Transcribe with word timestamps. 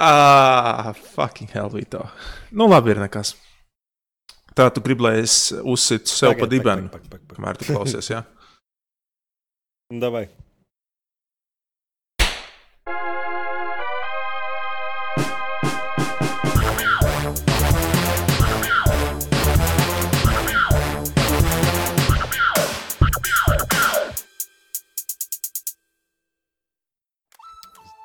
Ah, 0.00 0.94
fucking 1.14 1.50
hell, 1.52 1.68
Vito. 1.68 2.06
Nu, 2.56 2.64
labi, 2.70 2.94
ir 2.94 3.02
nekas. 3.02 3.34
Tā 4.56 4.70
tu 4.72 4.80
gribi, 4.84 5.04
lai 5.04 5.14
es 5.20 5.34
uzsitu 5.60 6.08
sev 6.10 6.38
pa 6.40 6.48
dibenu, 6.48 6.88
kamēr 7.34 7.60
tu 7.60 7.68
klausies, 7.68 8.08
jā? 8.10 8.22
Davai. 10.02 10.24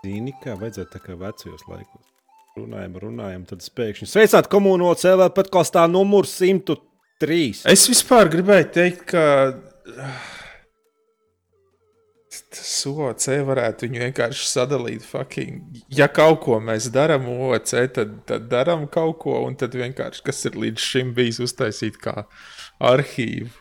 Zini, 0.05 0.35
kā 0.43 0.53
vajadzētu 0.59 0.93
tā 0.93 1.01
kā 1.01 1.15
vecajos 1.17 1.65
laikos. 1.69 2.05
Runājam, 2.55 2.93
runājam, 3.01 3.43
tad 3.49 3.65
pēkšņi 3.75 4.07
sveicāt 4.07 4.47
komunā 4.51 4.93
CV 5.01 5.27
podkāstā 5.35 5.87
numur 5.91 6.27
103. 6.29 7.65
Es 7.71 7.87
vispār 7.89 8.29
gribēju 8.31 8.69
teikt, 8.75 9.01
ka 9.09 9.23
tas 12.55 12.77
OC 12.91 13.27
varētu 13.49 13.89
viņu 13.89 14.03
vienkārši 14.05 14.47
sadalīt. 14.51 15.03
Fucking. 15.09 15.81
Ja 15.97 16.07
kaut 16.11 16.43
ko 16.45 16.61
mēs 16.63 16.91
darām 16.93 17.27
OC, 17.33 17.75
tad, 17.97 18.15
tad 18.29 18.47
darām 18.53 18.85
kaut 18.93 19.19
ko, 19.25 19.41
un 19.49 19.57
tad 19.59 19.75
vienkārši 19.75 20.25
kas 20.29 20.45
ir 20.47 20.59
līdz 20.67 20.89
šim 20.93 21.13
bijis 21.17 21.41
uztaisīt 21.43 21.99
kā 22.03 22.27
arhīvu. 22.93 23.51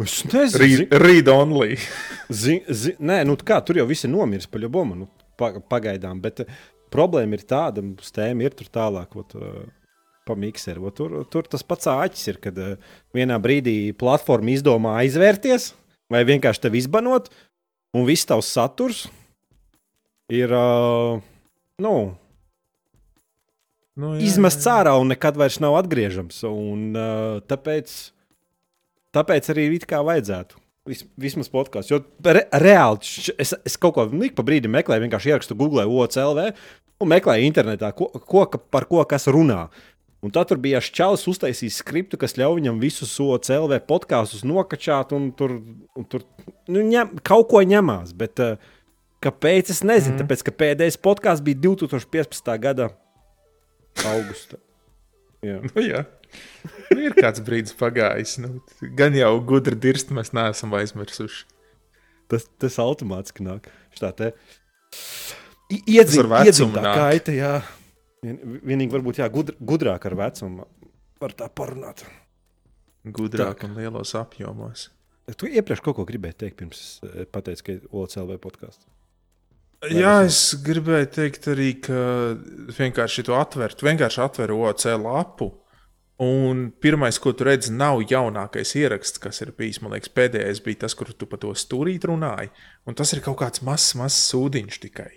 Es 0.00 0.20
nezinu, 0.24 0.60
Read, 0.62 0.94
read 1.02 1.30
only. 1.32 1.76
zi, 2.42 2.60
zi, 2.68 2.94
nē, 3.00 3.22
nu 3.28 3.36
kā 3.36 3.60
tur 3.64 3.80
jau 3.80 3.88
viss 3.88 4.06
ir 4.06 4.12
nomiris 4.12 4.48
pa 4.50 4.60
ļobumu, 4.62 4.96
nu, 5.02 5.08
pa, 5.40 5.52
pagaidām. 5.72 6.22
Bet 6.24 6.44
uh, 6.44 6.62
problēma 6.92 7.36
ir 7.36 7.44
tāda, 7.48 7.84
ka 7.98 8.06
stēma 8.06 8.46
ir 8.46 8.56
tur 8.56 8.70
tālāk. 8.72 9.14
Ot, 9.20 9.36
uh, 9.38 9.60
Pa 10.28 10.34
mikseru. 10.36 10.84
Ot 10.86 10.94
Tur, 10.98 11.14
tur 11.32 11.46
tas 11.48 11.62
pats 11.66 11.88
āķis 11.88 12.26
ir, 12.28 12.38
kad 12.44 12.58
uh, 12.60 12.74
vienā 13.16 13.38
brīdī 13.42 13.90
platforma 13.98 14.52
izdomā 14.52 14.98
aizvērties, 15.00 15.70
vai 16.12 16.20
vienkārši 16.28 16.66
tevi 16.66 16.82
izbanot, 16.82 17.30
un 17.96 18.04
viss 18.06 18.28
tavs 18.28 18.50
saturs 18.52 19.06
ir 20.30 20.52
uh, 20.54 21.16
nu, 21.82 21.94
Nu, 23.98 24.14
jā, 24.16 24.22
izmests 24.30 24.68
ārā 24.70 24.94
un 25.00 25.10
nekad 25.12 25.36
vairs 25.40 25.58
nav 25.62 25.76
atgriežams. 25.80 26.40
Un, 26.48 26.84
uh, 26.94 27.40
tāpēc, 27.50 27.96
tāpēc 29.16 29.52
arī 29.52 29.68
it 29.76 29.86
kā 29.90 30.02
vajadzētu. 30.06 30.58
Vis, 30.88 31.04
vismaz 31.20 31.50
podkāsts. 31.52 31.92
Jo 31.92 32.00
re, 32.24 32.46
reāli 32.62 33.04
es, 33.38 33.52
es 33.52 33.76
kaut 33.78 33.94
ko 33.98 34.06
ik 34.24 34.34
pa 34.38 34.44
brīdim 34.46 34.72
meklēju, 34.74 35.04
vienkārši 35.04 35.34
ierakstu 35.34 35.56
Google, 35.58 35.84
OCLV 35.84 36.46
un 37.00 37.10
meklēju 37.12 37.46
internetā, 37.48 37.92
ko, 37.96 38.08
ko, 38.08 38.46
par 38.72 38.88
ko 38.88 39.04
kas 39.08 39.28
runā. 39.30 39.68
Un 40.20 40.32
tad 40.34 40.50
tur 40.50 40.58
bija 40.60 40.82
šķēlis 40.84 41.22
uztaisījis 41.32 41.78
skriptu, 41.80 42.18
kas 42.20 42.36
ļauj 42.36 42.58
viņam 42.58 42.80
visus 42.82 43.12
OCLV 43.24 43.78
podkāstus 43.88 44.42
nokačāt 44.44 45.14
un 45.16 45.30
tur, 45.36 45.54
un 45.96 46.08
tur 46.12 46.26
nu, 46.68 46.82
ņem, 46.84 47.14
kaut 47.24 47.48
ko 47.52 47.62
ņemās. 47.64 48.12
Bet, 48.20 48.42
uh, 48.44 48.76
kāpēc? 49.24 49.72
Es 49.72 49.80
nezinu, 49.84 50.16
mm. 50.16 50.22
tāpēc 50.24 50.44
ka 50.44 50.56
pēdējais 50.64 51.00
podkāsts 51.00 51.44
bija 51.44 51.60
2015. 51.70 52.52
gada 52.62 52.90
augusta. 54.12 54.60
Jā. 55.44 55.60
Nu, 55.70 55.80
jā. 55.80 56.04
Nu, 56.90 56.98
ir 57.06 57.14
kāds 57.14 57.40
brīdis 57.46 57.74
pagājis. 57.78 58.36
Nu, 58.42 58.60
gan 58.98 59.14
jau 59.14 59.32
gudri 59.46 59.76
dirst, 59.78 60.10
mēs 60.14 60.32
neesam 60.36 60.72
aizmirsuši. 60.76 61.44
Tas, 62.30 62.46
tas 62.62 62.76
automātiski 62.82 63.42
nāk. 63.46 63.68
Šitā 63.94 64.10
te 64.16 64.32
I- 65.70 65.82
iedzim- 65.98 66.22
Tas 66.22 66.24
ar 66.24 66.30
vecumu 66.32 66.50
iedzimtā 66.50 66.82
nāk. 66.82 66.96
kaita, 66.98 67.32
jā. 67.34 67.52
Vien, 68.22 68.38
vienīgi 68.66 68.90
varbūt 68.92 69.20
jā, 69.22 69.28
gudr, 69.32 69.54
gudrāk 69.64 70.04
ar 70.10 70.14
vecumu 70.18 70.66
var 71.20 71.30
tā 71.38 71.48
parunāt. 71.48 72.02
Gudrāk 73.06 73.64
un 73.64 73.74
lielos 73.78 74.12
apjomos. 74.18 74.88
Tu 75.38 75.46
iepriekš 75.46 75.80
kaut 75.82 75.96
ko 75.96 76.04
gribēji 76.04 76.36
teikt, 76.42 76.56
pirms 76.58 76.80
eh, 77.06 77.24
pateicu, 77.30 77.62
ka 77.64 77.72
ir 77.72 77.80
OCLV 77.94 78.36
podkāsts. 78.42 78.84
Jā, 79.88 80.26
es 80.26 80.54
gribēju 80.60 81.06
teikt 81.14 81.46
arī, 81.48 81.70
ka 81.80 82.00
vienkārši 82.76 83.24
to 83.24 83.32
atvert, 83.38 83.80
vienkārši 83.80 84.20
atver 84.26 84.50
OC 84.52 84.84
lapu. 85.00 85.52
Un 86.20 86.66
pirmais, 86.84 87.16
ko 87.16 87.32
tu 87.32 87.46
redzi, 87.48 87.70
nav 87.72 88.02
jaunākais 88.04 88.74
ieraksts, 88.76 89.18
kas 89.22 89.40
ir 89.40 89.54
bijis. 89.56 89.78
Man 89.80 89.94
liekas, 89.94 90.10
pēdējais 90.12 90.60
bija 90.66 90.82
tas, 90.82 90.92
kur 90.98 91.08
tu 91.16 91.24
par 91.30 91.40
to 91.40 91.54
stūrīt 91.56 92.04
runāji. 92.10 92.50
Un 92.84 92.98
tas 92.98 93.14
ir 93.16 93.22
kaut 93.24 93.38
kāds 93.40 93.62
mazs, 93.64 93.94
mazs 93.96 94.18
sūdiņš 94.28 94.80
tikai. 94.84 95.08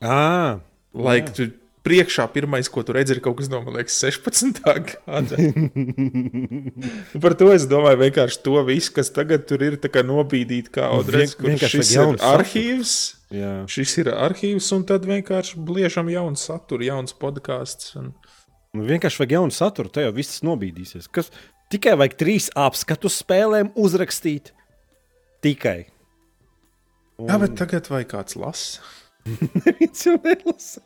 Ah, 0.00 0.62
Lai 0.94 1.18
tu 1.28 1.50
priekšā 1.84 2.24
pirmais, 2.32 2.70
ko 2.72 2.80
tu 2.86 2.94
redzi, 2.96 3.12
ir 3.16 3.20
kaut 3.20 3.36
kas 3.42 3.50
no, 3.52 3.60
man 3.66 3.76
liekas, 3.76 3.98
16. 4.00 4.62
gada. 4.64 5.36
Un 5.36 7.20
Par 7.20 7.34
to 7.36 7.50
es 7.52 7.66
domāju, 7.68 8.00
vienkārši 8.06 8.40
to 8.46 8.56
visu, 8.64 8.92
kas 8.96 9.10
tagad 9.12 9.44
tur 9.50 9.60
ir 9.66 9.76
tā 9.82 9.90
kā 9.92 10.00
Vien- 10.80 10.88
Audrēs, 10.88 11.36
kur 11.36 11.52
šis 11.60 11.92
ir 11.96 12.16
arhīvs. 12.30 12.94
jā. 13.34 13.52
Šis 13.68 13.98
ir 14.00 14.10
arhīvs, 14.14 14.70
un 14.76 14.84
tad 14.88 15.04
vienkārši 15.04 15.60
bliežam 15.68 16.08
jaunu 16.08 16.40
saturu, 16.40 16.88
jauns 16.88 17.12
podkāsts. 17.12 17.92
Un... 18.00 18.14
Nu, 18.74 18.84
vienkārši 18.88 19.22
vajag 19.22 19.36
jaunu 19.36 19.54
saturu, 19.54 19.90
tad 19.92 20.08
jau 20.08 20.14
viss 20.16 20.42
nobīdīsies. 20.46 21.06
Kas, 21.14 21.30
tikai 21.72 21.94
vajag 22.00 22.16
trīs 22.18 22.48
apskatu 22.58 23.10
spēlēm 23.12 23.70
uzrakstīt. 23.78 24.50
Tikai. 25.44 25.84
Un... 27.20 27.28
Jā, 27.30 27.38
bet 27.44 27.54
tagad 27.60 27.88
vai 27.92 28.02
kāds 28.08 28.34
lasa? 28.40 28.82
Neviens 29.24 30.02
jau 30.08 30.16
nelasa. 30.24 30.82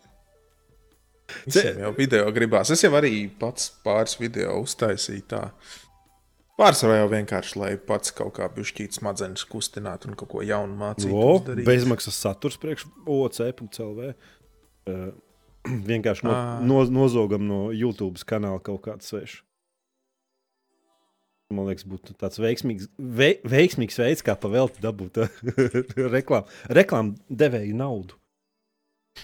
Visiem 1.44 1.82
jau 1.82 1.92
video 1.96 2.28
gribās. 2.32 2.70
Es 2.72 2.84
jau 2.84 2.92
arī 2.96 3.12
pats 3.40 3.70
pāris 3.84 4.16
video 4.20 4.58
uztaisīju 4.62 5.24
tā. 5.28 5.42
Pārsvarā 6.58 7.02
jau 7.02 7.10
vienkārši, 7.12 7.54
lai 7.60 7.70
pats 7.88 8.12
kaut 8.16 8.34
kā 8.38 8.48
bišķīt 8.50 8.96
smadzenes 8.98 9.44
kustinātu 9.46 10.10
un 10.10 10.16
kaut 10.18 10.32
ko 10.32 10.42
jaunu 10.42 10.74
mācītu. 10.80 11.62
bezmaksas 11.68 12.18
saturs 12.18 12.58
priekš 12.60 12.88
OC.CLV. 13.06 14.08
Uh, 14.88 15.10
vienkārši 15.90 16.26
no, 16.26 16.34
Ā. 16.34 16.46
no, 16.64 16.80
nozogam 16.92 17.46
no 17.48 17.60
YouTube 17.74 18.20
kanāla 18.28 18.62
kaut 18.64 18.82
kādu 18.86 19.06
svešu. 19.06 19.44
Man 21.48 21.64
liekas, 21.64 21.86
būtu 21.88 22.12
tāds 22.20 22.36
veiksmīgs, 22.44 22.90
vei, 23.00 23.38
veiksmīgs 23.48 23.96
veids, 23.96 24.24
kā 24.24 24.34
pavēlti 24.36 24.82
dabūt 24.84 25.22
reklāmu 26.16 26.74
reklām 26.76 27.14
devēju 27.32 27.76
naudu. 27.78 28.18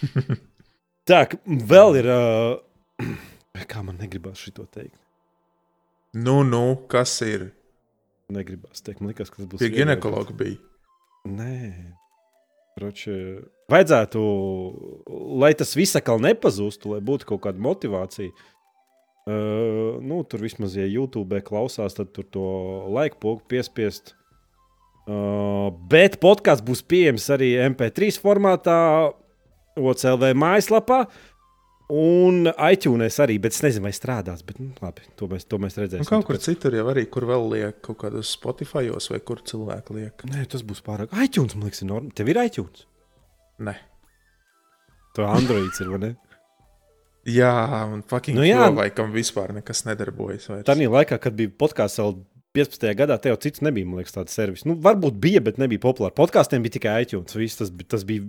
Tā, 1.09 1.27
vēl 1.45 1.99
ir. 2.01 2.09
Uh, 2.09 3.11
kā 3.73 3.85
man 3.85 4.01
negribas 4.01 4.41
šo 4.41 4.65
teikt? 4.65 4.97
Nu, 6.17 6.41
nu, 6.49 6.79
kas 6.89 7.13
ir? 7.27 7.51
Negribas 8.33 8.81
teikt, 8.81 9.03
man 9.03 9.13
liekas, 9.13 9.29
ka 9.29 9.43
tas 9.43 9.51
būs. 9.51 9.61
Pie 9.61 9.69
ginekologa 9.75 10.33
bija. 10.39 10.57
Nē, 11.29 11.59
Kroči, 12.75 13.13
vajadzētu, 13.71 14.21
lai 15.39 15.53
tas 15.55 15.77
viss 15.79 15.95
atkal 15.95 16.19
nepazustu, 16.23 16.97
lai 16.97 17.05
būtu 17.07 17.29
kaut 17.29 17.45
kāda 17.45 17.63
motivācija. 17.63 18.33
Uh, 19.25 20.01
nu, 20.05 20.19
tur 20.29 20.43
vismaz, 20.43 20.75
ja 20.77 20.85
YouTube 20.85 21.39
klausās, 21.47 21.95
tad 21.97 22.11
tur 22.13 22.27
to 22.35 22.49
laiku 22.93 23.21
pogu 23.23 23.45
piespiest. 23.49 24.13
Uh, 25.05 25.71
bet 25.89 26.19
podkāsts 26.21 26.65
būs 26.67 26.83
pieejams 26.85 27.29
arī 27.33 27.55
MP3 27.69 28.11
formātā, 28.21 28.77
OCLV 29.79 30.35
mājaslapā. 30.39 31.05
Un 31.93 32.47
iTunes 32.73 33.19
arī, 33.21 33.35
bet 33.45 33.53
es 33.53 33.61
nezinu, 33.61 33.85
vai 33.85 33.93
strādās. 33.93 34.41
Bet, 34.47 34.57
nu, 34.59 34.71
labi, 34.81 35.03
to 35.21 35.27
mēs, 35.29 35.45
to 35.45 35.59
mēs 35.61 35.77
Nu, 35.77 35.83
redzēsim. 35.85 36.09
kaut 36.09 36.25
kur 36.25 36.37
Tāpēc- 36.39 36.47
citur 36.57 36.73
jau 36.79 36.87
arī, 36.89 37.05
kur 37.13 37.27
vēl 37.29 37.45
liek 37.53 37.83
kaut 37.85 37.99
kādos 37.99 38.31
Spotify 38.33 38.87
vai 39.11 39.21
kur 39.21 39.37
cilvēki 39.45 39.91
liek. 39.99 40.25
Nē, 40.25 40.47
tas 40.49 40.63
būs 40.63 40.81
pārāk. 40.81 41.13
iTunes, 41.13 41.55
man 41.55 41.69
liekas, 41.69 41.83
ir 41.83 41.89
normāli. 41.89 42.15
Tev 42.15 42.29
ir 42.33 42.37
iTunes. 42.41 42.87
Nē. 43.61 43.75
Tā 45.15 45.29
Androids 45.37 45.81
ir, 45.81 45.89
vai 45.93 45.99
ne? 45.99 46.17
Jā, 47.25 47.53
un 47.93 48.03
fucking 48.03 48.35
Nu 48.37 48.43
nu, 48.43 48.49
jā. 48.49 48.57
jā, 48.65 48.75
vai 48.75 48.91
kam 48.91 49.13
vispār 49.13 49.53
nekas 49.57 49.85
nedarbojas. 49.85 50.49
vairs. 50.49 50.65
Tā 50.69 50.75
laikā, 50.93 51.21
kad 51.21 51.33
bija 51.37 51.49
podkāsts 51.49 52.01
vēl 52.01 52.19
15. 52.55 52.95
gadā, 52.97 53.17
te 53.21 53.29
jau 53.29 53.37
cits 53.41 53.61
nebija, 53.65 53.87
man 53.87 54.01
liekas, 54.03 54.13
tāds 54.17 54.29
servis. 54.37 54.65
Nu, 54.65 54.75
varbūt 54.77 55.17
bija, 55.21 55.41
bet 55.43 55.57
nebija 55.59 55.81
populārs. 55.81 56.15
Podkāstiem 56.17 56.63
bija 56.63 56.77
tikai 56.79 57.03
iTunes. 57.05 57.33
Viss 57.35 57.57
tas, 57.57 57.71
tas 57.89 58.05
bija 58.05 58.23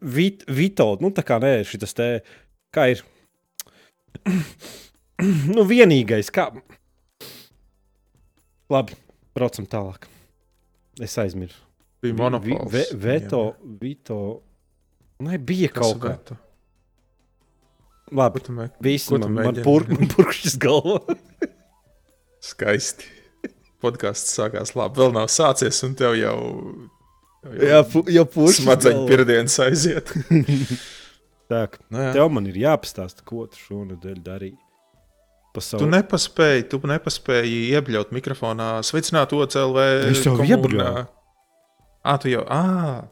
vit, 0.00 0.44
Vito. 0.48 0.96
Nu, 1.02 1.10
tā 1.14 1.24
kā 1.26 1.38
nē, 1.42 1.60
šis 1.68 1.94
te 1.96 2.08
kā 2.74 2.88
ir. 2.94 3.02
nu, 5.54 5.64
vienīgais, 5.68 6.30
kā. 6.34 6.48
Labi, 8.72 8.96
braucam 9.36 9.66
tālāk. 9.68 10.08
Es 11.00 11.14
aizmirsu. 11.20 11.60
bija 12.02 12.14
monopols. 12.14 12.72
Vi, 12.72 12.78
ve, 12.78 12.84
veto, 12.94 13.42
Vito. 13.80 14.18
Nē, 15.24 15.38
bija 15.42 15.70
Kas 15.72 15.82
kaut 15.82 16.02
kā. 16.02 16.12
veto? 16.14 16.36
Labi, 18.14 18.40
viss 18.80 19.10
man, 19.12 19.26
man 19.26 19.34
mēģini? 19.38 19.64
pur, 19.66 19.84
purkšķis 20.14 20.58
galvā. 20.62 21.16
Skaisti. 22.44 23.08
Podkāsts 23.82 24.32
sākās 24.34 24.72
labi. 24.74 24.98
Vēl 24.98 25.12
nav 25.14 25.28
sācies, 25.30 25.78
un 25.86 25.92
tev 25.98 26.16
jau, 26.18 26.38
Jā, 27.62 27.82
pu, 27.86 28.02
jau 28.10 28.24
purkšķis 28.26 28.64
smadzeņu 28.64 28.96
galvā. 29.02 29.10
pirdienas 29.12 29.58
aiziet. 29.62 30.10
Tā, 31.48 31.60
Nu, 31.88 32.00
jā. 32.02 32.10
tev 32.18 32.26
man 32.34 32.44
ir 32.50 32.58
jāpastāsta, 32.60 33.22
ko 33.24 33.46
tu 33.48 33.56
šonadēļ 33.62 34.18
darīji. 34.26 34.58
Pa 35.56 35.62
Tu 35.64 35.86
nepaspēji, 35.88 36.66
tu 36.68 36.80
nepaspēji 36.84 37.62
iebļaut 37.72 38.10
mikrofonā, 38.12 38.66
sveicināt 38.84 39.32
OCLV. 39.32 39.78
Es 40.10 40.20
jau 40.26 40.34
iebļauju. 40.44 41.06
Ā, 42.04 42.16
tu 42.20 42.28
jau. 42.34 42.42
Ā, 42.52 43.06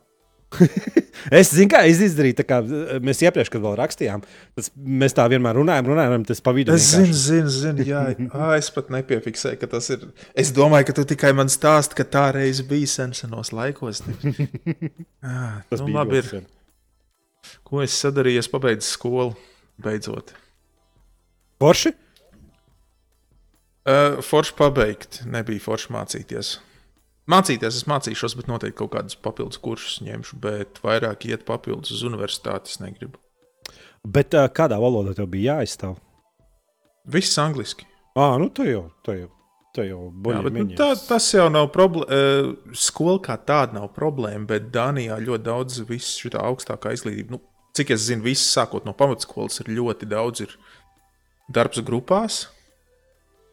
Es 1.33 1.51
zinu, 1.51 1.71
kā 1.73 1.81
es 1.89 2.01
izdarīju. 2.05 2.45
Kā 2.47 2.61
eh, 2.63 2.99
mēs 3.03 3.21
iepriekš, 3.25 3.51
kad 3.51 3.63
vēl 3.65 3.75
rakstījām, 3.81 4.23
tas, 4.59 4.71
mēs 4.77 5.17
tā 5.17 5.25
vienmēr 5.31 5.59
runājam, 5.59 5.89
runājam, 5.91 6.27
tas 6.29 6.43
pa 6.45 6.53
vidu. 6.55 6.75
Es 6.77 6.93
zinu, 6.93 7.17
zinu, 7.17 7.53
zinu, 7.53 7.87
jā, 7.89 8.03
Ā, 8.37 8.53
es 8.61 8.71
pat 8.75 8.93
nepiefiksēju, 8.95 9.59
ka 9.63 9.71
tas 9.73 9.91
ir. 9.95 10.07
Es 10.39 10.53
domāju, 10.55 10.91
ka 10.91 10.97
tu 11.01 11.07
tikai 11.15 11.33
man 11.37 11.51
stāsti, 11.53 11.99
ka 11.99 12.07
tā 12.07 12.29
reize 12.37 12.67
bija 12.69 12.93
sen 12.93 13.15
senos 13.17 13.51
laikos. 13.57 14.05
Jā, 15.27 15.51
tas 15.71 15.83
nu, 15.83 15.89
bija 15.89 15.99
labi. 15.99 16.21
Ir. 16.21 16.31
sen. 16.31 16.49
Ko 17.67 17.83
es 17.83 17.95
sadarīju? 17.99 18.43
Es 18.43 18.51
pabeidzu 18.51 18.87
skolu. 18.87 19.35
Beidzot. 19.83 20.33
Forši? 21.63 21.93
Uh, 23.87 24.19
forši 24.25 24.55
pabeigt, 24.59 25.21
nebija 25.31 25.63
forši 25.63 25.93
mācīties. 25.95 26.57
Mācīties, 27.31 27.81
es 27.81 27.87
mācīšos, 27.91 28.37
bet 28.39 28.51
noteikti 28.51 28.79
kaut 28.79 28.93
kādus 28.95 29.19
papildus 29.19 29.59
kursus 29.63 29.99
ņemšu, 30.07 30.39
bet 30.43 30.79
vairāk 30.85 31.27
iet 31.27 31.47
papildus 31.49 31.91
uz 31.97 32.05
universitāti 32.07 32.71
es 32.71 32.79
negribu. 32.79 33.19
Bet 34.07 34.37
uh, 34.39 34.47
kādā 34.47 34.79
valodā 34.79 35.17
tev 35.19 35.27
bija 35.33 35.57
jāizstāv? 35.57 35.97
Viss 37.11 37.39
angliski. 37.43 37.87
Ah, 38.17 38.37
nu 38.41 38.47
tā 38.55 38.69
jau, 38.69 38.87
tā 39.05 39.17
jau, 39.19 39.29
tā 39.75 39.89
jau 39.89 40.07
Jā, 40.31 40.39
bet, 40.47 40.55
nu, 40.55 40.65
tā, 40.79 40.93
tas 41.09 41.27
jau 41.35 41.49
nav 41.53 41.69
problēma. 41.75 42.79
Skola 42.79 43.19
kā 43.27 43.37
tāda 43.37 43.77
nav 43.81 43.91
problēma, 43.97 44.47
bet 44.55 44.71
Dānijā 44.75 45.19
ļoti 45.23 45.47
daudz 45.47 45.83
šī 45.83 46.33
augstākā 46.41 46.95
izglītība. 46.97 47.37
Nu, 47.37 47.43
cik 47.77 47.93
es 47.95 48.07
zinu, 48.07 48.25
viss 48.27 48.55
sākot 48.55 48.87
no 48.89 48.95
pamatskolas 48.97 49.61
ir 49.63 49.75
ļoti 49.77 50.09
daudz 50.09 50.47
ir 50.47 50.55
darbs 51.53 51.83
grupās. 51.85 52.47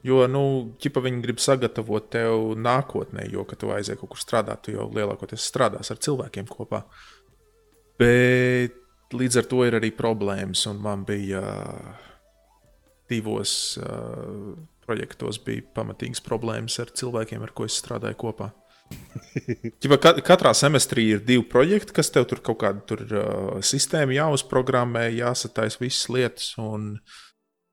Jo, 0.03 0.25
nu, 0.27 0.43
ķipa 0.83 0.99
viņi 1.05 1.21
grib 1.23 1.39
sagatavot 1.39 2.09
tev 2.11 2.49
nākotnē, 2.59 3.23
jo, 3.31 3.45
kad 3.47 3.61
tu 3.61 3.71
aizies 3.71 3.99
kaut 4.01 4.11
kur 4.11 4.19
strādāt, 4.19 4.65
tu 4.65 4.73
jau 4.75 4.89
lielākoties 4.91 5.45
strādās 5.47 5.93
ar 5.93 6.01
cilvēkiem 6.03 6.49
kopā. 6.51 6.81
Bet 8.01 9.15
līdz 9.15 9.39
ar 9.39 9.47
to 9.47 9.61
ir 9.63 9.77
arī 9.79 9.93
problēmas, 9.95 10.65
un 10.67 10.81
man 10.83 11.05
bija 11.07 11.39
uh, 11.39 12.09
divos 13.11 13.77
uh, 13.79 14.51
projektos 14.83 15.39
bija 15.45 15.63
pamatīgas 15.77 16.23
problēmas 16.25 16.75
ar 16.83 16.91
cilvēkiem, 16.91 17.43
ar 17.45 17.55
ko 17.55 17.69
es 17.69 17.79
strādāju 17.79 18.19
kopā. 18.25 18.51
Ķipa, 19.81 19.97
ka, 20.03 20.13
katrā 20.25 20.51
semestrī 20.57 21.07
ir 21.15 21.23
divi 21.23 21.45
projekti, 21.49 21.95
kas 21.95 22.11
tev 22.13 22.27
tur 22.29 22.43
kaut 22.43 22.59
kāda 22.65 22.83
tur, 22.89 23.05
uh, 23.07 23.61
sistēma 23.63 24.19
jāuzprogrammē, 24.19 25.07
jāsataisa 25.15 25.79
visas 25.81 26.09
lietas. 26.11 26.51
Un, 26.61 26.97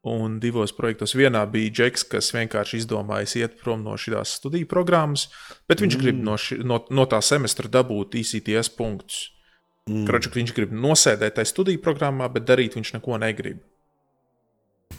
un 0.07 0.39
divos 0.41 0.73
projektos 0.73 1.13
vienā 1.17 1.43
bija 1.53 1.73
Džeks, 1.81 2.07
kas 2.09 2.31
vienkārši 2.33 2.81
izdomājis 2.81 3.37
iet 3.41 3.59
prom 3.61 3.83
no 3.85 3.97
šīs 4.01 4.37
studiju 4.41 4.69
programmas, 4.71 5.29
bet 5.69 5.83
viņš 5.85 5.97
mm. 5.97 6.05
grib 6.05 6.23
no, 6.25 6.37
ši, 6.41 6.63
no, 6.65 6.81
no 6.89 7.05
tā 7.11 7.21
semestra 7.25 7.69
dabūt 7.69 8.17
ICTS 8.23 8.73
punktus. 8.79 9.27
Mm. 9.91 10.07
Kračuk, 10.09 10.39
viņš 10.39 10.55
grib 10.57 10.73
nosēdēt 10.77 11.37
tajā 11.37 11.51
studiju 11.51 11.83
programmā, 11.85 12.31
bet 12.33 12.47
darīt 12.49 12.79
viņš 12.79 12.95
neko 12.97 13.21
negrib. 13.21 13.61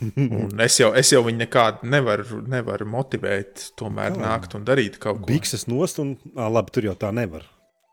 Un 0.18 0.62
es 0.64 0.78
jau, 0.80 0.92
es 0.98 1.12
jau 1.14 1.22
viņu 1.26 1.44
nekādu 1.44 1.90
nevaru, 1.92 2.42
nevaru 2.50 2.88
motivēt, 2.90 3.72
tomēr 3.80 4.16
Kā? 4.16 4.22
nākt 4.24 4.56
un 4.58 4.66
darīt 4.68 4.98
kaut 5.02 5.22
ko. 5.22 5.30
Bikses 5.30 5.68
nost, 5.70 6.02
un 6.04 6.16
ah, 6.36 6.50
labi, 6.52 6.74
tur 6.76 6.90
jau 6.90 6.96
tā 7.00 7.12
nevar. 7.16 7.46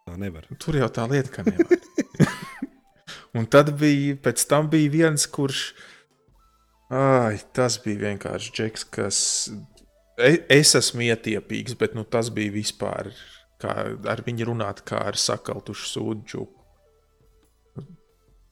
Tā 0.08 0.16
nevar. 0.20 0.49
Tur 0.62 0.78
jau 0.81 0.88
tā 0.93 1.04
lieta, 1.11 1.32
ka 1.34 1.44
nevar. 1.46 1.78
un 3.38 3.49
tad 3.50 3.75
bija, 3.81 4.16
pēc 4.25 4.44
tam 4.50 4.70
bija 4.72 4.93
viens, 4.94 5.28
kurš. 5.28 5.70
Ai, 6.88 7.37
tas 7.52 7.76
bija 7.85 8.06
vienkārši 8.08 8.52
džeks, 8.56 8.85
kas. 8.90 9.19
e- 10.19 10.44
Es 10.49 10.75
esmu 10.75 11.05
ietiepīgs, 11.11 11.76
bet 11.79 11.94
nu, 11.94 12.05
tas 12.05 12.31
bija 12.31 12.52
vispār. 12.52 13.12
Kā 13.61 13.75
ar 14.08 14.23
viņu 14.25 14.46
runāt, 14.52 14.85
kā 14.87 15.02
ar 15.11 15.19
sakaltušu 15.19 15.87
sūdzu. 15.93 16.46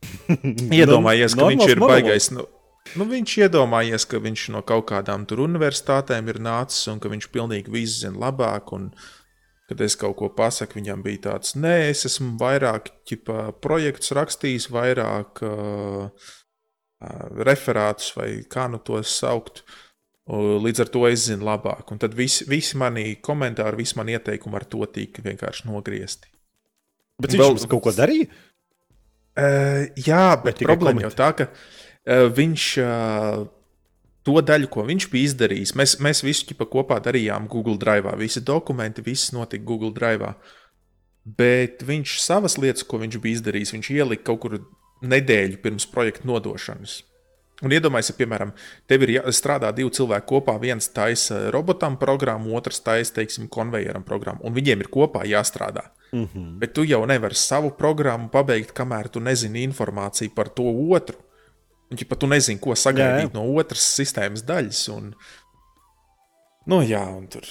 Iedomājies, 0.81 1.35
ka 1.35 1.49
viņš 1.51 1.73
ir 1.73 1.81
baigais. 1.81 2.31
Nu, 2.35 2.47
nu, 2.99 3.07
viņš 3.11 3.37
iedomājies, 3.47 4.07
ka 4.11 4.21
viņš 4.23 4.49
no 4.55 4.63
kaut 4.67 4.89
kādām 4.91 5.27
tur 5.27 5.45
universitātēm 5.47 6.29
ir 6.33 6.41
nācis 6.43 6.89
un 6.93 7.01
ka 7.01 7.11
viņš 7.13 7.31
pilnīgi 7.35 7.73
visu 7.73 8.03
zina 8.05 8.27
labāk. 8.27 8.73
Un, 8.77 8.91
kad 9.71 9.81
es 9.83 9.97
kaut 9.99 10.17
ko 10.21 10.29
pasaku, 10.31 10.79
viņam 10.79 11.03
bija 11.03 11.23
tāds, 11.31 11.57
nē, 11.59 11.89
es 11.91 12.05
esmu 12.07 12.37
vairāk 12.39 12.93
ķipa, 13.09 13.49
projektus 13.65 14.13
rakstījis, 14.15 14.69
vairāk 14.71 15.43
uh, 15.43 16.29
referātus 17.47 18.13
vai 18.17 18.31
kā 18.51 18.67
nu 18.73 18.81
tos 18.83 19.13
saukt. 19.21 19.65
Līdz 20.27 20.83
ar 20.83 20.89
to 20.91 21.05
es 21.07 21.29
zinu 21.29 21.47
labāk. 21.47 21.87
Un 21.95 22.01
tad 22.03 22.17
visi, 22.19 22.45
visi 22.51 22.79
mani 22.81 23.13
komentāri, 23.23 23.79
visi 23.79 23.95
mani 23.99 24.17
ieteikumi 24.17 24.59
ar 24.59 24.65
to 24.67 24.83
tika 24.91 25.23
vienkārši 25.23 25.69
nogriezti. 25.69 26.33
Bet 27.23 27.33
viņš 27.33 27.43
Vēl... 27.45 27.69
kaut 27.71 27.85
ko 27.85 27.93
darīja? 27.95 28.27
Uh, 29.37 29.85
jā, 30.01 30.31
bet 30.41 30.63
problēma 30.65 31.05
jau 31.05 31.13
komentē? 31.13 31.19
tā, 31.21 31.29
ka 31.37 31.47
uh, 31.53 32.27
viņš 32.33 32.67
uh, 32.81 33.43
to 34.27 34.41
daļu, 34.43 34.71
ko 34.73 34.85
viņš 34.89 35.07
bija 35.13 35.31
izdarījis, 35.31 35.75
mēs, 35.79 35.97
mēs 36.03 36.23
visu 36.27 36.49
ķipa 36.49 36.67
kopā 36.73 36.99
darījām 37.05 37.47
Google 37.53 37.77
Drive. 37.81 38.15
Visi 38.19 38.43
dokumenti, 38.43 39.05
viss 39.07 39.35
notika 39.37 39.65
Google 39.69 39.93
Drive. 39.95 40.33
Bet 41.39 41.85
viņš 41.87 42.17
savas 42.23 42.57
lietas, 42.59 42.87
ko 42.87 43.01
viņš 43.03 43.21
bija 43.23 43.39
izdarījis, 43.41 43.75
viņš 43.77 43.93
ielika 43.95 44.29
kaut 44.31 44.43
kur 44.45 44.59
nedēļu 45.03 45.61
pirms 45.63 45.87
projekta 45.87 46.29
nodošanas. 46.29 47.03
Un 47.65 47.73
iedomājieties, 47.73 48.11
ja, 48.13 48.17
piemēram, 48.19 48.51
tev 48.89 49.03
ir 49.07 49.15
jā- 49.15 49.29
strādā 49.33 49.71
divi 49.73 49.89
cilvēki 49.91 50.27
kopā. 50.29 50.59
viens 50.61 50.89
taisa 50.89 51.51
robotam 51.51 51.97
programmu, 51.97 52.55
otrs 52.57 52.81
taisa, 52.81 53.15
teiksim, 53.15 53.49
konvejeram 53.49 54.05
programmu. 54.05 54.45
Un 54.45 54.53
viņiem 54.53 54.81
ir 54.81 54.89
kopā 54.93 55.25
jāstrādā. 55.25 55.89
Mm 56.13 56.29
-hmm. 56.35 56.59
Bet 56.59 56.75
tu 56.75 56.85
jau 56.85 57.07
nevari 57.07 57.35
savu 57.35 57.71
programmu 57.71 58.29
pabeigt, 58.29 58.73
kamēr 58.73 59.09
tu 59.09 59.21
nezini 59.21 59.67
informāciju 59.69 60.35
par 60.35 60.49
to 60.49 60.63
otru. 60.91 61.17
Un, 61.91 61.97
ja 62.01 62.17
tu 62.17 62.27
nezini, 62.27 62.61
ko 62.61 62.71
sagaidīt 62.71 63.31
Jā, 63.31 63.31
jā. 63.31 63.35
no 63.35 63.55
otras 63.55 63.99
sistēmas 64.01 64.43
daļas. 64.43 64.89
Un, 64.97 65.15
nu, 66.67 66.83
jā, 66.83 67.17
un 67.17 67.27
tur, 67.27 67.43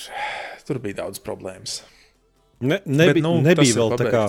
tur 0.67 0.79
bija 0.79 0.93
daudz 0.93 1.19
problēmas. 1.19 1.81
Ne, 2.59 2.81
nebija, 2.85 3.13
Bet, 3.13 3.23
nu, 3.23 3.41
nebija 3.41 3.75
vēl 3.75 3.97
tā 3.97 4.11
kā. 4.11 4.25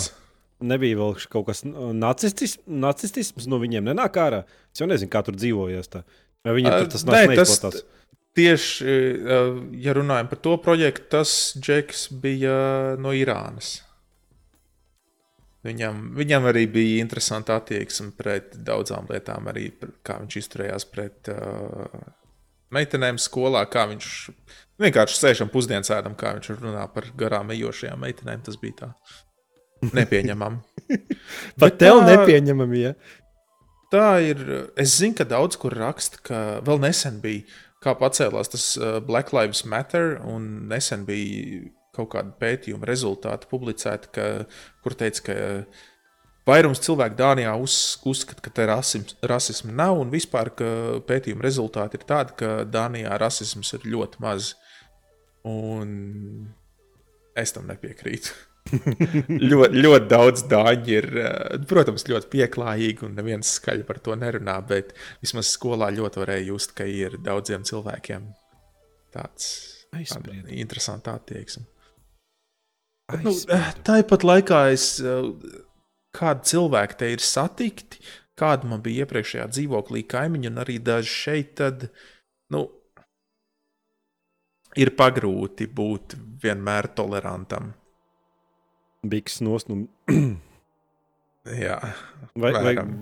Nebija 0.65 0.97
vēl 0.97 1.19
kaut 1.33 1.51
kas 1.51 1.65
uh, 1.69 1.91
nacistis, 1.97 2.57
nacistisms 2.65 3.49
no 3.51 3.61
viņiem 3.61 3.91
nenāk 3.91 4.17
ārā. 4.21 4.45
Es 4.73 4.81
jau 4.81 4.89
nezinu, 4.89 5.13
kā 5.13 5.21
tur 5.27 5.37
dzīvojas. 5.37 5.91
Tā. 5.93 6.05
Vai 6.47 6.55
viņiem 6.61 6.79
tur 6.79 6.93
tas 6.95 7.05
nav 7.09 7.27
neizplatās? 7.33 7.85
Tieši, 8.37 8.85
ja 9.81 9.95
runājam 9.97 10.27
par 10.29 10.39
to 10.45 10.59
projektu, 10.61 11.07
tas 11.15 11.31
Džeks 11.57 12.03
bija 12.21 12.57
no 13.01 13.15
Irānas. 13.17 13.79
Viņam, 15.65 16.03
viņam 16.15 16.47
arī 16.51 16.67
bija 16.71 17.01
interesanta 17.03 17.57
attieksme 17.59 18.13
pret 18.15 18.53
daudzām 18.67 19.09
lietām, 19.11 19.49
arī 19.51 19.71
kā 20.07 20.21
viņš 20.21 20.37
izturējās 20.43 20.87
pret 20.93 21.31
uh, 21.33 21.97
meitenēm 22.77 23.19
skolā, 23.19 23.65
kā 23.73 23.87
viņš 23.91 24.11
vienkārši 24.85 25.19
sēžam 25.19 25.51
pusdienas 25.51 25.91
ēdam, 25.97 26.15
kā 26.19 26.37
viņš 26.37 26.53
runā 26.61 26.85
par 26.93 27.09
garām 27.19 27.51
ejošajām 27.57 28.05
meitenēm. 28.05 28.45
Tas 28.47 28.61
bija 28.63 28.83
tā 28.83 28.91
nepieņemami. 29.83 30.59
Pat 31.59 31.61
Bet 31.61 31.79
tev 31.83 32.01
tā- 32.01 32.11
nepieņemami. 32.13 32.83
Ja? 32.83 32.93
Tā 33.93 34.09
ir. 34.25 34.43
Es 34.79 34.97
zinu, 34.99 35.17
ka 35.19 35.27
daudz 35.29 35.59
kur 35.61 35.75
raksta, 35.77 36.21
ka 36.27 36.43
vēl 36.67 36.81
nesen 36.83 37.21
bija, 37.23 37.45
kā 37.85 37.95
pacēlās 37.99 38.51
tas 38.51 38.69
uh, 38.81 38.99
Black 39.05 39.33
Lives 39.37 39.65
Matter, 39.69 40.17
un 40.27 40.67
nesen 40.71 41.05
bija 41.07 41.67
kaut 41.97 42.11
kāda 42.13 42.35
pētījuma 42.41 42.85
rezultāti 42.89 43.49
publicēti, 43.49 44.11
ka, 44.13 44.25
kur 44.85 44.97
teica, 44.99 45.23
ka 45.29 45.37
vairums 46.47 46.83
cilvēku 46.85 47.17
Dānijā 47.19 47.55
uz, 47.63 47.77
uzskata, 48.07 48.43
ka 48.45 48.53
te 48.55 48.67
rasisms, 48.69 49.17
rasisma 49.27 49.73
nav, 49.73 49.97
un 50.03 50.13
vispār 50.13 50.53
ka 50.59 50.69
pētījuma 51.09 51.47
rezultāti 51.47 51.99
ir 52.01 52.05
tādi, 52.09 52.37
ka 52.43 52.51
Dānijā 52.69 53.17
rasisms 53.23 53.73
ir 53.79 53.89
ļoti 53.97 54.23
maz. 54.23 54.53
Un 55.47 56.51
es 57.39 57.55
tam 57.55 57.69
nepiekrītu. 57.71 58.35
ļoti, 59.51 59.83
ļoti 59.85 60.09
daudz 60.11 60.45
dāņu 60.51 60.91
ir, 60.93 61.09
eh, 61.23 61.61
protams, 61.69 62.07
ļoti 62.11 62.31
pieklājīgi, 62.33 63.07
un 63.07 63.15
neviens 63.19 63.55
skaļi 63.59 63.87
par 63.89 64.01
to 64.05 64.17
nerunā, 64.19 64.59
bet 64.67 64.93
vismaz 65.25 65.53
skolā 65.55 65.93
ļoti 65.95 66.23
varēja 66.23 66.49
just, 66.51 66.75
ka 66.79 66.89
ir 66.89 67.19
daudziem 67.23 67.67
cilvēkiem 67.67 68.29
tāds 69.15 69.49
interesanta 70.53 71.17
attieksme. 71.17 71.65
Nu, 73.23 73.33
tāpat 73.87 74.27
laikā 74.27 74.63
es 74.75 74.97
eh, 74.99 75.31
kādu 76.17 76.49
cilvēku 76.51 76.99
te 76.99 77.13
ir 77.15 77.23
satikti, 77.23 78.03
kāda 78.37 78.69
man 78.69 78.83
bija 78.85 79.07
iepriekšējā 79.07 79.47
dzīvoklī 79.53 80.03
kaimiņi, 80.11 80.51
un 80.51 80.63
arī 80.65 80.81
daži 80.83 81.13
šeit, 81.13 81.55
tad, 81.61 81.87
nu, 82.53 82.67
ir 84.77 84.93
pagrūti 84.99 85.69
būt 85.73 86.17
vienmēr 86.43 86.91
tolerantam. 86.99 87.73
Biks 89.13 89.41
nost. 89.45 89.71
Nu, 89.73 89.85
Jā, 91.47 91.77
vai, 92.35 92.51
vai, 92.51 92.63
Varam. 92.73 92.95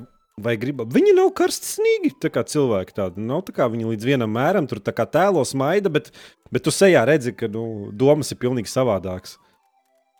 Vai 0.44 0.56
gribat? 0.58 0.88
Viņi 0.90 1.12
nav 1.14 1.28
karstsnīgi, 1.38 2.10
tā 2.20 2.28
kā 2.34 2.42
cilvēki 2.50 2.96
tādi. 2.96 3.22
Nav 3.22 3.44
tā 3.46 3.54
kā 3.54 3.68
viņi 3.70 3.86
līdz 3.92 4.08
vienam 4.08 4.32
mēram 4.34 4.66
tur 4.66 4.80
tā 4.82 4.90
kā 4.96 5.06
tēlo 5.06 5.44
smaida, 5.46 5.92
bet, 5.94 6.10
bet 6.52 6.64
tu 6.66 6.72
sejā 6.74 7.04
redzi, 7.06 7.30
ka 7.38 7.46
nu, 7.48 7.92
domas 7.94 8.34
ir 8.34 8.40
pilnīgi 8.42 8.72
savādākas. 8.72 9.36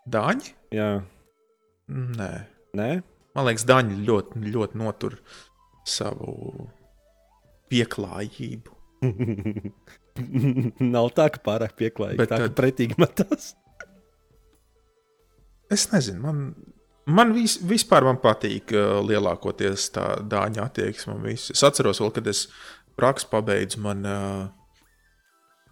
Dāņi? 0.06 0.54
Jā, 0.76 0.92
Nē. 1.90 2.30
nē. 2.78 2.88
Man 3.34 3.48
liekas, 3.48 3.66
Dāņi 3.68 3.98
ļoti, 4.06 4.44
ļoti 4.54 4.78
notur 4.80 5.18
savu 5.88 6.68
pieklājību. 7.72 8.72
nav 10.94 11.10
tā, 11.18 11.26
ka 11.34 11.42
pārāk 11.44 11.74
pieklājīgi, 11.80 12.20
Bet 12.22 12.30
tā, 12.30 12.38
ka 12.44 12.54
pretīgi 12.56 12.96
metās. 13.02 13.52
Es 15.74 15.88
nezinu, 15.92 16.20
man, 16.22 16.42
man 17.06 17.34
vis, 17.36 17.58
vispār 17.66 18.06
man 18.06 18.20
patīk 18.22 18.74
uh, 18.76 19.00
lielākoties 19.06 19.88
tā 19.94 20.08
dāņu 20.30 20.62
attieksme. 20.64 21.18
Es 21.34 21.64
atceros, 21.66 22.02
vēl, 22.02 22.12
kad 22.18 22.30
es 22.30 22.46
praksu 22.98 23.30
pabeidzu, 23.32 23.82
man 23.84 24.06
uh, 24.06 24.44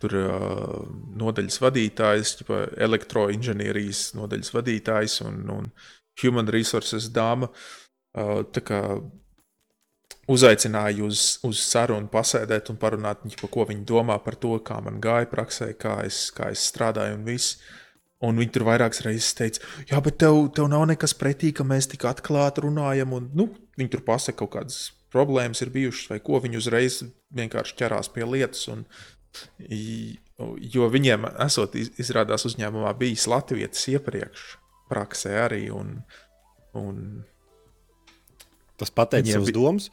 tur 0.03 0.19
uh, 0.19 0.77
nodaļas 1.19 1.61
vadītājs, 1.63 2.37
elektroinženierijas 2.83 4.13
nodaļas 4.19 4.55
vadītājs 4.57 5.21
un, 5.29 5.43
un 5.55 5.73
human 6.23 6.51
resources 6.51 7.11
dāma. 7.15 7.53
Uh, 8.13 8.43
uzaicināja 10.31 11.05
uz, 11.07 11.23
uz 11.47 11.61
sarunu, 11.65 12.11
pasēdēt 12.13 12.71
un 12.73 12.79
parunāt, 12.81 13.25
ķipa, 13.27 13.51
ko 13.53 13.67
viņi 13.71 13.87
domā 13.89 14.19
par 14.23 14.37
to, 14.41 14.55
kā 14.65 14.79
man 14.85 15.01
gāja 15.03 15.29
praksē, 15.31 15.73
kā 15.79 16.01
es, 16.07 16.27
kā 16.35 16.51
es 16.55 16.67
strādāju 16.71 17.19
un 17.19 17.25
viss. 17.27 17.59
Un 18.23 18.37
viņi 18.39 18.53
tur 18.55 18.63
vairākas 18.69 19.03
reizes 19.03 19.33
teica, 19.35 19.61
jā, 19.91 19.99
bet 20.05 20.21
tev, 20.23 20.37
tev 20.55 20.69
nav 20.71 20.85
nekas 20.93 21.15
pretī, 21.19 21.51
ka 21.53 21.65
mēs 21.67 21.89
tik 21.91 22.05
atklāti 22.07 22.63
runājam. 22.63 23.17
Un, 23.19 23.31
nu, 23.35 23.49
viņi 23.81 23.91
tur 23.97 24.05
pasaka, 24.07 24.39
kaut 24.45 24.53
kādas 24.55 24.77
problēmas 25.13 25.61
ir 25.65 25.73
bijušas, 25.75 26.07
vai 26.13 26.21
ko 26.23 26.39
viņi 26.45 26.61
uzreiz 26.61 27.01
vienkārši 27.35 27.75
ķerās 27.83 28.13
pie 28.15 28.23
lietas. 28.29 28.63
Un, 28.71 28.85
jo 30.73 30.87
viņiem, 30.93 31.27
esot 31.45 31.75
iz- 31.81 31.91
izrādās 32.03 32.47
uzņēmumā, 32.49 32.95
bijis 33.01 33.27
Latvijas 33.31 33.83
iepriekš, 33.91 34.47
praksē 34.93 35.35
arī. 35.49 35.65
Un, 35.75 35.99
un, 36.79 37.03
Tas 38.81 38.91
pateica 38.91 39.23
Viņiem 39.27 39.37
savas 39.37 39.51
bi- 39.51 39.55
domas. 39.55 39.91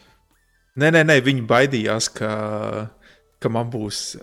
Nē, 0.79 0.87
nē, 0.95 1.01
nē, 1.05 1.17
viņi 1.21 1.43
baidījās, 1.49 2.07
ka, 2.15 2.29
ka 3.41 3.49
man 3.49 3.69
būs. 3.69 4.15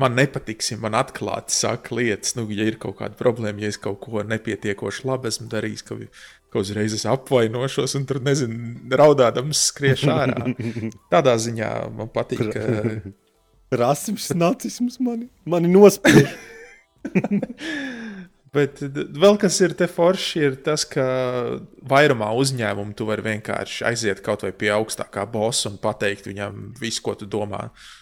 Man 0.00 0.14
nepatiks, 0.16 0.70
ja 0.72 0.78
man 0.80 0.94
atklāti 0.96 1.52
saka 1.52 1.92
lietas, 1.98 2.32
nu, 2.38 2.46
ja 2.48 2.64
ir 2.64 2.78
kaut 2.80 2.96
kāda 3.02 3.18
problēma, 3.18 3.60
ja 3.60 3.68
es 3.72 3.76
kaut 3.80 4.00
ko 4.00 4.22
nepietiekoši 4.24 5.04
labi 5.04 5.28
esmu 5.28 5.50
darījis, 5.52 5.84
ka, 5.84 5.98
ka 6.48 6.62
uzreiz 6.62 6.96
es 6.96 7.04
apvainošos 7.08 7.98
un 7.98 8.06
tur, 8.08 8.22
nezinu, 8.24 8.88
raudādams 8.88 9.66
skriešu 9.68 10.08
ārā. 10.14 10.54
Tādā 11.12 11.36
ziņā 11.44 11.72
man 11.98 12.08
patīk, 12.14 12.46
ka 12.54 12.62
Rasisms, 13.82 14.30
nacisms 14.36 14.98
mani, 15.00 15.28
mani 15.48 15.68
nospiež. 15.72 16.32
Bet 18.52 18.82
vēl 18.84 19.38
kas 19.40 19.56
ir 19.64 19.72
te 19.76 19.86
forši, 19.88 20.40
ir 20.44 20.58
tas, 20.64 20.84
ka 20.88 21.04
vairumā 21.88 22.28
uzņēmumu 22.36 22.92
tu 22.96 23.06
vari 23.08 23.24
vienkārši 23.24 23.86
aiziet 23.88 24.20
kaut 24.24 24.44
vai 24.44 24.52
pie 24.52 24.68
augstākā 24.74 25.24
bosa 25.32 25.70
un 25.70 25.78
pateikt 25.80 26.28
viņam 26.28 26.66
visu, 26.80 27.00
ko 27.04 27.16
tu 27.16 27.28
domā. 27.32 27.62
Uh, 27.70 28.01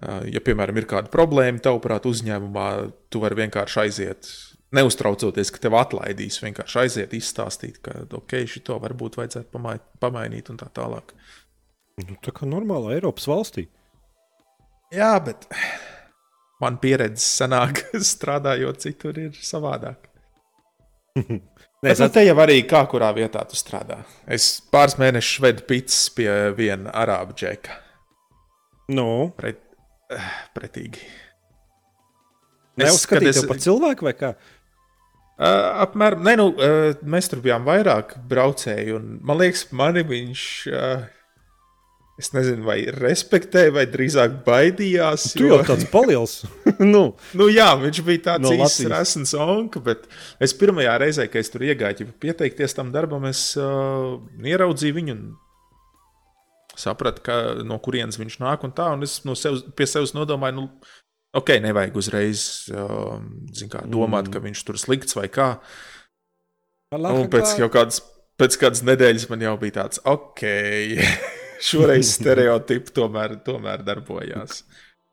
Ja, 0.00 0.38
piemēram, 0.44 0.76
ir 0.78 0.86
kāda 0.86 1.10
problēma, 1.10 1.58
tavuprāt, 1.64 2.04
uzņēmumā, 2.06 2.66
tu 3.10 3.18
vari 3.24 3.34
vienkārši 3.40 3.80
aiziet, 3.82 4.28
neuztraucoties, 4.76 5.50
ka 5.50 5.62
tev 5.64 5.74
atlaidīs. 5.80 6.38
Vienkārši 6.44 6.78
aiziet, 6.84 7.16
izstāstīt, 7.18 7.80
ka, 7.82 7.96
ok, 8.20 8.36
šito 8.46 8.76
varbūt 8.84 9.18
vajadzētu 9.18 9.50
pamai- 9.56 9.80
pamainīt 9.98 10.52
un 10.54 10.60
tā 10.60 10.68
tālāk. 10.76 11.16
Nu, 12.04 12.14
tā 12.22 12.30
kā 12.36 12.46
normālā 12.46 12.94
Eiropas 12.94 13.26
valstī. 13.26 13.66
Jā, 14.94 15.16
bet 15.24 15.48
man 16.62 16.78
pieredze 16.78 17.24
senāk 17.26 17.82
strādājot 18.14 18.78
citur 18.86 19.18
ir 19.18 19.34
savādāk. 19.34 20.06
Nē, 21.78 21.92
Es 21.92 22.00
es 22.02 22.10
te 22.10 22.24
jau 22.26 22.34
arī 22.42 22.56
kā 22.66 22.80
kurā 22.90 23.12
vietā 23.14 23.44
tu 23.46 23.54
strādā. 23.58 24.00
Es 24.26 24.56
pāris 24.72 24.96
mēnešus 24.98 25.42
vedu 25.44 25.62
pīcis 25.68 26.08
pie 26.14 26.30
viena 26.58 26.90
arābu 26.90 27.36
džeka. 27.38 27.76
nu, 28.90 29.30
Pret, 29.38 29.60
eh, 29.60 29.67
pretīgi. 30.56 31.02
neuzskatīju 32.78 33.32
kad 33.32 33.40
tevi 33.40 33.50
par 33.50 33.60
cilvēku 33.64 34.08
vai 34.08 34.14
kā. 34.16 34.32
Uh, 35.38 35.84
apmēram, 35.84 36.24
ne, 36.26 36.34
nu, 36.40 36.48
uh, 36.50 36.96
mēs 37.06 37.30
tur 37.30 37.38
bijām 37.44 37.62
vairāk 37.66 38.16
braucēji, 38.26 38.96
un 38.96 39.20
man 39.22 39.38
liekas, 39.38 39.68
mani 39.70 40.02
viņš, 40.06 40.40
uh, 40.72 41.04
es 42.18 42.32
nezinu, 42.34 42.64
vai 42.66 42.80
respektēja, 42.90 43.70
vai 43.76 43.84
drīzāk 43.86 44.40
baidījās. 44.46 45.28
Tu 45.38 45.46
jau 45.46 45.60
tāds 45.68 45.86
paliels. 45.92 46.40
nu, 46.94 47.04
Nu, 47.38 47.46
jā, 47.54 47.68
viņš 47.78 48.02
bija 48.08 48.24
tāds 48.32 48.48
No 48.48 48.56
īsts, 48.56 48.88
resns 48.90 49.36
onka, 49.38 49.82
bet 49.84 50.10
es 50.42 50.56
pirmajā 50.58 50.96
reizē, 51.04 51.28
kad 51.30 51.46
es 51.46 51.54
tur 51.54 51.62
iegāju, 51.68 52.08
ja 52.08 52.18
pieteikties 52.26 52.74
tam 52.74 52.90
darbam, 52.96 53.28
es 53.30 53.52
uh, 53.62 54.18
ieraudzīju 54.42 54.98
viņu 54.98 55.14
un 55.14 55.22
sapratu, 56.78 57.24
ka, 57.26 57.36
no 57.66 57.78
kurienes 57.82 58.18
viņš 58.20 58.38
nāk 58.42 58.64
un 58.66 58.74
tā, 58.76 58.90
un 58.96 59.06
es 59.06 59.20
no 59.28 59.36
sev, 59.38 59.60
pie 59.78 59.88
sevis 59.90 60.14
nodomāju, 60.16 60.60
nu, 60.60 60.92
ok, 61.38 61.56
nevajag 61.64 61.98
uzreiz 61.98 62.42
zin 62.68 63.72
kā, 63.72 63.84
domāt, 63.84 64.28
mm. 64.28 64.34
ka 64.34 64.44
viņš 64.44 64.64
tur 64.66 64.80
slikts 64.80 65.18
vai 65.18 65.28
kā. 65.32 65.50
Un 66.94 67.28
pēc 67.32 67.56
kādas, 67.68 68.00
pēc 68.40 68.56
kādas 68.62 68.84
nedēļas 68.86 69.28
man 69.32 69.44
jau 69.44 69.54
bija 69.60 69.80
tāds, 69.82 70.02
ok, 70.08 70.44
šoreiz 71.68 72.14
stereotipi 72.16 72.94
tomēr, 72.96 73.38
tomēr 73.44 73.84
darbojās. 73.86 74.62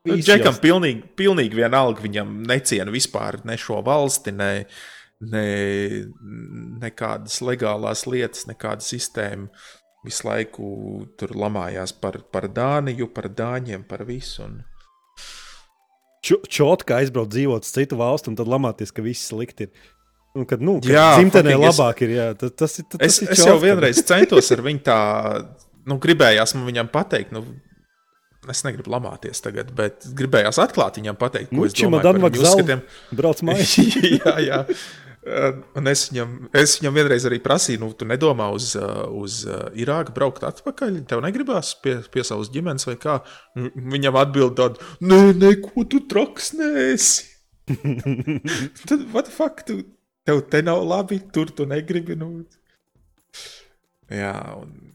Nu, 0.06 0.14
Džekam 0.22 0.54
jau- 0.54 0.62
pilnīgi, 0.62 1.02
pilnīgi 1.18 1.58
vienalga, 1.58 2.04
viņam 2.04 2.30
neciena 2.46 2.92
vispār 2.94 3.40
ne 3.44 3.56
šo 3.58 3.80
valsti, 3.84 4.32
ne, 4.32 4.52
ne, 5.26 5.46
nekādas 6.84 7.40
legālās 7.42 8.06
lietas, 8.06 8.46
nekāda 8.46 8.86
sistēma. 8.86 9.50
Visu 10.06 10.26
laiku 10.28 10.66
tur 11.18 11.32
lamājās 11.34 11.92
par, 11.98 12.20
par 12.32 12.46
Dāniju, 12.54 13.08
par 13.12 13.26
Dāņiem, 13.34 13.82
par 13.90 14.04
visu. 14.06 14.44
Un... 14.46 14.60
Čot, 16.26 16.82
kā 16.86 17.00
aizbraukt 17.02 17.30
dzīvot 17.34 17.66
uz 17.66 17.70
citu 17.74 17.98
valstu, 18.00 18.32
un 18.32 18.38
tad 18.38 18.48
lamāties, 18.50 18.90
ka 18.94 19.02
viss 19.04 19.28
slikti 19.30 19.68
ir. 19.68 19.84
Un 20.36 20.44
kad, 20.48 20.60
nu, 20.60 20.74
kad 20.82 20.90
Jā, 20.92 21.04
dzimtenē 21.16 21.52
fucking 21.54 21.66
es- 21.68 21.78
labāk 21.78 22.00
ir, 22.04 22.10
jā, 22.16 22.24
tas, 22.36 22.50
tas 22.60 22.74
ir. 22.82 22.86
Tas 22.92 23.04
Es, 23.06 23.18
ir 23.22 23.30
es 23.32 23.38
čotka. 23.38 23.50
jau 23.52 23.60
vienreiz 23.62 24.00
centos 24.04 24.50
ar 24.52 24.60
viņu 24.66 24.82
tā, 24.84 24.96
nu, 25.88 25.96
gribējās 26.02 26.52
man 26.58 26.66
viņam 26.68 26.90
pateikt, 26.92 27.30
nu, 27.32 27.40
es 28.52 28.60
negribu 28.66 28.92
lamāties 28.92 29.40
tagad, 29.42 29.70
bet 29.78 30.04
gribējās 30.18 30.58
atklāt 30.62 30.98
viņam 31.00 31.16
pateikt, 31.18 31.48
ko 31.54 31.56
Nu, 31.56 31.64
es 31.70 31.78
domāju 31.78 32.04
par 32.04 32.20
viņu 32.20 32.42
uzskatiem. 32.44 32.82
Brauc 33.16 33.40
mājās. 33.48 33.72
jā, 34.20 34.34
jā. 34.44 34.60
Uh, 35.26 35.56
Un 35.74 35.90
es 35.90 36.04
viņam, 36.12 36.34
es 36.54 36.76
viņam 36.78 36.98
vienreiz 37.00 37.24
arī 37.26 37.40
prasīju, 37.42 37.80
nu, 37.82 37.88
tu 37.98 38.06
nedomā 38.06 38.46
uz, 38.54 38.68
uh, 38.78 39.08
uz 39.10 39.40
uh, 39.48 39.64
Irāku 39.74 40.14
braukt 40.14 40.46
atpakaļ. 40.46 41.00
Tev 41.10 41.24
negribās 41.24 41.72
pie, 41.82 41.96
pie 42.14 42.22
savas 42.26 42.52
ģimenes 42.54 42.86
vai 42.86 42.94
kā. 43.02 43.16
Viņam 43.58 44.20
atbild 44.22 44.54
tādu, 44.60 44.86
nē, 45.02 45.20
nē, 45.40 45.50
ko 45.64 45.82
tu 45.90 46.04
traks 46.06 46.52
nēsi. 46.54 47.26
Tad, 48.86 49.02
what 49.10 49.26
the 49.26 49.34
fuck, 49.34 49.64
tu, 49.66 49.80
tev 50.26 50.44
te 50.52 50.62
nav 50.62 50.84
labi, 50.86 51.18
tur 51.34 51.50
tu 51.50 51.66
negribi. 51.66 52.14
Nu. 52.18 52.30
Jā, 54.06 54.36
un 54.62 54.86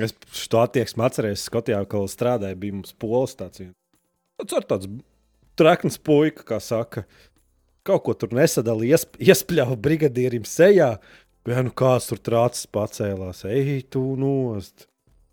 Es 0.00 0.14
šo 0.32 0.62
attieksmi 0.64 1.04
atceros, 1.04 1.42
Skotijā, 1.44 1.82
kad 1.88 2.08
strādāju, 2.08 2.56
bija 2.60 2.76
mums 2.78 2.94
polis 2.96 3.36
tāds. 3.36 3.60
viens. 3.60 3.74
Tas 4.40 4.56
ir 4.56 4.68
tāds 4.68 4.88
trakns 5.56 5.98
puika, 6.00 6.44
kā 6.48 6.60
saka. 6.64 7.04
Kaut 7.86 8.02
ko 8.06 8.14
tur 8.18 8.34
nesadalīja, 8.34 8.98
iesp 8.98 9.20
iespļāva 9.22 9.76
brigadierim 9.78 10.46
sejā. 10.48 10.96
Jā, 11.46 11.62
nu 11.62 11.70
kāds 11.70 12.08
tur 12.10 12.18
trācis 12.18 12.66
pacēlās, 12.74 13.44
ej, 13.46 13.84
tu 13.94 14.02
nost. 14.18 14.88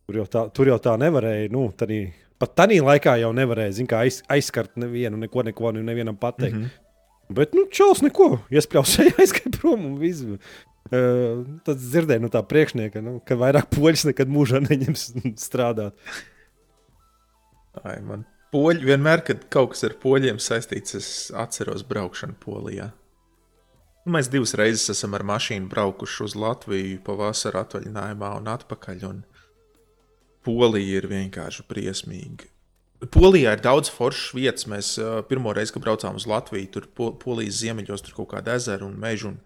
Tur 0.05 0.19
jau 0.19 0.25
tā, 0.29 0.43
tur 0.53 0.69
jau 0.69 0.77
tā 0.83 0.93
nevarēja. 1.01 1.49
Nu, 1.53 1.65
tādī, 1.77 2.03
pat 2.41 2.53
tādā 2.59 2.77
laikā 2.83 3.15
jau 3.23 3.31
nevarēja 3.33 3.79
zin, 3.79 3.89
aiz, 3.97 4.19
aizskart 4.29 4.75
nevienu, 4.77 5.17
neko, 5.23 5.45
neko 5.47 5.71
nu, 5.73 5.81
nevienam 5.87 6.19
pateikt. 6.19 6.59
Mm 6.59 6.67
-hmm. 6.67 6.79
Bet, 7.33 7.55
nu, 7.55 7.65
čels 7.71 8.03
neko, 8.03 8.43
iespļāva 8.51 8.85
sejā, 8.85 9.15
aizgāja 9.23 9.55
prom 9.57 9.85
un 9.85 9.97
viss. 9.97 10.21
Uh, 10.93 11.41
tad 11.65 11.79
dzirdēju 11.79 12.21
no 12.21 12.29
tā 12.29 12.43
priekšnieka, 12.45 13.01
nu, 13.01 13.19
ka 13.25 13.35
vairāk 13.39 13.71
poļus 13.73 14.05
nekad 14.11 14.29
mūžā 14.29 14.61
neņems 14.61 15.13
strādāt. 15.47 15.93
ai, 17.83 18.01
man 18.01 18.27
poļi 18.53 18.87
vienmēr, 18.93 19.25
kad 19.27 19.47
kaut 19.53 19.73
kas 19.73 19.83
ar 19.89 19.97
poļiem 20.01 20.39
saistīts, 20.41 20.95
es 20.99 21.09
atceros 21.35 21.83
braukšanu 21.89 22.37
Polijā. 22.43 22.91
Nu, 24.03 24.17
mēs 24.17 24.27
divas 24.31 24.51
reizes 24.59 24.91
esam 24.91 25.13
ar 25.15 25.23
mašīnu 25.27 25.69
braukuši 25.71 26.23
uz 26.25 26.33
Latviju 26.35 26.99
pavasara 27.05 27.63
atvaļinājumā 27.63 28.33
un 28.41 28.49
atpakaļ. 28.51 29.05
Un 29.07 29.21
Polija 30.43 30.99
ir 30.99 31.07
vienkārši 31.07 31.63
briesmīga. 31.69 32.49
Polijā 33.11 33.53
ir 33.55 33.63
daudz 33.63 33.91
foršas 33.91 34.33
vietas. 34.35 34.67
Mēs 34.71 34.93
pirmo 35.29 35.53
reizi, 35.55 35.75
kad 35.75 35.85
braucām 35.85 36.19
uz 36.19 36.27
Latviju, 36.27 36.71
tur 36.75 36.89
po 36.95 37.11
Polijas 37.19 37.61
ziemeļos 37.63 38.03
tur 38.03 38.17
kaut 38.19 38.33
kāda 38.35 38.57
ezera 38.59 38.83
un 38.87 38.97
meža. 38.99 39.31
Un, 39.31 39.39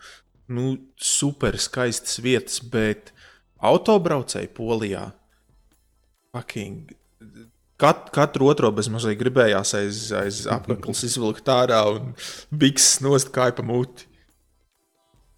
nu, 0.57 0.73
super 0.97 1.57
skaistas 1.61 2.17
vietas, 2.25 2.57
bet 2.61 3.13
autobraucēji 3.61 4.53
Polijā. 4.57 5.11
Fucking. 6.33 6.97
Kat, 7.77 8.07
katru 8.09 8.47
otro 8.49 8.71
bez 8.73 8.87
mazliet 8.89 9.19
gribējās 9.19 9.75
aiz, 9.77 9.99
aiz 10.17 10.39
apakšas 10.49 11.03
izvilkt 11.11 11.49
ārā 11.53 11.83
un 11.91 12.15
bikses 12.49 13.03
nost 13.05 13.29
kāja 13.35 13.53
pa 13.59 13.65
muti. 13.65 14.07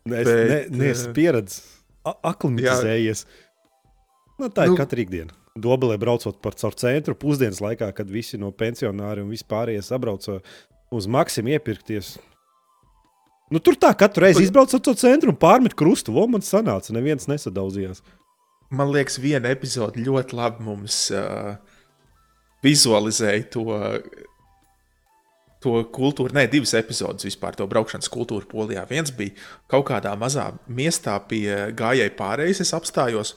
Nē, 0.07 0.21
es 0.21 0.29
Bet, 0.29 0.47
ne, 0.47 0.59
neesmu 0.85 1.09
eh, 1.11 1.15
pieredzējis, 1.17 1.59
aklimatizējies. 2.31 3.25
Nu, 4.39 4.47
tā 4.47 4.69
ir 4.69 4.73
Nu- 4.73 4.79
katra 4.79 5.03
ikdiena. 5.03 5.35
Dobelē 5.59 5.97
braucot 5.99 6.37
par 6.39 6.55
caur 6.55 6.75
centru 6.79 7.17
pusdienas 7.19 7.59
laikā, 7.59 7.89
kad 7.95 8.07
visi 8.07 8.37
no 8.39 8.53
pensionāriem 8.55 9.25
un 9.27 9.33
vispārējie 9.33 9.81
sabrauca 9.83 10.37
uz 10.95 11.07
maksimumu 11.11 11.57
iepirkties. 11.57 12.13
Nu, 13.51 13.59
tur 13.59 13.75
tā 13.81 13.89
katru 13.97 14.23
reizi 14.23 14.45
izbraucot 14.45 14.83
to 14.85 14.93
centru 14.95 15.33
un 15.33 15.39
pārmet 15.41 15.75
krustu. 15.75 16.13
Vo 16.15 16.23
man 16.29 16.45
sanāca, 16.45 16.93
neviens 16.95 17.27
nesadaudzījās. 17.27 17.99
Man 18.69 18.93
liekas, 18.93 19.17
viena 19.19 19.49
epizode 19.49 19.99
ļoti 20.05 20.37
labi 20.37 20.63
mums 20.63 21.07
uh, 21.11 21.57
vizualizēja 22.65 23.45
to, 23.53 23.65
to 25.63 25.75
kultūru. 25.95 26.33
Nē, 26.35 26.47
divas 26.51 26.73
epizodes 26.79 27.27
vispār 27.27 27.57
to 27.57 27.67
braukšanas 27.69 28.11
kultūru 28.11 28.47
Polijā. 28.49 28.85
Viens 28.89 29.11
bija 29.15 29.35
kaut 29.71 29.89
kādā 29.91 30.15
mazā 30.19 30.49
miestā 30.67 31.17
pie 31.29 31.45
gājēju 31.77 32.15
pārējais, 32.19 32.63
es 32.65 32.75
apstājos. 32.75 33.35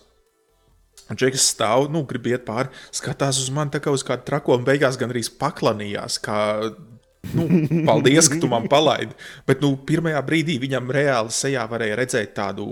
Un 1.11 1.19
Džeks 1.19 1.51
stāv, 1.53 1.89
nu, 1.93 2.05
grib 2.09 2.29
iet 2.31 2.45
pāri, 2.47 2.71
skatās 2.95 3.41
uz 3.43 3.51
mani 3.53 3.73
tā 3.75 3.83
kā 3.83 3.93
uz 3.93 4.05
kādu 4.07 4.25
trako, 4.29 4.57
un 4.59 4.67
beigās 4.67 4.99
gan 5.01 5.11
arī 5.13 5.25
paklanījās. 5.41 6.19
Kā, 6.23 6.39
nu, 7.35 7.49
paldies, 7.89 8.31
ka 8.31 8.39
tu 8.41 8.51
man 8.51 8.69
palaidi. 8.71 9.17
Bet 9.49 9.65
nu, 9.65 9.75
pirmajā 9.89 10.23
brīdī 10.27 10.61
viņam 10.63 10.93
reāli 10.95 11.35
sejā 11.35 11.67
varēja 11.71 11.99
redzēt 12.01 12.37
tādu 12.39 12.67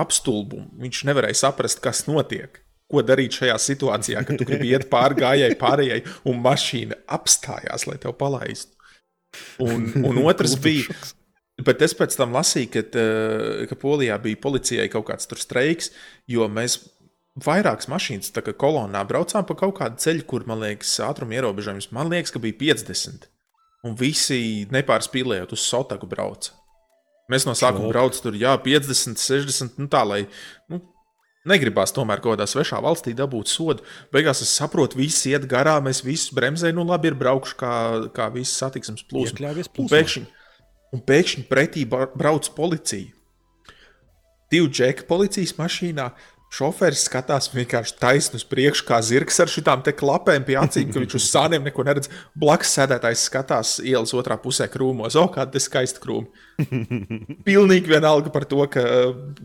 apstulbumu. 0.00 0.72
Viņš 0.82 1.04
nevarēja 1.10 1.44
saprast, 1.44 1.82
kas 1.84 2.06
notiek. 2.08 2.63
Ko 2.90 3.00
darīt 3.06 3.38
šajā 3.38 3.56
situācijā, 3.58 4.22
kad 4.28 4.38
tu 4.38 4.46
gribi 4.46 4.70
iet 4.74 4.88
pāri 4.92 5.16
gājēji, 5.22 5.58
pārējai, 5.60 6.00
un 6.30 6.40
mašīna 6.44 6.98
apstājās, 7.16 7.86
lai 7.88 7.96
tev 8.02 8.16
palaistu. 8.20 8.74
Un, 9.64 9.88
un 10.04 10.20
otrs 10.28 10.58
bija, 10.62 10.92
Bet 11.62 11.84
es 11.86 11.92
pēc 11.94 12.16
tam 12.18 12.32
lasīju, 12.34 12.70
ka, 12.72 12.80
eh, 12.98 13.66
ka 13.70 13.76
Polijā 13.78 14.16
bija 14.18 14.40
policijai 14.42 14.88
kaut 14.90 15.06
kāds 15.06 15.28
tur 15.30 15.38
streiks, 15.38 15.92
jo 16.26 16.48
mēs 16.50 16.80
vairākas 17.46 17.86
mašīnas 17.90 18.32
kolonnā 18.58 19.04
braucām 19.06 19.46
pa 19.46 19.54
kaut 19.54 19.78
kādu 19.78 19.96
ceļu, 20.02 20.26
kur, 20.26 20.46
man 20.46 20.60
liekas, 20.60 20.98
ātruma 20.98 21.34
ierobežojums, 21.38 21.92
man 21.92 22.10
liekas, 22.10 22.32
ka 22.34 22.42
bija 22.42 22.58
50. 22.58 23.28
Un 23.84 23.94
visi 23.94 24.66
nepārspīlējot 24.72 25.52
uz 25.52 25.60
Sotaku 25.60 26.06
brauca. 26.06 26.50
Mēs 27.30 27.46
no 27.46 27.54
sākuma 27.54 27.88
braucām 27.92 28.22
tur, 28.22 28.34
jā, 28.34 28.56
50, 28.58 29.20
60, 29.20 29.78
nu 29.78 29.86
tā, 29.88 30.02
lai 30.04 30.26
nu, 30.68 30.80
negribās 31.48 31.92
tomēr 31.94 32.22
kaut 32.24 32.36
kādā 32.36 32.46
svešā 32.48 32.80
valstī 32.84 33.14
dabūt 33.16 33.50
sodu. 33.52 33.84
Beigās 34.14 34.42
es 34.44 34.52
saprotu, 34.56 34.98
visi 35.00 35.34
iet 35.34 35.48
garām, 35.50 35.86
mēs 35.88 36.02
visus 36.04 36.32
bremzējam, 36.36 36.80
nu 36.80 36.86
labi, 36.88 37.12
ir 37.12 37.18
braukuši 37.20 37.58
kā, 37.60 37.74
kā 38.16 38.30
visas 38.34 38.56
satiksmes. 38.64 39.04
Iekļāvies 39.12 39.70
Un 39.76 39.90
pēkšņi, 39.92 40.24
un 40.96 41.04
pēkšņi 41.10 41.46
pretī 41.50 41.84
brauc 41.90 42.48
policija. 42.56 43.12
Divi 44.52 44.70
džeki 44.70 45.08
policijas 45.08 45.56
mašīnā. 45.58 46.10
Šoferis 46.54 47.02
skatās 47.08 47.48
vienkārši 47.50 47.96
taisnu 47.98 48.38
uz 48.38 48.44
priekšu, 48.46 48.84
kā 48.86 49.00
zirgs 49.02 49.40
ar 49.42 49.50
šīm 49.50 49.88
klapēm 49.98 50.44
pie 50.46 50.54
acīm, 50.60 50.92
ka 50.94 51.02
viņš 51.02 51.16
uz 51.18 51.26
sāniem 51.26 51.66
neko 51.66 51.82
neredz. 51.86 52.10
Blakus 52.38 52.76
sēdētājs 52.76 53.24
skatās 53.26 53.72
ielas 53.82 54.14
otrā 54.14 54.36
pusē 54.38 54.68
krūmos. 54.70 55.16
O, 55.18 55.26
kāda 55.34 55.58
skaista 55.62 56.02
krūma. 56.04 56.30
Pilnīgi 57.48 57.90
vienalga 57.90 58.30
par 58.30 58.46
to, 58.46 58.62
ka 58.70 58.86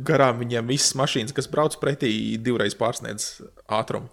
garām 0.06 0.38
viņiem 0.44 0.70
visas 0.70 0.94
mašīnas, 1.00 1.34
kas 1.34 1.50
brauc 1.50 1.80
pretī, 1.82 2.14
divreiz 2.38 2.78
pārsniedz 2.78 3.40
ātrumu. 3.66 4.12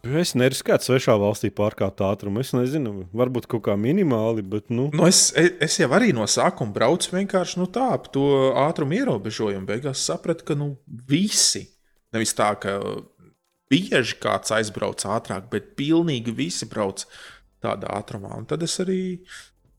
Es 0.00 0.32
neriskētu 0.32 0.86
svešā 0.86 1.14
valstī 1.20 1.50
pārkāpt 1.52 2.00
ātrumu. 2.02 2.40
Es 2.40 2.54
nezinu, 2.56 3.04
varbūt 3.14 3.46
kaut 3.52 3.66
kā 3.68 3.74
minimāli, 3.76 4.42
bet 4.42 4.72
nu, 4.72 4.88
Nu, 4.96 5.04
es, 5.06 5.28
es 5.36 5.76
jau 5.78 5.90
arī 5.94 6.14
no 6.16 6.24
sākuma 6.24 6.72
braucu 6.72 7.12
vienkārši 7.18 7.60
nu, 7.60 7.68
tā, 7.70 7.90
ap 7.98 8.08
to 8.14 8.24
ātrumu 8.64 8.96
ierobežojumu. 8.96 9.68
Beigās 9.68 10.02
sapratu, 10.08 10.46
ka 10.48 10.56
nu, 10.56 10.72
visi, 11.10 11.68
nevis 12.14 12.34
tā, 12.36 12.52
ka 12.60 12.78
bieži 13.70 14.18
kāds 14.22 14.52
aizbrauc 14.54 15.04
ātrāk, 15.06 15.46
bet 15.52 15.74
pilnīgi 15.78 16.34
visi 16.34 16.68
brauc 16.70 17.04
tādā 17.62 17.92
ātrumā. 18.00 18.32
Un 18.38 18.48
tad 18.50 18.64
es 18.66 18.74
arī 18.82 19.00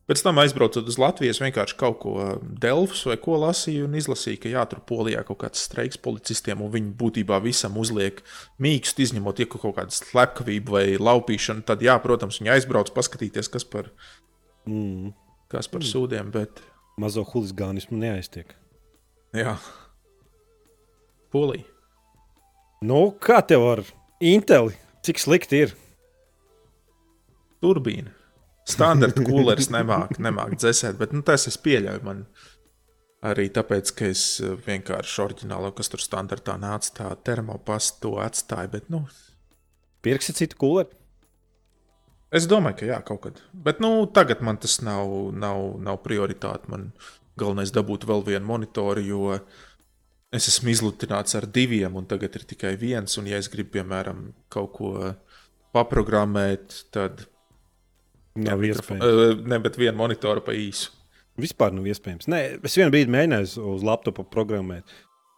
pēc 0.09 0.23
tam 0.25 0.39
aizbraucot 0.41 0.87
uz 0.87 0.97
Latviju, 0.99 1.33
vienkārši 1.43 1.77
kaut 1.79 1.99
ko 2.03 2.13
Delfus 2.41 3.03
vai 3.07 3.17
ko 3.21 3.37
lasīju 3.41 3.87
un 3.87 3.97
izlasīju, 3.99 4.41
ka 4.43 4.51
jā, 4.51 4.63
tur 4.69 4.83
Polijā 4.87 5.23
kaut 5.27 5.41
kāds 5.43 5.63
streiks 5.67 5.99
policistiem, 6.03 6.63
un 6.63 6.71
viņi 6.73 6.93
būtībā 6.99 7.39
visam 7.43 7.77
uzliek 7.81 8.19
mīkstu, 8.61 9.05
izņemot 9.07 9.43
ja 9.43 9.49
kaut 9.51 9.77
kādu 9.79 9.95
slepkavību 9.95 10.77
vai 10.77 10.85
laupīšanu. 10.99 11.65
Tad, 11.67 11.83
jā, 11.85 11.97
protams, 12.03 12.41
viņi 12.41 12.55
aizbrauc 12.57 12.93
paskatīties, 12.95 13.51
kas 13.51 13.67
par 13.67 13.91
mm, 14.67 15.13
kas 15.51 15.71
par 15.71 15.85
sūdiem, 15.85 16.31
bet 16.33 16.63
mazo 16.99 17.23
huligānismu 17.27 17.99
neaiztiek. 18.01 18.55
jā, 19.35 19.55
Polija. 21.31 21.70
Nu, 22.81 23.11
kā 23.21 23.43
tev 23.45 23.61
ar 23.69 23.79
Inteli? 24.25 24.73
Cik 25.05 25.19
slikti 25.21 25.59
ir? 25.67 25.73
Turbīna. 27.61 28.09
Standarta 28.69 29.21
kūleris 29.25 29.69
nemāk, 29.73 30.15
nemāk 30.21 30.55
dzēsēt, 30.57 30.97
bet 30.97 31.13
nu, 31.13 31.21
tas 31.25 31.45
es 31.49 31.59
pieļauju. 31.61 32.01
Man 32.05 32.23
arī 33.25 33.47
tāpēc, 33.53 33.91
ka 33.97 34.09
es 34.09 34.23
eh, 34.41 34.55
vienkārši 34.65 35.21
oriģinālo, 35.21 35.69
kas 35.77 35.93
tur 35.93 36.01
standartā 36.01 36.57
nāca, 36.61 36.93
tā 36.97 37.11
termopastu 37.29 38.01
to 38.07 38.15
atstāju. 38.23 38.73
Bet, 38.73 38.89
nu, 38.93 39.03
Pirksi 40.01 40.33
citu 40.33 40.57
kūleri? 40.57 40.97
es 42.33 42.47
domāju, 42.49 42.79
ka 42.79 42.89
jā, 42.89 43.01
kaut 43.05 43.21
kad. 43.27 43.41
Bet 43.53 43.81
nu, 43.83 44.07
tagad 44.09 44.41
man 44.41 44.57
tas 44.57 44.79
nav, 44.81 45.29
nav, 45.37 45.75
nav 45.85 46.01
prioritāte. 46.01 46.71
Man 46.71 46.89
galvenais 47.37 47.73
dabūt 47.75 48.09
vēl 48.09 48.25
vienu 48.25 48.47
monitoru, 48.47 49.05
jo 49.05 49.37
es 50.31 50.47
esmu 50.51 50.71
izlutināts 50.71 51.35
ar 51.37 51.47
diviem, 51.47 51.95
un 51.99 52.07
tagad 52.09 52.35
ir 52.39 52.47
tikai 52.47 52.75
viens. 52.79 53.17
Un, 53.19 53.27
ja 53.31 53.39
es 53.41 53.51
gribu, 53.51 53.75
piemēram, 53.77 54.29
kaut 54.53 54.73
ko 54.77 54.95
paprogrammēt, 55.75 56.85
tad 56.95 57.27
Nav 58.39 58.61
iespējams. 58.63 59.43
Ne, 59.43 59.57
bet 59.59 59.75
vienu 59.79 59.97
monitoru 59.99 60.43
pa 60.45 60.53
īsu. 60.55 60.93
Vispār 61.41 61.73
nav 61.75 61.87
iespējams. 61.91 62.29
Nē, 62.31 62.39
es 62.63 62.75
vienu 62.79 62.93
brīdi 62.93 63.11
mēģināju 63.11 63.63
uz 63.73 63.83
laptopa 63.83 64.23
programmēt. 64.23 64.87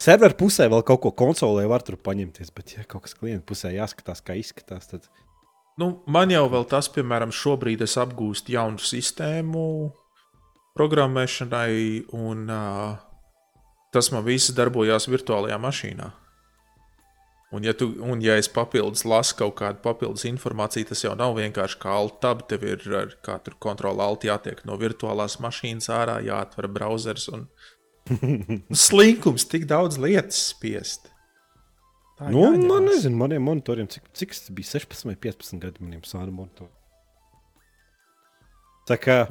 Serveru 0.03 0.35
pusē 0.37 0.67
vēl 0.69 0.83
kaut 0.85 1.01
ko 1.05 1.13
konsolē 1.15 1.63
var 1.69 1.85
tur 1.85 1.97
paņemties, 2.01 2.51
bet, 2.53 2.75
ja 2.75 2.83
kaut 2.89 3.05
kas 3.05 3.15
klienta 3.17 3.45
pusē 3.49 3.71
jāskatās, 3.73 4.21
kā 4.25 4.35
izskatās, 4.37 4.89
tad 4.91 5.07
Nu, 5.81 6.03
man 6.05 6.29
jau 6.29 6.43
vēl 6.53 6.67
tas, 6.69 6.85
piemēram, 6.93 7.31
šobrīd 7.33 7.81
es 7.81 7.95
apgūstu 7.97 8.53
jaunu 8.53 8.77
sistēmu 8.77 9.63
programmēšanai, 10.77 12.11
un 12.13 12.43
uh, 12.53 12.99
tas 13.93 14.09
man 14.13 14.25
viss 14.25 14.53
darbojās 14.57 15.07
virtuālajā 15.11 15.59
mašīnā. 15.61 16.09
Un 17.53 17.61
ja, 17.67 17.75
tu, 17.77 17.91
un, 18.01 18.17
ja 18.25 18.33
es 18.41 18.47
papildus 18.49 19.03
lasu 19.05 19.35
kaut 19.37 19.53
kādu 19.59 19.77
papildus 19.83 20.25
informāciju, 20.25 20.87
tas 20.89 21.03
jau 21.03 21.11
nav 21.13 21.35
vienkārši 21.37 21.77
kā 21.83 21.91
alt-tab. 21.93 22.47
Tev 22.49 22.65
ir 22.65 22.81
ar 22.97 23.13
katru 23.25 23.53
kontrolu 23.61 24.01
alt 24.01 24.25
jātiek 24.25 24.63
no 24.65 24.73
virtuālās 24.81 25.37
mašīnas 25.43 25.91
ārā, 25.93 26.17
jāatver 26.25 26.65
browsers. 26.73 27.27
Un... 27.29 27.45
Slinkums, 28.85 29.45
tik 29.51 29.67
daudz 29.69 30.01
lietas 30.01 30.41
spiest. 30.49 31.11
Tā 32.17 32.31
Nu, 32.33 32.47
jāņemās. 32.47 32.65
man 32.71 32.89
nezinu, 32.89 33.19
maniem 33.21 33.45
monitoriem, 33.45 33.91
cik, 33.91 34.09
cik 34.17 34.33
tas 34.33 34.49
bija 34.57 34.71
16 34.73 35.11
vai 35.11 35.15
15 35.29 35.61
gadi 35.61 35.85
maniem 35.85 36.01
sānu 36.09 36.33
monitoriem. 36.33 36.73
Tā 38.89 38.97
kā 38.97 39.21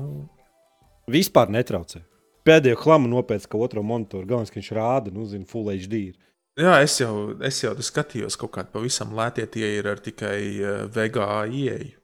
vispār 1.10 1.50
netraucē. 1.50 2.06
Pēdējo 2.46 2.78
klamu 2.80 3.10
nopēc, 3.12 3.46
ka 3.46 3.60
otro 3.62 3.84
monitoru 3.86 4.26
galvenais, 4.26 4.50
ka 4.50 4.58
viņš 4.58 4.70
rāda, 4.78 5.14
nu, 5.14 5.26
zina, 5.30 5.46
Full 5.50 5.70
HD. 5.70 6.00
Ir. 6.10 6.30
Jā, 6.58 6.76
es 6.84 6.98
jau, 7.00 7.12
es 7.44 7.62
jau 7.62 7.72
skatījos, 7.78 8.36
kaut 8.40 8.52
kāda 8.56 8.72
pavisam 8.74 9.14
lētie 9.16 9.46
tie 9.54 9.68
ir 9.78 9.88
ar 9.88 10.02
tikai 10.02 10.38
uh, 10.58 10.72
VGA 10.92 11.44
ieeju. 11.48 11.98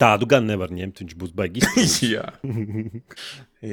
Tādu 0.00 0.26
gan 0.28 0.46
nevar 0.48 0.72
ņemt, 0.74 1.04
viņš 1.04 1.14
būs 1.20 1.32
izpildījis. 1.32 1.94
jā. 2.14 2.24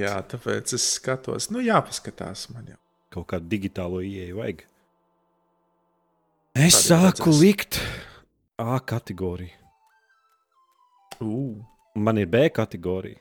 jā, 0.03 0.13
tāpēc 0.31 0.75
es 0.77 0.85
skatos, 0.99 1.49
nu, 1.53 1.63
jāpaskatās 1.65 2.49
man 2.53 2.73
jau. 2.75 2.79
Kaut 3.11 3.27
kādu 3.33 3.49
digitālo 3.51 3.99
ieeju 4.05 4.37
vajag. 4.39 4.63
Es 6.55 6.77
Tad 6.77 6.85
sāku 6.85 7.31
redzēs. 7.31 7.41
likt 7.41 7.81
A 8.61 8.77
kategoriju. 8.79 9.57
Uh, 11.21 11.57
Man 11.95 12.17
ir 12.17 12.29
B 12.31 12.47
kategorija. 12.53 13.19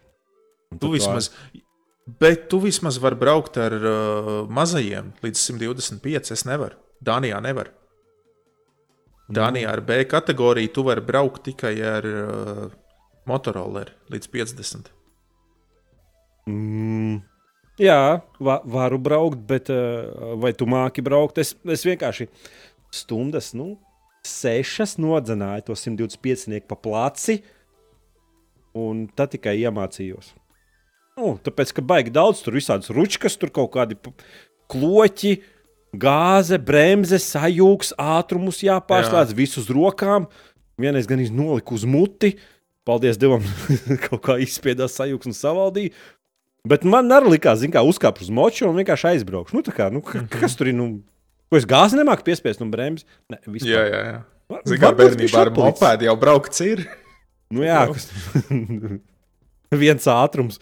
Tu 0.78 0.92
vismaz, 0.92 1.30
bet 2.18 2.48
tu 2.50 2.60
vismaz 2.62 2.98
vari 3.02 3.18
braukt 3.20 3.58
ar 3.60 3.76
uh, 3.76 4.30
mazajiem 4.50 5.12
līdz 5.24 5.44
125. 5.50 6.32
Es 6.34 6.46
nevaru. 6.48 6.78
Dānijā 7.04 7.40
nevar. 7.44 7.72
Dānijā 9.30 9.70
ar 9.70 9.84
B 9.86 10.02
kategoriju 10.10 10.72
tu 10.74 10.84
vari 10.88 11.04
braukt 11.06 11.44
tikai 11.46 11.76
ar 11.86 12.08
uh, 12.10 12.64
motoroleri 13.30 13.94
līdz 14.10 14.32
50. 14.34 14.90
Mm, 16.50 17.20
Jā, 17.80 18.20
va, 18.44 18.58
varu 18.68 18.98
braukt, 19.00 19.40
bet 19.48 19.70
uh, 19.72 20.34
vai 20.40 20.50
tu 20.52 20.66
māki 20.68 21.00
braukt? 21.04 21.38
Es, 21.40 21.54
es 21.64 21.84
vienkārši 21.86 22.26
stundas, 22.92 23.54
nu, 23.56 23.78
sešas 24.26 24.98
nodzināju 25.00 25.70
to 25.70 25.76
125 25.78 26.66
pa 26.68 26.76
placi, 26.76 27.38
un 28.76 29.06
tad 29.16 29.32
tikai 29.32 29.56
iemācījos. 29.62 30.34
Nu, 31.18 31.34
tāpēc, 31.42 31.72
ka 31.76 31.82
baigi 31.84 32.12
daudz 32.14 32.44
tur 32.44 32.56
visādas 32.56 32.92
ručkas, 32.94 33.36
tur 33.40 33.50
kaut 33.54 33.72
kādi 33.74 33.98
kloķi, 34.70 35.40
gāze, 36.00 36.58
bremze, 36.62 37.18
sajūgs, 37.22 37.94
ātrumus 37.98 38.62
jāpārslēdz, 38.64 39.34
Jā. 39.34 39.38
visus 39.38 39.68
rokām. 39.72 40.28
Vienreiz 40.80 41.08
gan 41.10 41.20
iznoliku 41.20 41.76
uz 41.76 41.84
muti. 41.84 42.36
Paldies 42.88 43.18
Dievam, 43.20 43.44
kaut 44.06 44.22
kā 44.24 44.38
izspiedās 44.40 44.96
sajūgs 44.96 45.28
un 45.28 45.36
savaldīja. 45.36 45.92
Bet 46.68 46.84
man 46.84 47.08
arī 47.12 47.34
likās, 47.36 47.62
ka 47.72 47.82
uzkāpšu 47.86 48.26
uz 48.26 48.32
moču 48.36 48.66
un 48.68 48.76
vienkārši 48.80 49.14
aizbraukšu. 49.14 49.56
Nu, 49.56 49.62
kā, 49.64 49.88
nu, 49.92 50.00
-hmm. 50.04 50.28
Kas 50.28 50.56
tur 50.56 50.68
ir? 50.68 50.74
Nu, 50.76 51.02
ko 51.50 51.56
es 51.56 51.66
gāzi 51.66 51.96
nemāku 51.96 52.24
piespiest 52.24 52.60
no 52.60 52.68
bremzes? 52.68 53.06
Ne, 53.28 53.38
vispār. 53.46 53.68
jā, 53.68 53.84
jā. 53.88 54.02
jā. 54.12 54.20
Zinu, 54.66 54.80
kā 54.82 54.90
bērnībā 54.98 55.40
ar 55.40 55.50
mopēdu 55.54 56.08
jau 56.08 56.16
braukts 56.18 56.60
ir. 56.60 56.84
Nu, 57.50 57.62
jā, 57.62 57.86
kas... 57.92 58.08
viens 59.84 60.06
ātrums. 60.10 60.60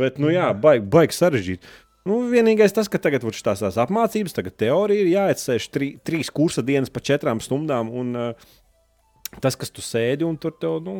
Bet, 0.00 0.18
nu 0.18 0.32
jā, 0.32 0.48
baigi 0.58 0.86
baig 0.90 1.14
sarežģīti. 1.14 1.72
Nu, 2.04 2.18
vienīgais 2.28 2.74
tas, 2.76 2.90
ka 2.92 3.00
tagad 3.00 3.22
ir 3.24 3.36
tās, 3.46 3.62
tās 3.62 3.78
apmācības, 3.80 4.34
tagad 4.36 4.56
teorija 4.60 5.04
ir 5.04 5.12
jāiesēž 5.14 5.68
tri, 5.72 5.94
trīs 6.04 6.28
kursa 6.34 6.64
dienas 6.66 6.92
pa 6.92 7.00
četrām 7.00 7.40
stundām. 7.40 7.88
Un, 7.88 8.10
uh, 8.18 9.38
tas, 9.40 9.56
kas 9.56 9.72
tu 9.72 9.84
sēdi 9.84 10.26
un 10.26 10.36
tur 10.40 10.52
tev, 10.60 10.82
nu, 10.84 10.98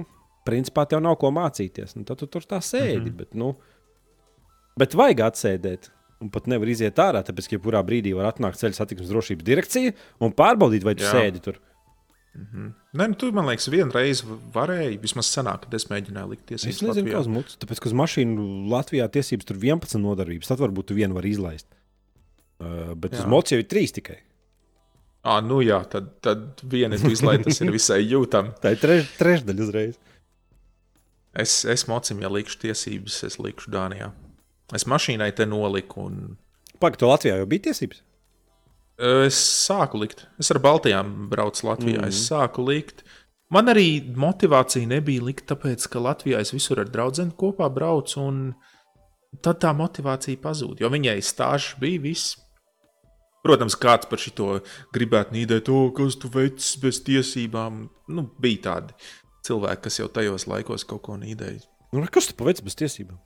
principā 0.48 0.86
tev 0.88 1.02
nav 1.04 1.18
ko 1.20 1.28
mācīties. 1.34 1.92
Nu, 1.98 2.06
tad 2.08 2.22
tu 2.22 2.30
tur 2.30 2.46
tā 2.48 2.62
sēdi. 2.64 3.10
Mm 3.10 3.10
-hmm. 3.10 3.18
bet, 3.20 3.34
nu, 3.34 3.54
bet 4.80 4.96
vajag 4.96 5.26
atsēdēt. 5.28 5.90
Un 6.22 6.30
pat 6.30 6.46
nevar 6.46 6.68
iziet 6.68 6.96
ārā, 6.96 7.20
tāpēc, 7.20 7.48
ka 7.48 7.56
jebkurā 7.56 7.82
brīdī 7.84 8.14
var 8.16 8.30
atnākt 8.30 8.56
ceļu 8.56 8.72
satiksmes 8.72 9.10
drošības 9.10 9.44
direkcija 9.44 9.92
un 10.20 10.32
pārbaudīt, 10.32 10.84
vai 10.84 10.94
tu 10.94 11.02
Jā. 11.04 11.10
sēdi 11.10 11.42
tur. 11.42 11.58
-hmm. 12.34 12.72
Nē, 12.98 13.08
nu, 13.08 13.14
tu 13.14 13.30
man 13.32 13.46
liekas, 13.46 13.68
vienreiz 13.70 14.22
varēji, 14.54 15.00
vismaz 15.02 15.30
senāk, 15.30 15.64
kad 15.64 15.74
es 15.74 15.88
mēģināju 15.90 16.30
likt 16.30 16.46
tiesības. 16.50 16.76
Es 16.76 16.82
nezinu, 16.82 17.10
kādas 17.10 17.30
mutas, 17.30 17.56
tāpēc, 17.62 17.80
ka 17.80 17.90
uz 17.90 17.96
mašīnu 18.02 18.46
Latvijā 18.70 19.08
tiesības 19.08 19.48
tur 19.48 19.58
11 19.62 20.02
nodarbības, 20.02 20.50
tad 20.50 20.62
varbūt 20.62 20.90
tu 20.90 20.98
vienu 20.98 21.14
var 21.14 21.26
izlaist. 21.26 21.66
Uh, 22.62 22.94
bet 22.94 23.12
Jā. 23.12 23.24
uz 23.24 23.26
mocu 23.26 23.54
jau 23.54 23.62
ir 23.62 23.68
3 23.70 23.94
tikai. 23.98 24.18
Ah, 25.24 25.40
nu 25.40 25.62
jā, 25.64 25.80
tad, 25.88 26.10
tad 26.20 26.60
viena 26.68 26.96
izlaides 26.96 27.60
ir 27.64 27.72
visai 27.72 28.02
jūtama. 28.12 28.52
Tā 28.60 28.74
ir 28.74 28.80
treš, 28.82 29.08
trešdaļa 29.18 29.64
uzreiz. 29.64 30.00
Es, 31.34 31.64
es 31.64 31.86
mocim, 31.90 32.20
ja 32.22 32.30
likšu 32.30 32.60
tiesības, 32.62 33.22
es 33.26 33.38
likšu 33.42 33.72
Dānijā. 33.74 34.12
Es 34.76 34.86
mašīnai 34.86 35.32
te 35.34 35.46
noliku. 35.48 36.06
Un... 36.06 36.36
Pagaidām, 36.78 37.00
to 37.00 37.10
Latvijā 37.10 37.38
jau 37.40 37.48
bija 37.50 37.70
tiesības? 37.70 38.04
Es 38.98 39.38
sāku 39.66 39.98
likt. 39.98 40.26
Es 40.38 40.52
ar 40.54 40.60
Baltijām 40.62 41.28
braucu 41.30 41.66
Latvijā. 41.66 41.98
Mm 41.98 42.04
-hmm. 42.04 42.08
Es 42.08 42.30
mhm. 42.30 42.34
sāku 42.34 42.66
likt. 42.68 43.04
Man 43.50 43.66
arī 43.66 44.14
motivācija 44.16 44.86
nebija 44.86 45.22
likt, 45.22 45.50
tāpēc, 45.50 45.88
ka 45.88 45.98
Latvijā 45.98 46.40
es 46.40 46.52
visur 46.52 46.80
ar 46.80 46.88
draugiem 46.88 47.30
kopā 47.30 47.68
braucu, 47.74 48.20
un 48.20 48.54
tad 49.42 49.60
tā 49.62 49.74
motivācija 49.76 50.36
pazūd. 50.36 50.80
Jo 50.80 50.88
viņai 50.88 51.20
stāsts 51.22 51.78
bija 51.78 52.00
viss. 52.00 52.36
Protams, 53.42 53.76
kāds 53.76 54.08
par 54.08 54.18
šo 54.18 54.60
gribētu 54.92 55.34
nīdēt, 55.34 55.64
to, 55.64 55.90
kas 55.92 56.16
tu 56.16 56.28
veic 56.28 56.64
bez 56.80 57.02
tiesībām. 57.04 57.90
Nu, 58.08 58.30
bija 58.40 58.62
tādi 58.62 58.94
cilvēki, 59.44 59.82
kas 59.82 59.98
jau 59.98 60.08
tajos 60.08 60.46
laikos 60.46 60.84
kaut 60.88 61.02
ko 61.02 61.16
nīdēja. 61.20 61.60
Nu, 61.92 62.06
kas 62.10 62.26
tu 62.26 62.34
paveic 62.34 62.62
bez 62.64 62.74
tiesībām? 62.80 63.20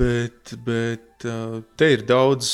Bet, 0.00 0.54
bet 0.64 1.26
te 1.76 1.90
ir 1.92 2.06
daudz. 2.08 2.52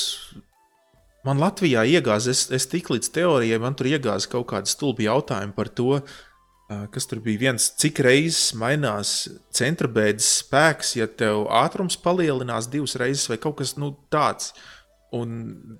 Man 1.27 1.41
Latvijā 1.41 1.83
iegāzās, 1.83 2.29
es, 2.31 2.45
es 2.55 2.69
tik 2.71 2.91
līdz 2.93 3.11
teorijai, 3.15 3.59
man 3.59 3.75
tur 3.75 3.89
iegāzās 3.89 4.29
kaut 4.31 4.47
kāda 4.53 4.69
stulba 4.71 5.03
jautājuma 5.03 5.55
par 5.57 5.69
to, 5.75 5.97
kas 6.93 7.07
tur 7.07 7.21
bija 7.23 7.45
viens, 7.47 7.69
cik 7.79 7.99
reizes 8.03 8.53
mainās 8.59 9.13
centra 9.55 9.89
bēdas 9.91 10.27
spēks, 10.41 10.95
ja 10.99 11.07
tev 11.07 11.45
ātrums 11.63 11.99
palielinās 12.03 12.67
divas 12.71 12.95
reizes 12.99 13.27
vai 13.31 13.39
kaut 13.43 13.59
kas 13.61 13.75
nu, 13.79 13.93
tāds. 14.13 14.53
Un 15.15 15.79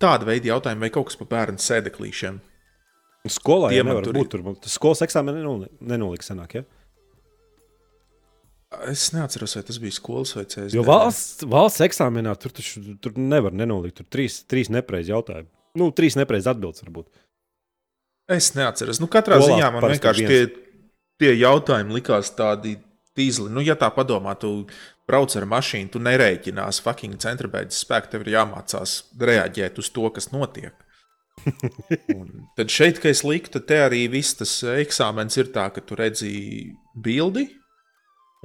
tāda 0.00 0.28
veida 0.28 0.54
jautājumi 0.54 0.86
vai 0.86 0.92
kaut 0.92 1.10
kas 1.10 1.20
par 1.20 1.28
bērnu 1.32 1.60
sēdeklīšiem. 1.60 2.40
Skolā 3.32 3.72
jau 3.74 3.84
nevar 3.84 4.06
tur... 4.06 4.16
būt. 4.16 4.32
Tur 4.32 4.56
tas 4.62 4.76
skolas 4.78 5.02
eksāmenā 5.04 5.42
nenoliks 5.80 6.30
senāk. 6.30 6.60
Ja? 6.60 6.66
Es 8.90 9.10
neatceros, 9.14 9.56
vai 9.56 9.62
tas 9.66 9.78
bija 9.82 9.94
skolas 9.96 10.34
vai 10.36 10.44
CSD. 10.44 10.76
Jo 10.76 10.84
valsts, 10.86 11.44
valsts 11.50 11.84
eksāmenā 11.86 12.34
tur, 12.40 12.54
taču, 12.56 12.82
tur 13.02 13.16
nevar 13.18 13.54
nenolikt. 13.56 14.00
Tur 14.00 14.08
trīs, 14.12 14.40
trīs 14.50 14.70
nepareizi 14.72 15.14
jautājumi. 15.14 15.48
Nu, 15.76 15.90
trīs 15.96 16.16
nepareizi 16.18 16.50
atbildes 16.52 16.84
varbūt. 16.84 17.08
Es 18.36 18.50
neatceros. 18.56 19.00
Nu, 19.02 19.08
katrā 19.12 19.38
Skolā 19.38 19.52
ziņā 19.52 19.70
man 19.74 19.86
vienkārši 19.92 20.26
tie, 20.30 20.40
tie 21.20 21.32
jautājumi 21.36 21.98
likās 21.98 22.32
tādi 22.38 22.76
tīzli. 23.16 23.50
Nu, 23.52 23.62
ja 23.64 23.76
tā 23.78 23.90
padomā, 23.94 24.34
tu 24.40 24.66
brauc 25.06 25.36
ar 25.38 25.46
mašīnu, 25.48 25.92
tu 25.94 26.02
nerēķinās 26.02 26.82
fucking 26.84 27.20
centra 27.22 27.50
beigas 27.52 27.82
spēku. 27.84 28.10
Tev 28.12 28.26
ir 28.26 28.34
jāmācās 28.36 28.98
reaģēt 29.20 29.78
uz 29.82 29.92
to, 29.94 30.08
kas 30.16 30.32
notiek. 30.34 30.74
Un 32.16 32.48
tad 32.56 32.72
šeit, 32.72 32.98
kad 33.02 33.12
es 33.12 33.22
liku, 33.26 33.52
tad 33.58 33.70
arī 33.76 34.06
viss 34.10 34.38
tas 34.38 34.58
eksāmens 34.76 35.36
ir 35.38 35.52
tā, 35.54 35.68
ka 35.74 35.84
tu 35.84 35.98
redzi 35.98 36.32
bildi. 36.96 37.46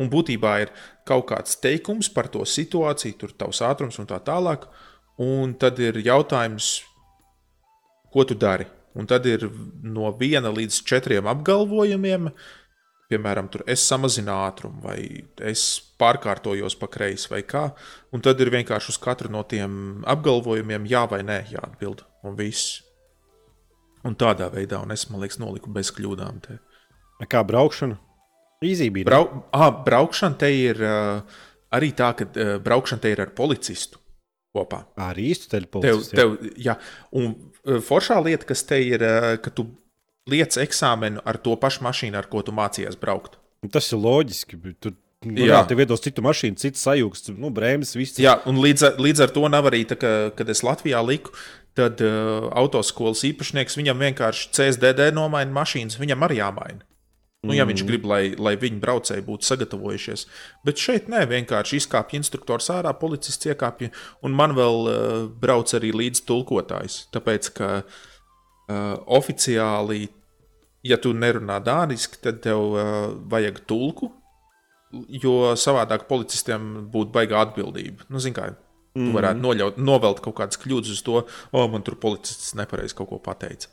Un 0.02 0.10
būtībā 0.10 0.54
ir 0.64 0.72
kaut 1.08 1.28
kāds 1.30 1.60
teikums 1.62 2.10
par 2.14 2.32
to 2.34 2.42
situāciju, 2.48 3.20
tur 3.22 3.36
tavs 3.38 3.62
ātrums 3.66 4.00
un 4.02 4.10
tā 4.10 4.18
tālāk. 4.26 4.66
Un 5.22 5.54
tad 5.62 5.80
ir 5.84 6.00
jautājums, 6.02 6.80
ko 8.12 8.26
tu 8.26 8.38
dari. 8.38 8.66
Un 8.98 9.08
tad 9.08 9.28
ir 9.30 9.46
no 9.84 10.10
viena 10.20 10.52
līdz 10.52 10.82
četriem 10.88 11.30
apgalvojumiem, 11.32 12.28
piemēram, 13.12 13.48
tur 13.52 13.64
es 13.70 13.84
samazinu 13.88 14.34
ātrumu, 14.34 14.82
vai 14.84 14.98
es 15.48 15.64
pārkārtojos 16.00 16.76
pa 16.80 16.90
kreisi, 16.92 17.30
vai 17.32 17.42
kā. 17.48 17.70
Un 18.12 18.24
tad 18.24 18.40
ir 18.44 18.52
vienkārši 18.52 18.96
uz 18.96 19.00
katru 19.04 19.32
no 19.32 19.44
tiem 19.48 20.04
apgalvojumiem 20.12 20.88
jā 20.92 21.06
vai 21.12 21.22
nē 21.28 21.44
jāatbild. 21.52 22.06
Un 22.28 22.38
viss. 22.40 22.82
Un 24.08 24.16
tādā 24.18 24.50
veidā, 24.52 24.82
un 24.82 24.92
es, 24.96 25.06
man 25.12 25.22
liekas, 25.22 25.40
noliku 25.40 25.72
bez 25.74 25.92
kļūdām. 25.94 26.42
Te. 26.46 26.58
Kā 27.30 27.44
braukšana? 27.46 28.00
Īzībā. 28.62 29.06
Brau, 29.08 29.26
ah, 29.58 29.72
braukšana 29.86 30.38
te 30.38 30.52
ir 30.54 30.82
uh, 30.86 31.42
arī 31.74 31.92
tā, 31.98 32.12
ka 32.18 32.28
uh, 32.30 32.56
braukšana 32.62 33.02
te 33.02 33.14
ir 33.16 33.24
ar 33.24 33.34
policistu 33.38 33.98
kopā. 34.54 34.84
Ar 35.02 35.18
īstu 35.18 35.50
ceļu 35.54 35.70
policistu. 35.74 36.18
Tev, 36.18 36.36
tev, 36.38 36.58
jā, 36.62 36.76
un 37.18 37.32
uh, 37.32 37.80
foršā 37.82 38.20
lieta, 38.22 38.46
kas 38.50 38.62
te 38.70 38.78
ir, 38.86 39.02
uh, 39.02 39.34
ka 39.42 39.54
tu 39.56 39.66
liec 40.30 40.58
eksāmenu 40.62 41.24
ar 41.26 41.40
to 41.42 41.56
pašu 41.58 41.88
mašīnu, 41.88 42.20
ar 42.20 42.30
ko 42.30 42.44
tu 42.46 42.54
mācījies 42.54 43.00
braukt. 43.02 43.40
Tas 43.74 43.90
ir 43.90 44.02
loģiski. 44.02 44.60
Tu, 44.82 44.94
nu, 45.26 45.48
jā, 45.48 45.64
tev 45.70 45.82
iedos 45.82 46.06
citu 46.06 46.22
mašīnu, 46.26 46.60
citu 46.62 46.82
sajūgs, 46.82 47.32
nu, 47.34 47.50
brēmas, 47.54 47.96
viss. 47.98 48.22
Jā, 48.22 48.38
un 48.50 48.62
līdz 48.62 48.88
ar, 48.92 49.02
līdz 49.02 49.26
ar 49.26 49.34
to 49.34 49.48
nav 49.50 49.72
arī 49.72 49.82
tā, 49.90 49.98
ka, 49.98 50.14
kad 50.38 50.54
es 50.54 50.62
Latvijā 50.66 51.02
liku, 51.06 51.34
tad 51.78 52.02
uh, 52.06 52.52
autoskolas 52.62 53.26
īpašnieks 53.26 53.82
viņam 53.82 54.06
vienkārši 54.06 54.54
CSDD 54.54 55.10
nomaina 55.18 55.54
mašīnas, 55.62 55.98
viņam 56.02 56.30
arī 56.30 56.42
jāmaina. 56.44 56.86
Nu, 57.42 57.56
ja 57.58 57.66
mm. 57.66 57.72
viņš 57.72 57.84
grib, 57.90 58.06
lai, 58.06 58.22
lai 58.38 58.54
viņa 58.62 58.78
braucēji 58.84 59.26
būtu 59.26 59.48
sagatavojušies. 59.48 60.28
Bet 60.68 60.78
šeit 60.78 61.10
nē, 61.10 61.24
vienkārši 61.32 61.80
izkāpja 61.82 62.22
instruktors 62.22 62.70
ārā, 62.70 62.94
policists 63.02 63.50
iekāpja, 63.50 63.90
un 64.22 64.38
man 64.38 64.54
vēl 64.58 64.82
uh, 64.86 64.96
brauc 65.42 65.74
arī 65.74 65.90
līdzi 66.04 66.26
tulkotājs. 66.30 67.08
Tāpēc, 67.16 67.50
ka 67.58 67.72
uh, 67.82 68.96
oficiāli, 69.18 70.06
ja 70.86 71.02
tu 71.02 71.16
nerunā 71.18 71.58
dāniski, 71.66 72.22
tad 72.22 72.44
tev 72.46 72.76
uh, 72.76 72.86
vajag 73.34 73.64
tulku, 73.66 74.12
jo 75.10 75.56
savādāk 75.58 76.06
policistiem 76.12 76.92
būtu 76.94 77.16
baigā 77.16 77.42
atbildība. 77.42 78.06
Nu, 78.14 78.22
zin, 78.22 78.38
kā, 78.38 78.52
Mm. 78.92 79.08
Tu 79.08 79.16
varētu 79.16 79.40
noļaut, 79.40 79.78
novelt 79.80 80.20
kaut 80.24 80.36
kādas 80.42 80.60
kļūdas 80.60 80.90
uz 80.92 81.04
to, 81.08 81.22
o, 81.24 81.62
man 81.72 81.84
tur 81.88 81.96
policists 81.96 82.52
nepareizi 82.60 82.98
kaut 82.98 83.08
ko 83.14 83.22
pateica. 83.24 83.70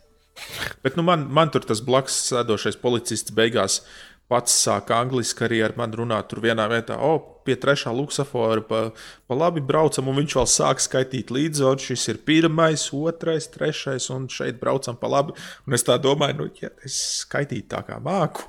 Bet 0.85 0.98
nu, 0.98 1.05
man, 1.07 1.27
man 1.33 1.51
tur 1.55 1.66
tas 1.66 1.83
blakus 1.85 2.16
sēdošais 2.29 2.79
policists 2.83 3.35
beigās 3.35 3.83
pats 4.29 4.53
sāka 4.61 4.98
angliski 5.01 5.46
arī 5.46 5.62
ar 5.64 5.74
mani 5.79 5.96
runāt. 5.98 6.29
Tur 6.29 6.42
vienā 6.44 6.66
vietā, 6.70 6.98
o, 7.01 7.16
pie 7.48 7.57
trešā 7.61 7.92
luksafora 7.96 8.64
pa, 8.68 8.83
pa 9.29 9.38
labi 9.38 9.62
braucam, 9.64 10.11
un 10.11 10.20
viņš 10.20 10.37
vēl 10.38 10.51
sāk 10.53 10.85
skaitīt 10.85 11.33
līdzi. 11.35 11.64
Un 11.70 11.81
šis 11.83 12.05
ir 12.12 12.20
pirmais, 12.29 12.90
otrais, 12.96 13.48
trešais, 13.55 14.11
un 14.14 14.29
šeit 14.33 14.61
braucam 14.61 15.01
pa 15.01 15.11
labi. 15.16 15.37
Un 15.66 15.79
es 15.79 15.87
tā 15.87 15.96
domāju, 16.03 16.42
nu, 16.42 16.53
ja 16.61 16.72
es 16.85 17.01
skaitītu 17.24 17.72
tā 17.72 17.83
kā 17.88 17.98
māku. 18.05 18.44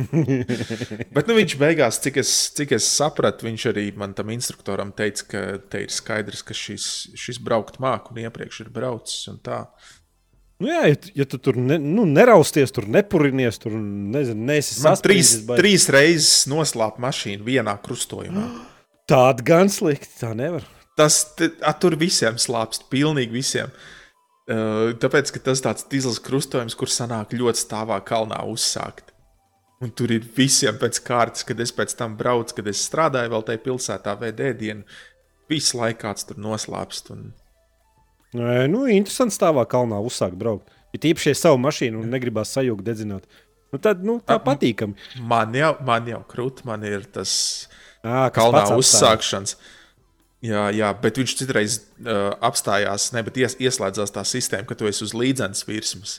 Bet 1.14 1.28
nu, 1.28 1.36
viņš 1.36 1.54
beigās, 1.60 2.00
cik 2.02 2.20
es, 2.22 2.32
cik 2.56 2.72
es 2.78 2.88
sapratu, 2.88 3.46
viņš 3.46 3.66
arī 3.70 3.86
man 4.00 4.14
tam 4.16 4.32
instruktoram 4.32 4.94
teica, 4.96 5.26
ka 5.28 5.42
te 5.70 5.84
ir 5.84 5.92
skaidrs, 5.92 6.42
ka 6.46 6.56
šis, 6.56 6.86
šis 7.20 7.40
braukt 7.44 7.78
māku 7.84 8.14
un 8.14 8.22
iepriekš 8.24 8.64
ir 8.64 8.72
braucis. 8.74 9.28
Nu 10.60 10.68
jā, 10.68 10.80
ja, 10.90 10.96
ja 11.22 11.24
tu 11.28 11.38
tur 11.40 11.56
ne, 11.56 11.78
nu, 11.80 12.04
nerausties, 12.08 12.72
tur 12.76 12.84
nepurinies, 12.90 13.56
tur 13.62 13.72
nezinu, 13.80 14.42
nesi 14.50 14.76
sasprāstījies. 14.76 15.30
Trīs, 15.48 15.60
trīs 15.62 15.86
reizes 15.94 16.34
noslēpt 16.52 17.00
mašīnu 17.00 17.46
vienā 17.46 17.78
krustojumā. 17.80 18.44
Tāda 19.10 19.46
gan 19.46 19.72
slikta, 19.72 20.12
tā 20.20 20.34
nevar. 20.36 20.66
Tas 21.00 21.22
a, 21.64 21.72
tur 21.80 21.96
visiem 21.98 22.36
slāpst, 22.38 22.90
pilnīgi 22.92 23.32
visiem. 23.32 23.72
Uh, 24.50 24.92
tāpēc, 25.00 25.32
ka 25.32 25.40
tas 25.48 25.62
tāds 25.64 25.86
dīzels 25.88 26.20
krustojums, 26.22 26.76
kur 26.76 26.90
sanāk 26.92 27.32
ļoti 27.38 27.62
stāvā 27.62 27.96
kalnā 28.04 28.42
uzsākt. 28.50 29.14
Un 29.80 29.94
tur 29.96 30.12
ir 30.12 30.26
visiem 30.36 30.76
pēc 30.76 31.00
kārtas, 31.06 31.46
kad 31.48 31.60
es 31.64 31.72
pēc 31.72 31.94
tam 31.96 32.18
braucu, 32.20 32.58
kad 32.58 32.68
es 32.68 32.82
strādāju 32.84 33.32
vēl 33.32 33.46
tajā 33.48 33.62
pilsētā, 33.64 34.18
vēdēju 34.20 34.58
dienu. 34.60 34.98
Visu 35.48 35.80
laiku 35.80 36.02
kāds 36.04 36.28
tur 36.28 36.36
noslēpst. 36.42 37.14
Un... 37.14 37.30
Nē, 38.36 38.64
nu, 38.70 38.84
interesanti 38.90 39.34
stāvā 39.34 39.64
kalnā 39.70 39.98
uzsākt 40.06 40.38
braukt. 40.38 40.70
Ir 40.94 41.02
tīpaši 41.02 41.34
savu 41.38 41.58
mašīnu 41.62 42.02
un 42.02 42.12
negribās 42.12 42.52
sajūgt, 42.54 42.84
dedzināt. 42.86 43.26
Nu, 43.70 43.78
tad 43.82 44.02
nu, 44.06 44.18
tā 44.26 44.40
patīkami. 44.42 44.96
Man 45.30 45.54
jau, 45.54 45.74
man 45.86 46.08
jau 46.10 46.22
krūt, 46.30 46.64
man 46.66 46.82
ir 46.86 47.06
tas 47.14 47.32
À, 48.00 48.30
kalnā 48.32 48.64
uzsākšanas. 48.80 49.58
Jā, 50.40 50.70
jā, 50.72 50.88
bet 51.02 51.18
viņš 51.20 51.34
citreiz 51.36 51.74
uh, 52.00 52.30
apstājās, 52.48 53.10
ne, 53.12 53.20
bet 53.26 53.36
ies, 53.42 53.58
ieslēdzās 53.60 54.14
tā 54.14 54.22
sistēma, 54.24 54.64
ka 54.64 54.76
tu 54.78 54.88
esi 54.88 55.04
uz 55.04 55.12
līdzenas 55.12 55.66
virsmas. 55.68 56.14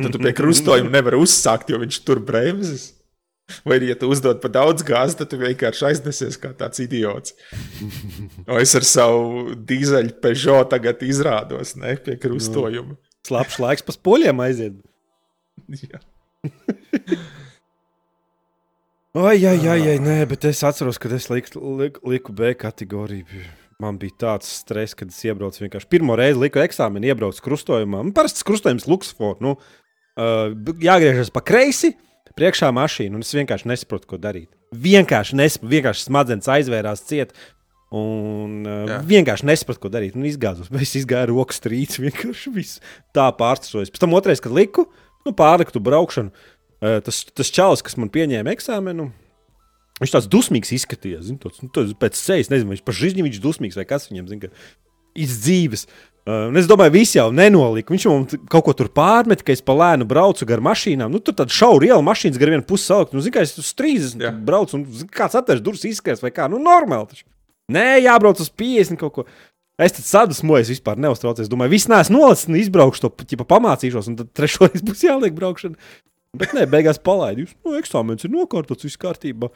Tad 0.00 0.08
tu 0.10 0.18
pie 0.18 0.32
krustojuma 0.34 0.90
nevari 0.90 1.20
uzsākt, 1.22 1.70
jo 1.70 1.78
viņš 1.78 2.00
tur 2.02 2.18
bremzes. 2.26 2.88
Vai 3.68 3.78
arī, 3.78 3.90
ja 3.92 3.98
tu 3.98 4.10
uzdod 4.12 4.40
par 4.42 4.52
daudz 4.54 4.84
gāzes, 4.86 5.18
tad 5.18 5.32
tu 5.32 5.40
vienkārši 5.40 5.88
aiznesies 5.90 6.38
kā 6.40 6.52
tāds 6.58 6.82
idiots. 6.84 7.36
O, 8.46 8.58
es 8.60 8.74
ar 8.78 8.86
savu 8.86 9.56
dīzeļu 9.68 10.18
Peugeot 10.22 10.70
tagad 10.72 11.02
izrādos 11.06 11.76
ne, 11.80 11.96
pie 12.02 12.18
krustojuma. 12.22 12.98
Slapjš 13.28 13.60
laiks 13.62 13.86
pa 13.86 13.94
poļiem 14.10 14.42
aiziet. 14.44 14.80
Jā. 15.82 16.02
Ai, 19.12 19.44
ai, 19.44 19.58
ai, 19.68 19.80
ai, 19.92 19.98
nē, 20.00 20.22
bet 20.24 20.46
es 20.48 20.62
atceros, 20.64 20.96
kad 20.96 21.12
es 21.12 21.26
liku, 21.28 21.60
liku, 21.76 22.00
liku 22.08 22.32
B 22.32 22.54
kategoriju. 22.56 23.42
Man 23.82 23.98
bija 24.00 24.14
tāds 24.22 24.48
stress, 24.62 24.96
kad 24.96 25.10
es 25.12 25.18
iebraucu 25.26 25.66
vienkārši 25.66 25.88
pirmo 25.92 26.16
reizi, 26.16 26.40
liku 26.40 26.62
eksāmenu, 26.62 27.10
iebraucu 27.10 27.44
krustojumā. 27.44 28.00
Man 28.00 28.14
parasti 28.16 28.46
krustojums 28.48 28.86
Luksfor. 28.88 29.36
Nu, 29.44 29.58
uh, 29.58 30.54
jāgriežas 30.80 31.28
pa 31.34 31.42
kreisi, 31.44 31.92
priekšā 32.38 32.70
mašīna, 32.74 33.18
un 33.18 33.24
es 33.24 33.32
vienkārši 33.36 33.68
nesaprotu, 33.70 34.08
ko 34.10 34.18
darīt. 34.20 34.48
Vienkārši 34.72 35.38
nesaprotu, 35.38 35.72
vienkārši 35.72 36.06
smadzenes 36.08 36.50
aizvērās 36.52 37.04
ciet. 37.08 37.34
Un 37.92 38.62
uh, 38.64 38.86
Jā. 38.88 38.98
vienkārši 39.04 39.44
nesapratu, 39.50 39.82
ko 39.82 39.90
darīt. 39.92 40.16
Un 40.16 40.24
izgāzos. 40.28 40.70
Es 40.84 40.94
izgāju 40.96 41.34
rokas 41.34 41.60
strīdus, 41.60 42.00
vienkārši 42.00 42.52
viss 42.54 42.80
tā 43.16 43.28
pārstrādājos. 43.36 43.92
Pēc 43.92 44.04
tam 44.04 44.16
otrais, 44.16 44.40
kad 44.40 44.54
liku, 44.56 44.86
nu, 45.26 45.34
pārliktu 45.36 45.82
braukšanu. 45.84 46.32
Uh, 46.82 47.00
tas, 47.04 47.20
tas 47.28 47.52
čalis, 47.52 47.84
kas 47.84 47.98
man 48.00 48.08
pieņēma 48.12 48.54
eksāmenu, 48.56 49.10
viņš 50.00 50.14
tāds 50.16 50.30
dusmīgs 50.32 50.72
izskatījās. 50.78 51.28
Zin, 51.28 51.36
tāds, 51.42 51.60
nu, 51.60 51.68
tāds 51.74 51.92
pēc 52.00 52.16
sejas, 52.16 52.48
nezinu, 52.50 52.72
viņš 52.72 52.86
par 52.86 52.96
žiņu 52.96 53.28
viņš 53.28 53.42
dusmīgs 53.44 53.76
vai 53.78 53.84
kas 53.92 54.08
viņam 54.08 54.32
zina. 54.32 54.50
Iz 55.12 55.36
dzīves. 55.44 55.84
Uh, 55.84 56.11
un 56.30 56.58
es 56.60 56.68
domāju, 56.70 56.94
visi 56.94 57.18
jau 57.18 57.26
nenolika. 57.34 57.90
Viņš 57.90 58.04
man 58.06 58.26
kaut 58.50 58.66
ko 58.68 58.74
tur 58.78 58.90
pārmet, 58.94 59.40
ka 59.42 59.54
es 59.54 59.62
pa 59.64 59.74
lēnu 59.74 60.06
braucu 60.06 60.46
gar 60.46 60.62
mašīnām. 60.62 61.10
Nu, 61.10 61.18
tur 61.18 61.34
tāda 61.38 61.50
šaura 61.50 61.88
iela 61.88 62.04
mašīnas 62.06 62.38
gar 62.38 62.52
vienu 62.52 62.66
pusi 62.66 62.86
salikt. 62.86 63.16
Nu, 63.16 63.22
zini, 63.24 63.34
kā 63.34 63.42
es 63.42 63.56
30 63.58 64.22
Jā. 64.22 64.30
braucu, 64.30 64.78
un 64.78 64.84
zini, 64.86 65.10
kāds 65.10 65.34
atvērš 65.40 65.64
durvis 65.66 65.88
izskatās 65.90 66.22
vai 66.22 66.30
kā. 66.34 66.46
Nu, 66.52 66.62
normāli. 66.62 67.10
Taču. 67.10 67.26
Nē, 67.74 67.86
jābrauc 68.04 68.42
uz 68.42 68.52
50 68.54 69.00
kaut 69.02 69.16
ko. 69.16 69.26
Es 69.82 69.96
tad 69.96 70.06
sadusmojos, 70.06 70.70
vispār 70.70 71.00
neuztraucos. 71.02 71.50
Domāju, 71.50 71.74
viss 71.74 71.90
nāc 71.90 72.12
nolacis 72.12 72.46
un 72.46 72.60
izbraukšu 72.60 73.06
to, 73.06 73.12
ja 73.32 73.42
pamācīšos, 73.42 74.12
un 74.12 74.20
tad 74.20 74.30
trešoreiz 74.38 74.86
būs 74.86 75.02
jāliek 75.08 75.34
braukšana. 75.34 75.74
Bet 76.38 76.54
nē, 76.56 76.68
beigās 76.70 77.02
palaidīju. 77.02 77.50
Nu, 77.66 77.74
eksāmenis 77.80 78.28
ir 78.28 78.32
nokārtots, 78.32 78.86
viss 78.86 79.00
kārtībā. 79.00 79.50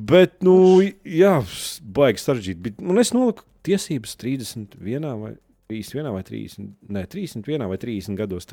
Bet, 0.00 0.38
nu, 0.40 0.80
jā, 1.04 1.36
baigi 1.84 2.22
sarežģīti. 2.22 2.62
Bet, 2.64 2.80
nu, 2.80 2.96
es 3.02 3.12
noliku 3.12 3.44
tiesības 3.66 4.16
31 4.22 5.10
vai 5.20 5.34
31 5.72 6.12
vai 6.14 6.24
30, 6.28 6.68
ne, 6.92 7.06
31 7.16 7.70
vai 7.72 7.80
30 7.80 8.20
gados. 8.20 8.48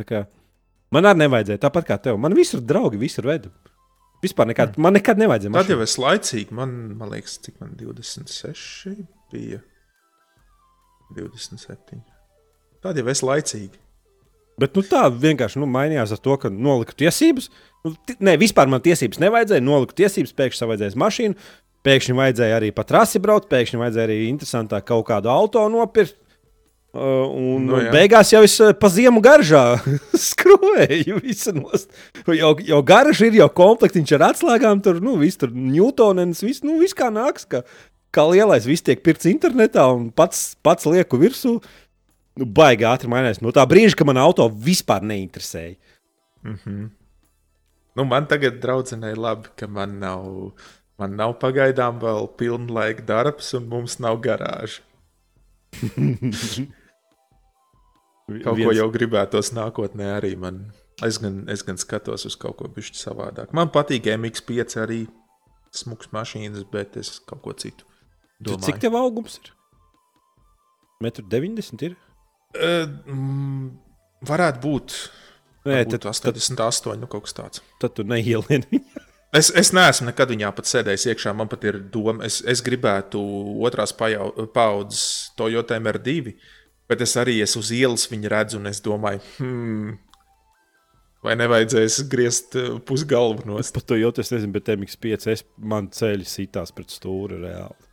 Man 0.89 1.05
arī 1.05 1.25
nevajadzēja 1.25 1.62
tāpat 1.67 1.86
kā 1.91 1.99
tev. 2.01 2.17
Man 2.21 2.34
visur 2.38 2.63
draugi, 2.65 2.97
visur 3.01 3.27
vedi. 3.29 3.51
Vispār 4.23 4.49
nekad, 4.49 4.75
man 4.82 4.97
nekad 4.97 5.19
nevajadzēja. 5.21 5.53
Tad 5.55 5.69
jau 5.71 5.84
es 5.86 5.95
laicīgi, 6.01 6.55
man, 6.55 6.73
man 6.99 7.13
liekas, 7.13 7.38
cik 7.45 7.60
man 7.62 7.75
26 7.79 8.97
bija. 9.32 9.62
27. 11.15 12.01
Tad 12.84 12.99
jau 12.99 13.08
es 13.12 13.23
laicīgi. 13.25 13.79
Bet 14.60 14.75
nu, 14.75 14.84
tā 14.84 15.05
vienkārši 15.08 15.62
nu, 15.62 15.69
mainījās 15.71 16.12
ar 16.12 16.19
to, 16.19 16.36
ka 16.41 16.51
noliku 16.51 16.97
tiesības. 16.99 17.47
Nu, 17.86 17.93
Nē, 18.19 18.36
vispār 18.41 18.67
man 18.71 18.84
tiesības 18.84 19.21
nevajadzēja. 19.23 19.63
Noliku 19.63 19.95
tiesības, 19.95 20.36
pēkšņi 20.36 20.67
vajadzēja 20.73 20.99
mašīnu, 20.99 21.38
pēkšņi 21.88 22.15
vajadzēja 22.17 22.58
arī 22.60 22.73
pa 22.75 22.84
trasi 22.88 23.21
braukt, 23.23 23.47
pēkšņi 23.51 23.79
vajadzēja 23.79 24.10
arī 24.10 24.17
interesantāk 24.27 24.89
kaut 24.89 25.08
kādu 25.08 25.32
auto 25.32 25.63
nopirkt. 25.71 26.17
Uh, 26.89 27.30
un 27.30 27.67
Nu, 27.69 27.78
jā. 27.78 27.91
beigās 27.93 28.32
jau 28.34 28.39
es 28.41 28.56
uh, 28.65 28.71
pa 28.73 28.89
ziemu 28.89 29.21
garžā 29.21 29.78
skrūvēju. 30.30 31.19
Jau, 32.34 32.49
jau 32.65 32.80
garš 32.82 33.19
ir, 33.28 33.36
jau 33.38 33.45
komplektiņš 33.60 34.13
ar 34.17 34.23
atslēgām, 34.32 34.82
tur 34.82 34.97
nu, 35.06 35.13
viss 35.21 35.38
tur 35.38 35.54
ņūtonens, 35.54 36.41
viss, 36.41 36.63
nu, 36.65 36.80
viss 36.82 36.97
kā 36.97 37.12
nāks. 37.13 37.45
Kā, 37.45 37.62
kā 38.10 38.25
lielais, 38.32 38.65
viss 38.65 38.82
tiek 38.82 39.04
pirkts 39.06 39.30
internetā 39.30 39.86
un 39.93 40.08
pats, 40.10 40.56
pats 40.65 40.89
lieku 40.89 41.19
virsū. 41.21 41.60
Nu, 42.41 42.47
baigi 42.58 42.89
ātri 42.89 43.12
mainās. 43.12 43.38
No 43.45 43.54
tā 43.54 43.67
brīža, 43.69 43.93
kad 43.99 44.10
man 44.10 44.17
auto 44.23 44.49
vispār 44.49 45.06
neinteresēja. 45.06 45.78
Mm 46.41 46.58
-hmm. 46.58 46.89
nu, 47.95 48.06
man 48.06 48.25
tagad 48.25 48.62
draudzenei 48.63 49.13
labi, 49.13 49.54
ka 49.56 49.67
man 49.67 49.99
nav, 49.99 50.25
man 50.97 51.15
nav 51.15 51.38
pagaidām 51.38 52.02
vēl 52.02 52.34
pilnlaika 52.38 53.06
darbs 53.06 53.54
un 53.54 53.69
mums 53.69 53.99
nav 53.99 54.17
garāža. 54.25 54.82
Kaut 58.43 58.57
Viens... 58.59 58.69
ko 58.69 58.75
jau 58.77 58.87
gribētos 58.93 59.53
nākotnē 59.57 60.13
arī 60.17 60.35
man. 60.39 60.67
Es 61.05 61.17
gan, 61.23 61.45
es 61.51 61.63
gan 61.63 61.77
skatos 61.79 62.25
uz 62.27 62.35
kaut 62.39 62.57
ko 62.59 62.67
bišķi 62.75 62.99
savādāk. 62.99 63.53
Man 63.55 63.71
patīk 63.71 64.09
MX5 64.11 64.75
arī 64.83 64.99
smuks 65.75 66.11
mašīnas, 66.11 66.65
bet 66.71 66.97
es 66.99 67.17
kaut 67.29 67.41
ko 67.45 67.53
citu 67.55 67.85
Tu, 68.39 68.53
domāju. 68.53 68.65
cik 68.69 68.79
tev 68.79 68.95
augums 68.95 69.39
ir? 69.41 69.51
1,90 71.03 71.73
m 71.75 71.83
ir. 71.87 71.95
Uh, 72.55 72.85
mm, 73.07 73.65
varētu 74.27 74.63
būt. 74.63 74.95
Nē, 75.67 75.75
Nē, 75.75 75.83
tad, 75.91 76.05
tas 76.07 76.23
tad, 76.23 76.39
88, 76.39 76.95
nu 76.99 77.07
kaut 77.11 77.27
kas 77.27 77.35
tāds. 77.35 77.63
tad 77.79 77.95
tu 77.95 78.05
neielieni 78.07 78.67
viņu. 78.71 79.05
Es, 79.35 79.51
es 79.53 79.69
neesmu 79.75 80.07
nekad 80.07 80.31
viņā 80.31 80.49
pat 80.57 80.65
sēdējis 80.65 81.03
iekšā. 81.11 81.35
Man 81.37 81.51
pat 81.51 81.67
ir 81.69 81.75
doma, 81.93 82.25
es, 82.25 82.39
es 82.49 82.63
gribētu 82.65 83.19
otrās 83.67 83.93
paudzes 83.93 85.03
Toyota 85.37 85.77
MR2, 85.77 86.33
bet 86.89 87.02
es 87.06 87.15
arī 87.19 87.39
esmu 87.43 87.63
uz 87.63 87.71
ielas 87.75 88.08
viņu 88.12 88.32
redzu 88.32 88.60
un 88.60 88.69
es 88.71 88.82
domāju, 88.86 89.21
hmm, 89.38 89.97
vai 91.25 91.36
nevajadzēs 91.39 91.99
griezt 92.12 92.56
eh, 92.60 92.71
pusgalvu 92.86 93.45
no 93.49 93.60
Par 93.60 93.86
to 93.86 93.97
jau 93.99 94.12
es 94.17 94.32
nezinu, 94.34 94.54
bet 94.56 94.71
MX5 94.75 95.30
es, 95.34 95.45
man 95.58 95.89
ceļi 95.93 96.28
sitās 96.28 96.73
pret 96.75 96.89
stūri 96.93 97.41
reāli. 97.43 97.88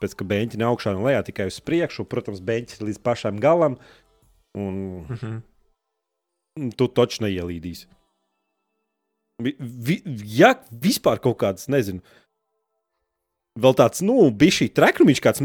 Pēc 0.00 0.12
tam 0.16 0.28
beigti 0.28 0.58
nav 0.60 0.74
augšā 0.74 0.92
un 0.92 1.06
lejā 1.06 1.22
tikai 1.24 1.46
uz 1.48 1.56
priekšu, 1.64 2.04
protams, 2.04 2.42
beigti 2.44 2.82
līdz 2.84 3.00
pašam 3.02 3.40
galam. 3.40 3.78
Un 4.56 5.04
Mhm. 5.08 5.36
tu 6.76 6.88
taču 6.88 7.22
neielīdīsi. 7.24 7.86
Vi, 9.42 10.02
ja 10.32 10.54
vispār 10.72 11.20
kaut 11.20 11.36
kāds, 11.42 11.66
nezinu, 11.68 12.00
vēl 13.60 13.74
tāds, 13.76 14.00
nu, 14.00 14.30
bija 14.32 14.54
šī 14.60 14.70
trekrumiņš, 14.72 15.20
kāds 15.20 15.44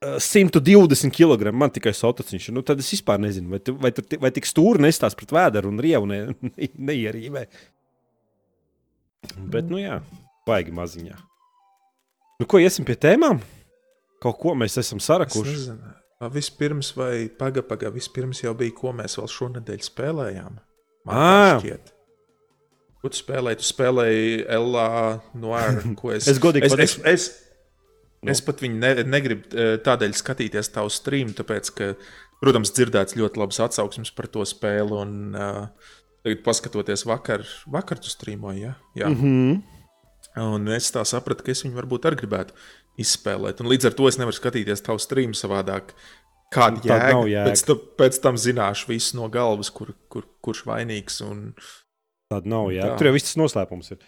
120 0.00 1.12
kg, 1.12 1.50
man 1.52 1.70
tikai 1.74 1.92
sotociņš, 1.96 2.46
nu, 2.56 2.62
tad 2.64 2.80
es 2.80 2.88
vispār 2.94 3.20
nezinu, 3.20 3.50
vai, 3.52 3.58
tu, 3.60 3.74
vai, 3.76 3.90
ti- 3.92 4.16
vai 4.20 4.30
tik 4.32 4.46
stūri 4.48 4.80
nestās 4.80 5.16
pret 5.18 5.34
vēderu 5.36 5.68
un 5.68 5.80
rievu 5.84 6.08
ne, 6.08 6.20
ne, 6.48 6.68
neierīvē. 6.90 7.42
Bet, 9.52 9.68
nu 9.68 9.80
jā, 9.80 9.98
baigi 10.48 10.72
maziņā. 10.74 11.18
Nu, 12.40 12.46
ko 12.48 12.60
iesim 12.62 12.86
pie 12.88 12.96
tēmām? 12.96 13.42
Kaut 14.24 14.38
ko 14.40 14.54
mēs 14.56 14.78
esam 14.80 15.00
Es 15.00 15.08
sarakuši. 15.10 15.52
nezinu. 15.52 15.92
Vai 16.20 16.28
Vispirms, 16.34 16.90
vai 16.96 17.12
pagaidi, 17.32 17.66
pagaidi, 17.68 17.94
vispirms 17.96 18.42
jau 18.42 18.52
bija, 18.56 18.74
ko 18.76 18.92
mēs 18.96 19.14
vēl 19.20 19.28
šonadēļ 19.32 19.84
spēlējām. 19.86 20.56
Man 21.08 21.16
Ā. 21.16 21.60
šķiet. 21.60 21.92
Ko 23.00 23.08
tu 23.12 23.16
spēlēji? 23.20 23.60
Tu 23.62 23.68
spēlēji 23.70 24.34
Ellā 24.52 24.88
Noir, 25.40 25.78
es. 26.16 26.26
Es 26.28 26.40
godīgi 26.42 26.68
es, 26.68 26.74
es, 26.74 26.76
pateikšu- 26.76 27.06
es, 27.08 27.28
Nu. 28.20 28.32
es 28.34 28.42
pat 28.44 28.60
viņu 28.60 28.76
ne, 28.76 28.90
negribu 29.08 29.48
eh, 29.56 29.76
tādēļ 29.80 30.12
skatīties 30.18 30.72
tavu 30.74 30.92
streamu, 30.92 31.32
tāpēc, 31.38 31.70
ka, 31.76 31.94
protams, 32.42 32.72
dzirdēts 32.76 33.16
ļoti 33.16 33.40
labs 33.40 33.60
atsauksmes 33.64 34.12
par 34.16 34.28
to 34.32 34.44
spēli. 34.48 34.92
Un, 34.92 35.14
uh, 35.32 35.94
tagad, 36.24 36.42
paskatoties 36.44 37.06
vakar, 37.08 37.46
vakar 37.72 38.00
tu 38.02 38.12
streamoji, 38.12 38.66
ja? 38.66 38.74
Jā. 38.98 39.08
Mm 39.08 39.20
-hmm. 39.22 39.60
Un 40.40 40.68
es 40.68 40.92
tā 40.94 41.02
sapratu, 41.04 41.42
ka 41.44 41.50
es 41.50 41.64
viņu 41.64 41.74
varbūt 41.74 42.06
arī 42.06 42.20
gribētu 42.22 42.54
izspēlēt. 43.00 43.60
Un 43.60 43.70
līdz 43.70 43.86
ar 43.86 43.96
to 43.98 44.08
es 44.08 44.18
nevaru 44.20 44.36
skatīties 44.36 44.84
tavu 44.86 44.98
streamu 44.98 45.34
savādāk. 45.34 45.94
Kāda 46.54 46.82
Tad 46.82 46.86
nav 46.86 47.26
jēga? 47.26 47.30
jēga. 47.30 47.50
Pēc, 47.50 47.64
tam, 47.66 47.82
pēc 47.98 48.20
tam 48.22 48.36
zināšu 48.36 48.88
visu 48.90 49.16
no 49.16 49.28
galvas, 49.28 49.70
kur, 49.70 49.94
kur, 50.08 50.26
kurš 50.42 50.64
vainīgs. 50.66 51.20
Un... 51.26 51.54
Tāda 52.30 52.46
nav. 52.46 52.70
Tā. 52.74 52.96
Tur 52.98 53.06
jau 53.06 53.14
viss 53.14 53.38
noslēpums 53.38 53.90
ir. 53.90 53.98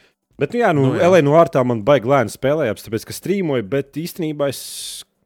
Bet, 0.43 0.57
nu, 0.57 0.59
jā, 0.59 0.73
nu, 0.75 0.89
Nu, 0.91 0.99
jā. 0.99 1.07
LA 1.13 1.23
no 1.23 1.37
ārā 1.39 1.63
man 1.69 1.85
baigi 1.87 2.11
lēni 2.11 2.33
spēlējās, 2.35 2.83
tāpēc, 2.89 3.07
ka 3.07 3.15
strīmoju, 3.15 3.69
bet 3.71 3.99
īstenībā 4.01 4.51
es 4.51 4.61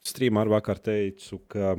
strīmā 0.06 0.44
ar 0.44 0.52
vakar 0.58 0.80
teicu, 0.82 1.40
ka 1.50 1.74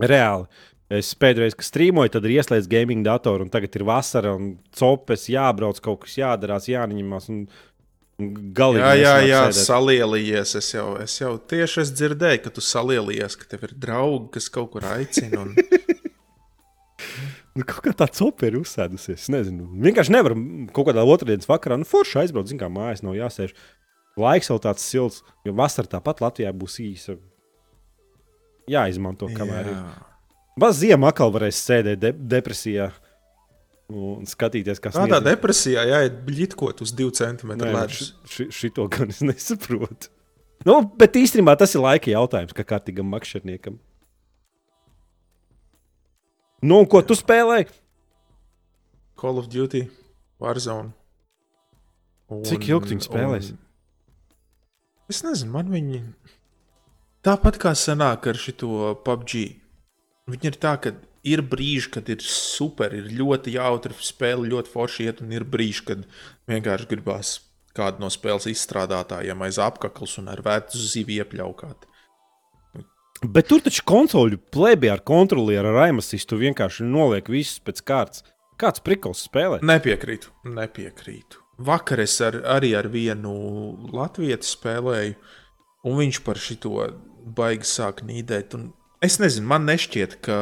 reāli. 0.00 0.48
Es 0.88 1.10
pēdējo 1.20 1.44
reizi, 1.44 1.56
kad 1.60 1.66
strīmoju, 1.68 2.10
tad 2.14 2.24
ir 2.24 2.38
ieslēgts 2.38 2.70
gaming 2.72 3.04
datoru, 3.04 3.44
un 3.44 3.50
tagad 3.52 3.74
ir 3.76 3.84
vasara, 3.84 4.32
un 4.38 4.54
copes 4.72 5.26
jābrauc, 5.28 5.82
kaut 5.84 6.06
kas 6.06 6.16
jādarās, 6.16 6.70
jāņemās. 6.72 7.28
Un, 7.34 7.42
galīgi 8.56 8.82
Jā, 8.82 8.94
jā, 8.96 9.12
jā 9.28 9.42
sēdēt. 9.50 9.66
salielījies. 9.68 10.54
Es 10.58 10.70
jau, 10.74 10.86
es 11.04 11.18
jau 11.20 11.34
tieši 11.52 11.82
es 11.84 11.92
dzirdēju, 11.94 12.40
ka 12.46 12.54
tu 12.56 12.64
salielījies, 12.64 13.36
ka 13.38 13.50
tev 13.52 13.68
ir 13.68 13.76
draugi, 13.84 14.30
kas 14.38 14.48
kaut 14.56 14.72
kur 14.72 14.88
aicina. 14.88 15.44
Un... 15.44 15.52
Nu, 17.58 17.64
kaut 17.66 17.82
kā 17.88 17.90
tā 17.98 18.06
copa 18.14 18.46
ir 18.46 18.56
uzsēdusies. 18.60 19.24
Es 19.24 19.30
nezinu. 19.32 19.64
Vienkārši 19.82 20.12
nevar 20.14 20.34
kaut 20.76 20.86
kādā 20.92 21.02
otrdienas 21.02 21.48
vakarā, 21.50 21.78
nu, 21.80 21.86
forši 21.88 22.20
aizbraukt, 22.22 22.52
zināmā 22.52 22.70
mērā, 22.70 22.92
mājās 22.92 23.02
nav 23.02 23.16
jāsēž. 23.18 23.54
Laiks 24.18 24.50
vēl 24.52 24.60
tāds 24.62 24.84
silts, 24.86 25.24
jo 25.46 25.54
vasarā 25.58 25.90
tāpat 25.96 26.22
Latvijā 26.22 26.52
būs 26.54 26.78
īsa. 26.84 27.16
Jāizmanto, 28.68 29.28
kamēr 29.32 29.70
ir. 29.72 29.76
Jā. 29.76 30.06
Baz 30.58 30.80
ziemā 30.82 31.12
atkal 31.12 31.30
varēs 31.34 31.58
sēdēt 31.64 32.00
de 32.02 32.10
depresijā 32.34 32.90
un 33.88 34.26
skatīties, 34.28 34.80
kas 34.82 34.96
Tādā 34.98 35.20
sniedz- 35.20 35.28
depresijā 35.30 35.84
jāiet 35.88 36.18
bļķot 36.26 36.82
uz 36.84 36.92
divu 36.98 37.14
centimetru 37.16 37.70
Nē, 37.70 37.74
ledus. 37.78 38.10
ši- 38.26 38.34
ši- 38.34 38.50
Šito 38.58 38.88
gan 38.92 39.08
es 39.14 39.22
nesaprotu. 39.28 40.10
Nu, 40.66 40.80
bet 40.98 41.14
īstenībā 41.16 41.54
tas 41.56 41.72
ir 41.74 41.80
laika 41.80 42.10
jautājums, 42.10 42.52
kā 42.52 42.66
kārtīgam 42.66 43.08
makšķerniekam. 43.14 43.78
Nu, 46.62 46.80
un 46.82 46.86
ko 46.90 47.02
tu 47.06 47.14
spēlēji? 47.14 47.68
Call 49.18 49.38
of 49.38 49.48
Duty, 49.50 49.84
Warzone. 50.42 50.92
Un, 52.28 52.42
Cik 52.44 52.66
ilgi 52.68 52.88
tu 52.90 52.94
viņu 52.94 53.06
spēlēsi? 53.06 53.54
un- 53.54 53.64
Es 55.08 55.22
nezinu, 55.24 55.50
man 55.54 55.70
viņi. 55.72 56.02
Tāpat 57.24 57.56
kā 57.58 57.72
senāk 57.72 58.26
ar 58.28 58.34
šo 58.34 58.94
PUBG. 59.02 59.60
Viņi 60.28 60.44
ir 60.44 60.58
tā, 60.60 60.74
ka 60.80 60.92
ir 61.24 61.40
brīži, 61.40 61.90
kad 61.90 62.08
ir 62.08 62.18
super, 62.20 62.92
ir 62.92 63.08
ļoti 63.08 63.54
jautri 63.56 63.94
spēle, 63.96 64.44
ļoti 64.50 64.68
forši 64.68 65.06
iet, 65.08 65.22
un 65.22 65.32
ir 65.32 65.44
brīži, 65.44 65.84
kad 65.86 66.04
vienkārši 66.46 66.86
gribās 66.90 67.40
kādu 67.74 68.00
no 68.00 68.08
spēles 68.12 68.46
izstrādātājiem 68.52 69.40
aiz 69.46 69.56
apakšas 69.56 70.18
un 70.18 70.28
ar 70.28 70.42
vecu 70.42 70.76
zivi 70.76 71.18
iepļaukāt. 71.22 71.87
Bet 73.24 73.48
tur 73.50 73.62
taču 73.64 73.82
konsoļu 73.88 74.38
plēbī 74.54 74.90
ar 74.92 75.00
kontrolieru, 75.06 75.72
ar 75.72 75.88
aimasistu 75.88 76.38
vienkārši 76.38 76.86
noliek 76.86 77.26
visus 77.32 77.58
pēc 77.66 77.82
kārtas. 77.82 78.22
Kāds 78.58 78.82
prikals 78.82 79.24
spēlē? 79.26 79.58
Nepiekrītu, 79.66 80.30
nepiekrītu. 80.46 81.42
Vakar 81.66 82.02
es 82.04 82.14
ar, 82.22 82.36
arī 82.54 82.72
ar 82.78 82.86
vienu 82.90 83.32
latviešu 83.90 84.52
spēlēju, 84.54 85.16
un 85.90 85.96
viņš 85.98 86.20
par 86.26 86.38
šo 86.38 86.86
baigi 87.38 87.66
sāk 87.66 88.04
nīdēt. 88.06 88.54
un 88.54 88.72
Es 89.02 89.18
nezinu, 89.22 89.46
man 89.46 89.66
nešķiet, 89.66 90.16
ka, 90.26 90.38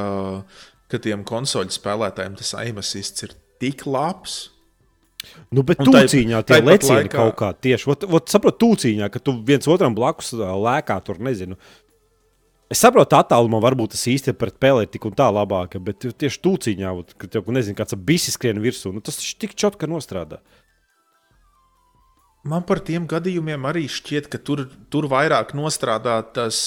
ka 0.88 1.00
tiem 1.04 1.24
konsoļu 1.28 1.74
spēlētājiem 1.76 2.36
tas 2.40 2.54
aimasists 2.56 3.24
ir 3.26 3.34
tik 3.60 3.84
labs. 3.88 4.50
Nu, 5.52 5.64
bet 5.66 5.80
Un 5.82 5.90
tūcīņā 5.90 6.40
tie 6.46 6.60
lecieni 6.62 7.08
laikā- 7.08 7.16
kaut 7.18 7.36
kā 7.36 7.50
tieši. 7.52 7.88
Ot, 7.92 8.04
ot, 8.04 8.28
saprot, 8.32 8.56
tūcīņā, 8.60 9.10
ka 9.12 9.18
tu 9.20 9.34
viens 9.44 9.66
otram 9.68 9.94
blakus 9.96 10.32
lēkā 10.32 10.96
tur 11.04 11.18
nezinu. 11.18 11.56
Es 12.66 12.80
saprotu, 12.82 13.14
attālumā 13.14 13.60
varbūt 13.62 13.92
tas 13.94 14.06
īsti 14.10 14.34
pret 14.34 14.56
spēlē 14.56 14.86
ir 14.86 14.90
tik 14.90 15.04
un 15.06 15.14
tā 15.14 15.28
labāka, 15.30 15.78
bet 15.82 16.02
tieši 16.18 16.40
tūcīņā, 16.42 16.92
ot, 16.98 17.12
kad 17.20 17.30
tev, 17.36 17.46
nezinu, 17.54 17.78
kāds 17.78 17.94
bisis 18.08 18.34
skrien 18.34 18.58
virsū, 18.62 18.90
nu, 18.94 19.02
tas 19.06 19.20
tik 19.38 19.54
čotka 19.54 19.86
nostrādā. 19.90 20.40
Man 22.46 22.62
par 22.66 22.80
tiem 22.86 23.06
gadījumiem 23.10 23.64
arī 23.66 23.84
šķiet, 23.90 24.26
ka 24.30 24.38
tur, 24.42 24.64
tur 24.90 25.06
vairāk 25.10 25.52
nostrādā 25.58 26.18
tas, 26.34 26.58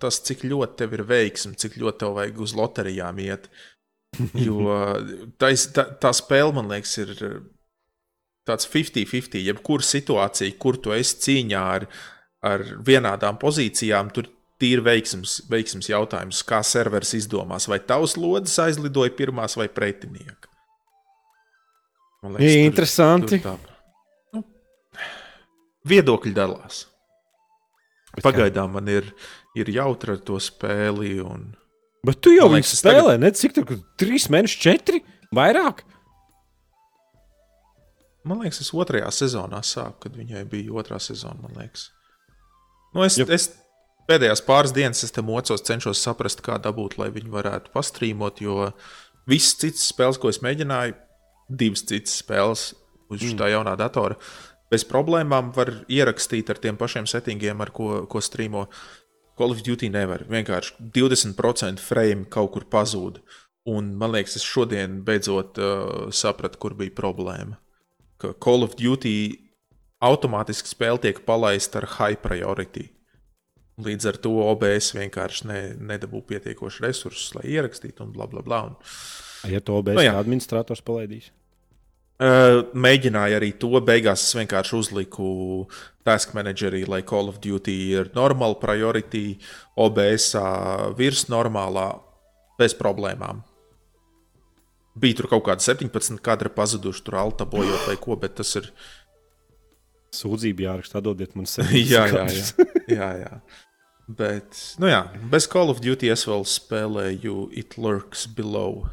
tas, 0.00 0.20
cik 0.24 0.44
ļoti 0.48 0.80
tev 0.80 0.96
ir 0.96 1.04
veiksmi, 1.08 1.56
cik 1.60 1.78
ļoti 1.80 2.02
tev 2.04 2.16
vajag 2.16 2.40
uz 2.44 2.56
loterijām 2.56 3.20
iet. 3.24 3.50
Jo 4.40 4.72
tais, 5.40 5.66
tā, 5.76 5.84
tā 6.00 6.14
spēle, 6.16 6.54
man 6.56 6.70
liekas, 6.72 6.94
ir 7.04 7.10
tāds 8.48 8.68
50-50. 8.72 9.36
Jebkura 9.44 9.84
situācija, 9.84 10.56
kur 10.60 10.80
tu 10.80 10.94
esi 10.96 11.20
cīņā 11.26 11.64
ar, 11.76 11.84
ar 12.48 12.64
vienādām 12.88 13.36
pozīcijām, 13.40 14.08
tur 14.16 14.30
ir 14.66 14.80
veiksms, 14.82 15.36
veiksms 15.50 15.88
jautājums, 15.90 16.40
kā 16.46 16.58
serveris 16.66 17.12
izdomās, 17.14 17.68
vai 17.70 17.78
tavs 17.78 18.16
lodes 18.18 18.56
aizlidoja 18.58 19.12
pirmās 19.14 19.54
vai 19.56 19.68
pretinieka. 19.70 20.48
Man 22.22 22.34
tur- 22.34 22.42
Interesanti. 22.64 23.38
tur 23.38 23.52
tā- 23.52 23.76
Nu, 24.34 24.42
viedokļi 25.86 26.32
dalās. 26.34 26.86
Bet 28.14 28.24
kā? 28.24 28.30
Pagaidām 28.32 28.72
man 28.74 28.88
ir, 28.88 29.12
ir 29.54 29.66
jautri 29.70 30.16
ar 30.16 30.18
to 30.26 30.40
spēli. 30.42 31.20
Un... 31.22 31.52
Bet 32.04 32.18
tu 32.20 32.32
jau 32.34 32.48
viņu 32.48 32.58
liekas, 32.58 32.74
spēlē, 32.80 33.14
tagad... 33.14 33.20
ne 33.20 33.30
cik 33.30 33.54
tur, 33.54 33.78
trīs 34.00 34.26
mēneši, 34.32 34.58
četri, 34.64 35.02
vairāk. 35.34 35.84
Man 38.26 38.42
liekas, 38.42 38.60
es 38.64 38.72
otrajā 38.74 39.08
sezonā 39.14 39.60
sāku, 39.64 40.00
kad 40.08 40.16
viņai 40.18 40.42
bija 40.50 40.74
otrā 40.74 40.98
sezona. 41.00 41.48
liekas. 41.56 41.90
Nu, 42.94 43.04
es, 43.06 43.16
Jep. 43.20 43.30
es 43.30 43.50
pēdējās 44.08 44.42
pāris 44.46 44.74
dienas 44.76 45.04
es 45.06 45.14
te 45.14 45.22
mocos, 45.24 45.64
cenšos 45.64 46.02
saprast, 46.02 46.42
kā 46.44 46.58
dabūt, 46.62 46.98
lai 47.00 47.10
viņi 47.14 47.32
varētu 47.32 47.72
pastrīmot. 47.74 48.42
Jo 48.44 48.70
visas 49.28 49.56
citas 49.60 49.88
spēles, 49.92 50.20
ko 50.20 50.32
es 50.32 50.40
mēģināju, 50.44 50.96
divas 51.48 51.84
citas 51.88 52.18
spēles 52.22 52.70
uz 53.08 53.24
mm. 53.24 53.36
tā 53.40 53.50
jaunā 53.52 53.74
datora, 53.80 54.18
bez 54.72 54.84
problēmām 54.88 55.52
var 55.56 55.72
ierakstīt 55.88 56.50
ar 56.52 56.60
tiem 56.60 56.80
pašiem 56.80 57.08
settingiem, 57.08 57.60
ar 57.64 57.72
ko, 57.74 58.06
ko 58.10 58.24
strīmo. 58.24 58.68
Call 59.38 59.54
of 59.54 59.60
Duty 59.62 59.86
nevar. 59.94 60.24
Vienkārši 60.26 60.88
20% 60.96 61.78
frame 61.78 62.26
kaut 62.26 62.56
kur 62.56 62.64
pazūd. 62.66 63.20
Un 63.70 63.92
man 64.00 64.10
liekas, 64.10 64.34
es 64.40 64.46
šodien 64.46 65.02
beidzot 65.06 65.60
uh, 65.62 66.08
sapratu, 66.10 66.58
kur 66.58 66.74
bija 66.74 66.96
problēma. 66.96 67.60
Ka 68.18 68.32
Call 68.42 68.66
of 68.66 68.74
Duty 68.80 69.14
automātiski 70.02 70.72
spēle 70.72 71.04
tiek 71.04 71.22
palaista 71.26 71.78
ar 71.82 71.86
high 71.98 72.18
priority. 72.22 72.88
Līdz 73.78 74.10
ar 74.10 74.16
to 74.18 74.32
OBS 74.42 74.90
vienkārši 74.96 75.46
ne, 75.46 75.58
nedabū 75.92 76.24
pietiekoši 76.26 76.82
resursus, 76.82 77.30
lai 77.36 77.44
ierakstītu, 77.52 78.02
un 78.02 78.14
bla, 78.14 78.26
bla, 78.30 78.42
bla. 78.42 78.62
Un, 78.70 78.78
Ja 79.46 79.60
to 79.60 79.78
Nu, 79.78 79.84
bez 79.86 80.00
jā. 80.02 80.12
no, 80.12 80.22
administrators 80.22 80.82
palaidīs. 80.82 81.30
Uh, 82.18 82.64
mēģināju 82.74 83.36
arī 83.38 83.52
to. 83.62 83.70
Beigās 83.86 84.24
es 84.26 84.34
vienkārši 84.34 84.74
uzliku 84.74 85.28
task 86.06 86.32
managerī, 86.34 86.82
lai 86.90 87.04
Call 87.06 87.30
of 87.30 87.38
Duty 87.44 87.76
ir 87.94 88.10
normāla 88.16 88.58
priority, 88.58 89.38
OBS 89.78 90.32
virs 90.98 91.28
normālā, 91.30 91.92
bez 92.58 92.74
problēmām. 92.74 93.44
Bija 94.98 95.20
tur 95.20 95.28
kaut 95.30 95.44
kāda 95.46 95.62
17 95.62 96.18
kadra 96.24 96.50
pazuduši, 96.50 97.04
tur 97.06 97.20
alta 97.20 97.46
bojot 97.46 97.86
vai 97.86 97.94
ko, 98.02 98.18
bet 98.18 98.34
tas 98.40 98.50
ir. 98.58 98.72
Sūdzība 100.18 100.64
jāraksta, 100.64 101.02
dodiet 101.04 101.36
man 101.36 101.46
jā, 101.92 102.08
jā, 102.08 102.26
jā, 102.32 102.66
jā, 102.88 103.08
jā. 103.20 103.32
Bet, 104.08 104.56
nu 104.80 104.88
jā, 104.88 105.02
bez 105.28 105.44
Call 105.52 105.68
of 105.68 105.82
Duty 105.84 106.08
es 106.08 106.22
vēl 106.24 106.46
spēlēju 106.48 107.50
It 107.60 107.76
Lurks 107.76 108.24
Below. 108.32 108.86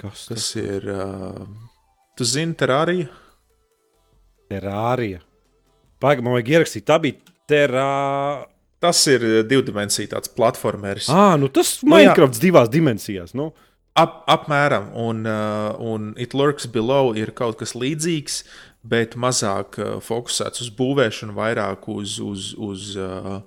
Kas 0.00 0.24
tas 0.30 0.38
Tas 0.38 0.46
ir. 0.56 0.86
Uh, 0.88 1.42
tu 2.16 2.24
zini, 2.24 2.56
Terārija? 2.56 3.10
Terārija. 4.48 5.20
Pagaidām, 6.00 6.26
man 6.26 6.38
vajag 6.38 6.54
ierakstīt. 6.54 6.86
Tā 6.88 6.96
bija 7.02 7.34
terā. 7.50 7.90
Tas 8.82 8.98
ir 9.06 9.44
divu 9.46 9.62
dimensiju 9.68 10.10
tāds 10.10 10.32
platformers. 10.32 11.10
Ah, 11.12 11.36
nu 11.38 11.52
tas 11.52 11.76
ir 11.76 11.86
Nu. 11.86 11.92
Minecraft 11.94 12.40
divās 12.42 12.72
dimensijās. 12.72 13.36
Nu. 13.38 13.52
Ap, 13.94 14.22
apmēram, 14.32 14.88
un, 14.96 15.20
uh, 15.28 15.76
un 15.76 16.14
It 16.16 16.32
Lurks 16.32 16.64
Below 16.72 17.12
ir 17.12 17.34
kaut 17.36 17.60
kas 17.60 17.76
līdzīgs, 17.76 18.40
bet 18.88 19.18
mazāk 19.20 19.76
uh, 19.76 19.92
fokusēts 20.00 20.64
uz 20.64 20.72
būvēšanu, 20.78 21.36
vairāk 21.36 21.84
uz, 21.92 22.16
uz, 22.24 22.54
uz, 22.56 22.88
uh, 22.96 23.44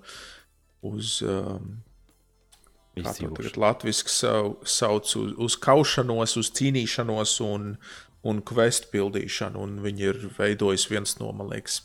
uz 0.91 1.17
um, 1.25 1.75
to 2.95 3.61
latviešu 3.61 4.11
sau, 4.11 4.55
sauc, 4.63 5.11
uz, 5.19 5.35
uz 5.47 5.57
kaušanos, 5.59 6.37
uz 6.39 6.51
cīnīšanos 6.55 7.35
un, 7.45 7.75
un 8.23 8.41
kvestu 8.45 8.91
pildīšanu. 8.93 9.61
Un 9.67 9.77
viņi 9.83 10.09
ir 10.11 10.23
veidojis 10.37 10.87
viens 10.91 11.17
no, 11.21 11.33
man 11.35 11.51
liekas, 11.53 11.81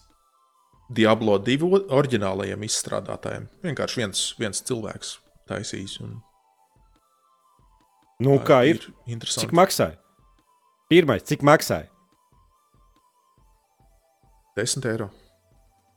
Diablo 0.90 1.36
divu 1.38 1.76
oriģinālajiem 1.78 2.64
izstrādātājiem. 2.66 3.46
Vienkārši 3.62 4.00
viens, 4.00 4.24
viens 4.40 4.62
cilvēks 4.66 5.12
taisījis. 5.50 6.00
Un, 6.02 6.18
Nu, 8.20 8.36
kā 8.44 8.60
ir? 8.68 8.82
Interesanti. 9.08 9.46
Cik 9.46 9.56
maksāja? 9.56 9.96
Pirmais, 10.92 11.24
cik 11.24 11.44
maksāja? 11.46 11.88
10 14.58 14.88
eiro. 14.90 15.08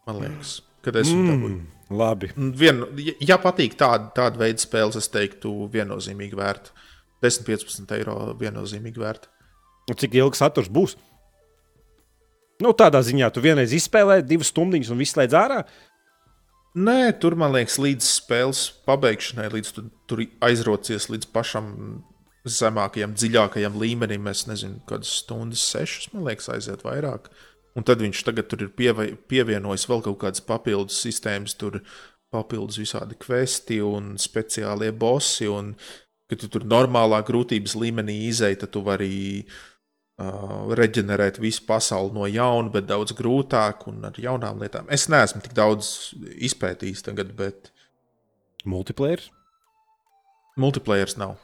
Man 0.07 0.21
liekas, 0.21 0.53
kad 0.85 0.95
es 1.01 1.11
viņu 1.11 1.25
dabūju. 1.33 1.57
Labi. 1.93 2.31
Vien, 2.35 2.83
ja- 2.97 3.39
patīk 3.41 3.77
tāda, 3.79 4.11
tāda 4.15 4.41
veida 4.41 4.61
spēles, 4.61 4.97
es 4.99 5.09
teiktu, 5.13 5.51
viennozīmīgi 5.73 6.37
vērta. 6.39 6.73
10, 7.23 7.45
15 7.47 7.95
eiro 7.95 8.17
viennozīmīgi 8.39 8.99
vērta. 8.99 9.31
Un 9.89 9.99
cik 9.99 10.15
ilgs 10.19 10.41
saturs 10.43 10.71
būs? 10.71 10.95
Nu, 12.63 12.71
tādā 12.77 13.01
ziņā 13.03 13.31
tu 13.33 13.41
vienreiz 13.43 13.73
izspēlē 13.75 14.21
divas 14.25 14.51
stundas 14.53 14.91
un 14.93 15.01
viss 15.01 15.15
slēdz 15.15 15.35
ārā. 15.35 15.63
Nē, 16.73 17.13
tur 17.21 17.35
man 17.37 17.53
liekas, 17.53 17.77
līdz 17.77 18.07
spēles 18.07 18.63
pabeigšanai, 18.87 19.49
līdz 19.53 19.71
tu 19.75 19.83
tur 20.09 20.23
aizrocies 20.41 21.05
līdz 21.11 21.27
pašam 21.33 21.67
zemākajam, 22.49 23.13
dziļākajam 23.15 23.77
līmenim, 23.79 24.25
es 24.31 24.45
nezinu, 24.49 24.81
kādas 24.89 25.11
stundas, 25.21 25.63
sešas, 25.69 26.09
man 26.13 26.25
liekas, 26.27 26.49
aiziet 26.51 26.81
vairāk. 26.83 27.29
Un 27.73 27.85
tad 27.87 28.03
viņš 28.03 28.21
tagad 28.27 28.49
tur 28.51 28.67
ir 28.67 28.71
pievai, 28.77 29.07
pievienojis 29.29 29.87
vēl 29.89 30.03
kaut 30.05 30.19
kādas 30.21 30.43
papildus 30.45 30.99
sistēmas, 31.01 31.55
tur 31.57 31.79
papildus 32.33 32.77
visādi 32.81 33.17
kvesti 33.17 33.79
un 33.85 34.13
speciālie 34.21 34.91
bosi. 34.93 35.49
Un, 35.49 35.73
kad 36.29 36.41
tu 36.41 36.49
tur 36.53 36.65
normālā 36.69 37.23
grūtības 37.25 37.75
līmenī 37.81 38.19
izēji, 38.29 38.59
tad 38.61 38.73
tu 38.75 38.83
vari 38.85 39.13
uh, 39.41 40.69
reģenerēt 40.77 41.41
visu 41.41 41.65
pasauli 41.69 42.13
no 42.15 42.29
jauna, 42.29 42.69
bet 42.73 42.89
daudz 42.89 43.15
grūtāk 43.17 43.87
un 43.89 44.05
ar 44.09 44.21
jaunām 44.21 44.61
lietām. 44.61 44.89
Es 44.93 45.09
neesmu 45.09 45.41
tik 45.41 45.57
daudz 45.57 46.13
izpētījis 46.49 47.05
tagad, 47.09 47.33
bet. 47.37 47.73
Multiplayer? 48.69 49.25
Multiplayers 50.61 51.17
nav. 51.19 51.35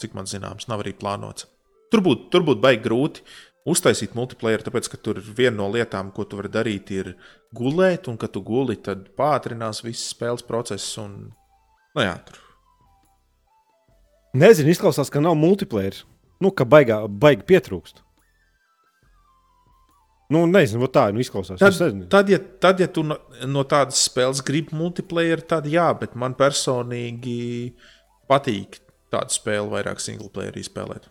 Cik 0.00 0.16
man 0.16 0.26
zināms, 0.30 0.66
nav 0.70 0.80
arī 0.82 0.94
plānots. 0.96 1.46
Tur 1.92 2.02
būtu 2.04 2.40
būt 2.44 2.60
baigi 2.62 2.84
grūti 2.84 3.22
uztaisīt 3.68 4.16
multiplayer, 4.18 4.62
tāpēc 4.64 4.88
ka 4.92 5.00
tur 5.00 5.20
viena 5.22 5.56
no 5.60 5.68
lietām, 5.72 6.12
ko 6.14 6.26
tu 6.28 6.40
vari 6.40 6.50
darīt, 6.52 6.92
ir 6.94 7.12
gulēt, 7.54 8.08
un 8.10 8.18
kad 8.20 8.32
tu 8.34 8.42
guli, 8.44 8.78
tad 8.80 9.08
pātrinās 9.18 9.82
viss 9.84 10.10
spēles 10.14 10.44
process. 10.46 10.96
Un, 11.00 11.30
nu 11.96 12.04
jā, 12.04 12.16
tur. 12.26 12.42
Nezinu, 14.38 14.72
izklausās, 14.72 15.10
ka 15.10 15.22
nav 15.24 15.38
multiplayer. 15.38 16.02
Nu, 16.42 16.52
ka 16.54 16.66
baigā, 16.68 17.00
baigi 17.08 17.46
pietrūkst. 17.48 18.04
Nu, 20.28 20.42
nezinu, 20.44 20.84
tā 20.92 21.06
nu 21.14 21.22
izklausās. 21.24 21.60
Tad, 21.60 22.02
tad, 22.12 22.28
ja, 22.28 22.38
tad, 22.60 22.82
ja 22.82 22.88
tu 22.92 23.02
no, 23.06 23.16
no 23.48 23.64
tādas 23.68 24.02
spēles 24.10 24.42
gribi 24.44 24.76
multiplayer, 24.76 25.40
tad 25.40 25.66
jā, 25.72 25.88
bet 25.96 26.12
man 26.20 26.36
personīgi 26.36 27.72
patīk 28.28 28.76
tādu 29.12 29.32
spēli 29.32 29.72
vairāk 29.72 30.02
single 30.04 30.28
player 30.32 30.58
spēlēt. 30.60 31.08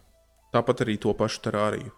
Tāpat 0.53 0.86
arī 0.86 0.99
to 1.01 1.16
pašu 1.18 1.41
terāriju. 1.47 1.89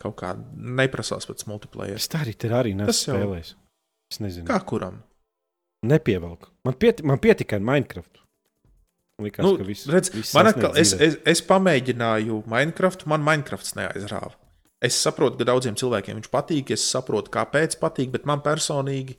Kaut 0.00 0.16
kā 0.20 0.32
neprasās 0.80 1.28
pēc 1.28 1.44
multiplayer. 1.50 1.98
Es 2.00 2.08
tā 2.08 2.22
arī 2.24 2.32
tur 2.40 2.56
arī 2.56 2.72
nespēlēju. 2.78 3.56
Es 4.10 4.20
nezinu. 4.22 4.46
Kā 4.48 4.58
kuram? 4.66 5.02
Nepievelku. 5.86 6.50
Man, 6.64 6.76
pieti, 6.80 7.04
man 7.08 7.20
pietika 7.22 7.56
ar 7.56 7.64
Minecraft. 7.64 8.20
Likās, 9.20 9.44
nu, 9.44 9.66
viss, 9.68 9.84
redz, 9.92 10.08
viss 10.14 10.32
man 10.36 10.48
atkal, 10.48 10.72
es, 10.80 10.94
es, 10.96 11.18
es 11.28 11.42
pamēģināju 11.44 12.40
Minecraft, 12.48 13.04
man 13.12 13.24
Minecrafts 13.24 13.74
neaizrāva. 13.76 14.32
Es 14.80 14.96
saprotu, 14.96 15.36
ka 15.36 15.44
daudziem 15.50 15.76
cilvēkiem 15.76 16.16
viņš 16.16 16.30
patīk, 16.32 16.72
es 16.72 16.84
saprotu, 16.88 17.32
kāpēc 17.34 17.76
patīk, 17.82 18.08
bet 18.14 18.24
man 18.28 18.40
personīgi 18.44 19.18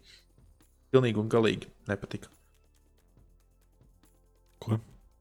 pilnīgi 0.92 1.22
un 1.22 1.30
galīgi 1.30 1.70
nepatika. 1.90 2.32
Ko? 4.62 4.80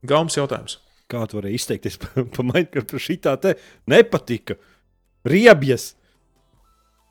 Gaumas 0.09 0.37
jautājums. 0.41 0.79
Kā 1.11 1.27
tu 1.29 1.41
vari 1.41 1.53
izteikties 1.57 1.99
par 2.03 2.29
pa 2.33 2.47
Minecraft? 2.47 2.97
Šī 3.05 3.21
tā 3.21 3.37
te 3.43 3.57
nepatika. 3.91 4.57
Riebjas. 5.27 5.95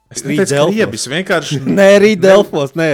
Es 0.09 0.23
neteicu, 0.25 0.71
riebjas, 0.73 1.05
vienkārši. 1.11 1.59
nē, 1.79 1.89
arī 1.99 2.15
Delfos. 2.19 2.73
Nē. 2.79 2.89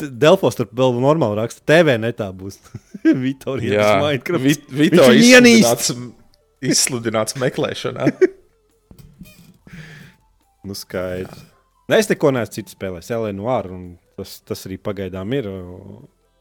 Delfos 0.00 0.56
tur 0.58 0.70
vēl 0.74 0.96
normāli 1.02 1.38
raksta. 1.38 1.62
TV 1.68 1.96
netā 2.00 2.30
būs. 2.34 2.58
Vitorijas 3.24 4.00
Minecraft. 4.02 4.46
Vi, 4.46 4.56
Vito 4.82 5.06
izsludināts, 5.14 5.92
izsludināts 6.72 7.38
meklēšanā. 7.40 8.10
nu, 10.66 10.76
skaidrs. 10.78 11.46
Nē, 11.90 11.98
es 11.98 12.10
neko 12.10 12.30
neesmu 12.34 12.54
citu 12.54 12.74
spēlējis. 12.74 13.12
Un 13.74 13.84
tas, 14.18 14.36
tas 14.46 14.66
arī 14.68 14.78
pagaidām 14.82 15.32
ir. 15.34 15.48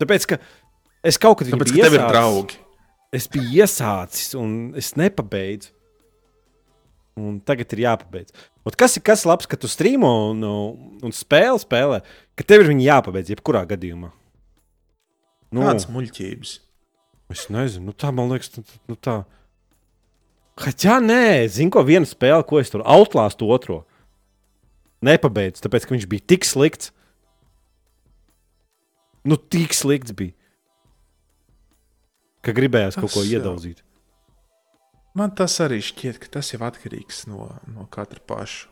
Tāpēc, 0.01 0.28
ka 0.30 0.38
es 1.05 1.18
kaut 1.22 1.41
kad 1.41 1.49
Tāpēc, 1.49 1.74
iesācis. 1.74 1.89
Tev 1.89 1.97
ir 1.97 2.05
draugi. 2.05 2.60
Es 3.18 3.26
biju 3.34 3.64
iesācis, 3.64 4.36
un 4.38 4.78
es 4.78 4.93
nepabeidzu. 4.99 5.74
Un 7.20 7.40
tagad 7.44 7.74
ir 7.76 7.84
jāpabeidz. 7.84 8.32
Ot 8.68 8.78
kas 8.80 8.96
ir 8.96 9.04
kas 9.06 9.26
labs, 9.28 9.48
ka 9.50 9.58
tu 9.60 9.68
strīmo 9.72 10.10
un, 10.30 10.46
un 11.04 11.16
spēli 11.16 11.60
spēlē, 11.62 12.00
ka 12.40 12.46
tev 12.48 12.64
ir 12.64 12.72
viņa 12.72 12.86
jāpabeidz 12.86 13.34
jebkurā 13.34 13.66
gadījumā? 13.70 14.12
Nu, 15.50 15.66
Kādas 15.66 15.90
muļķības? 15.90 16.54
Es 17.34 17.46
nezinu, 17.54 17.90
nu, 17.90 17.94
tā 17.98 18.14
man 18.14 18.32
liekas, 18.32 18.52
nu, 18.58 18.64
nu 18.90 18.98
tā. 18.98 19.20
Jā, 20.60 20.98
nē, 21.02 21.48
zinu, 21.52 21.72
ko 21.74 21.84
viena 21.88 22.08
spēle, 22.10 22.44
ko 22.46 22.60
es 22.60 22.72
tur 22.74 22.84
outlāstu 22.84 23.48
otro. 23.54 23.84
Nepabeidzu, 25.06 25.64
tāpēc, 25.64 25.86
ka 25.88 25.96
viņš 25.96 26.08
bija 26.12 26.26
tik 26.34 26.48
slikts. 26.48 26.92
Nu, 29.28 29.38
tik 29.38 29.76
slikts 29.78 30.16
bija. 30.16 30.36
Ka 32.44 32.56
gribējās 32.56 32.98
kaut 33.00 33.14
ko 33.14 33.24
iedaudzīt. 33.28 33.84
Man 35.18 35.32
tas 35.36 35.55
arī 35.64 35.80
šķiet, 35.84 36.20
ka 36.22 36.36
tas 36.38 36.51
jau 36.53 36.62
atkarīgs 36.68 37.26
no, 37.30 37.49
no 37.72 37.88
katra 37.91 38.22
paša. 38.30 38.68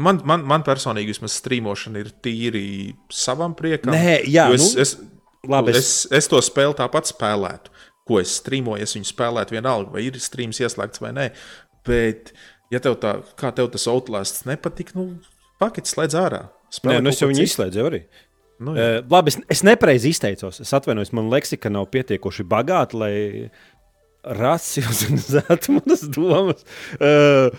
Man, 0.00 0.20
man, 0.24 0.44
man 0.48 0.62
personīgi 0.64 1.12
vismaz 1.12 1.34
strīmošana 1.40 2.00
ir 2.00 2.12
tīri 2.24 2.64
savam 3.12 3.56
priekam. 3.58 3.92
Nē, 3.92 4.20
jā, 4.30 4.46
es, 4.54 4.62
nu, 4.62 4.84
es, 4.84 4.94
labi, 5.48 5.74
es... 5.74 5.80
Es, 6.06 6.22
es 6.22 6.30
to 6.30 6.40
spēli 6.44 6.76
tāpat 6.78 7.10
spēlētu. 7.10 7.74
Ko 8.08 8.20
es 8.22 8.32
strīmoju, 8.40 8.86
es 8.86 8.94
viņu 8.96 9.10
spēlētu 9.10 9.56
vienalga, 9.56 9.92
vai 9.96 10.06
ir 10.06 10.16
strīms 10.22 10.62
ieslēgts 10.62 11.02
vai 11.02 11.12
nē. 11.16 11.26
Bet, 11.86 12.32
ja 12.72 12.80
tev 12.82 12.96
tā, 13.02 13.18
kā 13.40 13.52
tev 13.56 13.68
tas 13.74 13.84
outlāsts 13.90 14.46
nepatīk, 14.48 14.94
nu, 14.96 15.10
pakets 15.60 15.92
slēdz 15.96 16.16
ārā. 16.22 16.46
Spēlē 16.72 16.98
Nē, 16.98 17.04
nu 17.04 17.12
es 17.12 17.20
jau 17.20 17.28
viņu 17.28 17.44
izslēdzu 17.44 17.84
arī. 17.90 18.04
Nu, 18.60 18.76
jā. 18.76 18.86
uh, 19.00 19.10
labi, 19.10 19.32
es, 19.32 19.40
es 19.52 19.64
nepareizi 19.66 20.14
izteicos. 20.14 20.62
Es 20.62 20.72
atvainojos, 20.76 21.12
man 21.16 21.28
leksika 21.32 21.72
nav 21.72 21.88
pietiekoši 21.92 22.46
bagāta, 22.48 22.98
lai 23.00 23.14
racionalizētu 24.24 25.76
manas 25.78 26.04
domas. 26.12 26.64
Uh, 26.96 27.50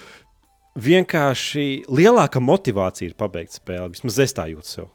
vienkārši 0.79 1.65
lielāka 1.91 2.41
motivācija 2.43 3.11
ir 3.11 3.17
pabeigt 3.19 3.57
spēli. 3.57 3.93
Vismaz 3.95 4.19
es 4.23 4.35
tā 4.37 4.47
jūtu 4.51 4.67
sev. 4.67 4.91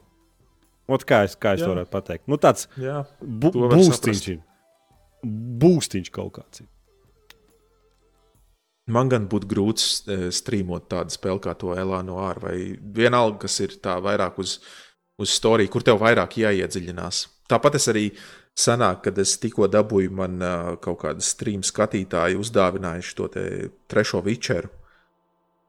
Ot, 0.86 1.02
kā 1.02 1.24
es, 1.26 1.34
kā 1.34 1.56
es 1.56 1.64
Jā. 1.64 1.72
varētu 1.72 1.90
pateikt? 1.90 2.24
Nu, 2.30 2.38
tāds 2.38 2.68
bu 3.20 3.50
būstiņš. 3.50 4.38
Būstiņš 5.26 6.10
kaut 6.14 6.36
kāds. 6.38 6.62
Man 8.86 9.10
gan 9.10 9.24
būtu 9.26 9.48
grūti 9.50 10.30
strīmot 10.30 10.86
tādu 10.92 11.10
spēli 11.10 11.42
kā 11.42 11.56
to 11.58 11.74
Elānu 11.74 12.20
Āru, 12.22 12.44
vai 12.44 12.58
vienalga, 12.78 13.40
kas 13.42 13.58
ir 13.64 13.74
tā 13.82 13.96
vairāk 14.02 14.38
uz, 14.38 14.60
uz 15.18 15.32
storiju, 15.34 15.72
kur 15.74 15.82
tev 15.82 15.98
vairāk 16.04 16.38
jāiedziļinās. 16.38 17.24
Tāpat 17.50 17.80
es 17.80 17.90
arī 17.90 18.04
Sanāk, 18.56 19.02
kad 19.04 19.18
es 19.20 19.34
tikko 19.36 19.68
dabūju, 19.68 20.12
man 20.16 20.40
kaut 20.80 21.02
kāda 21.02 21.24
stream 21.24 21.64
skatītāja 21.66 22.38
uzdāvinājuši 22.40 23.16
to 23.18 23.28
trešo 23.92 24.22
vičeru. 24.24 24.70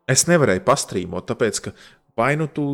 Es 0.08 0.24
nevarēju 0.30 0.64
pastrīmot, 0.64 1.26
tāpēc 1.28 1.60
ka 1.66 1.74
vai 2.16 2.36
nu 2.40 2.48
tu 2.48 2.68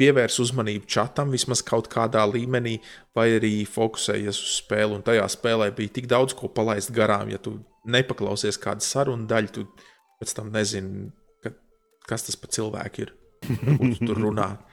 pievērs 0.00 0.40
uzmanību 0.42 0.88
čatam 0.90 1.30
vismaz 1.30 1.62
kaut 1.62 1.86
kādā 1.92 2.24
līmenī, 2.26 2.78
vai 3.14 3.28
arī 3.36 3.52
fokusējies 3.68 4.40
uz 4.42 4.56
spēli. 4.58 4.98
Un 4.98 5.06
tajā 5.06 5.28
spēlē 5.30 5.70
bija 5.76 5.94
tik 6.00 6.08
daudz 6.10 6.34
ko 6.38 6.50
palaist 6.50 6.90
garām, 6.96 7.30
ja 7.30 7.38
tu 7.38 7.60
nepaklausies 7.86 8.58
kādu 8.62 8.82
sarunu 8.82 9.28
daļu, 9.30 9.52
tu 9.54 9.66
pēc 10.18 10.34
tam 10.38 10.50
nezini, 10.54 11.06
ka, 11.44 11.54
kas 12.08 12.26
tas 12.26 12.38
par 12.38 12.50
cilvēku 12.54 13.06
ir. 13.06 13.14
Tur 14.02 14.18
runā. 14.26 14.50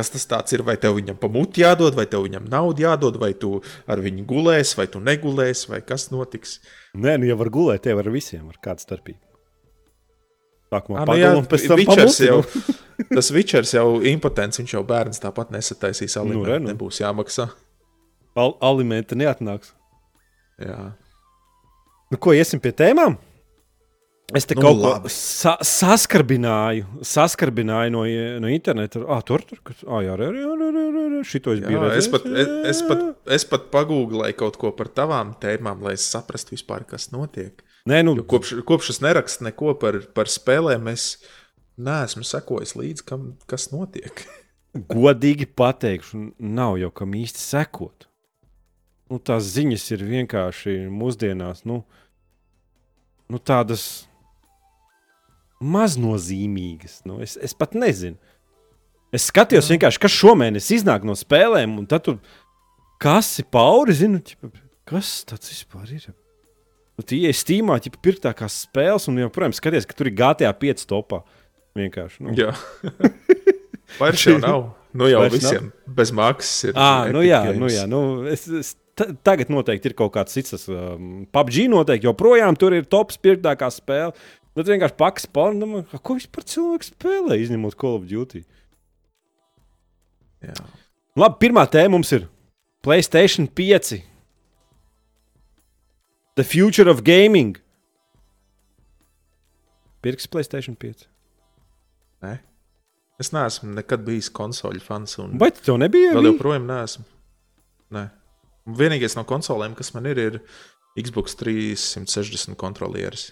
Kas 0.00 0.08
tas 0.28 0.54
ir? 0.56 0.62
Vai 0.64 0.78
tev 0.80 0.94
viņam 0.96 1.18
pamuti 1.20 1.60
jādod, 1.60 1.92
vai 1.98 2.06
tev 2.08 2.24
viņam 2.24 2.46
naudu 2.48 2.86
jādod, 2.86 3.18
vai 3.20 3.34
tu 3.36 3.58
ar 3.90 4.00
viņu 4.00 4.24
gulēsi, 4.28 4.78
vai 4.78 4.86
tu 4.88 5.02
negulēsi, 5.04 5.68
vai 5.68 5.82
kas 5.84 6.08
notiks? 6.08 6.56
Nē, 6.96 7.18
nu 7.20 7.28
jau 7.28 7.36
var 7.42 7.50
gulēt, 7.52 7.88
jau 7.90 7.98
ar 8.00 8.08
visiem, 8.14 8.46
ar 8.48 8.56
kādu 8.64 8.86
starpību. 8.86 9.20
Sākumā 10.70 11.02
tam 11.02 11.10
pamuti, 11.18 12.24
jau, 12.24 12.40
tas 13.16 13.30
Vičers 13.34 13.74
jau 13.74 13.86
impotents, 14.06 14.60
viņš 14.62 14.76
jau 14.76 14.84
bērns 14.86 15.20
tāpat 15.20 15.50
nesataisīs 15.52 16.16
alimentu, 16.20 16.44
nu, 16.44 16.48
re, 16.48 16.60
nu. 16.62 16.70
nebūs 16.70 17.02
jāmaksā. 17.02 17.50
Al 18.38 18.54
alimenti 18.64 19.18
neatnāks. 19.18 19.74
Jā. 20.62 20.78
Nu, 22.10 22.20
ko 22.22 22.32
iesim 22.36 22.62
pie 22.62 22.72
tēmām? 22.72 23.18
Es 24.36 24.46
te 24.46 24.54
nu, 24.54 24.62
kaut 24.62 24.78
labi. 24.78 25.08
ko 25.08 25.12
sa 25.14 25.56
saskarbināju, 25.64 26.86
saskarbināju 27.06 27.92
no, 27.94 28.02
no 28.44 28.50
interneta. 28.52 29.02
Ah, 29.10 29.22
tur 29.26 29.42
tur 29.46 29.58
ah, 29.64 30.02
jā, 30.04 30.14
jā, 30.14 30.28
jā, 30.36 30.52
jā, 30.60 30.84
jā, 30.84 31.22
šito 31.26 31.54
es 31.54 31.62
biju 31.64 31.82
redzējis. 31.82 32.06
Es 32.06 32.10
pat, 32.12 32.28
es, 32.30 32.52
es 32.70 32.82
pat, 32.86 33.02
es 33.38 33.46
pat 33.50 33.66
pagūglēju 33.74 34.38
kaut 34.38 34.58
ko 34.60 34.70
par 34.76 34.90
tavām 34.94 35.32
tēmām, 35.42 35.82
lai 35.86 35.96
es 35.98 36.06
saprastu 36.12 36.54
vispār, 36.54 36.86
kas 36.88 37.10
notiek. 37.14 37.64
Nē, 37.90 38.02
nu, 38.06 38.14
jo 38.20 38.26
kopš, 38.28 38.60
kopš 38.68 38.92
es 38.94 39.00
nerakstu 39.02 39.48
neko 39.48 39.74
par, 39.80 39.98
par 40.14 40.30
spēlēm, 40.30 40.90
es 40.92 41.14
neesmu 41.80 42.26
sekojis 42.26 42.76
līdzi, 42.78 43.06
kam, 43.08 43.32
kas 43.50 43.70
notiek. 43.72 44.24
Godīgi 44.94 45.48
pateikšu, 45.58 46.28
nav 46.38 46.76
jau 46.78 46.92
kam 46.94 47.16
īsti 47.18 47.42
sekot. 47.42 48.06
Nu, 49.10 49.18
tās 49.18 49.48
ziņas 49.56 49.88
ir 49.96 50.04
vienkārši 50.06 50.76
mūsdienās 50.94 51.64
nu, 51.66 51.80
nu, 53.26 53.40
tādas 53.42 54.06
maznozīmīgas. 55.60 57.02
Nu, 57.08 57.20
es, 57.24 57.36
es 57.40 57.54
pat 57.56 57.76
nezinu. 57.78 58.16
Es 59.14 59.26
skatījos, 59.30 59.70
vienkārši, 59.72 60.00
kas 60.04 60.14
šomēnes 60.14 60.70
iznāk 60.76 61.04
no 61.06 61.16
spēlēm, 61.18 61.78
un 61.80 61.88
tad 61.90 62.06
tur 62.06 62.20
kas 63.02 63.32
ir 63.42 63.48
pauri, 63.50 63.94
zinu, 63.96 64.20
ķipa, 64.24 64.52
kas 64.88 65.20
tas 65.28 65.50
vispār 65.50 65.90
ir. 65.96 66.10
Nu, 67.00 67.06
tie 67.06 67.22
ir 67.30 67.36
stīmā, 67.36 67.78
ja 67.80 67.92
pirktākās 68.04 68.62
spēles, 68.66 69.08
un 69.10 69.22
joprojām 69.22 69.54
skaties, 69.56 69.88
ka 69.88 69.96
tur 69.96 70.10
ir 70.10 70.16
GTA 70.18 70.52
5 70.52 70.84
topā. 70.90 71.22
Vienkārši. 71.78 72.26
Nu. 72.26 72.34
Jā, 72.36 72.52
vairs 74.00 74.26
jau 74.26 74.36
nav. 74.42 74.68
Nu 74.90 75.06
jau 75.06 75.20
Vairs 75.22 75.36
visiem 75.36 75.68
nav? 75.68 75.94
bez 76.00 76.10
maksas 76.18 76.64
ir. 76.66 76.72
À, 76.74 77.06
nu 77.14 77.22
jā, 77.22 77.44
games. 77.46 77.60
nu 77.62 77.68
jā, 77.70 77.84
nu 77.86 78.00
es, 78.26 78.42
es, 78.58 78.72
tagad 79.22 79.52
noteikti 79.52 79.90
ir 79.90 79.94
kaut 79.98 80.12
kāds 80.16 80.34
cits. 80.34 80.66
Um, 80.66 81.28
PUBG 81.30 81.68
noteikti 81.70 82.08
joprojām 82.08 82.58
tur 82.58 82.74
ir 82.74 82.88
tops 82.90 83.20
pirktākā 83.22 83.70
spēle. 83.70 84.10
Nu, 84.50 84.64
tas 84.64 84.72
vienkārši 84.72 84.98
paks 84.98 85.28
pārnam, 85.30 85.78
ko 86.02 86.16
vispār 86.18 86.46
cilvēks 86.50 86.90
spēlē, 86.94 87.38
izņemot 87.38 87.76
Call 87.78 88.00
of 88.00 88.08
Duty. 88.10 88.42
Jā. 90.42 90.56
Labi, 91.20 91.38
pirmā 91.44 91.66
tēma 91.70 91.94
mums 91.94 92.10
ir 92.16 92.26
Playstation 92.82 93.46
5. 93.46 94.00
The 96.40 96.46
future 96.46 96.90
of 96.90 97.04
gaming. 97.04 97.58
Pirks 100.00 100.26
Playstation 100.30 100.78
5. 100.80 101.06
Nē. 102.24 102.38
Es 103.20 103.34
neesmu 103.36 103.74
nekad 103.76 104.02
bijis 104.06 104.30
konsoļu 104.32 104.80
fans. 104.80 105.18
Vai 105.38 105.50
tu 105.52 105.66
to 105.66 105.76
nebija? 105.80 106.14
Vēl 106.16 106.32
joprojām 106.32 106.64
neesmu. 106.70 107.04
Nē. 107.92 108.06
Vienīgais 108.80 109.16
no 109.18 109.26
konsolēm, 109.28 109.76
kas 109.76 109.92
man 109.92 110.08
ir, 110.08 110.20
ir 110.20 110.40
Xbox 110.96 111.36
360 111.36 112.56
kontrolieris. 112.60 113.30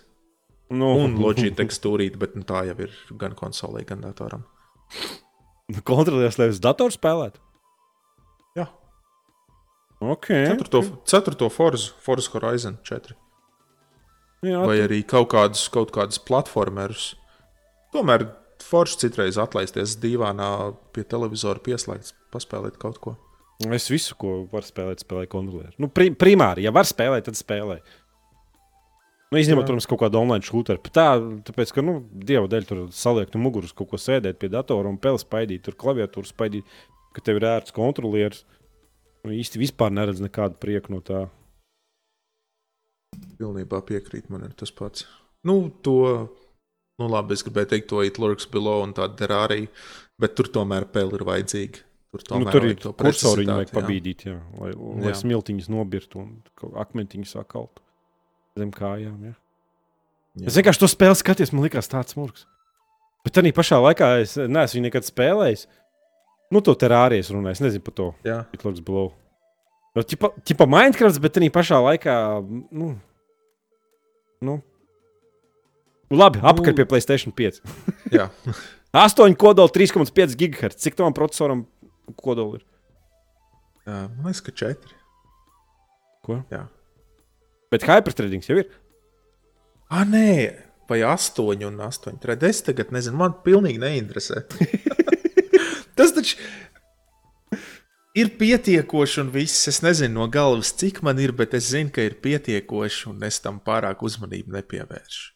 Nu, 0.68 0.90
un 1.00 1.16
Logitech 1.16 1.56
tekstūrīte, 1.62 2.20
bet 2.20 2.34
nu, 2.36 2.44
tā 2.48 2.66
jau 2.68 2.76
ir 2.84 2.94
gan 3.20 3.36
konsolē, 3.36 3.84
gan 3.88 4.02
datoram. 4.04 4.44
Kontrolieris, 5.88 6.36
lai 6.40 6.50
uz 6.52 6.60
datoru 6.64 6.92
spēlētu? 6.92 7.40
Jā. 8.56 8.66
Okay, 9.98 10.44
ceturto, 10.52 10.82
okay. 10.84 11.00
ceturto 11.10 11.48
Forza, 11.52 11.94
Forza 12.04 12.32
Horizon 12.34 12.76
4. 12.86 13.16
Jā, 14.46 14.60
Vai 14.68 14.76
arī 14.84 15.00
kaut 15.08 15.32
kādus, 15.32 15.64
kaut 15.72 15.90
kādus 15.94 16.20
platformerus. 16.22 17.10
Tomēr 17.94 18.28
forši 18.62 19.00
citreiz 19.04 19.38
atlaisties 19.40 19.96
divānā 20.02 20.74
pie 20.94 21.02
televizora 21.08 21.62
pieslēgts, 21.64 22.14
paspēlēt 22.34 22.78
kaut 22.80 23.00
ko. 23.02 23.16
Es 23.74 23.88
visu, 23.90 24.14
ko 24.20 24.44
varu 24.52 24.68
spēlēt, 24.68 25.02
spēlēju 25.02 25.30
kontrolieru. 25.32 25.74
Nu, 25.82 25.88
prim, 25.90 26.14
primāri, 26.18 26.62
ja 26.68 26.72
var 26.74 26.86
spēlēt, 26.86 27.26
tad 27.26 27.38
spēlēju. 27.38 27.82
Nu, 29.28 29.36
izņemot, 29.36 29.66
protams, 29.68 29.86
kaut 29.88 30.00
kādu 30.00 30.16
online 30.22 30.44
shooteru. 30.46 30.80
Tā, 30.88 31.08
tāpēc, 31.44 31.72
ka, 31.76 31.82
nu, 31.84 31.98
dieva 32.16 32.48
dēļ 32.48 32.68
tur 32.68 32.78
saliekt 32.96 33.34
no 33.36 33.42
muguras 33.44 33.74
kaut 33.76 33.90
ko 33.90 34.00
sēdēt 34.00 34.38
pie 34.40 34.48
datora 34.52 34.88
un 34.88 34.96
peli 35.00 35.20
spaidīt, 35.20 35.66
tur 35.66 35.76
klaviatūru 35.76 36.30
spaidīt, 36.30 36.76
ka 37.12 37.24
tev 37.24 37.40
ir 37.40 37.48
ērts 37.50 37.74
kontrolieris. 37.76 38.46
Nu, 39.26 39.34
īsti 39.36 39.60
vispār 39.60 39.92
neredz 39.92 40.22
nekādu 40.24 40.56
prieku 40.62 40.94
no 40.94 41.02
tā. 41.04 41.26
Pilnībā 43.36 43.82
piekrīt, 43.84 44.30
man 44.32 44.46
ir 44.46 44.54
tas 44.56 44.72
pats. 44.72 45.04
Nu, 45.44 45.58
to, 45.84 45.98
nu, 46.96 47.08
labi, 47.12 47.36
es 47.36 47.44
gribēju 47.44 47.72
teikt, 47.74 47.88
to 47.92 48.00
it 48.06 48.20
lurks 48.22 48.48
below 48.48 48.80
un 48.86 48.94
tādu 48.96 49.18
der 49.20 49.34
arī, 49.36 49.66
bet 50.20 50.38
tur 50.38 50.48
tomēr 50.54 50.88
peli 50.94 51.18
ir 51.18 51.26
vajadzīga. 51.28 51.84
Tur, 52.08 52.24
nu, 52.40 52.48
tur 52.48 52.64
ir 52.64 52.78
kursoriņu 52.80 53.58
vajag 53.58 53.74
pabīdīt, 53.76 54.24
jā, 54.30 54.38
lai, 54.56 54.70
lai 54.72 55.12
jā. 55.12 55.18
smiltiņas 55.20 55.68
nobirtu 55.68 56.22
un 56.22 56.30
akmentiņas 56.80 57.36
sākaltu 57.36 57.84
zem 58.58 58.70
kājām. 58.74 59.18
Ja. 59.30 59.34
Jā. 60.38 60.50
Es 60.50 60.58
vienkārši 60.58 60.82
to 60.82 60.88
spēli 60.90 61.18
skatījos, 61.18 61.52
man 61.54 61.66
liekas, 61.66 61.90
tāds 61.90 62.14
smurks. 62.14 62.46
Bet 63.26 63.34
tā 63.34 63.42
pašā 63.54 63.80
laikā 63.82 64.12
es 64.22 64.36
neesmu 64.38 64.78
viņu 64.78 64.86
nekad 64.86 65.06
spēlējis. 65.08 65.66
Nu, 66.54 66.62
to 66.64 66.72
terārijas 66.78 67.32
runāju, 67.34 67.58
es 67.58 67.64
nezinu 67.64 67.84
par 67.84 67.96
to. 67.98 68.06
Jā, 68.24 68.38
Hitlers 68.54 68.80
Blow. 68.84 69.10
No, 69.96 70.04
ķipa, 70.06 70.30
ķipa 70.46 70.68
Minecraft, 70.70 71.20
bet 71.20 71.36
tā 71.36 71.50
pašā 71.52 71.80
laikā. 71.84 72.14
Nu, 72.72 72.94
nu. 74.44 74.58
Labi, 76.08 76.40
apkārt 76.40 76.72
nu, 76.72 76.78
pie 76.78 76.88
Playstation 76.88 77.34
5. 77.36 77.60
Jā. 78.16 78.30
8 78.96 79.36
kodoli, 79.36 79.74
3,5 79.74 80.38
GHz. 80.40 80.78
Cik 80.80 80.96
tam 80.96 81.12
procesoram 81.16 81.66
kodoli 82.16 82.62
ir? 82.62 82.64
Jā, 83.84 84.00
man 84.14 84.30
liekas, 84.30 84.40
ka 84.46 84.54
4. 84.56 84.96
Ko? 86.24 86.40
Jā. 86.52 86.64
Bet 87.72 87.84
hyperthreading 87.88 88.44
jau 88.44 88.58
ir. 88.62 88.70
Ah, 89.88 90.04
nē, 90.08 90.54
vai 90.88 91.02
8 91.04 91.44
un 91.68 91.80
8. 91.84 92.16
Tad 92.22 92.44
es 92.48 92.62
tagad 92.64 92.92
nezinu, 92.92 93.18
man 93.20 93.36
pilnīgi 93.44 93.80
neinteresē. 93.82 94.44
Tas 95.98 96.14
taču 96.16 96.38
ir 98.18 98.34
pietiekoši 98.38 99.22
un 99.22 99.32
viss. 99.34 99.68
Es 99.70 99.80
nezinu 99.84 100.20
no 100.20 100.28
galvas, 100.32 100.72
cik 100.80 101.02
man 101.06 101.20
ir, 101.22 101.34
bet 101.36 101.56
es 101.58 101.70
zinu, 101.72 101.92
ka 101.94 102.04
ir 102.04 102.18
pietiekoši 102.22 103.10
un 103.12 103.26
es 103.28 103.40
tam 103.44 103.60
pārāk 103.64 104.02
uzmanību 104.06 104.54
nepievēršu. 104.56 105.26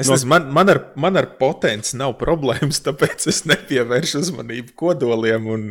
Es 0.00 0.08
no... 0.08 0.16
nezinu, 0.16 0.30
man, 0.32 0.48
man, 0.56 0.72
ar, 0.72 0.80
man 0.96 1.20
ar 1.20 1.28
potenci 1.38 1.98
nav 2.00 2.16
problēmas, 2.20 2.80
tāpēc 2.86 3.28
es 3.30 3.42
nepievēršu 3.50 4.22
uzmanību 4.24 4.76
kodoliem 4.78 5.50
un, 5.52 5.66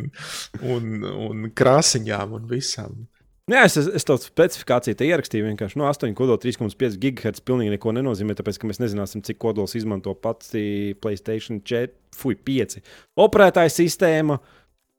un, 0.62 0.92
un 1.26 1.48
krāsiņām 1.58 2.38
un 2.38 2.46
visam. 2.50 3.02
Jā, 3.50 3.64
es, 3.66 3.74
es 3.74 4.06
tādu 4.06 4.22
specifikāciju 4.22 4.94
te 4.94 5.06
ierakstīju. 5.08 5.48
Vienkārši 5.48 5.78
no 5.80 5.88
8 5.88 6.12
kodola 6.18 6.38
3,5 6.38 6.94
GHz 7.02 7.42
pilnīgi 7.42 7.74
neko 7.74 7.90
nenozīmē, 7.96 8.36
tāpēc 8.38 8.60
ka 8.62 8.68
mēs 8.70 8.78
nezināsim, 8.78 9.24
cik 9.26 9.40
kodols 9.42 9.74
izmanto 9.78 10.14
pats 10.14 10.54
Playstation 11.02 11.58
4, 11.66 11.90
fui, 12.14 12.36
5 12.38 12.78
operētāja 13.18 13.74
sistēma. 13.74 14.38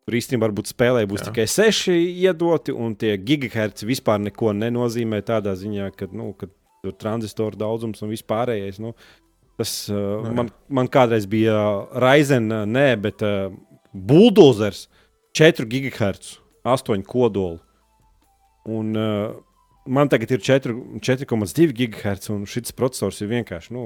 Tur 0.03 0.17
īstenībā 0.19 0.49
varbūt 0.49 0.73
spēlē 0.73 1.05
būs 1.07 1.23
Jā. 1.23 1.29
tikai 1.29 1.47
6 1.47 1.95
iedoti, 1.95 2.75
un 2.75 2.97
tie 2.99 3.15
gigahertz 3.15 3.85
vispār 3.87 4.19
neko 4.25 4.51
nenozīmē 4.59 5.21
tādā 5.23 5.55
ziņā, 5.55 5.93
ka, 5.95 6.09
nu, 6.11 6.33
ka 6.35 6.51
tur 6.83 6.97
transistoru 6.99 7.55
daudzums 7.55 8.03
un 8.03 8.11
vispārējais. 8.11 8.81
Nu, 8.83 8.91
tas 9.55 9.71
uh, 9.87 10.27
man, 10.35 10.51
man 10.67 10.91
kādreiz 10.91 11.29
bija 11.31 11.55
Ryzen, 11.95 12.51
nē, 12.67 12.87
bet 12.99 13.23
uh, 13.23 13.55
Bulldozers 13.95 14.89
4 15.39 15.63
gigahertz, 15.71 16.41
8 16.67 17.07
kodolu. 17.07 17.61
Un, 18.69 18.95
uh, 18.95 19.33
man 19.85 20.07
tagad 20.11 20.31
ir 20.31 20.39
4,2 20.39 21.73
GHz, 21.75 22.29
un 22.31 22.45
šis 22.47 22.71
processors 22.75 23.19
ir 23.21 23.31
vienkārši 23.33 23.75
nu, 23.75 23.83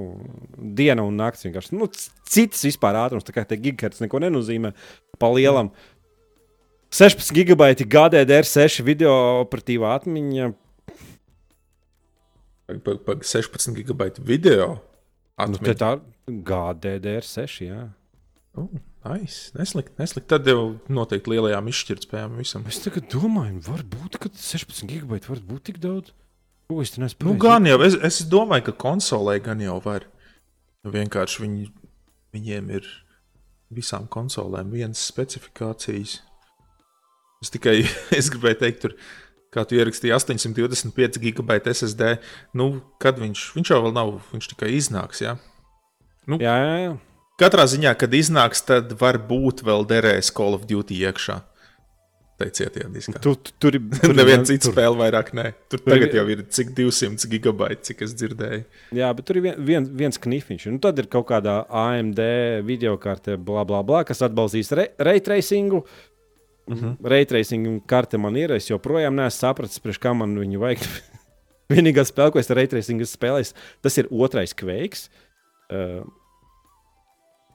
diena 0.77 1.05
un 1.07 1.17
naktis. 1.17 1.71
Nu, 1.73 1.89
cits 2.29 2.65
vispār 2.67 2.99
ātrums, 3.01 3.25
tā 3.25 3.33
kā 3.35 3.45
te 3.47 3.57
gigahertz 3.57 4.03
neko 4.03 4.21
nenozīmē 4.21 4.73
pa 5.17 5.31
lielam. 5.33 5.71
16 6.93 7.33
gigabaiti 7.35 7.87
GDDR6 7.89 8.85
video 8.85 9.13
operatīvā 9.41 9.97
atmiņa. 9.97 10.53
Pag, 12.67 13.01
pag 13.07 13.23
16 13.23 13.75
gigabaitu 13.75 14.23
video. 14.23 14.77
Nu, 14.77 15.57
atmiņa. 15.57 15.67
Nu, 15.67 15.77
tā 15.81 15.91
ir 15.97 16.39
GDDR6. 16.47 17.59
Jā. 17.65 17.81
Uh. 18.57 18.67
Nice. 19.07 19.51
Neslikt, 19.55 19.93
neslikt. 20.01 20.27
Tad 20.27 20.47
jau 20.49 20.77
noteikti 20.91 21.31
lielajām 21.31 21.69
izšķirtspējām 21.71 22.37
visam. 22.41 22.65
Es 22.67 22.81
domāju, 23.13 23.61
varbūt 23.67 24.17
16 24.35 24.89
gigabaiti 24.89 25.31
var 25.31 25.43
būt 25.47 25.69
tik 25.69 25.81
daudz. 25.83 26.11
Ko 26.67 26.81
es 26.83 26.91
nezinu? 26.99 27.29
Nu, 27.29 27.35
gan 27.39 27.67
jau, 27.69 27.77
es, 27.85 27.95
es 28.03 28.19
domāju, 28.27 28.67
ka 28.67 28.75
konsolē 28.83 29.37
gan 29.43 29.61
jau 29.63 29.77
var. 29.85 30.09
Vienkārši 30.87 31.43
viņi, 31.43 31.69
viņiem 32.35 32.73
ir 32.75 32.89
visām 33.73 34.07
konsolēm 34.11 34.73
vienas 34.75 35.05
specifikācijas. 35.07 36.19
Es 37.43 37.53
tikai 37.53 37.79
es 38.19 38.31
gribēju 38.33 38.61
teikt, 38.63 38.83
tur, 38.83 38.97
kā 39.55 39.63
tu 39.67 39.79
ierakstīji, 39.79 40.15
825 40.17 41.21
gigabaita 41.23 41.71
SSD. 41.71 42.17
Nu, 42.57 42.73
kad 43.03 43.19
viņš, 43.23 43.49
viņš 43.55 43.71
jau 43.71 43.83
vēl 43.85 43.95
nav, 43.95 44.17
viņš 44.33 44.51
tikai 44.51 44.73
iznāks. 44.75 45.23
Ja? 45.23 45.37
Nu, 46.27 46.41
jā, 46.43 46.57
jā, 46.59 46.75
jā. 46.83 46.95
Katrā 47.37 47.67
ziņā, 47.69 47.93
kad 48.01 48.13
iznāks, 48.17 48.63
tad 48.65 48.95
varbūt 48.97 49.61
vēl 49.65 49.85
derēs 49.85 50.31
Call 50.33 50.57
of 50.57 50.65
Duty 50.69 50.97
iekšā. 51.05 51.41
Teiciet, 52.37 52.75
jā, 52.77 52.87
diskā. 52.93 53.17
Tu, 53.21 53.33
tu, 53.41 53.53
tur 53.61 53.77
ir 53.77 53.85
neviena 54.19 54.45
cita 54.45 54.69
spēle 54.69 54.97
vairāk. 54.99 55.31
Nē. 55.37 55.51
Tur, 55.69 55.81
tur 55.81 55.93
tagad 55.93 56.13
jau 56.17 56.25
ir 56.33 56.43
cik 56.53 56.75
200 56.77 57.29
gigabaiti, 57.31 57.81
cik 57.89 58.03
es 58.05 58.13
dzirdēju. 58.17 58.65
Jā, 58.97 59.09
bet 59.17 59.25
tur 59.29 59.39
ir 59.39 59.45
vien, 59.47 59.55
vien, 59.69 59.87
viens 60.01 60.21
knifiņš. 60.21 60.67
Nu, 60.73 60.81
tad 60.81 61.01
ir 61.01 61.09
kaut 61.13 61.25
kādā 61.31 61.63
AMD 61.65 62.21
video 62.67 62.93
karte, 63.01 63.39
bla, 63.41 63.65
bla, 63.69 63.81
bla, 63.85 64.03
kas 64.05 64.21
atbalstīs 64.25 64.69
re, 64.77 64.91
ray 65.01 65.21
tracingu. 65.25 65.81
Uh 66.67 66.75
mhm. 66.75 66.83
-huh. 66.83 67.09
Raytracing 67.09 67.81
karte 67.87 68.17
man 68.17 68.35
ir. 68.35 68.51
Es 68.51 68.69
joprojām 68.69 69.15
neesmu 69.15 69.39
sapratis, 69.39 69.79
priekš 69.79 70.01
kā 70.03 70.13
man 70.13 70.37
viņu 70.37 70.59
vajag. 70.59 70.83
Vienīgā 71.73 72.03
spēle, 72.05 72.31
ko 72.31 72.39
es 72.39 72.51
ar 72.51 72.57
raytracingu 72.57 73.05
spēlēju, 73.05 73.53
tas 73.81 73.97
ir 73.97 74.07
otrais 74.11 74.53
kveiks. 74.53 75.09
Uh, 75.71 76.03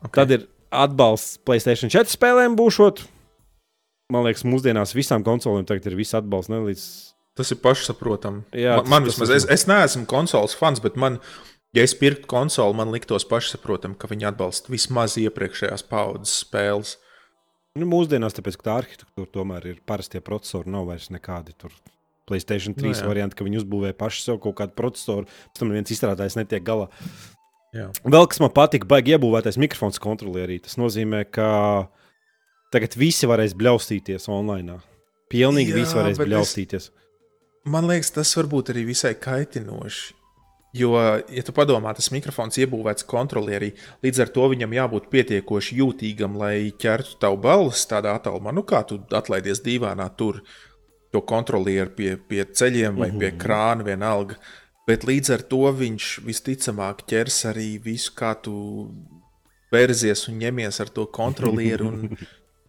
Okay. 0.03 0.17
Tad 0.19 0.35
ir 0.35 0.47
atbalsts 0.73 1.39
Placēta 1.47 1.89
4 1.89 2.13
spēlēm 2.13 2.59
būšot. 2.59 3.05
Man 4.13 4.27
liekas, 4.27 4.45
mūsdienās 4.45 4.97
visām 4.97 5.25
konsolēm 5.25 5.65
tagad 5.69 5.89
ir 5.89 5.97
viss 5.99 6.17
atbalsts. 6.19 6.53
Ne, 6.53 6.61
līdz... 6.67 6.85
Tas 7.39 7.49
ir 7.49 7.63
pašsaprotami. 7.65 8.43
Jā, 8.61 8.75
man, 8.83 8.91
man 8.93 9.07
vismaz, 9.09 9.31
es, 9.33 9.47
es 9.49 9.63
neesmu 9.65 10.05
konsoles 10.11 10.53
fans, 10.59 10.83
bet 10.85 10.99
man 11.01 11.17
Ja 11.73 11.87
es 11.87 11.95
pirktu 11.97 12.29
konsoli, 12.29 12.77
man 12.77 12.91
liktos 12.93 13.25
pašsaprotami, 13.25 13.97
ka 13.97 14.11
viņi 14.11 14.27
atbalsta 14.29 14.69
vismaz 14.73 15.15
iepriekšējās 15.23 15.87
paudzes 15.89 16.35
spēles. 16.43 16.99
Nu, 17.81 17.87
mūsdienās, 17.89 18.37
tāpēc, 18.37 18.59
ka 18.61 18.67
tā 18.67 18.75
arhitektūra 18.83 19.31
tomēr 19.33 19.71
ir 19.71 19.79
parastie 19.89 20.21
procesori, 20.21 20.69
nav 20.75 20.91
vairs 20.91 21.09
nekādi 21.15 21.57
tur. 21.57 21.73
Playstation 22.29 22.77
3 22.77 22.93
no, 22.93 23.09
varianti, 23.09 23.39
ka 23.39 23.47
viņi 23.47 23.63
uzbūvēja 23.63 23.97
paši 23.97 24.21
sev 24.27 24.43
kaut 24.45 24.59
kādu 24.61 24.77
procesoru, 24.77 25.25
pēc 25.49 25.63
tam 25.63 25.73
viens 25.73 25.95
izstrādājis 25.97 26.37
netiek 26.37 26.67
galā. 26.67 26.91
Jā. 27.73 27.89
Vēl 28.05 28.27
kas 28.29 28.41
man 28.43 28.53
patīk, 28.53 28.85
baigi 28.89 29.15
iebūvētais 29.17 29.57
mikrofons 29.61 30.01
kontrolierī. 30.03 30.59
Tas 30.61 30.77
nozīmē, 30.81 31.25
ka 31.33 31.49
tagad 32.73 32.97
visi 33.01 33.29
varēs 33.29 33.57
bļaustīties 33.57 34.29
online. 34.33 34.81
Pilnīgi 35.33 35.73
Jā, 35.73 35.79
visi 35.81 35.97
varēs 35.97 36.21
bļaustīties. 36.21 36.91
Es, 36.91 37.07
man 37.65 37.89
liekas, 37.89 38.13
tas 38.13 38.33
var 38.37 38.51
būt 38.53 38.75
arī 38.75 38.85
visai 38.91 39.15
kaitinoši. 39.17 40.19
Jo, 40.73 40.95
ja 41.29 41.43
tu 41.45 41.53
padomā, 41.53 41.93
tas 41.93 42.09
mikrofons 42.13 42.57
iebūvēts 42.63 43.05
kontrolierī, 43.09 43.75
līdz 44.05 44.23
ar 44.25 44.31
to 44.33 44.47
viņam 44.55 44.73
jābūt 44.73 45.11
pietiekoši 45.13 45.77
jūtīgam, 45.83 46.39
lai 46.41 46.73
ķertu 46.81 47.19
tavu 47.21 47.37
balsi 47.45 47.85
tādā 47.91 48.15
attālumā. 48.17 48.55
Nu, 48.57 48.65
kā 48.65 48.81
tu 48.89 48.97
atlaidies 49.13 49.61
dīvainā 49.65 50.09
tur 50.17 50.41
to 51.13 51.21
kontrolieru 51.29 51.93
pie, 51.93 52.15
pie 52.17 52.47
ceļiem 52.49 52.97
vai 52.97 53.11
pie 53.13 53.29
mhm. 53.29 53.41
krāna, 53.41 53.85
vienalga. 53.85 54.41
Bet 54.89 55.05
līdz 55.07 55.35
ar 55.37 55.43
to 55.47 55.63
viņš 55.79 56.07
visticamāk 56.27 57.05
ķers 57.11 57.45
arī 57.53 57.69
visu, 57.83 58.11
kā 58.19 58.33
tu 58.43 58.55
vērsies 59.73 60.27
un 60.31 60.41
ņemies 60.43 60.81
ar 60.83 60.91
to 60.95 61.07
kontrolieru. 61.15 61.93
Un, 61.93 62.17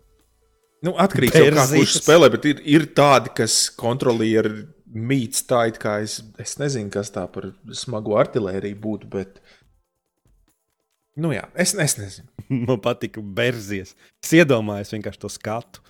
nu, 0.86 0.94
atkarīgs 1.02 1.40
no 1.40 1.50
tā, 1.58 1.66
kurš 1.74 1.98
spēlē, 2.04 2.30
bet 2.36 2.48
ir, 2.52 2.62
ir 2.76 2.88
tādi, 2.96 3.34
kas 3.42 3.66
kontrolieri 3.80 4.68
mīts 4.94 5.48
tā, 5.50 5.66
it 5.72 5.80
kā 5.82 5.98
es, 6.06 6.20
es 6.40 6.56
nezinu, 6.62 6.92
kas 6.94 7.10
tā 7.14 7.26
par 7.32 7.50
smagu 7.74 8.18
artēriju 8.20 8.80
būtu, 8.84 9.10
bet. 9.14 9.42
Nu 11.18 11.34
jā, 11.34 11.48
es, 11.60 11.74
es 11.78 11.98
nezinu. 11.98 12.30
Man 12.68 12.82
patīk, 12.84 13.20
berzies. 13.36 13.98
Es 14.24 14.38
iedomājos 14.38 14.94
vienkārši 14.94 15.26
to 15.26 15.34
skatu. 15.34 15.84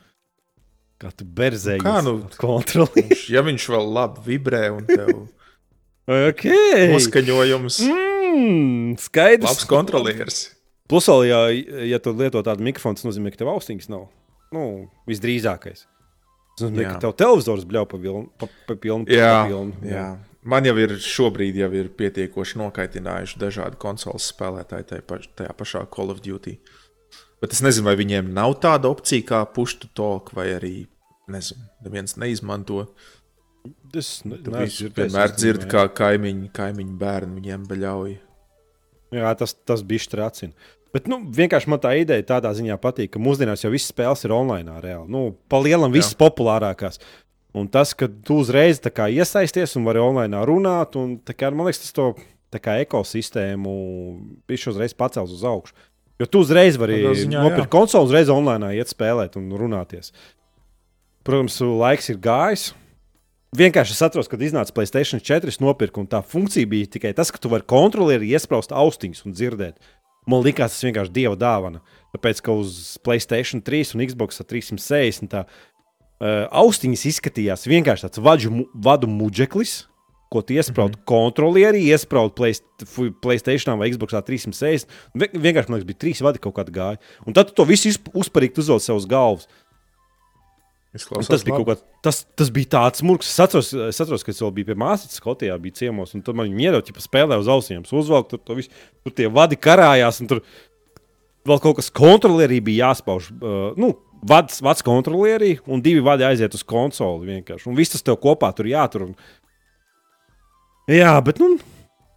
Kā 1.04 1.10
tu 1.12 1.26
berzēji 1.28 1.84
kā 1.84 2.00
nu 2.06 2.22
kontroli? 2.40 3.10
ja 3.34 3.44
viņš 3.44 3.66
vēl 3.74 3.90
labi 3.98 4.24
vibrē 4.28 4.70
un 4.72 4.86
tev. 4.88 5.26
Okay. 6.10 6.90
Noskaņojums. 6.94 7.80
Mm, 7.88 8.98
skaidrs. 9.04 9.48
Labs 9.48 9.70
kontrolieris. 9.70 10.44
Plus, 10.92 11.08
vēl, 11.08 11.24
ja, 11.30 11.40
ja 11.88 12.02
tu 12.04 12.12
lieto 12.18 12.44
tādu 12.46 12.66
mikrofonu, 12.66 13.00
tas 13.00 13.08
nozīmē, 13.08 13.32
ka 13.34 13.40
tev 13.42 13.54
austiņas 13.54 13.90
nav. 13.94 14.10
Nu, 14.54 14.68
visdrīzākais. 15.10 15.88
Tas 16.54 16.68
nozīmē, 16.68 16.92
ka 16.92 17.00
tev 17.08 17.16
televizors 17.18 17.66
bļauj 17.70 17.90
pa, 17.90 18.02
vilnu, 18.04 18.28
pa, 18.38 18.52
pa 18.68 18.78
pilnu. 18.78 19.10
Jā, 19.10 19.32
pa 19.32 19.50
pilnu. 19.50 19.82
jā. 19.88 19.98
jā. 20.02 20.12
Man 20.44 20.66
jau 20.68 20.74
ir 20.76 20.98
šobrīd 21.00 21.56
jau 21.56 21.70
ir 21.72 21.88
pietiekoši 21.96 22.60
nokaitinājuši 22.60 23.40
dažādi 23.40 23.78
konsoles 23.80 24.26
spēlētāji 24.34 24.90
tajā, 24.90 25.04
paš, 25.08 25.30
tajā 25.40 25.54
pašā 25.56 25.84
Call 25.94 26.12
of 26.12 26.20
Duty. 26.24 26.58
Bet 27.40 27.56
es 27.56 27.62
nezinu, 27.64 27.88
vai 27.88 27.96
viņiem 28.00 28.34
nav 28.36 28.58
tāda 28.64 28.92
opcija 28.92 29.24
kā 29.30 29.40
push 29.56 29.80
to 29.80 29.88
talk, 29.96 30.34
vai 30.36 30.50
arī 30.58 30.74
nezinu, 31.32 31.64
neviens 31.86 32.18
neizmanto. 32.20 32.90
Es 33.94 34.24
ne, 34.26 34.40
vienmēr 34.42 35.34
dzirdu, 35.36 35.68
kā 35.70 35.86
kaimiņi, 35.94 36.48
kaimiņi 36.56 36.96
bērni 36.98 37.38
viņiem 37.38 37.68
beļauj. 37.70 38.16
Jā, 39.14 39.34
tas, 39.38 39.54
tas 39.54 39.84
bija 39.86 40.02
strācina. 40.02 40.56
Bet 40.94 41.08
nu, 41.10 41.20
vienkārši 41.34 41.70
man 41.74 41.82
tā 41.82 41.96
ideja 41.98 42.26
tādā 42.36 42.52
ziņā 42.54 42.78
patīk, 42.82 43.12
ka 43.14 43.22
mūsdienās 43.22 43.64
jau 43.66 43.72
visas 43.74 43.90
spēles 43.94 44.26
ir 44.26 44.34
online. 44.34 44.78
Reāli. 44.82 45.10
Nu, 45.14 45.24
pa 45.50 45.62
lielam, 45.62 45.94
visas 45.94 46.14
Jā. 46.14 46.20
populārākās. 46.22 47.02
Un 47.58 47.70
tas, 47.70 47.94
ka 47.98 48.10
tu 48.10 48.40
uzreiz 48.42 48.82
kā, 48.82 49.08
iesaisties 49.14 49.76
un 49.78 49.86
vari 49.86 50.02
online 50.02 50.42
runāt, 50.50 50.98
un, 50.98 51.20
kā, 51.30 51.50
man 51.54 51.70
liekas, 51.70 51.84
tas 51.86 51.98
to 51.98 52.12
kā, 52.62 52.80
ekosistēmu 52.86 53.74
viņš 54.50 54.70
uzreiz 54.74 54.94
pacels 54.98 55.34
uz 55.34 55.46
augšu. 55.46 55.78
Jo 56.22 56.30
tu 56.30 56.44
uzreiz 56.46 56.78
vari 56.78 57.02
nopirkt 57.30 57.72
konsoli, 57.74 58.10
uzreiz 58.10 58.30
online 58.30 58.76
iet 58.78 58.90
spēlēt 58.90 59.38
un 59.40 59.50
runāties. 59.58 60.14
Protams, 61.26 61.58
laiks 61.62 62.10
ir 62.14 62.22
gājis. 62.22 62.72
Vienkārši 63.54 63.94
es 63.94 64.02
atceros, 64.02 64.30
kad 64.32 64.42
iznāca 64.42 64.74
Placēta 64.74 65.20
4, 65.22 65.52
es 65.52 65.60
nopirku, 65.62 66.02
un 66.02 66.08
tā 66.10 66.24
funkcija 66.26 66.66
bija 66.70 66.90
tikai 66.96 67.12
tas, 67.14 67.30
ka 67.30 67.38
tu 67.38 67.52
vari 67.52 67.66
kontrolieri 67.70 68.32
iesprāst 68.34 68.74
austiņas 68.74 69.28
un 69.28 69.36
dzirdēt. 69.38 69.78
Man 70.26 70.42
liekas, 70.42 70.74
tas 70.74 70.88
vienkārši 70.88 71.14
dieva 71.14 71.38
dāvana. 71.38 71.84
Tāpēc, 72.16 72.42
ka 72.42 72.56
uz 72.58 72.98
Placēta 73.06 73.62
3 73.62 73.94
un 73.94 74.06
Xbox 74.08 74.42
360 74.42 75.30
tā, 75.30 75.44
uh, 75.46 76.46
austiņas 76.64 77.06
izskatījās 77.12 77.68
vienkārši 77.70 78.08
tāds 78.08 78.24
vadžu, 78.26 78.66
vadu 78.74 79.12
muģeklis, 79.12 79.84
ko 80.34 80.42
tu 80.42 80.56
iesprādi 80.58 80.96
mm 80.96 81.02
-hmm. 81.04 81.10
kontrolierī, 81.14 81.86
iesprādi 81.94 82.58
Placēta 83.22 83.78
vai 83.78 83.92
Xbox 83.92 84.18
360. 84.18 84.90
Vienkārši 85.14 85.70
man 85.70 85.78
liekas, 85.78 85.90
bija 85.92 86.02
trīs 86.02 86.24
vadi 86.26 86.40
kaut 86.40 86.56
kāda 86.56 86.74
gāja. 86.74 86.98
Un 87.28 87.34
tad 87.34 87.48
tu 87.48 87.54
to 87.54 87.64
visu 87.70 87.90
uzparīgi 88.14 88.58
uzvelc 88.58 88.82
sev 88.82 88.96
uz 88.96 89.06
galvas. 89.06 89.48
Tas 90.94 91.42
bija, 91.42 91.58
kā, 91.66 91.76
tas, 92.06 92.20
tas 92.38 92.50
bija 92.54 92.70
tāds 92.76 93.02
mūks. 93.06 93.32
Es 93.32 93.42
atceros, 93.42 93.72
es 93.90 94.02
atceros, 94.04 94.22
ka 94.26 94.30
es 94.30 94.42
vēl 94.44 94.52
biju 94.60 94.68
pie 94.70 94.76
māsas, 94.78 95.16
Skotijā, 95.18 95.56
bija 95.62 95.80
ciemos, 95.80 96.14
un 96.14 96.22
tur 96.26 96.38
man 96.38 96.52
viņa 96.52 96.68
ierauga, 96.68 96.94
ja 96.94 97.02
spēlēja 97.02 97.42
uz 97.42 97.50
ausīm, 97.50 97.82
uzvelk, 97.90 98.30
tur, 98.30 98.42
tur, 98.46 98.60
visu, 98.60 98.70
tur 99.02 99.16
tie 99.18 99.26
vadi 99.34 99.58
karājās, 99.58 100.22
un 100.22 100.30
tur 100.30 100.44
vēl 101.50 101.64
kaut 101.64 101.80
kas 101.80 101.90
kontrolierī 101.94 102.62
bija 102.62 102.92
jāspauž. 102.92 103.32
Uh, 103.40 103.70
nu, 103.80 103.96
Vads, 104.24 104.62
vads 104.64 104.80
kontrolierī, 104.88 105.58
un 105.68 105.82
divi 105.84 106.00
vadi 106.00 106.24
aiziet 106.24 106.54
uz 106.56 106.62
konsoli 106.64 107.28
vienkārši. 107.28 107.66
Un 107.68 107.76
viss 107.76 107.92
tas 107.92 108.06
tev 108.08 108.16
kopā 108.24 108.54
tur 108.56 108.70
jātur. 108.72 109.10
Un... 109.10 109.18
Jā, 110.88 111.18
bet, 111.28 111.42
nu, 111.44 111.58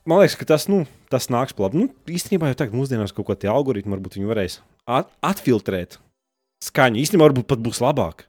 man 0.07 0.23
liekas, 0.23 0.37
ka 0.39 0.47
tas, 0.53 0.69
nu, 0.71 0.85
tas 1.11 1.27
nāks 1.35 1.57
labu. 1.59 1.83
Nu, 1.83 1.89
īstenībā 2.07 2.53
jau 2.53 2.61
tagad 2.63 2.79
mūsdienās 2.79 3.15
kaut 3.17 3.27
ko 3.27 3.35
tie 3.35 3.51
algoritmi 3.51 3.97
varbūt 3.97 4.21
viņi 4.21 4.31
varēs 4.31 4.61
at 4.87 5.11
atfiltrēt 5.27 5.99
skaņu. 6.63 7.03
Īstenībā 7.03 7.27
varbūt 7.27 7.51
pat 7.51 7.67
būs 7.67 7.83
labāk. 7.83 8.29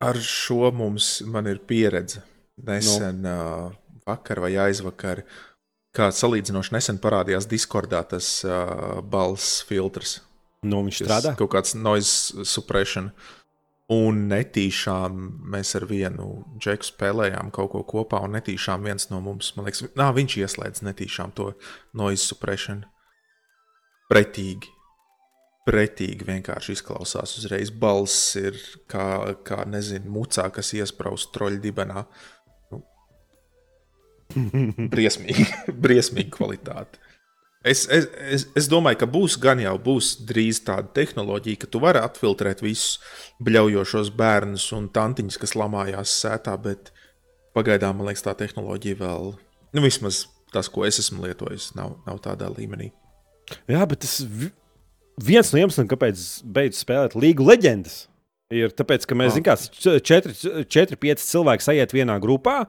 Ar 0.00 0.16
šo 0.24 0.70
mums 0.72 1.20
ir 1.20 1.60
pieredze. 1.68 2.24
Nesen, 2.60 3.22
no. 3.24 3.36
uh, 3.70 3.98
vakar 4.08 4.40
vai 4.44 4.52
aizvakar, 4.60 5.22
kā 5.96 6.10
salīdzinoši 6.12 6.74
nesen 6.76 6.98
parādījās 7.00 7.48
Discordā 7.48 8.02
tas 8.08 8.40
uh, 8.44 9.00
balss 9.00 9.62
filtrs. 9.68 10.18
No 10.64 10.82
viņš 10.84 11.02
strādā? 11.04 11.34
Kaut 11.38 11.54
kāds 11.54 11.76
noise 11.76 12.44
suppression. 12.48 13.10
Un 13.90 14.26
netīšām 14.30 15.16
mēs 15.50 15.72
ar 15.74 15.88
vienu 15.90 16.44
džeku 16.62 16.86
spēlējām 16.92 17.48
kaut 17.50 17.72
ko 17.72 17.80
kopā, 17.82 18.20
un 18.22 18.36
netīšām 18.36 18.84
viens 18.86 19.08
no 19.10 19.18
mums, 19.24 19.50
man 19.56 19.66
liekas, 19.66 19.88
nā, 19.98 20.12
viņš 20.14 20.36
ieslēdz 20.44 20.84
netīšām 20.86 21.32
to 21.34 21.48
noise 21.98 22.22
suppression. 22.22 22.84
Pretīgi 24.12 24.70
pretīgi 25.68 26.26
vienkārši 26.28 26.76
izklausās. 26.76 27.36
Uzreiz 27.40 27.72
balss 27.72 28.36
ir 28.40 28.56
kā, 28.90 29.36
kā 29.46 29.64
nezinu, 29.68 30.10
mucā, 30.14 30.48
kas 30.54 30.72
iesprāst 30.78 31.32
troļļu 31.36 31.62
dibenā. 31.66 32.04
Nu, 32.72 32.82
briesmīgi, 34.94 35.46
briesmīgi 35.84 36.32
kvalitāte. 36.34 37.02
Es, 37.60 37.82
es, 37.92 38.06
es, 38.32 38.46
es 38.56 38.66
domāju, 38.72 39.02
ka 39.02 39.06
būs 39.10 39.34
gan 39.40 39.60
jau 39.60 39.74
būs 39.84 40.14
drīz 40.24 40.62
tāda 40.64 40.88
tehnoloģija, 40.96 41.60
ka 41.60 41.68
tu 41.68 41.82
vari 41.82 42.00
atfiltrēt 42.00 42.62
visus 42.64 42.96
bļaujošos 43.44 44.08
bērnus 44.16 44.70
un 44.72 44.86
tantiņus, 44.94 45.36
kas 45.42 45.52
lamājās 45.60 46.14
sētā, 46.22 46.54
bet 46.56 46.88
pagaidām 47.52 48.00
man 48.00 48.08
liekas, 48.08 48.24
tā 48.24 48.32
tehnoloģija 48.38 49.02
vēl, 49.02 49.34
nu, 49.76 49.84
vismaz 49.84 50.22
tas, 50.54 50.72
ko 50.72 50.86
es 50.88 51.02
esmu 51.02 51.26
lietojis, 51.26 51.74
nav, 51.76 51.98
nav 52.08 52.22
tādā 52.24 52.48
līmenī. 52.48 52.88
Jā, 53.68 53.84
bet 53.84 54.06
tas 54.06 54.22
viens 55.24 55.52
no 55.52 55.60
iemesliem, 55.62 55.88
kāpēc 55.90 56.24
beidzu 56.44 56.80
spēlēt 56.82 57.16
Līgu 57.18 57.46
leģendas, 57.48 58.04
ir 58.54 58.74
tas, 58.74 59.06
ka 59.06 59.18
mēs, 59.18 59.36
zinām, 59.36 59.46
kā 59.50 59.56
4-5 60.66 61.24
cilvēki 61.26 61.66
sajiet 61.66 61.94
vienā 61.96 62.18
grupā. 62.22 62.64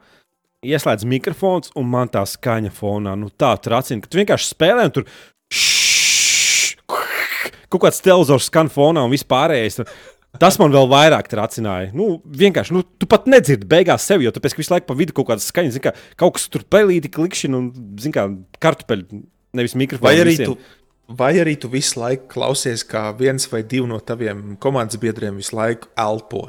Ieslēdz 0.62 1.08
mikrofons, 1.10 1.72
un 1.80 1.88
man 1.90 2.12
tā 2.14 2.22
skaņa 2.30 2.70
fonā 2.76 3.16
nu, 3.18 3.32
tā 3.34 3.56
tracina, 3.64 4.04
ka 4.04 4.12
tu 4.12 4.20
vienkārši 4.22 4.52
spēlē, 4.54 4.86
un 4.90 4.94
tur 4.94 5.08
kaut 7.72 7.86
kāds 7.88 8.02
televizors 8.04 8.50
skan 8.52 8.70
fonā 8.70 9.06
un 9.08 9.14
vispārējais. 9.14 9.82
Tas 10.40 10.56
man 10.62 10.72
vēl 10.72 10.86
vairāk 10.92 11.28
tracināja. 11.32 11.90
Nu, 11.98 12.22
vienkārši, 12.24 12.76
nu, 12.76 12.86
tu 12.86 13.08
pat 13.10 13.26
nedzirdi 13.32 13.68
beigās 13.68 14.06
sevi, 14.08 14.28
jo 14.28 14.32
tāpēc, 14.36 14.54
ka 14.56 14.62
visu 14.62 14.74
laiku 14.76 14.88
pa 14.88 14.96
vidu 15.00 15.16
kaut 15.18 15.28
kāda 15.32 15.44
skaņa, 15.44 15.74
zin, 15.76 15.84
kā, 15.84 15.92
kaut 16.20 16.38
kas 16.38 16.46
tur 16.54 16.64
pelīti, 16.72 17.12
klikšķina 17.12 17.58
un, 17.58 17.68
zin, 18.00 18.14
kā 18.16 18.30
kartupeļi, 18.64 19.24
nevis 19.58 19.76
mikrofons. 19.82 20.08
Vai 20.08 20.22
arī 20.22 20.38
visiem. 20.38 20.54
tu 20.54 20.81
Vai 21.18 21.34
arī 21.42 21.58
tu 21.60 21.70
visu 21.72 22.00
laiku 22.00 22.30
klausies, 22.32 22.84
kā 22.88 23.10
viens 23.18 23.48
vai 23.52 23.64
divi 23.68 23.90
no 23.90 24.00
taviem 24.00 24.56
komandas 24.62 25.00
biedriem 25.02 25.40
visu 25.40 25.58
laiku 25.58 25.90
elpo? 26.00 26.46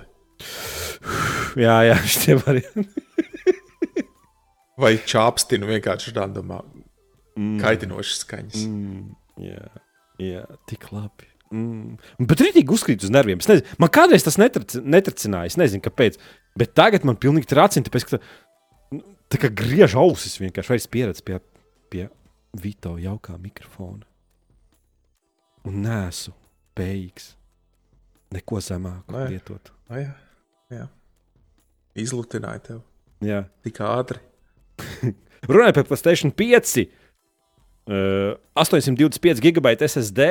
Jā, 1.58 1.82
jā, 1.88 1.96
šie 2.08 2.36
varianti. 2.40 3.02
vai 4.82 4.94
čāpstinu 4.96 5.68
vienkārši 5.68 6.14
randomā, 6.16 6.60
mm. 7.36 7.58
kaitinošas 7.62 8.22
skaņas. 8.24 8.62
Mm. 8.68 9.10
Jā, 9.42 9.66
jā, 10.22 10.44
tik 10.70 10.88
labi. 10.94 11.28
Mm. 11.52 11.98
Bet 12.30 12.40
rītīgi 12.40 12.72
uzkrīt 12.72 13.04
uz 13.04 13.12
nerviem. 13.12 13.40
Nezinu, 13.42 13.76
man 13.82 13.92
kādreiz 13.92 14.24
tas 14.24 14.38
netrac, 14.40 14.78
netracināja. 14.80 15.52
Es 15.52 15.58
nezinu, 15.60 15.84
kāpēc. 15.84 16.16
Bet 16.58 16.72
tagad 16.78 17.04
man 17.08 17.18
pilnīgi 17.20 17.50
tracina, 17.50 17.84
tāpēc, 17.88 18.08
ka 18.08 18.16
tā, 18.16 19.02
tā 19.32 19.42
kā 19.42 19.52
griež 19.52 19.96
ausis 20.00 20.38
vienkārši 20.40 20.72
vairs 20.72 20.88
pieredz 20.92 21.24
pie, 21.24 21.40
pie 21.92 22.08
Vito 22.62 22.98
jaukā 23.00 23.38
mikrofona. 23.40 24.04
Un 25.68 25.82
nesu 25.84 26.32
spējīgs 26.72 27.32
neko 28.32 28.60
zemāku 28.64 29.14
Nē. 29.14 29.26
lietot. 29.34 29.70
O, 29.90 30.00
jā, 30.00 30.12
jā. 30.72 30.88
Izlutināja 32.02 32.62
tev 32.70 32.80
Jā. 33.22 33.44
tik 33.64 33.78
ātri. 33.84 34.18
Runājot 35.50 35.78
par 35.80 35.88
Playstation 35.90 36.32
5, 36.34 36.74
uh, 37.92 38.34
825 38.58 39.42
gigabaita 39.44 39.86
SSD, 39.86 40.28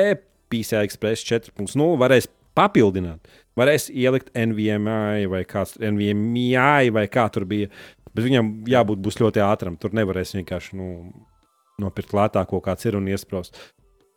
PCI 0.52 0.82
Express 0.82 1.24
4.0 1.28 1.96
varēs 2.00 2.28
papildināt. 2.58 3.28
Varēs 3.56 3.88
ielikt 3.92 4.32
NVMe 4.36 5.28
vai 5.30 5.42
kāds 5.48 5.76
NVMe 5.80 6.90
vai 6.92 7.06
kā 7.12 7.26
tur 7.32 7.46
bija. 7.48 7.70
Bet 8.12 8.26
viņam 8.26 8.50
jābūt 8.68 9.00
būs 9.04 9.20
ļoti 9.22 9.40
ātram. 9.44 9.78
Tur 9.80 9.94
nevarēs 9.96 10.34
vienkārši 10.36 10.76
nu, 10.76 10.88
nopirkt 11.80 12.12
lētāko, 12.16 12.60
kāds 12.64 12.84
ir 12.88 12.98
un 12.98 13.08
iesprāst. 13.08 13.56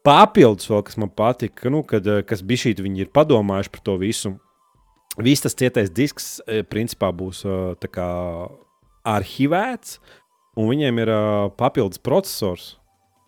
Papildus 0.06 0.68
vēl, 0.70 0.84
kas 0.86 1.00
man 1.02 1.10
patika, 1.10 1.70
nu, 1.74 1.82
kad, 1.88 2.06
eh, 2.06 2.22
kas 2.28 2.44
bija 2.46 2.66
šī, 2.66 2.76
viņi 2.86 3.06
ir 3.06 3.14
padomājuši 3.14 3.72
par 3.74 3.82
to 3.82 3.98
visu. 3.98 4.36
Viss 5.18 5.42
tas 5.42 5.56
cietais 5.56 5.90
disks, 5.90 6.42
eh, 6.48 6.62
principā, 6.62 7.10
būs 7.10 7.42
eh, 7.46 7.88
kā 7.88 8.52
arhivēts, 9.06 9.98
un 10.58 10.70
viņiem 10.70 11.00
ir 11.02 11.10
papildus 11.58 11.98
processors, 11.98 12.78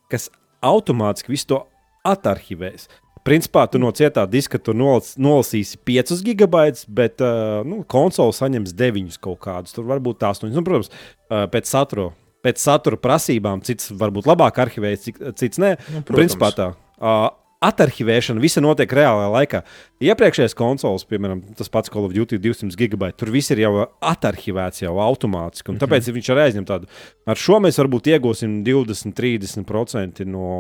kas 0.10 0.30
automātiski 0.62 1.34
visu 1.34 1.48
to 1.48 1.66
atarhivēs. 2.06 2.88
Principā 3.26 3.70
tu 3.70 3.78
no 3.78 3.92
cietā 3.92 4.30
diska 4.30 4.58
nolas, 4.74 5.18
nolasīsi 5.18 5.78
5 5.84 6.22
gigabaitus, 6.24 6.86
bet 6.88 7.20
nu, 7.66 7.84
konsole 7.84 8.32
saņems 8.32 8.74
9 8.74 9.18
kaut 9.20 9.40
kādus. 9.40 9.74
Tur 9.74 9.84
varbūt 9.84 10.20
tās 10.20 10.40
8. 10.40 10.54
Nu, 10.54 10.64
protams, 10.64 10.90
pēc 11.30 11.66
satura. 11.66 12.14
Pēc 12.48 12.64
satura 12.64 13.00
prasībām, 13.02 13.66
cits 13.68 13.92
varbūt 13.92 14.30
labāk 14.32 14.64
arhivējas, 14.64 15.12
cits 15.36 15.60
nē. 15.60 15.76
Nu, 15.92 15.98
Nu, 15.98 16.16
Principā 16.16 16.54
tā. 16.56 16.72
Uh, 16.98 17.28
Atarhivēšana 17.58 18.38
visa 18.38 18.62
notiek 18.62 18.92
reālajā 18.94 19.30
laikā. 19.34 19.60
Iepriekšējais 20.06 20.54
konsoles, 20.58 21.08
piemēram, 21.10 21.40
tas 21.58 21.72
pats 21.74 21.90
Call 21.90 22.06
of 22.06 22.14
Duty 22.14 22.38
200 22.38 22.78
gigabaita, 22.78 23.18
tur 23.18 23.32
viss 23.34 23.50
ir 23.54 23.64
jau 23.64 23.72
atarhivēts 24.06 24.84
jau 24.84 24.94
automātiski. 25.02 25.74
un 25.74 25.80
Tāpēc 25.82 26.12
viņš 26.14 26.30
arī 26.36 26.44
aizņem 26.44 26.68
tādu. 26.70 26.90
Ar 27.26 27.42
šo 27.42 27.58
mēs 27.66 27.82
varbūt 27.82 28.12
iegūsim 28.14 28.60
20-30% 28.68 30.22
no, 30.30 30.52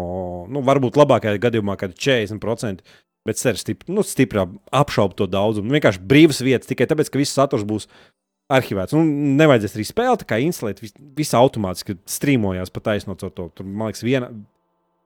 nu, 0.49 0.65
varbūt 0.65 0.97
labākajā 0.97 1.37
gadījumā, 1.45 1.77
kad 1.77 1.93
40%. 1.93 2.81
Bet 3.27 3.37
es 3.37 3.61
stipri, 3.61 3.93
nu, 3.93 4.01
stipri 4.07 4.47
apšaubu 4.73 5.19
to 5.19 5.27
daudzumu. 5.29 5.75
Vienkārši 5.75 6.01
brīvas 6.01 6.41
vietas 6.41 6.69
tikai 6.69 6.87
tāpēc, 6.89 7.11
ka 7.11 7.21
viss 7.21 7.35
saturs 7.35 7.67
būs 7.67 7.91
arhivēts. 8.51 8.95
Nu, 8.95 9.03
nevajadzēs 9.39 9.75
arī 9.77 9.87
spēlēt, 9.87 10.27
kā 10.27 10.39
instalēt. 10.43 10.81
Viss, 10.83 10.95
viss 11.17 11.35
automātiski 11.37 11.97
strīmojās 12.09 12.71
pa 12.73 12.83
taisnot 12.91 13.23
to. 13.23 13.49
Tur, 13.49 13.67
man 13.67 13.91
liekas, 13.91 14.05
viena. 14.07 14.31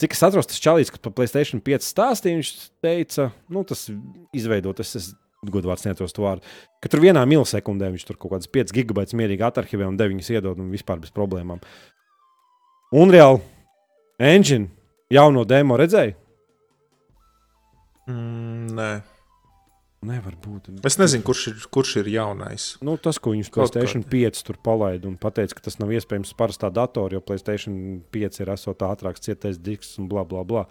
Cik 0.02 0.16
es 0.16 0.24
atceros, 0.26 0.48
tas 0.50 0.62
čalīts, 0.62 0.90
kas 0.90 1.02
par 1.04 1.14
Playstation 1.14 1.62
5 1.62 1.86
stāstīja, 1.86 2.40
viņš 2.40 2.54
teica, 2.82 3.28
nu, 3.54 3.62
tas 3.70 3.84
izveidot, 4.34 4.82
es 4.82 4.96
esmu 4.98 5.20
godvārds 5.54 5.86
neatceros 5.86 6.14
to 6.14 6.26
vārdu, 6.26 6.46
ka 6.82 6.90
tur 6.90 7.02
vienā 7.02 7.22
milisekundē 7.30 7.90
viņš 7.94 8.06
tur 8.08 8.18
kaut 8.22 8.36
kādas 8.36 8.50
5 8.50 8.74
gigabaitus 8.78 9.18
mierīgi 9.18 9.46
atarhivē 9.46 9.88
un 9.90 9.98
9 9.98 10.30
iedod 10.34 10.60
un 10.62 10.70
vispār 10.74 11.02
bez 11.02 11.14
problēmām. 11.14 11.62
Unreal 12.98 13.40
Engine 14.22 14.70
jauno 15.14 15.46
demo 15.50 15.78
redzēju? 15.82 16.18
Mm, 18.10 18.74
nē, 18.78 18.90
Nevar 20.02 20.34
būt. 20.42 20.72
es 20.90 20.96
nezinu, 20.98 21.22
kurš 21.28 21.42
ir, 21.52 21.58
kurš 21.70 21.92
ir 22.02 22.08
jaunais. 22.10 22.64
Nu, 22.82 22.96
tas, 22.98 23.20
ko 23.22 23.36
viņš 23.36 23.52
kādi. 23.54 24.02
5 24.10 24.40
tur 24.48 24.58
palaida 24.66 25.06
un 25.06 25.18
teica, 25.22 25.54
ka 25.54 25.66
tas 25.68 25.78
nav 25.78 25.92
iespējams 25.94 26.32
parastā 26.40 26.72
datorā, 26.74 27.20
jo 27.20 27.22
Playstation 27.22 27.76
5 28.14 28.42
ir 28.42 28.50
esot 28.56 28.82
ātrāks 28.88 29.22
cietais 29.22 29.60
disks 29.62 30.00
un 30.02 30.08
bla 30.10 30.24
bla 30.26 30.42
bla. 30.48 30.66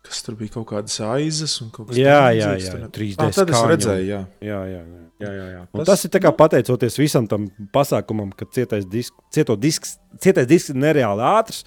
Kas 0.00 0.22
tur 0.24 0.38
bija 0.38 0.54
kaut 0.54 0.70
kādas 0.70 0.96
aizes 1.04 1.58
un 1.60 1.68
kaut 1.74 1.90
kas 1.90 1.98
Jā, 2.00 2.14
tam 2.16 2.38
jā, 2.38 2.48
līdzīgs 2.48 2.64
jā, 2.64 2.72
tur? 2.72 2.92
3D 2.96 3.20
Ah, 3.20 3.34
tad 3.36 3.50
es 3.52 3.64
redzēju, 3.68 4.06
jā. 4.08 4.20
Jā, 4.40 4.60
jā, 4.64 4.80
jā. 4.80 5.02
jā, 5.20 5.32
jā, 5.36 5.48
jā. 5.52 5.60
Un 5.66 5.82
tas, 5.82 5.90
tas 5.90 6.04
ir 6.08 6.30
pateicoties 6.40 6.96
visam 7.02 7.28
tam 7.28 7.50
pasākumam, 7.74 8.30
ka 8.32 8.48
cietais 8.48 8.88
disks, 8.88 9.12
cieto 9.28 9.58
disks, 9.60 9.98
cietais 10.24 10.48
disks 10.48 10.72
ir 10.72 10.80
nereāli 10.80 11.26
ātrs 11.34 11.66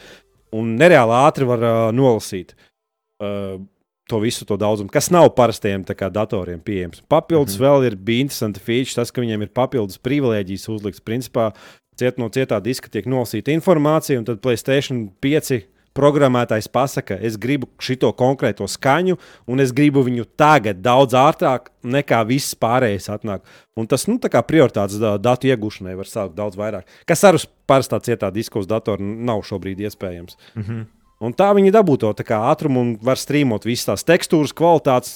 un 0.57 0.73
nereāli 0.81 1.13
ātri 1.19 1.45
var 1.49 1.67
uh, 1.67 1.91
nolasīt 1.93 2.55
uh, 2.57 3.61
to 4.09 4.19
visu 4.19 4.45
to 4.45 4.57
daudzumu, 4.59 4.91
kas 4.91 5.09
nav 5.13 5.29
parastajiem 5.37 5.85
kā, 5.87 6.09
datoriem 6.11 6.59
pieejams. 6.59 7.01
Papildus 7.07 7.57
mm 7.57 7.63
-hmm. 7.63 7.69
vēl 7.69 7.85
ir 7.85 7.95
bija 7.95 8.21
interesanti 8.21 8.59
feature, 8.59 8.95
tas, 8.95 9.11
ka 9.11 9.21
viņiem 9.21 9.41
ir 9.41 9.49
papildus 9.49 9.97
privilēģijas 9.97 10.69
uzlikts. 10.69 11.01
Principā 11.01 11.51
ciet 11.95 12.17
no 12.17 12.29
cietā 12.29 12.61
diska 12.61 12.89
tiek 12.89 13.05
nolasīta 13.05 13.51
informācija, 13.51 14.19
un 14.19 14.25
tad 14.25 14.41
Playstation 14.41 15.09
5 15.21 15.61
programmētājs 15.93 16.67
pasaka, 16.73 17.17
es 17.21 17.37
gribu 17.37 17.67
šito 17.79 18.09
konkrēto 18.17 18.67
skaņu, 18.69 19.17
un 19.47 19.59
es 19.59 19.71
gribu 19.71 20.03
viņu 20.03 20.25
tagad 20.37 20.81
daudz 20.81 21.13
ātrāk 21.13 21.69
nekā 21.83 22.23
viss 22.27 22.55
pārējais 22.55 23.09
atnāk. 23.13 23.41
Un 23.77 23.87
tas, 23.87 24.07
nu, 24.07 24.17
tā 24.17 24.31
kā 24.33 24.41
prioritātes 24.41 24.99
da- 24.99 25.17
datu 25.17 25.47
iegūšanai 25.47 25.95
var 25.95 26.05
sākt 26.05 26.35
daudz 26.35 26.57
vairāk. 26.57 26.83
Kas 27.05 27.23
ar 27.23 27.35
uz 27.35 27.47
parastā 27.67 28.01
cietā 28.01 28.31
diska 28.33 28.59
uz 28.59 28.67
datora 28.67 29.01
nav 29.01 29.41
šobrīd 29.41 29.79
iespējams. 29.79 30.37
Mm 30.55 30.63
-hmm. 30.63 30.85
Un 31.23 31.35
tā 31.37 31.49
viņi 31.55 31.71
dabū 31.71 31.95
to 32.01 32.11
tā 32.17 32.39
ātrumu 32.51 32.81
un 32.83 32.93
var 33.03 33.19
strīmot 33.19 33.63
visas 33.67 33.87
tās 33.87 34.07
tekstūras, 34.07 34.51
kvalitātes, 34.57 35.13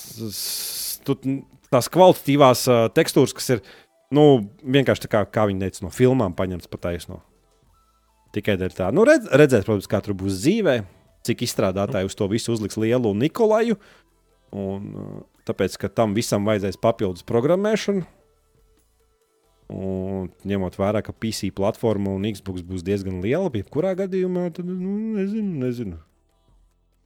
tās 1.74 1.89
kvalitatīvās 1.91 2.64
uh, 2.72 2.84
tekstūras, 2.95 3.36
kas 3.36 3.58
ir 3.58 3.64
nu, 4.16 4.47
vienkārši 4.64 5.03
tā 5.03 5.12
kā, 5.12 5.24
kā 5.28 5.47
viņi 5.49 5.66
teica, 5.66 5.84
no 5.84 5.91
filmām 5.91 6.36
paņemts 6.38 6.72
pa 6.72 6.80
taisno. 6.88 7.22
Tikai 8.36 8.58
dēļ 8.60 8.76
tā. 8.78 8.91
Nu, 8.95 9.03
redz, 9.08 9.28
redzēt, 9.32 9.66
protams, 9.68 9.89
kā 9.91 9.99
tur 10.03 10.16
būs 10.20 10.39
dzīvē, 10.43 10.80
cik 11.28 11.43
izstrādātāji 11.47 12.08
uz 12.08 12.16
to 12.16 12.28
visu 12.32 12.53
uzliks 12.55 12.80
lielu 12.80 13.14
Nikolaju. 13.18 13.80
Un, 14.55 15.24
tāpēc, 15.47 15.76
ka 15.82 15.91
tam 15.91 16.16
visam 16.16 16.47
vajadzēs 16.47 16.80
papildus 16.80 17.26
programmēšanu. 17.28 18.05
Un 19.68 20.30
ņemot 20.47 20.78
vērā, 20.80 21.01
ka 21.03 21.11
PC 21.11 21.49
platforma 21.55 22.13
un 22.15 22.28
Xbox 22.32 22.63
būs 22.63 22.86
diezgan 22.88 23.20
liela, 23.24 23.49
bet 23.51 23.68
kurā 23.72 23.91
gadījumā 23.99 24.45
tad 24.55 24.70
nu, 24.70 24.93
nezinu, 25.18 25.57
nezinu. 25.65 25.97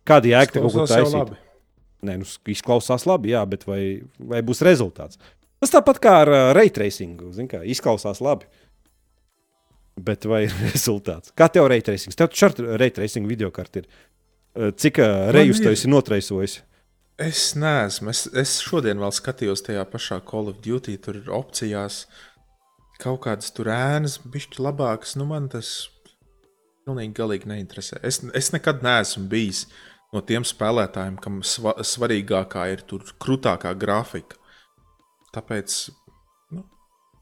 Kāda 0.06 0.30
jēga 0.30 0.60
kaut 0.60 0.76
ko 0.76 0.86
taisīt? 0.90 1.34
Nē, 2.06 2.20
nu, 2.22 2.28
izklausās 2.50 3.06
labi, 3.10 3.34
jā, 3.34 3.42
bet 3.50 3.66
vai, 3.70 3.82
vai 4.18 4.42
būs 4.46 4.62
rezultāts? 4.66 5.18
Tas 5.62 5.74
tāpat 5.74 6.00
kā 6.02 6.16
ar 6.24 6.32
uh, 6.34 6.48
raytracingu. 6.58 7.30
izklausās 7.70 8.22
labi. 8.22 8.50
Bet 10.02 10.26
vai 10.26 10.46
ir 10.48 10.56
rezultāts? 10.72 11.34
Kā 11.38 11.50
tev 11.50 11.70
raytracings? 11.70 12.18
Tev 12.18 12.32
taču 12.32 12.50
ar 12.50 12.80
raytracing 12.82 13.30
video 13.30 13.52
karti 13.54 13.84
ir. 13.84 13.90
Uh, 14.58 14.72
Cik 14.74 14.98
uh, 15.00 15.30
rejus 15.36 15.62
tu 15.62 15.70
esi 15.70 15.90
notraisojis? 15.90 16.62
Es 17.22 17.52
neesmu. 17.54 18.10
Es, 18.10 18.26
es 18.34 18.58
šodien 18.66 18.98
vēl 19.02 19.14
skatījos 19.14 19.62
tajā 19.68 19.86
pašā 19.86 20.18
Call 20.26 20.50
of 20.50 20.64
Duty. 20.66 20.98
Tur 20.98 21.22
ir 21.22 21.30
opcijās 21.30 22.08
kaut 23.02 23.24
kādas 23.26 23.52
tur 23.56 23.72
ēnas, 23.74 24.20
bišķi 24.32 24.62
labākas. 24.62 25.16
Nu, 25.20 25.28
man 25.30 25.50
tas 25.52 25.90
pilnīgi 26.86 27.16
galīgi 27.18 27.50
neinteresē. 27.52 28.02
Es, 28.06 28.22
es 28.38 28.52
nekad 28.56 28.86
neesmu 28.86 29.28
bijis 29.32 29.66
no 30.12 30.22
tiem 30.28 30.46
spēlētājiem, 30.48 31.18
kam 31.24 31.40
sva, 31.48 31.78
svarīgākā 31.86 32.68
ir 32.74 32.86
tur 32.88 33.06
krūtākā 33.22 33.74
grafika. 33.80 34.38
Tāpēc, 35.32 35.78
nu, 36.56 36.66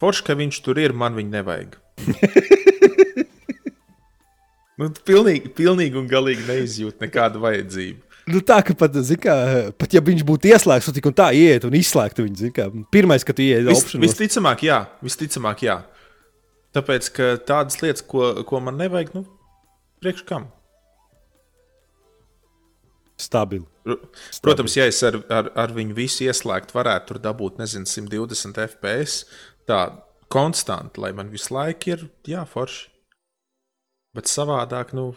forši, 0.02 0.26
ka 0.26 0.38
viņš 0.40 0.62
tur 0.66 0.82
ir, 0.82 0.96
man 0.98 1.18
viņa 1.18 1.36
nevajag. 1.38 1.78
nu, 4.82 4.90
pilnīgi, 5.06 5.54
pilnīgi 5.60 6.02
un 6.02 6.10
galīgi 6.10 6.48
neizjūt 6.50 7.06
nekādu 7.06 7.44
vajadzību. 7.46 8.09
Nu, 8.30 8.42
tā 8.46 8.60
kā 8.66 8.76
pat, 8.78 8.94
kā, 9.24 9.36
pat 9.80 9.94
ja 9.96 10.02
viņš 10.06 10.22
būtu 10.28 10.52
ieslēgts, 10.52 10.90
tad 10.90 10.98
tik 11.00 11.08
un 11.10 11.16
tā 11.18 11.30
iet 11.34 11.66
un 11.66 11.76
izslēgtu 11.78 12.26
viņu. 12.28 12.52
Kā, 12.54 12.68
pirmais, 12.94 13.26
kad 13.26 13.38
tu 13.38 13.46
ienāc 13.46 13.72
Vis, 13.72 13.86
opšanos. 13.88 14.06
visticamāk, 14.06 14.64
jā. 14.68 14.80
Visticamāk, 15.06 15.64
jā. 15.66 15.78
Tāpēc, 16.78 17.10
ka 17.16 17.30
tādas 17.50 17.80
lietas, 17.82 18.04
ko, 18.06 18.44
ko 18.46 18.62
man 18.62 18.78
nevajag, 18.78 19.16
nu, 19.18 19.24
priekš 20.04 20.26
kam? 20.30 20.50
Stabili. 23.20 23.66
Pr- 23.84 23.98
Protams, 24.46 24.76
ja 24.78 24.86
es 24.88 25.02
ar, 25.04 25.18
ar, 25.34 25.50
ar 25.60 25.74
viņu 25.76 25.98
visu 25.98 26.28
ieslēgtu, 26.28 26.76
varētu 26.78 27.10
tur 27.10 27.22
dabūt, 27.24 27.58
nezinu, 27.60 27.90
120 27.90 28.62
FPS. 28.68 29.24
Tā 29.68 29.80
konstanti, 30.32 31.02
lai 31.02 31.12
man 31.18 31.32
visu 31.34 31.56
laiku 31.56 31.96
ir, 31.96 32.06
jā, 32.30 32.46
forši. 32.48 32.88
Bet 34.16 34.30
savādāk, 34.30 34.94
nu, 34.98 35.12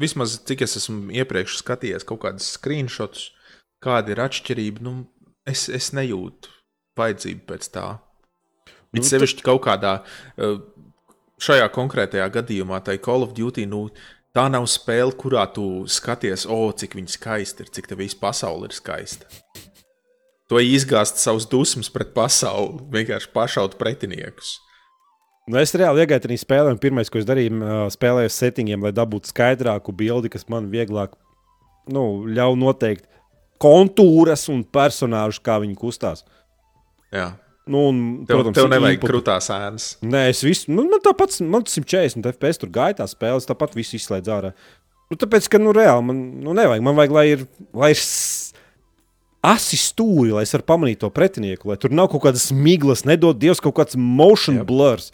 vismaz 0.00 0.38
cik 0.48 0.64
es 0.66 0.78
esmu 0.80 1.12
iepriekš 1.14 1.58
skatījies 1.60 2.06
kaut 2.08 2.22
kādus 2.24 2.54
screenshots, 2.56 3.30
kāda 3.84 4.14
ir 4.14 4.22
atšķirība, 4.24 4.84
nu, 4.84 4.96
es, 5.48 5.68
es 5.68 5.92
nejūtu 5.96 6.52
vajadzību 6.98 7.46
pēc 7.50 7.70
tā. 7.74 7.86
Nu, 8.94 9.02
It 9.02 9.08
sevišķi 9.08 9.44
kaut 9.46 9.64
kādā 9.66 9.96
eh, 10.38 10.58
šajā 11.42 11.66
konkrētajā 11.74 12.28
gadījumā, 12.38 12.80
tai 12.86 13.00
Call 13.02 13.26
of 13.26 13.34
Duty, 13.36 13.66
nu, 13.70 13.88
tā 14.34 14.46
nav 14.50 14.66
spēle, 14.70 15.14
kurā 15.18 15.46
tu 15.54 15.84
skaties, 15.90 16.46
o, 16.50 16.68
cik 16.72 16.96
viņa 16.98 17.16
skaista 17.16 17.64
ir, 17.64 17.72
cik 17.74 17.90
tā 17.90 17.98
visa 17.98 18.18
pasaule 18.20 18.70
ir 18.70 18.76
skaista. 18.76 19.28
To 20.52 20.60
izgāzt 20.60 21.22
savus 21.22 21.46
dusmas 21.48 21.88
pret 21.90 22.12
pasauli, 22.16 22.82
vienkārši 22.92 23.30
pašaut 23.32 23.78
pretiniekus. 23.80 24.58
Nu, 25.44 25.58
es 25.60 25.74
reāli 25.76 26.00
iegāju 26.04 26.24
tajā 26.24 26.40
spēlē, 26.40 26.72
un 26.72 26.80
pirmais, 26.80 27.10
ko 27.12 27.20
es 27.20 27.26
darīju, 27.28 27.58
spēlēju 27.92 28.30
ar 28.30 28.32
settingiem, 28.32 28.84
lai 28.86 28.94
dabūtu 28.96 29.28
skaidrāku 29.28 29.92
bildi, 29.96 30.30
kas 30.32 30.46
man 30.48 30.70
vieglāk 30.72 31.12
nu, 31.92 32.24
ļauj 32.32 32.56
noteikt 32.62 33.04
kontūras 33.60 34.46
un 34.52 34.62
personāžus, 34.64 35.42
kā 35.44 35.58
viņi 35.60 35.76
kustās. 35.80 36.24
Jā. 37.12 37.34
Nu, 37.68 37.86
un, 37.90 37.98
Tev, 38.28 38.40
protams, 38.40 38.56
tev 38.56 38.70
nevajag 38.72 38.98
input- 38.98 39.12
krūtās 39.12 39.50
ēnas. 39.52 39.90
Nē, 40.04 40.26
es 40.32 40.40
visu, 40.44 40.72
nu, 40.72 40.86
man 40.88 41.00
tāpat, 41.04 41.36
man 41.44 41.64
140 41.64 42.24
FPS 42.34 42.60
tur 42.60 42.72
gāja 42.72 42.98
tā 43.02 43.06
spēle, 43.08 43.44
tāpat 43.44 43.76
visu 43.76 43.96
izslēdzu 44.00 44.32
ārā. 44.32 44.50
Nu, 45.12 45.20
tāpēc, 45.20 45.48
ka, 45.52 45.60
nu, 45.60 45.72
reāli 45.76 46.04
man 46.08 46.20
nu, 46.44 46.56
nevajag. 46.56 46.84
Man 46.84 46.96
vajag, 46.96 47.14
lai 47.16 47.24
ir, 47.36 47.46
lai 47.76 47.92
ir 47.92 48.02
asi 49.44 49.76
stūri, 49.76 50.32
lai 50.32 50.44
es 50.46 50.52
varu 50.56 50.64
pamanīt 50.72 51.02
to 51.04 51.10
pretinieku, 51.12 51.68
lai 51.68 51.76
tur 51.80 51.92
nav 51.92 52.08
kaut 52.12 52.24
kādas 52.24 52.48
miglas, 52.56 53.04
nedod 53.08 53.36
Dievs, 53.40 53.60
kaut 53.64 53.76
kāds 53.76 53.96
motion 54.00 54.60
Jep. 54.62 54.68
blurs. 54.68 55.10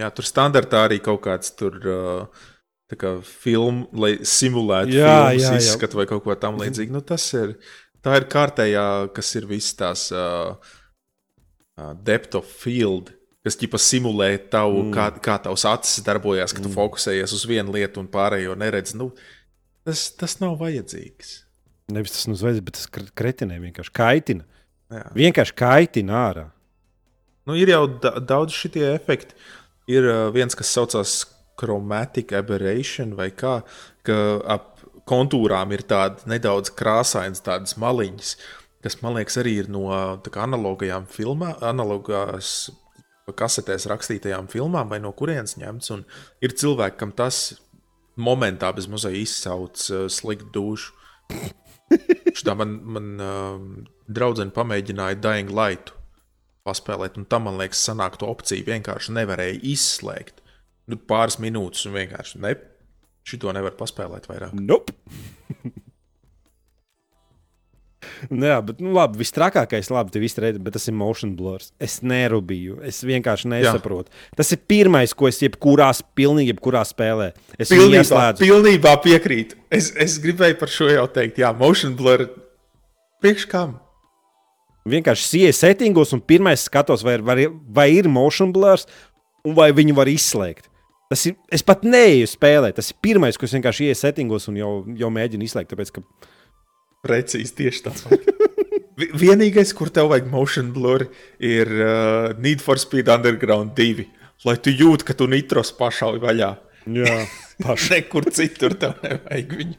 Jā, 0.00 0.10
tur 0.14 0.26
standartā 0.28 0.84
arī 0.88 1.00
kaut 1.04 1.22
kāds 1.24 1.54
tur. 1.56 1.78
Uh, 1.84 2.48
Tā 2.90 2.96
kā 2.98 3.10
filma, 3.22 3.86
lai 3.94 4.16
simulētu 4.26 4.96
Jā, 4.96 5.12
filmas 5.30 5.44
jā, 5.44 5.50
jā. 5.54 5.58
izskatu 5.62 6.00
vai 6.00 6.08
kaut 6.10 6.24
ko 6.24 6.34
tamlīdzīgu. 6.34 6.90
Nu, 6.90 7.02
tas 7.06 7.22
ir, 7.38 7.52
tā 8.02 8.16
ir 8.18 8.26
kārtējā, 8.32 8.86
kas 9.14 9.28
ir 9.38 9.46
visas 9.46 9.76
tās 9.78 10.02
uh, 10.10 10.56
uh, 11.78 11.92
depth 12.02 12.40
of 12.40 12.48
field, 12.50 13.12
kas 13.46 13.54
ķipa 13.60 13.78
simulē 13.78 14.32
tavu, 14.50 14.82
mm. 14.88 14.96
kā, 14.96 15.06
kā 15.22 15.36
tavs 15.44 15.68
acis 15.70 16.02
darbojas, 16.06 16.50
kad 16.50 16.64
mm. 16.64 16.66
tu 16.66 16.80
fokusējies 16.80 17.36
uz 17.38 17.46
vienu 17.46 17.76
lietu 17.78 18.02
un 18.02 18.10
pārējo 18.10 18.58
neredzi. 18.58 18.98
Nu, 18.98 19.12
tas, 19.86 20.08
tas 20.18 20.40
nav 20.42 20.58
vajadzīgs. 20.58 21.36
Nevis 21.94 22.16
tas 22.16 22.42
vajadz, 22.42 22.64
bet 22.66 22.78
tas 22.80 22.90
kr- 22.90 23.12
kretinē 23.14 23.60
vienkārši 23.62 23.94
kaitina. 23.94 24.66
Jā. 24.90 25.06
Vienkārši 25.14 25.54
kaitina 25.62 26.18
ārā. 26.24 26.44
Nu, 27.46 27.54
ir 27.54 27.70
jau 27.70 27.84
da 28.02 28.16
daudz 28.18 28.54
šitie 28.54 28.88
efekti. 28.96 29.38
Ir 29.90 30.06
viens, 30.34 30.54
kas 30.54 30.70
saucās 30.76 31.14
chromatic 31.60 32.32
aberration, 32.36 33.14
vai 33.18 33.30
kā, 33.36 33.60
ka 34.06 34.16
ap 34.48 34.70
kontūrām 35.10 35.72
ir 35.74 35.82
tādas 35.90 36.26
nedaudz 36.30 36.72
krāsainas, 36.76 37.42
tādas 37.44 37.76
maliņas, 37.80 38.34
kas 38.84 39.00
man 39.02 39.18
liekas 39.18 39.40
arī 39.42 39.56
ir 39.64 39.70
no 39.72 39.88
analogajām 39.90 41.08
filmām, 41.10 41.56
analogās 41.66 42.70
kasetēs 43.36 43.86
rakstītajām 43.90 44.48
filmām, 44.50 44.88
vai 44.90 44.98
no 45.02 45.12
kurienes 45.14 45.56
ņemts. 45.60 45.92
Un 45.94 46.04
ir 46.42 46.54
cilvēki, 46.58 46.98
kam 46.98 47.12
tas 47.16 47.60
momentā 48.20 48.72
bez 48.74 48.88
mazliet 48.90 49.20
izsauc 49.22 49.84
uh, 49.90 50.06
sliktu 50.10 50.50
dušu. 50.54 50.96
Šitā 52.38 52.54
man, 52.58 52.76
man 52.96 53.06
uh, 53.22 53.62
draudzene 54.10 54.54
pamēģināja 54.54 55.18
Dying 55.22 55.54
Light 55.54 55.94
paspēlēt, 56.66 57.18
un 57.20 57.26
tam, 57.30 57.48
man 57.48 57.60
liekas, 57.60 57.82
sanāk 57.88 58.18
to 58.20 58.28
opciju 58.30 58.68
vienkārši 58.68 59.14
nevarēja 59.16 59.60
izslēgt. 59.72 60.42
Nu, 60.90 60.98
pāris 61.10 61.38
minūtes, 61.42 61.86
un 61.88 61.96
vienkārši 61.98 62.40
ne, 62.42 62.56
šito 63.28 63.52
nevar 63.54 63.76
paspēlēt 63.78 64.28
vairāk. 64.30 64.56
Nope. 64.58 64.96
Nu 68.28 68.48
Jā, 68.48 68.58
bet 68.64 68.80
nu, 68.82 68.92
labi, 68.96 69.20
viss 69.20 69.32
trakākais, 69.32 69.88
labi, 69.92 70.12
tev 70.12 70.24
redz, 70.44 70.60
bet 70.60 70.74
tas 70.76 70.86
ir 70.90 70.96
motion 70.96 71.32
blurs. 71.36 71.70
Es 71.80 71.98
nerūpīju, 72.04 72.80
es 72.86 73.00
vienkārši 73.06 73.50
nesaprotu. 73.52 74.12
Jā. 74.12 74.36
Tas 74.40 74.52
ir 74.56 74.60
pirmais, 74.70 75.14
ko 75.16 75.28
es 75.30 75.40
jebkurā, 75.40 75.90
pilnīgi 76.18 76.52
jebkurā 76.54 76.82
spēlē. 76.88 77.30
Es 77.60 77.72
Pilnībā, 77.72 78.24
pilnībā 78.40 78.96
piekrītu. 79.04 79.60
Es, 79.72 79.92
es 79.96 80.18
gribēju 80.22 80.58
par 80.60 80.72
šo 80.72 80.90
jau 80.92 81.06
teikt, 81.12 81.40
jā, 81.40 81.52
motion 81.56 81.96
blur. 81.96 82.26
Priekš 83.24 83.48
kam? 83.50 83.78
Vienkārši 84.88 85.42
ieeju 85.44 85.52
settingos, 85.58 86.14
un 86.16 86.20
pirmais 86.24 86.62
skatos, 86.64 87.02
vai, 87.04 87.18
ir- 87.18 87.24
vai, 87.26 87.46
vai 87.68 87.88
ir 87.98 88.08
motion 88.08 88.52
blurs, 88.52 88.86
un 89.44 89.54
vai 89.54 89.70
viņu 89.76 89.94
var 89.94 90.08
izslēgt. 90.08 90.68
Tas 91.10 91.24
ir, 91.26 91.34
es 91.52 91.62
pat 91.66 91.82
neeju 91.82 92.26
spēlēt. 92.30 92.76
Tas 92.78 92.90
ir 92.92 92.96
pirmais, 93.02 93.36
ko 93.36 93.44
es 93.44 93.52
vienkārši 93.56 93.88
ieeju 93.88 93.98
settingos 93.98 94.46
un 94.48 94.56
jau, 94.60 94.70
jau 94.96 95.10
mēģinu 95.10 95.42
izslēgt. 95.44 95.72
Tāpēc, 95.74 95.90
ka 95.98 96.04
Precīzi 97.04 97.54
tieši 97.56 97.82
tāds. 97.86 98.04
Vi- 99.00 99.10
Vienīgais, 99.16 99.70
kur 99.74 99.88
tev 99.88 100.10
vajag 100.12 100.26
motion 100.30 100.72
blur, 100.76 101.06
ir 101.40 101.66
uh, 101.80 102.32
Need 102.38 102.60
for 102.60 102.76
Speed 102.78 103.08
Underground 103.08 103.72
2. 103.78 104.04
Lai 104.44 104.56
tu 104.60 104.70
jūti, 104.72 105.04
ka 105.08 105.14
tu 105.16 105.26
nitros 105.28 105.72
pašauj 105.76 106.20
vaļā. 106.20 106.50
Jā, 106.88 107.16
Nekur 107.90 108.28
citur 108.32 108.72
tev 108.80 108.96
nevajag 109.04 109.56
viņu. 109.58 109.76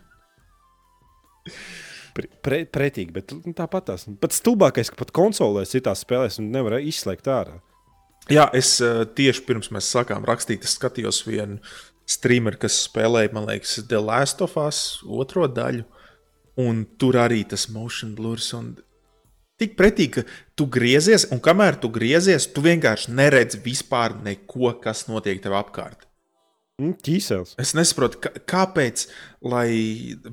Pre, 2.16 2.28
pre, 2.44 2.62
pretīgi, 2.66 3.14
bet 3.16 3.34
nu, 3.36 3.54
tāpat 3.58 3.90
tās. 3.92 4.08
Pat 4.22 4.36
stulbākais, 4.36 4.92
ka 4.92 5.00
pat 5.00 5.14
konsolē 5.16 5.66
citās 5.70 6.04
spēlēs 6.06 6.40
nevar 6.44 6.80
izslēgt 6.80 7.30
ārā. 7.32 7.60
Jā, 8.32 8.46
es 8.56 8.76
uh, 8.84 9.04
tieši 9.18 9.44
pirms 9.48 9.72
mēs 9.74 9.90
sākām 9.92 10.26
rakstīt, 10.28 10.68
es 10.68 10.76
skatījos 10.78 11.24
vienu 11.26 11.58
streameru, 12.10 12.60
kas 12.62 12.84
spēlēja, 12.86 13.34
man 13.36 13.48
liekas, 13.50 13.80
The 13.88 14.02
Last 14.04 14.44
of 14.46 14.58
Us 14.62 15.02
otro 15.08 15.48
daļu. 15.50 15.88
Un 16.62 16.84
tur 17.00 17.18
arī 17.18 17.42
tas 17.48 17.70
motion 17.72 18.12
blurs. 18.18 18.52
Un 18.54 18.76
tik 19.62 19.78
pretīgi, 19.80 20.22
ka 20.22 20.58
tu 20.60 20.68
griezies, 20.70 21.30
un 21.32 21.42
kamēr 21.44 21.80
tu 21.82 21.90
griezies, 21.94 22.50
tu 22.52 22.64
vienkārši 22.66 23.16
neredzi 23.16 23.62
vispār 23.64 24.20
neko, 24.26 24.76
kas 24.84 25.08
notiek 25.10 25.42
tev 25.42 25.56
apkārt. 25.58 26.11
Mm, 26.82 26.96
Ķīsels. 27.06 27.54
Es 27.62 27.76
nesaprotu, 27.78 28.18
kā, 28.24 28.32
kāpēc, 28.50 29.04
lai, 29.46 29.68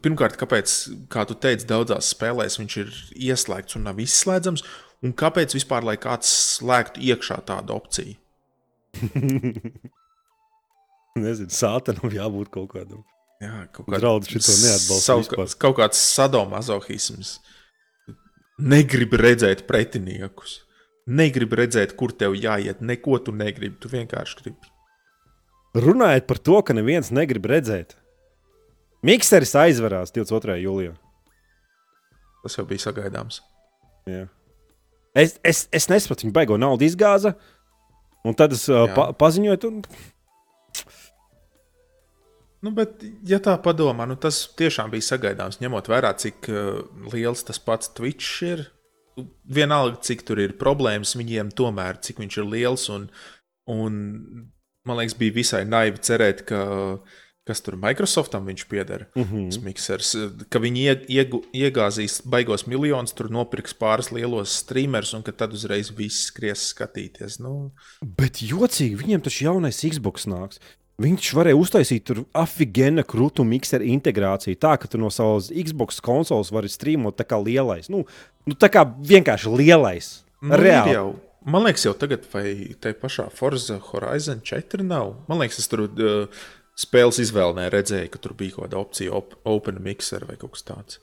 pirmkārt, 0.01 0.38
kāpēc, 0.40 0.76
kā 1.12 1.26
tu 1.28 1.36
teici, 1.36 1.68
daudzās 1.68 2.09
spēlēs 2.14 2.57
viņš 2.61 2.76
ir 2.80 2.94
ieslēgts 3.28 3.76
un 3.76 3.84
nav 3.90 4.01
izslēdzams, 4.01 4.64
un 5.05 5.12
kāpēc 5.18 5.57
vispār, 5.59 5.84
lai 5.84 5.99
kāds 6.01 6.30
slēgtu 6.57 7.05
iekšā 7.11 7.42
tādu 7.51 7.76
opciju. 7.76 8.16
Nezinu, 11.18 11.53
sātanam 11.53 12.14
jābūt 12.14 12.49
kaut 12.55 12.72
kādam. 12.72 13.05
Jā, 13.42 13.66
kaut 13.74 13.90
Draudz 13.92 14.30
šito 14.30 14.55
neatbalsta 14.62 15.18
savu-. 15.20 15.46
Kaut 15.62 15.76
kāds 15.78 16.01
sadomazohisms. 16.16 17.36
Negribu 18.59 19.20
redzēt 19.20 19.66
pretiniekus. 19.68 20.62
Negribu 21.09 21.61
redzēt, 21.61 21.94
kur 21.99 22.14
tev 22.16 22.34
jāiet. 22.38 22.82
Neko 22.82 23.20
tu 23.22 23.34
negribi. 23.36 23.76
Tu 23.82 23.90
vienkārši 23.92 24.40
gribi. 24.40 24.72
Runājot 25.79 26.26
par 26.26 26.41
to, 26.43 26.59
ka 26.66 26.74
neviens 26.74 27.12
negrib 27.14 27.47
redzēt. 27.51 27.95
Mikseris 29.07 29.55
aizvarās 29.59 30.11
22. 30.14 30.59
jūlijā. 30.64 30.95
Tas 32.43 32.57
jau 32.59 32.64
bija 32.66 32.89
sagaidāms. 32.89 33.41
Jā. 34.09 34.26
Es, 35.18 35.37
es, 35.47 35.66
es 35.74 35.89
nesaprotu, 35.91 36.26
viņa 36.26 36.35
baigo 36.35 36.59
naudu 36.59 36.87
izgāza. 36.87 37.35
Un 38.26 38.35
tad 38.39 38.55
es 38.57 38.64
uh, 38.70 38.87
pa, 38.95 39.11
paziņoju, 39.18 39.70
un 39.70 39.83
Nu, 42.59 42.72
bet, 42.74 43.05
ja 43.22 43.39
tā 43.39 43.53
padomā, 43.62 44.03
nu, 44.11 44.16
tas 44.18 44.41
tiešām 44.59 44.91
bija 44.91 45.07
sagaidāms, 45.07 45.61
ņemot 45.62 45.89
vērā, 45.93 46.11
cik 46.18 46.49
uh, 46.51 46.81
liels 47.12 47.45
tas 47.47 47.61
pats 47.62 47.93
Twitch 47.95 48.43
ir. 48.43 48.64
Vienalga, 49.47 50.01
cik 50.03 50.24
tur 50.26 50.41
ir 50.43 50.57
problēmas, 50.59 51.14
viņiem 51.18 51.53
tomēr, 51.59 52.01
cik 52.03 52.18
viņš 52.22 52.39
ir 52.41 52.49
liels. 52.51 52.89
Un, 52.95 53.07
un 53.70 54.01
man 54.89 55.01
liekas, 55.01 55.16
bija 55.18 55.36
visai 55.36 55.64
naivi 55.68 56.01
cerēt, 56.05 56.47
ka 56.49 56.62
kas 57.49 57.62
tur 57.64 57.78
Microsoftam 57.80 58.45
viņš 58.49 58.64
pieder. 58.68 59.07
Mm. 59.16 59.24
-hmm. 59.24 59.61
Miksers, 59.64 60.14
ka 60.53 60.61
viņi 60.61 60.82
ie, 60.84 60.95
iegu, 61.20 61.41
iegāzīs 61.57 62.20
baigos 62.28 62.66
miljonus, 62.68 63.14
tur 63.16 63.30
nopirks 63.32 63.76
pāris 63.76 64.12
lielos 64.12 64.59
streamerus, 64.64 65.14
un 65.16 65.24
ka 65.24 65.32
tad 65.32 65.55
uzreiz 65.57 65.91
viss 65.97 66.28
skries 66.28 66.68
skatīties. 66.74 67.39
Nu, 67.41 67.70
Bet 68.03 68.43
jocīgi, 68.45 69.01
viņiem 69.01 69.24
tas 69.24 69.41
jaunais 69.41 69.80
Xbox 69.80 70.28
nāks. 70.28 70.61
Viņš 70.99 71.30
varēja 71.39 71.55
uztaisīt 71.55 72.05
tur 72.11 72.24
afigēna 72.34 73.05
krūtu 73.07 73.45
mikseru 73.47 73.86
integrāciju, 73.86 74.59
tā 74.59 74.74
ka 74.82 74.89
tu 74.91 74.99
no 74.99 75.12
savas 75.14 75.53
Xbox 75.55 76.01
konsoles 76.03 76.51
vari 76.51 76.68
streamot 76.68 77.14
tā 77.14 77.24
kā 77.24 77.39
lielais. 77.39 77.86
Nu, 77.89 78.03
nu 78.45 78.59
tā 78.59 78.66
kā 78.66 78.82
vienkārši 78.84 79.53
lielais. 79.61 80.11
Nu, 80.43 80.59
Reāli. 80.59 81.14
Man 81.49 81.64
liekas, 81.64 81.86
jau 81.86 81.94
tagad, 81.96 82.26
vai 82.32 82.76
te 82.82 82.92
pašā 82.99 83.28
Forza 83.32 83.78
Horizon 83.90 84.42
4 84.44 84.84
nav. 84.84 85.14
Man 85.30 85.40
liekas, 85.40 85.61
es 85.62 85.70
tur 85.70 85.86
uh, 85.88 86.46
spēles 86.78 87.20
izvēlē 87.24 87.68
redzēju, 87.72 88.11
ka 88.12 88.20
tur 88.22 88.34
bija 88.38 88.57
kaut 88.57 88.68
kāda 88.68 88.80
opcija, 88.80 89.14
op 89.16 89.36
Open 89.49 89.80
Mixer 89.84 90.26
vai 90.28 90.36
kaut 90.40 90.57
kas 90.57 90.66
tāds. 90.68 91.01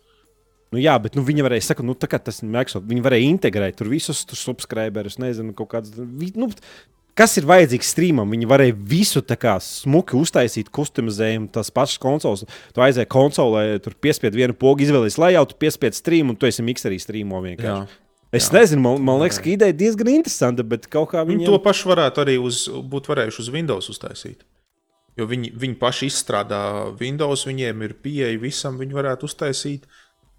Nu, 0.73 0.81
jā, 0.81 0.95
bet 0.99 1.15
nu, 1.15 1.23
viņi 1.25 1.45
varēja, 1.45 1.69
saka, 1.69 1.85
nu, 1.85 1.95
tā 1.97 2.09
kā 2.11 2.19
tas 2.19 2.41
Microsoft, 2.43 2.87
viņi 2.89 3.05
varēja 3.05 3.29
integrēt 3.29 3.77
tur 3.79 3.89
visus 3.91 4.25
tur 4.27 4.39
subscriberus, 4.39 5.19
nezinu, 5.21 5.53
kaut 5.55 5.71
kādas. 5.71 5.93
Nu, 6.35 6.49
kas 7.15 7.37
ir 7.39 7.47
vajadzīgs 7.47 7.91
streamam? 7.95 8.33
Viņi 8.33 8.49
varēja 8.49 8.77
visu 8.91 9.23
kā 9.23 9.55
smuki 9.63 10.17
uztaisīt, 10.19 10.73
customizējumu, 10.75 11.51
tās 11.55 11.71
pašas 11.73 12.01
konsoles. 12.01 12.45
Tu 12.75 12.83
aizēji 12.83 13.11
konsolē, 13.13 13.67
tur 13.85 13.95
piespied 14.03 14.35
vienu 14.35 14.57
pogu, 14.57 14.83
izvēlējies 14.83 15.21
lejautu, 15.21 15.57
piespied 15.61 15.97
streamu, 15.97 16.33
un 16.33 16.41
tu 16.41 16.49
esi 16.49 16.65
mikserī 16.65 16.99
streamo 17.01 17.39
vienkārši. 17.45 17.85
Jā. 17.87 18.04
Es 18.35 18.49
Jā. 18.49 18.57
nezinu, 18.59 18.83
man, 18.83 18.99
man 19.05 19.21
liekas, 19.21 19.39
ka 19.39 19.51
ideja 19.53 19.75
diezgan 19.75 20.11
interesanta, 20.11 20.65
bet 20.67 20.89
kaut 20.91 21.11
kā 21.13 21.23
Viņi 21.23 21.45
viņi 21.45 21.49
to 21.49 21.59
pašu 21.63 21.91
varētu 21.93 22.23
arī 22.25 22.35
uz, 22.41 22.65
būt 22.67 23.09
varējuši 23.11 23.43
uz 23.45 23.51
Windows 23.53 23.89
uztaisīt. 23.93 24.43
Jo 25.15 25.27
viņi, 25.29 25.53
viņi 25.55 25.77
paši 25.79 26.09
izstrādā 26.11 26.61
Windows, 26.99 27.45
viņiem 27.47 27.85
ir 27.87 27.95
pieeja 28.03 28.39
visam, 28.41 28.79
viņi 28.81 28.97
varētu 28.97 29.29
uztaisīt, 29.29 29.85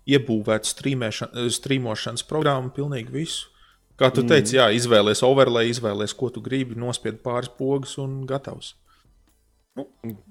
iebūvēt 0.07 0.69
streamošanas 0.69 2.27
programmu, 2.29 2.75
pilnīgi 2.77 3.15
visu. 3.15 3.53
Kā 3.97 4.11
tu 4.13 4.21
teici, 4.29 4.59
jā, 4.59 4.67
izvēlēties 4.77 5.23
overlay, 5.25 5.71
izvēlēties, 5.73 6.13
ko 6.21 6.29
tu 6.35 6.43
gribi, 6.45 6.77
nospied 6.77 7.23
pāris 7.25 7.49
pogas 7.57 7.97
un 8.03 8.27
gatavs. 8.29 8.75
Nu, 9.77 9.87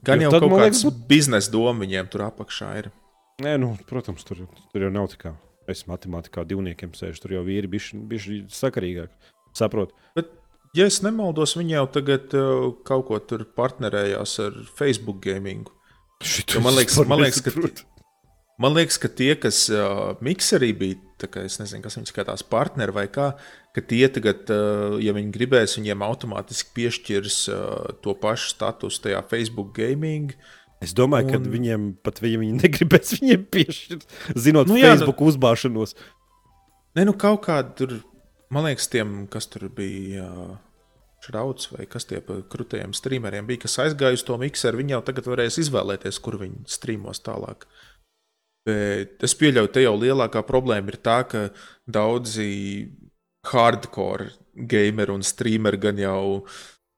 gan 0.05 0.21
Jo 0.21 0.27
jau 0.27 0.35
tad, 0.35 0.45
kaut 0.45 0.53
kāds 0.53 0.83
liekas, 0.85 1.01
biznesa 1.09 1.53
doma 1.53 1.81
viņiem 1.81 2.11
tur 2.13 2.27
apakšā 2.27 2.69
ir. 2.83 2.91
Nē, 3.41 3.55
nu, 3.61 3.73
protams, 3.89 4.21
tur, 4.25 4.45
tur 4.69 4.85
jau 4.85 4.93
nav 4.93 5.09
tā 5.11 5.19
kā. 5.21 5.33
Es 5.71 5.85
matemātikā 5.89 6.43
divniekiem 6.45 6.91
sēžu, 6.93 7.21
tur 7.23 7.31
jau 7.37 7.43
vīri 7.47 7.69
bijuši 7.71 8.43
sakarīgāk. 8.53 9.09
Saprotu. 9.55 9.95
Bet, 10.15 10.29
ja 10.77 10.85
es 10.85 10.99
nemaldos, 11.01 11.55
viņi 11.57 11.77
jau 11.77 11.85
tagad 11.97 12.33
uh, 12.37 12.69
kaut 12.85 13.07
ko 13.07 13.19
tur 13.19 13.45
partnerējās 13.57 14.37
ar 14.45 14.59
Facebook 14.77 15.21
gaming. 15.25 15.65
Jo 16.53 16.61
man 16.63 16.75
liekas- 16.77 17.01
man 17.07 17.19
liekas, 17.25 17.41
ka- 17.41 17.51
Man 18.57 18.71
liekas, 18.71 18.95
ka 18.97 19.09
tie, 19.11 19.33
kas 19.35 19.65
uh, 19.67 20.13
mikserī 20.23 20.69
bija, 20.79 20.95
kā 21.27 21.41
es 21.43 21.57
nezinu, 21.59 21.83
kas 21.83 21.97
viņus 21.97 22.11
skatās 22.13 22.43
partneri 22.47 22.93
vai 22.95 23.03
kā, 23.11 23.33
ka 23.75 23.81
tie 23.83 24.07
tagad, 24.07 24.45
uh, 24.47 24.95
ja 25.03 25.11
viņi 25.11 25.33
gribēs, 25.35 25.73
viņiem 25.75 25.99
automātiski 26.07 26.71
piešķirs 26.77 27.39
uh, 27.51 27.89
to 27.99 28.13
pašu 28.15 28.53
statusu 28.53 29.01
tajā 29.09 29.19
Facebook 29.27 29.73
gaming. 29.75 30.31
Es 30.85 30.93
domāju, 30.97 31.31
ka 31.33 31.39
Un- 31.41 31.47
viņiem 31.53 31.87
pat 32.05 32.21
ja 32.23 32.41
viņi 32.41 32.59
negribēs 32.59 33.15
viņiem 33.17 33.47
piešķirt, 33.55 34.05
zinot, 34.37 34.69
Nu 34.69 34.77
jā, 34.79 34.93
Facebook 34.93 35.23
nu... 35.23 35.31
uzbāšanos. 35.33 35.95
Nē, 36.95 37.07
nu 37.09 37.15
kaut 37.19 37.41
kāda 37.47 37.73
tur, 37.79 37.97
man 38.53 38.69
liekas, 38.69 38.87
tiem, 38.91 39.25
kas 39.31 39.49
tur 39.51 39.67
bija. 39.73 40.29
Uh, 40.29 40.55
Šrauds 41.25 41.71
vai 41.73 41.87
kas 41.89 42.05
tie 42.05 42.19
par 42.21 42.43
krūtējiem 42.53 42.91
streameriem 42.93 43.47
bija, 43.49 43.63
kas 43.63 43.79
aizgāja 43.81 44.13
uz 44.13 44.21
to 44.27 44.35
mikseru, 44.37 44.77
viņi 44.77 44.93
jau 44.93 45.01
tagad 45.07 45.25
varēs 45.31 45.57
izvēlēties, 45.63 46.19
kur 46.21 46.37
viņi 46.37 46.67
streamos 46.69 47.23
tālāk. 47.25 47.65
Bet 48.65 49.25
es 49.25 49.33
pieļauju, 49.37 49.71
te 49.73 49.81
jau 49.81 49.95
lielākā 49.97 50.43
problēma 50.45 50.93
ir 50.93 50.99
tā, 51.01 51.19
ka 51.29 51.47
daudzi 51.89 52.51
hardcore 53.49 54.31
gameri 54.69 55.13
un 55.13 55.25
streameri 55.25 55.81
gan 55.81 55.99
jau 56.01 56.21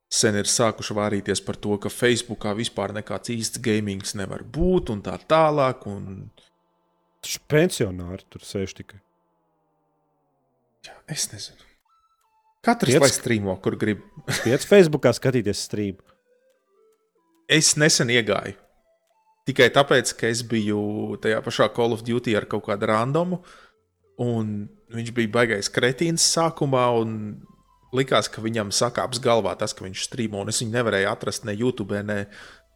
sen 0.08 0.38
ir 0.40 0.48
sākuši 0.50 0.96
vārīties 0.98 1.42
par 1.44 1.60
to, 1.60 1.76
ka 1.82 1.92
Facebookā 1.92 2.54
vispār 2.58 2.94
nekāds 2.96 3.32
īsts 3.34 3.62
gamings 3.64 4.16
nevar 4.16 4.44
būt 4.44 4.94
un 4.94 5.04
tā 5.06 5.18
tālāk. 5.28 5.88
Un... 5.92 6.28
Taču 7.24 7.42
pensionāri 7.50 8.24
tur 8.32 8.46
sēž 8.46 8.76
tikai. 8.78 9.02
Jā, 10.88 10.96
es 11.12 11.28
nezinu. 11.34 11.64
Katrs 12.68 12.94
Piec- 12.94 13.04
lai 13.04 13.12
streamo, 13.12 13.58
kur 13.64 13.76
grib. 13.80 14.04
Piec 14.44 14.64
Facebookā 14.68 15.14
skatīties 15.16 15.66
strīmu. 15.68 16.04
Es 17.48 17.76
nesen 17.80 18.12
iegāju. 18.12 18.58
Tikai 19.48 19.70
tāpēc, 19.72 20.12
ka 20.20 20.28
es 20.28 20.42
biju 20.44 21.16
tajā 21.24 21.40
pašā 21.46 21.70
Call 21.72 21.96
of 21.96 22.04
Duty 22.04 22.34
ar 22.36 22.44
kaut 22.52 22.66
kādu 22.66 22.90
randomu, 22.90 23.40
un 24.20 24.68
viņš 24.92 25.12
bija 25.16 25.32
baigais 25.32 25.70
kretīns 25.72 26.26
sākumā, 26.34 26.84
un 27.00 27.14
likās, 27.96 28.30
ka 28.32 28.44
viņam 28.44 28.74
sakāps 28.76 29.22
galvā 29.24 29.54
tas, 29.60 29.74
ka 29.76 29.86
viņš 29.86 30.08
strīmo, 30.10 30.42
un 30.44 30.52
es 30.52 30.62
viņu 30.64 30.76
nevarēju 30.76 31.10
atrast 31.12 31.48
ne 31.48 31.56
YouTube, 31.58 32.02
ne, 32.08 32.24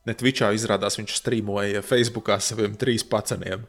ne 0.08 0.16
Twitchā. 0.18 0.52
Izrādās, 0.56 1.00
viņš 1.00 1.18
strīmoja 1.20 1.84
Facebookā 1.86 2.40
saviem 2.44 2.78
trīs 2.80 3.06
paceniem. 3.08 3.66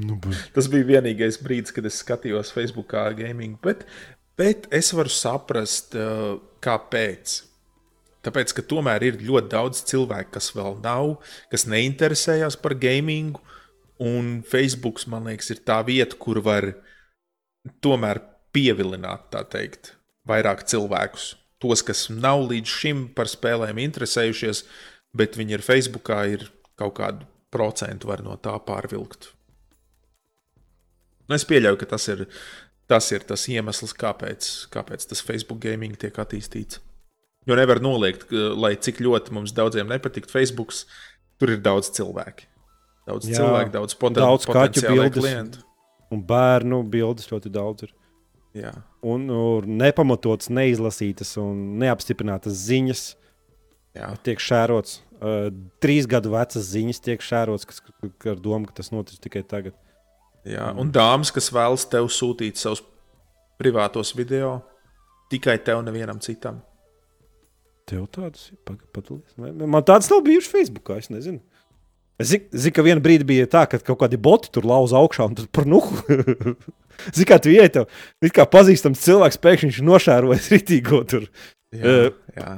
Nu, 0.00 0.16
bet... 0.22 0.48
Tas 0.56 0.70
bija 0.72 0.88
vienīgais 0.94 1.40
brīdis, 1.44 1.74
kad 1.76 1.86
es 1.88 2.00
skatījos 2.00 2.54
Facebookā 2.54 3.04
gaming, 3.18 3.58
bet, 3.64 3.84
bet 4.40 4.66
es 4.74 4.92
varu 4.96 5.12
saprast, 5.12 5.96
uh, 5.98 6.38
kāpēc. 6.64 7.40
Tāpēc, 8.24 8.52
ka 8.56 8.64
tomēr 8.68 9.04
ir 9.06 9.22
ļoti 9.24 9.52
daudz 9.52 9.84
cilvēku, 9.88 10.34
kas 10.36 10.50
vēl 10.56 10.76
nav, 10.84 11.14
kas 11.52 11.64
neinteresējas 11.68 12.58
par 12.60 12.76
gamingu, 12.80 13.40
un 14.00 14.40
Facebook, 14.48 15.00
man 15.12 15.28
liekas, 15.28 15.52
ir 15.52 15.62
tā 15.64 15.78
vieta, 15.84 16.16
kur 16.20 16.40
var 16.44 16.68
tomēr 17.84 18.20
pievilināt, 18.52 19.28
tā 19.32 19.44
teikt, 19.48 19.94
vairāk 20.28 20.64
cilvēkus. 20.68 21.34
Tos, 21.60 21.82
kas 21.84 22.06
nav 22.12 22.46
līdz 22.48 22.72
šim 22.80 23.02
par 23.16 23.28
spēlēm 23.28 23.80
interesējušies, 23.82 24.64
bet 25.16 25.36
viņi 25.36 25.58
ir 25.58 25.64
Facebookā, 25.64 26.22
ir 26.32 26.46
kaut 26.80 26.96
kādu 26.96 27.28
procentu 27.52 28.08
var 28.08 28.22
no 28.24 28.36
tā 28.40 28.54
pārvilkt. 28.64 29.32
Nu, 31.28 31.36
es 31.36 31.44
pieļauju, 31.46 31.78
ka 31.82 31.90
tas 31.92 32.08
ir 32.10 32.24
tas, 32.90 33.06
ir 33.14 33.22
tas 33.26 33.44
iemesls, 33.50 33.92
kāpēc, 33.94 34.48
kāpēc 34.74 35.06
tas 35.12 35.22
Facebook 35.22 35.60
gaming 35.62 35.98
tiek 36.00 36.16
attīstīts. 36.18 36.80
Jo 37.48 37.56
nevar 37.56 37.80
noliegt, 37.82 38.32
lai 38.32 38.74
cik 38.76 39.00
ļoti 39.04 39.34
mums 39.36 39.54
daudziem 39.56 39.88
nepatīk 39.90 40.26
Facebook, 40.30 40.74
tur 41.40 41.54
ir 41.54 41.62
daudz 41.64 41.92
cilvēku. 41.96 42.48
Daudz 43.08 43.30
Jā, 43.30 43.40
cilvēku, 43.40 43.72
daudz, 43.78 43.96
poten 43.98 44.20
daudz 44.20 44.44
kaķu 44.46 44.54
potenciālai 44.58 45.06
bildes. 45.06 45.22
klientu. 45.22 45.62
Un 46.10 46.22
bērnu 46.26 46.82
bildes 46.90 47.30
ļoti 47.30 47.52
daudz 47.54 47.86
ir. 47.86 47.94
Jā. 48.56 48.72
Un, 49.06 49.28
un 49.30 49.76
nepamatotas, 49.78 50.50
neizlasītas 50.50 51.36
un 51.40 51.78
neapstiprinātas 51.80 52.56
ziņas 52.66 53.04
Jā. 53.96 54.10
tiek 54.26 54.42
šērots. 54.42 55.00
Uh, 55.20 55.50
trīs 55.82 56.08
gadu 56.10 56.32
vecas 56.32 56.70
ziņas 56.72 57.02
tiek 57.04 57.22
šērots, 57.22 57.68
kas 57.68 57.82
ka 57.84 58.32
ar 58.32 58.40
domu, 58.40 58.66
ka 58.66 58.80
tas 58.80 58.90
notiks 58.94 59.20
tikai 59.22 59.44
tagad. 59.46 59.76
Jā. 60.48 60.70
Un 60.80 60.90
dāmas, 60.94 61.30
kas 61.34 61.50
vēlas 61.52 61.84
tev 61.90 62.08
sūtīt 62.10 62.58
savus 62.58 62.82
privātos 63.60 64.14
video, 64.16 64.56
tikai 65.30 65.58
tev, 65.62 65.82
nevienam 65.84 66.18
citam. 66.24 66.62
Tev 67.90 68.06
tādas 68.14 68.48
ir 68.52 68.58
patulīs. 68.94 69.34
Man 69.36 69.84
tādas 69.86 70.08
nav 70.12 70.22
bijušas 70.26 70.52
Facebookā. 70.52 71.00
Es 71.02 71.10
nezinu. 71.12 71.42
Zinu, 72.20 72.44
zin, 72.52 72.72
ka 72.76 72.82
vienā 72.84 73.00
brīdī 73.00 73.24
bija 73.28 73.46
tā, 73.48 73.62
ka 73.70 73.78
kaut 73.80 74.00
kādi 74.02 74.18
boti 74.20 74.50
tur 74.52 74.66
lauza 74.68 74.98
augšā 75.00 75.24
un 75.30 75.36
tur 75.38 75.46
par 75.54 75.64
nuhu. 75.70 76.02
Zini, 77.16 77.26
kā 77.30 77.38
tu 77.40 77.48
ieti, 77.54 77.84
it 78.20 78.34
kā 78.36 78.44
pazīstams 78.50 79.00
cilvēks 79.06 79.38
pēkšņi 79.40 79.70
viņš 79.70 79.80
nošērojas 79.88 80.50
ritīgo 80.52 81.02
tur 81.08 81.24
Jā, 81.70 81.80
Eh, 81.86 82.10
jā. 82.36 82.52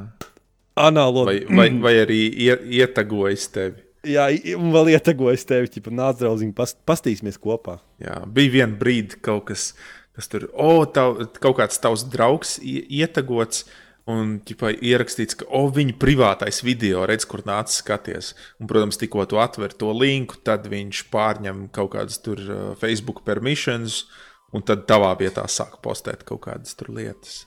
anālo. 0.81 1.27
Vai, 1.29 1.39
vai, 1.47 1.69
vai 1.85 1.93
arī 2.01 2.21
ie, 2.33 2.55
ietagojas 2.81 3.45
tevi. 3.53 3.83
Jā, 4.09 4.25
un 4.59 4.73
vēl 4.75 4.89
ietegojas 4.97 5.45
tevi, 5.47 5.69
ja 5.79 5.93
nāc 5.95 6.17
draugiņi, 6.19 6.55
past, 6.59 6.79
pastīsimies 6.89 7.37
kopā. 7.39 7.77
Jā, 8.03 8.17
bija 8.27 8.55
viena 8.57 8.75
brīdi, 8.81 9.21
kaut 9.23 9.45
kas, 9.53 9.69
kas 10.17 10.27
tur, 10.33 10.49
oh, 10.59 10.81
tav, 10.91 11.21
kaut 11.39 11.61
kāds 11.61 11.79
tavs 11.79 12.03
draugs 12.11 12.57
ie- 12.65 12.83
ietagots. 13.03 13.67
Un 14.11 14.40
ķipa, 14.42 14.72
ierakstīts, 14.82 15.36
ka 15.38 15.46
oh, 15.55 15.68
viņa 15.70 15.94
privātais 16.03 16.59
video, 16.66 17.05
redz, 17.07 17.22
kur 17.28 17.44
nācis 17.46 17.78
skaties. 17.84 18.32
Un, 18.59 18.66
protams, 18.70 18.98
tikko 18.98 19.28
tu 19.30 19.38
atver 19.38 19.74
to 19.78 19.92
linku, 19.94 20.40
tad 20.42 20.66
viņš 20.70 21.05
pārņem 21.12 21.68
kaut 21.74 21.92
kādas 21.94 22.18
tur 22.24 22.42
uh, 22.42 22.64
Facebook 22.80 23.22
permissions, 23.28 24.03
un 24.50 24.66
tad 24.66 24.88
tavā 24.90 25.12
vietā 25.20 25.46
sāk 25.46 25.78
postēt 25.86 26.26
kaut 26.26 26.42
kādas 26.48 26.74
tur 26.74 26.90
lietas. 26.90 27.44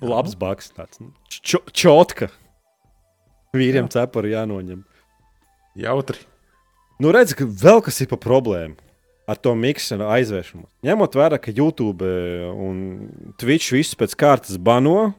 Labs 0.00 0.38
baks, 0.38 0.72
tāds 0.72 1.02
čo, 1.28 1.60
čotka. 1.68 2.30
Vīriem 3.52 3.90
cepuri 3.92 4.32
jānoņem. 4.32 4.86
Jautri. 5.78 6.22
Nu, 7.02 7.12
redz, 7.12 7.36
ka 7.36 7.44
vēl 7.44 7.82
kas 7.84 8.00
ir 8.00 8.08
pa 8.08 8.16
problēmu 8.20 8.87
ar 9.28 9.36
to 9.36 9.52
miksu 9.58 9.98
aizvēršanu. 10.00 10.64
Ņemot 10.88 11.16
vērā, 11.18 11.38
ka 11.42 11.52
YouTube 11.52 12.06
un 12.54 12.78
Twitch 13.40 13.74
visus 13.76 13.98
pēc 13.98 14.14
kārtas 14.18 14.56
bano, 14.56 15.10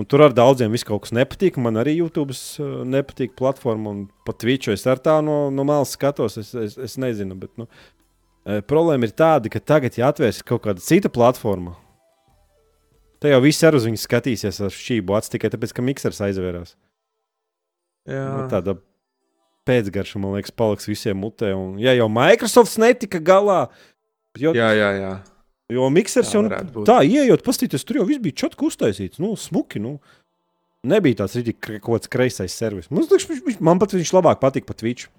un 0.00 0.08
tur 0.08 0.24
ar 0.24 0.34
daudziem 0.36 0.72
viss 0.74 0.86
kaut 0.86 1.06
kas 1.06 1.14
nepatīk. 1.16 1.58
Man 1.60 1.80
arī 1.80 1.96
YouTube 1.98 2.36
uh, 2.36 2.82
nepatīk 2.88 3.36
platforma, 3.38 3.94
un 3.94 4.02
pat 4.28 4.40
Twitch 4.42 4.72
es 4.72 4.84
ar 4.88 5.00
tā 5.02 5.18
no, 5.24 5.46
no 5.54 5.64
malas 5.68 5.94
skatos. 5.96 6.36
Es, 6.40 6.52
es, 6.52 6.76
es 6.76 6.98
nezinu, 7.00 7.38
bet 7.40 7.52
nu, 7.60 7.68
eh, 8.44 8.60
problēma 8.64 9.08
ir 9.08 9.16
tāda, 9.16 9.52
ka 9.52 9.62
tagad, 9.64 9.96
ja 9.96 10.12
atvērsies 10.12 10.46
kaut 10.46 10.66
kāda 10.68 10.84
cita 10.84 11.12
platforma, 11.12 11.76
tad 13.20 13.32
jau 13.32 13.40
viss 13.44 13.64
ar 13.64 13.76
uz 13.76 13.88
viņu 13.88 14.00
skatīsies 14.00 14.60
ar 14.64 14.76
šķību 14.76 15.16
acis 15.16 15.36
tikai 15.36 15.52
tāpēc, 15.52 15.76
ka 15.76 15.84
miksers 15.88 16.22
aizvērās. 16.28 16.76
Jā, 18.08 18.24
Nu, 18.32 18.46
tāda 18.48 18.78
pēcgarša, 19.68 20.20
man 20.22 20.36
liekas, 20.38 20.54
paliks 20.56 20.88
visiem 20.88 21.18
mutē. 21.20 21.52
Un, 21.56 21.74
ja 21.82 21.94
jau 21.96 22.08
Microsoft 22.12 22.78
netika 22.80 23.20
galā, 23.22 23.64
jo, 24.38 24.54
jā, 24.56 24.70
jā. 24.76 24.90
jā. 24.98 25.12
jo 25.76 25.90
miksers 25.94 26.32
jau 26.34 26.44
nu, 26.46 26.52
tā 26.88 27.00
ieejot, 27.06 27.44
paskatīties, 27.46 27.84
tur 27.86 28.00
jau 28.00 28.08
viss 28.08 28.22
bija 28.22 28.44
čotku 28.44 28.70
uztaisīts. 28.70 29.20
Nu, 29.22 29.34
smuki. 29.38 29.82
Nu. 29.82 29.98
Nebija 30.86 31.20
tāds 31.22 31.36
kre- 31.60 31.76
kaut 31.78 31.98
kāds 32.00 32.08
kreisais 32.08 32.54
servis. 32.56 32.88
Man, 32.88 33.04
liekas, 33.04 33.60
man 33.60 33.78
pat 33.82 33.92
viņš 33.92 34.14
labāk 34.16 34.40
patīk 34.40 34.64
pat 34.68 34.80
Twitch. 34.80 35.10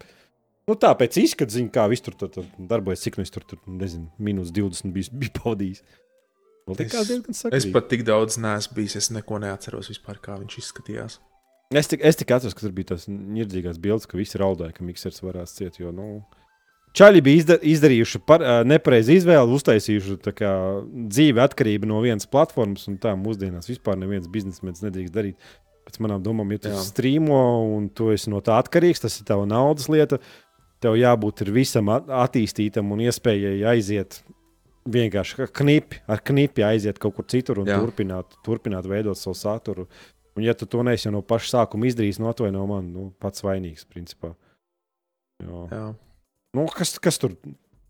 Nu, 0.70 0.76
tā 0.78 0.92
pēc 0.98 1.18
izskata, 1.22 1.54
zin, 1.54 1.68
kā 1.74 1.84
viņš 1.90 2.02
tur, 2.06 2.16
tur, 2.18 2.30
tur 2.34 2.46
darbojas, 2.70 3.02
cik 3.04 3.18
nu 3.18 3.26
es 3.26 3.34
tur, 3.34 3.44
tur 3.46 3.60
nezinu, 3.68 4.08
minus 4.22 4.50
20 4.54 4.94
bija, 4.94 5.10
bija 5.22 5.34
liekas, 6.80 7.10
Es- 7.12 7.44
Es 7.58 7.66
pat 7.74 7.90
tik 7.90 8.04
daudz 8.08 8.38
neesmu 8.38 8.78
bijis, 8.78 8.96
es 8.96 9.10
neko 9.12 9.40
neatceros 9.42 9.90
vispār, 9.90 10.20
kā 10.22 10.38
viņš 10.40 10.58
izskatījās. 10.62 11.18
Es 11.72 11.88
tik, 11.88 12.02
es 12.04 12.18
tik 12.20 12.32
atceros, 12.36 12.54
ka 12.58 12.66
tur 12.66 12.74
bija 12.76 12.92
tās 12.94 13.06
nirdzīgās 13.08 13.78
bildes, 13.80 14.08
ka 14.10 14.18
visi 14.20 14.40
raudāja, 14.42 14.74
ka 14.76 14.84
miksers 14.84 15.22
varētu 15.24 15.54
ciest. 15.62 15.80
Jo, 15.80 15.94
nu, 15.96 16.22
Čaļi 16.92 17.22
bija 17.24 17.40
izda, 17.40 17.56
izdarījuši 17.72 18.20
par, 18.28 18.44
ā, 18.44 18.56
nepareizu 18.68 19.14
izvēli, 19.16 19.54
uztaisījuši 19.56 20.18
kā, 20.36 20.50
dzīvi 21.08 21.40
atkarību 21.40 21.88
no 21.88 22.02
vienas 22.04 22.28
platformas, 22.28 22.84
un 22.92 22.98
tā 23.00 23.14
mūsdienās 23.16 23.70
vispār 23.72 23.96
neviens 24.02 24.28
biznesmenis 24.32 24.84
nedrīkst 24.84 25.16
darīt. 25.16 25.38
Pēc 25.88 26.02
manām 26.04 26.20
domām, 26.26 26.52
ja 26.52 26.60
tu 26.66 26.74
Jā. 26.74 26.82
strīmo 26.84 27.40
un 27.78 27.88
tu 27.96 28.12
esi 28.12 28.30
no 28.30 28.42
tā 28.44 28.60
atkarīgs, 28.60 29.00
tas 29.06 29.16
ir 29.22 29.26
tava 29.32 29.48
naudas 29.48 29.88
lieta. 29.88 30.20
Tev 30.84 31.00
jābūt 31.00 31.46
ir 31.46 31.54
visam 31.56 31.88
at- 31.96 32.12
attīstītam 32.12 32.92
un 32.92 33.06
iespējai 33.08 33.64
aiziet 33.72 34.20
vienkārši 34.90 35.40
kā 35.40 35.48
knipi, 35.62 36.02
ar 36.12 36.20
knipi 36.26 36.66
aiziet 36.66 37.00
kaut 37.00 37.16
kur 37.16 37.26
citur 37.32 37.64
un 37.64 37.72
Jā. 37.72 37.80
turpināt, 37.80 38.36
turpināt 38.44 38.84
veidot 38.90 39.16
savu 39.18 39.38
saturu. 39.38 39.88
Un, 40.38 40.46
ja 40.46 40.56
tu 40.56 40.68
to 40.70 40.84
neesi 40.88 41.08
jau 41.08 41.14
no 41.16 41.22
paša 41.26 41.58
sākuma 41.58 41.90
izdarījis, 41.90 42.22
no 42.24 42.32
to 42.38 42.48
no 42.54 42.64
man 42.70 42.88
nu, 42.94 43.10
pats 43.20 43.44
vainīgs. 43.44 43.84
Principā. 43.90 44.34
Jo. 45.44 45.66
Jā. 45.72 45.86
Nu, 46.56 46.66
kas, 46.72 46.96
kas 47.02 47.20
tur 47.20 47.36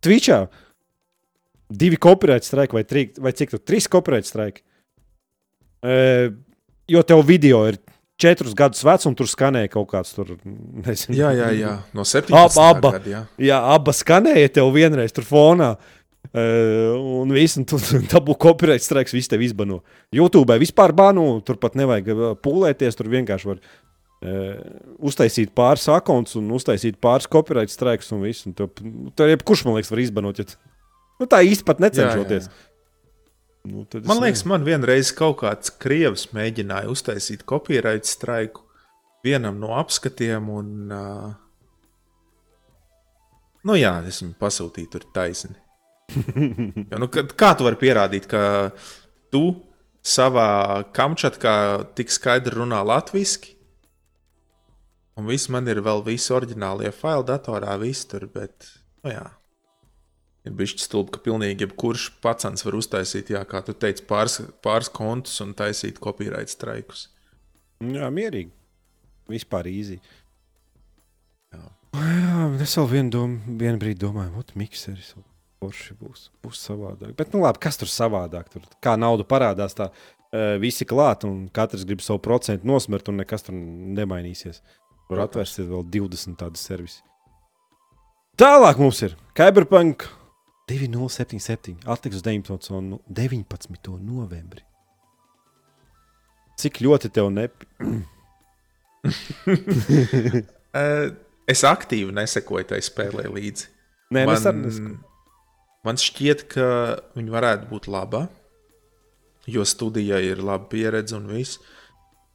Twitchā? 0.01 0.45
Divi 1.71 1.99
copyright 2.01 2.45
strike 2.45 2.75
vai, 2.75 2.83
tri, 2.87 3.05
vai 3.21 3.31
cik 3.37 3.53
tur? 3.53 3.61
Trīs 3.63 3.87
copyright 3.91 4.27
strike. 4.27 4.65
E, 5.85 5.93
jo 6.91 7.03
tev 7.07 7.21
video 7.25 7.61
ir 7.69 7.77
četrus 8.21 8.53
gadus 8.57 8.83
vecs, 8.85 9.07
un 9.09 9.15
tur 9.17 9.29
skanēja 9.29 9.71
kaut 9.71 9.87
kāds 9.93 10.11
tur. 10.17 10.33
Nezinu, 10.43 11.15
jā, 11.17 11.31
jā, 11.37 11.47
jā. 11.57 11.77
No 11.95 12.05
17. 12.05 12.33
Ab- 12.35 12.59
abas 13.77 14.03
skanēja 14.03 14.51
tev 14.59 14.73
vienreiz 14.75 15.15
tur 15.15 15.25
fonā. 15.25 15.71
Uh, 15.77 16.00
un 16.31 17.31
viss, 17.35 17.57
un 17.59 17.65
tu 17.67 17.75
dabūji 18.13 18.39
copyright 18.39 18.83
strikes, 18.85 19.13
viss 19.15 19.27
tev 19.31 19.41
izbano. 19.43 19.81
YouTube 20.15 20.55
vispār 20.61 20.93
banu, 20.95 21.25
tur 21.45 21.57
pat 21.59 21.75
nevajag 21.79 22.11
uh, 22.13 22.25
pūlēties, 22.39 22.95
tur 22.99 23.09
vienkārši 23.11 23.49
var 23.49 23.59
uh, 23.59 24.57
uztaisīt 25.03 25.51
pāris 25.57 25.87
akkontus 25.91 26.37
un 26.39 26.49
uztaisīt 26.55 26.99
pāris 27.03 27.27
copyright 27.31 27.73
strikes 27.73 28.11
un 28.15 28.21
viss. 28.23 28.45
Un 28.47 28.55
tev, 28.55 28.71
tur 29.17 29.31
jebkurš, 29.33 29.65
man 29.67 29.75
liekas, 29.79 29.91
var 29.91 30.03
izbanot. 30.05 30.39
Ja, 30.39 30.47
tu- 30.47 30.59
nu, 31.19 31.27
tā 31.29 31.41
īsti 31.47 31.67
pat 31.67 31.81
necenšoties. 31.83 32.47
Jā, 32.47 32.53
jā. 32.53 32.67
Nu, 33.61 33.83
Man 34.09 34.17
liekas, 34.23 34.39
nezinu. 34.41 34.49
man 34.49 34.63
vienreiz 34.65 35.11
kaut 35.13 35.35
kāds 35.43 35.69
krievs 35.77 36.23
mēģināja 36.33 36.89
uztaisīt 36.89 37.43
copyright 37.45 38.07
straiku 38.09 38.63
vienam 39.21 39.59
no 39.61 39.75
apskatiem. 39.77 40.47
Un, 40.49 40.71
uh, 40.89 41.27
nu 43.69 43.75
jā, 43.77 43.91
es 44.09 44.17
viņu 44.23 44.33
pasūtīju 44.41 44.89
tur 44.95 45.05
taisni. 45.13 45.53
Jo, 46.91 46.99
nu, 47.01 47.07
kad- 47.11 47.33
kā 47.39 47.53
tu 47.57 47.65
vari 47.67 47.79
pierādīt, 47.81 48.27
ka 48.31 48.71
tu 49.31 49.43
savā 50.03 50.83
kamčatkā 50.95 51.55
tik 51.95 52.11
skaidri 52.13 52.57
runā 52.61 52.81
latviešu? 52.85 53.55
Un 55.19 55.27
viss 55.27 55.49
man 55.51 55.67
ir 55.67 55.81
vēl 55.83 56.01
visi 56.05 56.31
oriģinālie 56.33 56.89
faili 56.95 57.27
datorā, 57.27 57.75
viss 57.81 58.07
tur, 58.09 58.25
bet, 58.31 58.69
nu 59.03 59.11
jā. 59.11 59.25
Ir 60.47 60.55
bijis 60.57 60.79
stulbi, 60.81 61.11
ka 61.13 61.19
pilnīgi 61.21 61.67
jebkurš 61.67 62.07
pats 62.23 62.63
var 62.65 62.77
uztaisīt, 62.79 63.29
jā, 63.35 63.43
kā 63.45 63.59
tu 63.65 63.75
teici, 63.77 64.01
pāris, 64.09 64.39
pāris 64.65 64.89
kontus 64.89 65.35
un 65.43 65.51
taisīt 65.53 65.99
copyright 66.01 66.49
straikus. 66.49 67.09
Jā, 67.81 68.09
mierīgi. 68.13 68.49
Vispār 69.29 69.69
īsi. 69.69 69.99
Jā. 71.53 71.61
Jā, 71.93 72.47
es 72.63 72.73
vēl 72.79 72.89
vienu, 72.95 73.13
dom, 73.13 73.35
vienu 73.59 73.77
brīdi 73.83 74.01
domāju, 74.01 74.41
ka 74.47 74.57
mikseris 74.63 75.13
forši 75.61 75.95
būs, 75.99 76.29
būs 76.41 76.63
savādāk. 76.65 77.13
Bet, 77.17 77.35
nu, 77.35 77.43
labi, 77.45 77.61
kas 77.61 77.77
tur 77.77 77.89
savādāk? 77.91 78.49
Tur, 78.53 78.65
kā 78.83 78.95
nauda 78.99 79.25
parādās, 79.27 79.75
tā 79.77 79.91
uh, 79.91 80.55
visi 80.61 80.87
klāt, 80.89 81.25
un 81.27 81.45
katrs 81.53 81.85
grib 81.87 82.01
savu 82.01 82.21
procentu 82.23 82.67
nosmert, 82.67 83.11
un 83.11 83.21
nekas 83.21 83.45
tur 83.45 83.55
nemainīsies. 83.57 84.61
Var 85.11 85.19
Protams. 85.19 85.29
atvērsties 85.29 85.69
vēl 85.69 85.85
20 85.93 86.39
tādas 86.39 86.65
servisi. 86.65 87.01
Tālāk 88.39 88.79
mums 88.81 89.01
ir 89.05 89.13
Cyberpunk 89.37 90.07
2077. 90.71 91.83
Atliks 91.85 92.21
uz 92.21 92.25
19. 92.25 92.71
un 92.77 92.95
19. 93.11 93.91
novembri. 94.01 94.63
Cik 96.61 96.81
ļoti 96.85 97.11
tev 97.13 97.29
nepatīk? 97.37 97.69
Uh, 100.71 101.09
es 101.51 101.65
aktīvi 101.67 102.13
nesekoju 102.15 102.69
tai 102.69 102.77
spēlē 102.85 103.25
līdzi. 103.27 103.65
Nē, 104.15 104.21
man, 104.23 104.37
es 104.37 104.45
arī 104.47 104.61
nesaku. 104.61 104.93
Man 105.87 105.99
šķiet, 106.01 106.47
ka 106.51 106.65
viņa 107.17 107.35
varētu 107.35 107.69
būt 107.71 107.89
laba, 107.91 108.25
jo 109.49 109.65
studijai 109.65 110.23
ir 110.31 110.43
laba 110.45 110.69
pieredze 110.71 111.17
un 111.17 111.29
viss. 111.31 111.61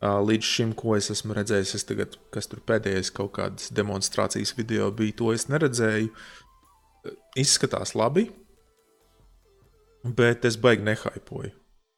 Līdz 0.03 0.45
šim, 0.45 0.73
ko 0.77 0.95
es 0.99 1.09
esmu 1.11 1.35
redzējis, 1.35 1.75
es 1.79 1.87
tagad, 1.89 2.19
kas 2.35 2.51
tur 2.51 2.61
pēdējais 2.69 3.11
kaut 3.17 3.33
kādas 3.39 3.71
demonstrācijas 3.75 4.53
video 4.59 4.91
bija, 4.95 5.17
to 5.17 5.31
es 5.33 5.49
neredzēju. 5.49 6.11
Izskatās 7.39 7.95
labi, 7.97 8.27
bet 10.05 10.45
es 10.45 10.59
baigi 10.61 10.85
nehaipoju. 10.87 11.55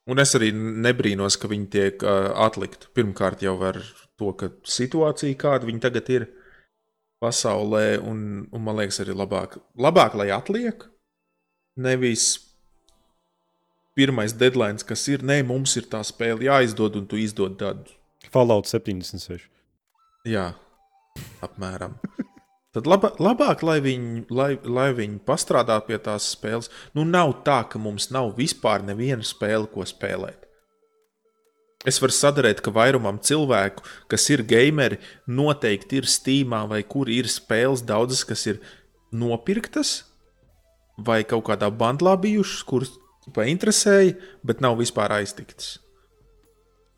Un 0.09 0.23
es 0.23 0.33
arī 0.39 0.53
nebrīnos, 0.57 1.37
ka 1.37 1.51
viņi 1.51 1.67
tiek 1.73 2.05
uh, 2.05 2.31
atlikti. 2.47 2.89
Pirmkārt, 2.97 3.43
jau 3.45 3.59
ar 3.69 3.77
to, 4.17 4.33
ka 4.41 4.49
situācija, 4.65 5.37
kāda 5.41 5.69
viņi 5.69 5.83
tagad 5.85 6.09
ir 6.15 6.29
pasaulē, 7.21 7.99
un, 8.01 8.47
un 8.55 8.65
man 8.65 8.79
liekas, 8.79 9.03
arī 9.05 9.17
labāk, 9.19 9.59
labāk 9.77 10.17
lai 10.17 10.31
atliek. 10.33 10.87
Nevis 11.79 12.31
pirmais 13.99 14.35
deadline, 14.35 14.83
kas 14.87 15.05
ir, 15.11 15.25
nē, 15.27 15.41
mums 15.47 15.77
ir 15.79 15.87
tā 15.91 16.01
spēle 16.07 16.47
jāizdod, 16.47 16.99
un 17.01 17.07
tu 17.11 17.19
izdod 17.19 17.59
tādu, 17.59 17.95
Fallout 18.35 18.69
76. 18.69 19.47
jā, 20.29 20.51
apmēram. 21.43 21.97
Tad 22.77 22.87
laba, 22.87 23.15
labāk, 23.23 23.63
lai 23.65 23.79
viņi, 23.83 24.27
lai, 24.31 24.51
lai 24.63 24.91
viņi 24.95 25.23
pastrādā 25.27 25.79
pie 25.87 25.97
tās 26.05 26.27
spēles. 26.35 26.69
Nu, 26.95 27.07
nav 27.09 27.39
tā, 27.47 27.63
ka 27.71 27.81
mums 27.81 28.11
nav 28.15 28.35
vispār 28.37 28.85
neviena 28.85 29.25
spēle, 29.25 29.67
ko 29.73 29.87
spēlēt. 29.89 30.45
Es 31.89 32.01
varu 32.03 32.13
sadarīt, 32.13 32.61
ka 32.61 32.75
vairumam 32.75 33.21
cilvēku, 33.25 33.87
kas 34.11 34.27
ir 34.35 34.43
gameri, 34.47 34.99
noteikti 35.31 36.03
ir 36.03 36.11
Steamā 36.11 36.65
vai 36.69 36.83
kur 36.85 37.09
ir 37.09 37.31
spēles 37.31 37.87
daudzas, 37.87 38.27
kas 38.29 38.45
ir 38.51 38.61
nopirktas 39.15 40.03
vai 40.99 41.23
kaut 41.29 41.47
kādā 41.49 41.71
bandlā 41.71 42.17
bijušas, 42.21 42.65
kuras 42.69 42.95
interesēja, 43.49 44.17
bet 44.47 44.63
nav 44.65 44.79
vispār 44.81 45.13
aiztiktas. 45.21 45.79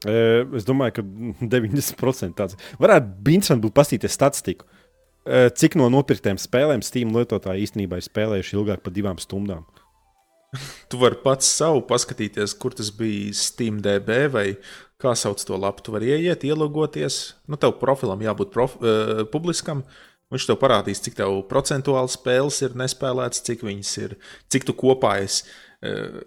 E, 0.06 0.46
Es 0.56 0.64
domāju, 0.64 1.00
ka 1.00 1.02
90% 1.56 2.36
tāds 2.38 2.56
varētu 2.80 3.10
būt 3.20 3.34
interesanti 3.36 3.66
būt 3.66 3.76
paskatīties 3.76 4.16
statistiku. 4.16 4.68
E, 5.26 5.48
Cik 5.52 5.76
no 5.76 5.90
nopirktiem 5.92 6.40
spēlēm 6.40 6.84
Steam 6.86 7.12
lietotāji 7.16 7.66
īstenībā 7.66 8.00
ir 8.00 8.06
spēlējuši 8.08 8.56
ilgāk 8.56 8.84
par 8.84 8.96
divām 8.96 9.20
stundām? 9.20 9.66
Tu 10.90 10.98
vari 10.98 11.20
pats 11.22 11.46
savu 11.46 11.84
paskatīties, 11.86 12.56
kur 12.58 12.74
tas 12.74 12.88
bija 12.94 13.34
SteamDB 13.36 14.08
vai 14.32 14.46
kā 15.00 15.12
sauc 15.16 15.40
to 15.46 15.56
lapu. 15.56 15.84
Tu 15.84 15.94
vari 15.94 16.10
ieiet, 16.16 16.44
ielogoties. 16.44 17.20
Nu, 17.46 17.58
tev 17.60 17.76
profilam 17.80 18.22
jābūt 18.24 18.50
prof, 18.54 18.74
uh, 18.80 19.22
publiskam. 19.30 19.84
Viņš 20.30 20.46
tev 20.46 20.58
parādīs, 20.60 21.00
cik 21.02 21.16
tev 21.18 21.40
procentuāli 21.50 22.12
spēles 22.12 22.60
ir 22.62 22.76
nespēlētas, 22.78 23.42
cik 23.46 23.64
viņas 23.66 23.94
ir, 24.04 24.14
cik 24.52 24.68
tu 24.68 24.74
kopā 24.78 25.16
esi 25.24 25.42
uh, 25.42 26.20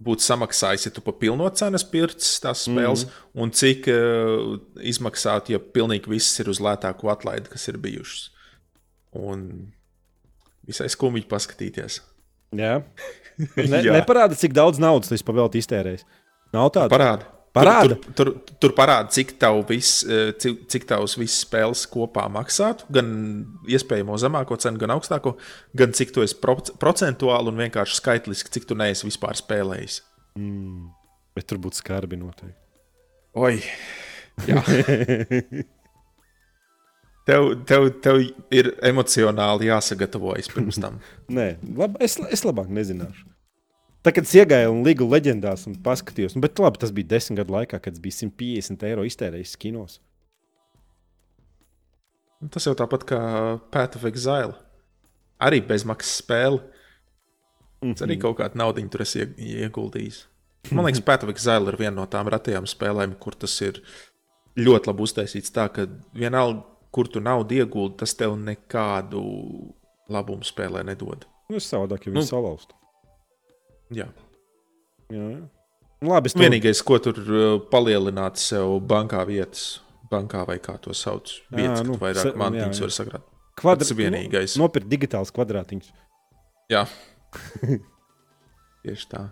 būtu 0.00 0.24
samaksājis, 0.24 0.86
ja 0.88 0.92
tu 0.96 1.02
pa 1.04 1.12
pilno 1.12 1.48
cenas 1.52 1.84
pircis 1.84 2.38
tās 2.40 2.64
spēles, 2.64 3.04
mm 3.04 3.10
-hmm. 3.10 3.42
un 3.42 3.52
cik 3.52 3.88
uh, 3.92 4.54
izmaksātu, 4.92 5.52
ja 5.52 5.60
pilnīgi 5.60 6.08
viss 6.08 6.40
ir 6.40 6.48
uz 6.48 6.60
lētāko 6.60 7.12
atlaidi, 7.12 7.52
kas 7.52 7.68
ir 7.68 7.76
bijušas. 7.76 8.30
Un 9.12 9.72
visai 10.66 10.88
skumji 10.88 11.26
paskatīties. 11.28 12.00
Jā, 12.56 12.80
ne, 13.56 13.82
Jā. 13.82 13.92
neparāda, 13.92 14.34
cik 14.34 14.56
daudz 14.56 14.80
naudas 14.80 15.12
tas 15.12 15.22
pavēlēt 15.22 15.60
iztērējis. 15.60 16.06
Nav 16.52 16.72
tāda. 16.74 16.90
Parāda. 16.90 17.39
Parāda. 17.56 17.96
Tur, 17.98 18.12
tur, 18.14 18.28
tur, 18.46 18.58
tur 18.62 18.74
parāda, 18.78 19.10
cik 19.10 19.32
tev 19.42 19.64
viss, 19.66 20.04
eh, 20.06 20.30
cik, 20.38 20.84
tavs 20.86 21.16
viss 21.18 21.40
spēles 21.42 21.82
kopā 21.90 22.28
maksātu. 22.30 22.86
Gan 22.94 23.10
iespējamo 23.66 24.14
zemāko 24.22 24.58
cenu, 24.62 24.78
gan 24.78 24.94
augstāko, 24.94 25.34
gan 25.74 25.90
cik 25.96 26.14
tu 26.14 26.22
esi 26.22 26.38
proc- 26.38 26.70
procentuāli 26.78 27.50
un 27.50 27.58
vienkārši 27.64 27.98
skaitliski, 27.98 28.52
cik 28.54 28.68
tu 28.70 28.78
neesi 28.78 29.08
vispār 29.08 29.34
spēlējis. 29.40 29.98
Mm, 30.38 30.92
bet 31.34 31.48
tur 31.50 31.58
būtu 31.58 31.82
skarbi 31.82 32.20
noteikti. 32.20 32.54
Oi! 33.34 33.56
Jā. 34.46 34.62
Tev, 37.30 37.50
tev, 37.68 37.84
tev 38.02 38.16
ir 38.50 38.72
emocionāli 38.88 39.68
jāsagatavojas 39.68 40.48
pirms 40.50 40.80
tam. 40.82 40.96
Nē, 41.36 41.52
lab, 41.78 41.98
es, 42.02 42.16
es 42.32 42.42
labāk 42.48 42.70
nezināšu. 42.74 43.26
Tā 44.00 44.12
kā 44.16 44.22
es 44.24 44.32
iegāju 44.32 44.70
un 44.72 44.84
līgu 44.86 45.04
leģendās 45.10 45.66
un 45.68 45.74
paskatījos, 45.84 46.32
nu, 46.36 46.40
bet 46.40 46.58
labi, 46.62 46.80
tas 46.80 46.92
bija 46.96 47.10
desmit 47.12 47.42
gadu 47.42 47.52
laikā, 47.52 47.80
kad 47.84 47.92
es 47.92 48.00
biju 48.00 48.16
150 48.30 48.86
eiro 48.88 49.04
iztērējis 49.04 49.56
kinos. 49.60 49.98
Tas 52.50 52.64
jau 52.64 52.72
tāpat 52.78 53.04
kā 53.10 53.18
Path 53.74 53.98
of 53.98 54.06
Exile. 54.08 54.54
Arī 55.44 55.60
bezmaksas 55.68 56.22
spēle. 56.22 56.62
Tas 57.80 58.04
arī 58.06 58.16
kaut 58.20 58.38
kāda 58.40 58.56
nauda 58.60 58.82
tur 58.92 59.04
es 59.04 59.12
ieg- 59.16 59.36
ieguldījis. 59.36 60.22
Man 60.72 60.84
liekas, 60.84 61.04
Path 61.04 61.24
of 61.24 61.32
Exile 61.32 61.68
ir 61.72 61.76
viena 61.80 61.96
no 62.00 62.06
tām 62.08 62.28
retajām 62.32 62.64
spēlēm, 62.68 63.14
kur 63.20 63.36
tas 63.36 63.54
ir 63.64 63.82
ļoti 64.56 64.90
labi 64.90 65.04
uztaisīts. 65.06 65.52
Tā 65.52 65.68
ka 65.72 65.86
vienalga, 66.16 66.64
kur 66.92 67.08
tu 67.08 67.20
naudu 67.20 67.60
ieguldi, 67.60 67.96
tas 68.02 68.16
tev 68.16 68.36
nekādu 68.40 69.22
labumu 70.12 70.44
spēlē 70.44 70.84
nedod. 70.88 71.24
Nu, 71.52 71.56
es 71.60 71.68
savādāk 71.72 72.08
jau 72.08 72.12
Nu. 72.16 72.20
nu, 72.20 72.26
salaustu. 72.26 72.74
Jā. 73.94 74.06
Jā, 75.10 75.24
jā. 75.24 75.40
Labi, 76.06 76.32
to 76.32 76.40
Vienīgais, 76.40 76.80
ko 76.86 76.96
tur 77.02 77.18
uh, 77.20 77.58
palielināt 77.72 78.40
sev 78.40 78.78
bankā 78.88 79.20
vietas, 79.28 79.82
bankā 80.12 80.46
vai 80.48 80.56
kā 80.62 80.78
to 80.80 80.94
sauc, 80.96 81.28
vietas, 81.52 81.82
nu, 81.84 81.92
nu, 81.92 82.00
vairāk 82.00 82.38
mantiņas 82.40 82.78
jā, 82.78 82.80
jā. 82.80 82.86
var 82.86 82.94
sagrāt. 82.96 83.26
kvadra... 83.60 83.84
tas 83.84 83.92
vienīgais. 83.98 84.56
Nopirkt 84.60 84.88
digitāls 84.88 85.34
kvadrātiņš. 85.36 85.90
Jā, 86.72 86.86
Tieši 88.84 89.08
tā. 89.10 89.26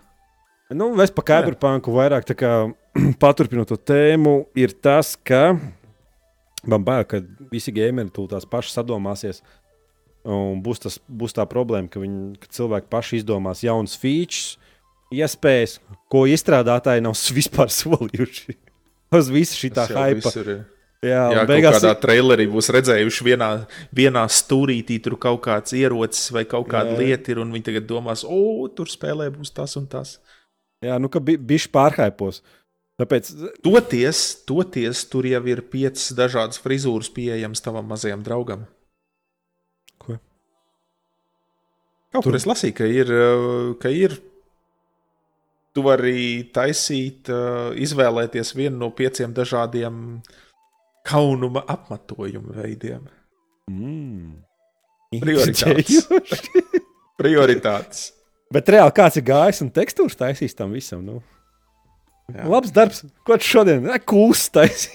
Nu, 0.76 0.90
es 1.00 1.12
par 1.14 1.24
Cyberpunku 1.30 1.94
vairāk 1.96 2.28
kā, 2.36 2.52
paturpinot 3.22 3.70
to 3.70 3.78
tēmu, 3.80 4.42
ir 4.58 4.74
tas, 4.84 5.14
ka 5.16 5.56
man 6.68 6.84
bail, 6.84 7.06
ka 7.08 7.22
visi 7.52 7.72
gameri 7.72 8.12
tūlīt 8.12 8.34
tās 8.34 8.48
pašas 8.48 8.76
sadomāsies. 8.76 9.40
Un 10.28 10.58
būs, 10.60 10.82
tas, 10.84 10.98
būs 11.08 11.32
tā 11.36 11.46
problēma, 11.48 11.88
ka, 11.88 12.02
viņi, 12.02 12.34
ka 12.42 12.50
cilvēki 12.52 12.90
paši 12.92 13.20
izdomās 13.22 13.62
jaunas 13.64 13.94
features, 13.96 14.58
iespējas, 15.14 15.78
ko 16.12 16.26
izstrādātāji 16.28 17.04
nav 17.04 17.16
vispār 17.36 17.72
solījuši. 17.80 18.58
Uz 19.16 19.30
visu 19.32 19.56
šī 19.56 19.72
tā 19.72 19.86
hype. 19.88 20.58
Jā, 20.98 21.28
Jā 21.30 21.44
beigās 21.46 21.78
kādā 21.78 21.92
trailerī 22.02 22.48
būs 22.50 22.72
redzējuši 22.74 23.24
vienā, 23.28 23.48
vienā 23.94 24.24
stūrītī 24.34 24.98
tur 25.04 25.14
kaut 25.22 25.44
kāds 25.46 25.72
ierocis 25.78 26.32
vai 26.34 26.42
kaut 26.48 26.66
kāda 26.72 26.96
Jā. 26.96 26.98
lieta 26.98 27.32
ir, 27.32 27.40
un 27.44 27.52
viņi 27.54 27.68
tagad 27.70 27.86
domās, 27.86 28.24
o, 28.26 28.66
tur 28.74 28.90
spēlē 28.90 29.28
būs 29.30 29.54
tas 29.54 29.78
un 29.78 29.86
tas. 29.88 30.16
Jā, 30.84 30.98
nu, 30.98 31.10
ka 31.10 31.22
bi 31.22 31.38
bišķi 31.38 31.70
pārhaipos. 31.74 32.42
Tāpēc... 32.98 33.30
Toties, 33.62 34.24
toties, 34.46 35.04
tur 35.06 35.30
jau 35.30 35.40
ir 35.46 35.62
piecas 35.70 36.10
dažādas 36.18 36.58
frizūras 36.62 37.12
pieejamas 37.14 37.62
tavam 37.62 37.86
mazajam 37.86 38.26
draugam. 38.26 38.66
Kaut 42.08 42.24
tur 42.24 42.36
es 42.38 42.46
lasīju, 42.48 42.74
ka 42.78 42.86
ir, 42.88 43.10
ka 43.82 43.90
ir 43.92 44.14
tu 45.76 45.84
vari 45.84 46.48
taisīt, 46.54 47.28
izvēlēties 47.84 48.54
vienu 48.56 48.80
no 48.80 48.90
pieciem 48.96 49.34
dažādiem 49.36 50.20
kaunuma 51.08 51.64
apmetojuma 51.68 52.56
veidiem. 52.62 53.04
Mm. 53.68 54.38
Prioritātes. 55.20 56.08
Prioritātes. 57.20 58.06
Bet 58.52 58.70
reāli 58.72 58.94
kāds 58.96 59.18
ir 59.20 59.26
gājis 59.28 59.60
un 59.64 59.72
tekstūrs 59.76 60.16
taisīs 60.16 60.56
tam 60.56 60.72
visam? 60.72 61.02
Nu? 61.04 61.20
Jā. 62.32 62.46
Labs 62.48 62.72
darbs. 62.72 63.02
Ko 63.28 63.36
tu 63.36 63.44
šodien 63.44 63.84
kūstais? 64.08 64.88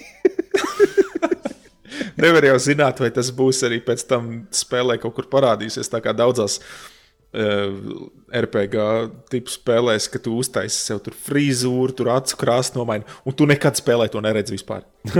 Nevar 2.18 2.46
jau 2.46 2.58
zināt, 2.62 2.98
vai 3.02 3.10
tas 3.14 3.30
būs 3.34 3.62
arī 3.66 3.78
pēc 3.82 4.02
tam 4.10 4.32
spēlē 4.54 4.98
kaut 5.02 5.14
kur 5.18 5.30
parādīsies. 5.30 5.90
Tā 5.90 6.00
kā 6.02 6.14
daudzās 6.16 6.58
uh, 6.58 6.93
Eh, 7.34 7.70
RPG 8.34 8.76
tipu 9.30 9.50
spēlēs, 9.50 10.06
ka 10.10 10.20
tu 10.22 10.36
uztaisīsi 10.38 10.90
sev 10.90 11.00
tur 11.02 11.16
frizūru, 11.18 11.94
tur 11.98 12.12
acu 12.14 12.36
krāsu 12.38 12.76
nomaini, 12.76 13.06
un 13.26 13.34
tu 13.34 13.46
nekad 13.50 13.74
spēlē 13.78 14.06
to 14.10 14.22
neredzi 14.22 14.54
vispār. 14.54 14.84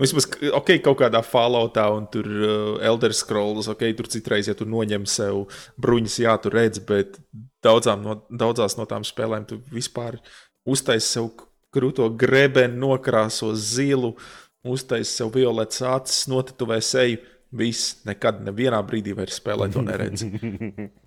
Vismaz, 0.00 0.26
ok, 0.56 0.72
kaut 0.82 0.98
kādā 1.02 1.20
falotā, 1.22 1.84
un 1.94 2.08
tur 2.10 2.26
uh, 2.26 2.70
Elder 2.82 3.12
Scrolls, 3.14 3.68
ok, 3.70 3.84
tur 3.98 4.08
citreiz, 4.10 4.48
ja 4.48 4.56
tu 4.58 4.66
noņem 4.66 5.04
sev 5.06 5.44
bruņas, 5.80 6.16
jā, 6.24 6.36
tu 6.40 6.50
redz, 6.50 6.80
bet 6.88 7.20
daudzām 7.62 8.02
no, 8.02 8.16
daudzās 8.32 8.78
no 8.80 8.88
tām 8.88 9.04
spēlēm 9.06 9.44
tu 9.52 9.60
vispār 9.72 10.16
uztaisīsi 10.64 11.18
sev 11.18 11.28
krūto 11.72 12.08
grebeni, 12.18 12.80
nokrāso 12.80 13.52
zilu, 13.52 14.16
uztaisīsi 14.64 15.20
sev 15.20 15.36
violetas 15.36 15.84
acis, 15.92 16.24
notatuvē 16.32 16.80
seju 16.82 17.20
Viss, 17.52 17.98
nekad, 18.08 18.40
nevienā 18.46 18.80
brīdī 18.88 19.12
vairs 19.16 19.36
spēlē 19.40 19.68
to 19.72 19.82
neredz. 19.84 20.24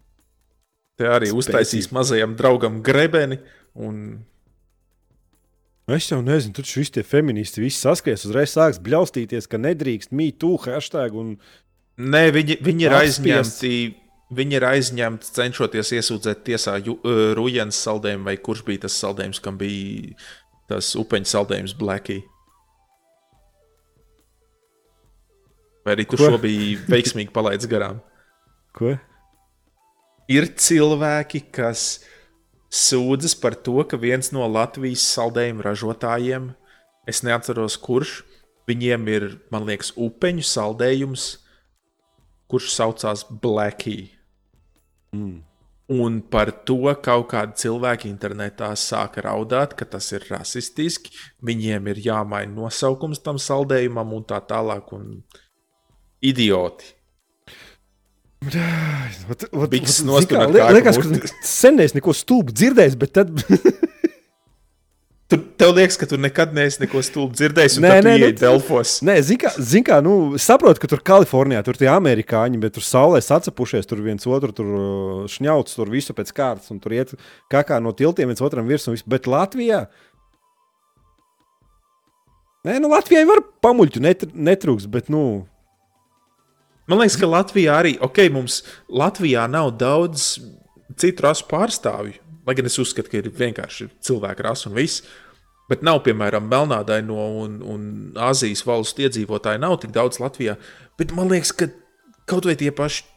Te 0.96 1.10
arī 1.12 1.28
Spēcīgi. 1.28 1.42
uztaisīs 1.42 1.92
mazajam 1.96 2.38
draugam 2.40 2.80
grebeni. 2.86 3.40
Un... 3.76 4.22
Es 5.92 6.08
jau 6.10 6.22
nezinu, 6.26 6.56
tur 6.58 6.66
šis 6.70 6.94
tie 6.96 7.04
feministi 7.06 7.62
visi 7.62 7.82
saskries, 7.82 8.24
uzreiz 8.26 8.54
sāks 8.56 8.80
bļaustīties, 8.82 9.50
ka 9.52 9.60
nedrīkst 9.62 10.16
mīt 10.16 10.40
tu 10.42 10.56
hashtag. 10.62 11.18
Un... 11.18 11.36
Nē, 12.00 12.24
viņi, 12.36 12.60
viņi 12.66 12.88
ir 12.88 12.98
aizņemti. 13.02 13.76
Viņi 14.36 14.56
ir 14.58 14.64
aizņemti 14.66 15.28
cenšoties 15.36 15.92
iesūdzēt 16.00 16.40
tiesā 16.48 16.80
uh, 16.82 16.96
Rujens 17.38 17.78
saldējumu, 17.86 18.26
vai 18.26 18.34
kurš 18.42 18.64
bija 18.66 18.88
tas 18.88 18.96
saldējums, 18.98 19.38
kam 19.44 19.60
bija 19.60 20.16
tas 20.72 20.90
upeņu 20.98 21.30
saldējums 21.30 21.76
Blackī. 21.78 22.24
Vai 25.86 25.94
arī 25.94 26.08
tu 26.10 26.18
Ko? 26.18 26.32
šo 26.32 26.42
biji 26.42 26.76
veiksmīgi 26.90 27.34
palaidis 27.34 27.70
garām? 27.70 28.02
Ko? 28.76 28.96
Ir 30.32 30.50
cilvēki, 30.58 31.44
kas 31.54 32.02
sūdzas 32.74 33.38
par 33.38 33.54
to, 33.62 33.78
ka 33.86 34.00
viens 34.02 34.32
no 34.34 34.48
Latvijas 34.50 35.06
saldējumu 35.14 35.66
ražotājiem, 35.68 36.50
es 37.06 37.22
neatceros 37.22 37.78
kurš, 37.78 38.24
viņiem 38.66 39.10
ir, 39.14 39.28
man 39.54 39.68
liekas, 39.70 39.94
upeņu 39.94 40.46
saldējums, 40.50 41.28
kurš 42.50 42.72
saucās 42.74 43.26
Blackie. 43.30 44.16
Mm. 45.14 45.44
Un 45.96 46.18
par 46.34 46.50
to 46.66 46.90
kaut 47.06 47.28
kādi 47.30 47.60
cilvēki 47.62 48.10
internetā 48.10 48.72
sāka 48.74 49.22
raudāt, 49.22 49.76
ka 49.78 49.86
tas 49.86 50.08
ir 50.18 50.26
rasistiski, 50.32 51.14
viņiem 51.46 51.92
ir 51.94 52.02
jāmaina 52.08 52.50
nosaukums 52.56 53.22
tam 53.22 53.38
saldējumam 53.38 54.16
un 54.18 54.26
tā 54.26 54.40
tālāk. 54.50 54.90
Un 54.98 55.20
idioti. 56.32 56.92
Biks 59.72 60.04
nostumēt 60.06 60.54
kā 60.54 60.70
liekas, 60.76 61.00
ka 61.02 61.34
sen 61.62 61.82
es 61.82 61.96
neko 61.98 62.14
stulbu 62.14 62.54
dzirdējis, 62.56 62.98
bet 63.02 63.16
tad... 63.18 63.32
Tu, 65.26 65.40
tev 65.58 65.72
liekas, 65.74 65.96
ka 65.98 66.06
tu 66.06 66.20
nekad 66.22 66.52
neesi 66.54 66.84
neko 66.84 67.02
stulbu 67.02 67.34
dzirdējis, 67.34 67.80
un 67.80 67.88
nē, 67.88 67.94
nē, 68.06 68.12
nē, 68.22 68.28
Delfos. 68.38 69.00
Nē, 69.06 69.16
zini, 69.26 69.40
kā, 69.42 69.50
zin 69.58 69.86
kā 69.88 69.98
nu, 70.06 70.36
saprotu, 70.42 70.84
ka 70.84 70.90
tur 70.92 71.02
Kalifornijā 71.02 71.64
tur 71.66 71.80
tie 71.80 71.90
amerikāņi, 71.90 72.60
bet 72.62 72.76
tur 72.78 72.86
saulē 72.86 73.24
sacepušies, 73.26 73.90
tur 73.90 74.04
viens 74.06 74.30
otru 74.30 74.54
tur 74.54 74.70
uh, 74.70 75.24
šņauts, 75.32 75.80
tur 75.80 75.90
visu 75.90 76.14
pēc 76.14 76.30
kārtas, 76.30 76.70
un 76.70 76.78
tur 76.84 76.94
iet 76.94 77.16
kā, 77.50 77.64
kā 77.66 77.82
no 77.82 77.96
tiltiem 77.98 78.30
viens 78.30 78.46
otram 78.46 78.70
virsū. 78.70 78.94
Bet 79.10 79.26
Latvijā. 79.26 79.88
Nē, 82.70 82.78
nu 82.86 82.94
Latvijai 82.94 83.26
var 83.26 83.42
pamuļķu 83.66 84.06
net, 84.06 84.30
netrūks, 84.30 84.86
bet, 84.94 85.10
nu, 85.10 85.24
Man 86.86 87.02
liekas, 87.02 87.18
ka 87.18 87.30
Latvijā 87.30 87.80
arī, 87.82 87.96
ok, 88.04 88.28
mums 88.34 88.60
Latvijā 88.94 89.48
nav 89.50 89.72
daudz 89.80 90.36
citu 91.02 91.26
rasu 91.26 91.48
pārstāvju. 91.50 92.22
Lai 92.46 92.54
gan 92.58 92.70
es 92.70 92.78
uzskatu, 92.82 93.10
ka 93.10 93.18
ir 93.20 93.32
vienkārši 93.34 93.90
cilvēku 94.06 94.46
rasa 94.46 94.70
un 94.70 94.76
viss. 94.78 95.02
Bet 95.66 95.82
nav, 95.82 96.04
piemēram, 96.06 96.46
melnādaino 96.46 97.18
un, 97.42 97.58
un 97.66 97.88
Azijas 98.22 98.62
valstu 98.68 99.08
iedzīvotāji 99.08 99.64
nav 99.64 99.80
tik 99.82 99.96
daudz 99.96 100.22
Latvijā. 100.22 100.60
Bet 101.00 101.14
man 101.18 101.32
liekas, 101.34 101.56
ka 101.58 101.72
kaut 102.30 102.46
vai 102.46 102.54
tie 102.60 102.70
paši 102.70 103.08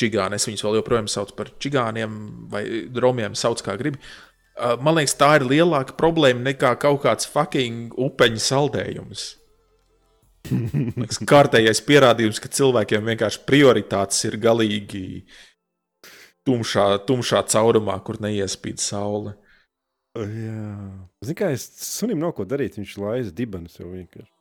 čigāni, 0.00 0.38
es 0.38 0.48
viņus 0.48 0.64
vēl 0.64 0.78
joprojām 0.78 1.10
saucu 1.10 1.36
par 1.36 1.52
čigāniem 1.60 2.14
vai 2.52 2.62
romiem, 2.96 3.36
sauc 3.36 3.60
kā 3.66 3.76
gribi. 3.76 4.00
Man 4.80 4.96
liekas, 4.96 5.18
tā 5.18 5.34
ir 5.38 5.46
lielāka 5.50 5.94
problēma 5.98 6.48
nekā 6.48 6.72
kaut 6.80 7.02
kāds 7.04 7.28
fucking 7.30 7.92
upeņu 8.00 8.40
saldējums. 8.42 9.28
Liekas, 10.50 11.20
kārtējais 11.28 11.82
pierādījums, 11.86 12.40
ka 12.42 12.50
cilvēkiem 12.52 13.12
vienkārši 13.12 13.44
prioritātes 13.48 14.24
ir 14.28 14.38
galīgi 14.42 15.04
tumšā, 16.48 16.88
tumšā 17.08 17.44
caurumā, 17.52 17.98
kur 18.04 18.20
neiespīd 18.24 18.80
saule. 18.82 19.34
Jā, 20.18 20.64
zinu, 21.22 21.36
kā 21.38 21.52
es 21.54 21.68
sunim 21.84 22.18
nav 22.22 22.34
ko 22.38 22.46
darīt. 22.48 22.78
Viņš 22.80 22.96
laiza 22.98 23.34
dibenus 23.34 23.78
jau 23.78 23.90
vienkārši. 23.92 24.32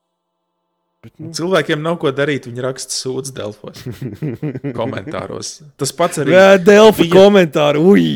Bet, 1.03 1.13
nu... 1.21 1.29
Cilvēkiem 1.37 1.83
nav 1.83 1.99
ko 2.01 2.11
darīt. 2.15 2.47
Viņi 2.49 2.63
raksta 2.65 2.95
sūdzes 2.95 3.35
Delfos. 3.37 3.83
komentāros. 4.79 5.59
Tas 5.77 5.93
pats 5.93 6.23
arī. 6.23 6.33
Jā, 6.33 6.57
Delfa 6.57 7.03
bija... 7.03 7.13
komentāri. 7.13 7.83
Ui! 7.83 8.07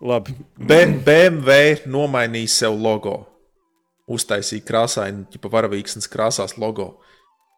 Labi. 0.00 0.36
B 0.56 0.78
BMW 1.04 1.90
nomainīja 1.90 2.54
sev 2.62 2.78
logo 2.78 3.18
uztaisīja 4.08 4.64
krāsainu, 4.68 5.26
ja 5.32 5.52
varavīksnes 5.52 6.10
krāsās 6.10 6.56
logo. 6.60 6.96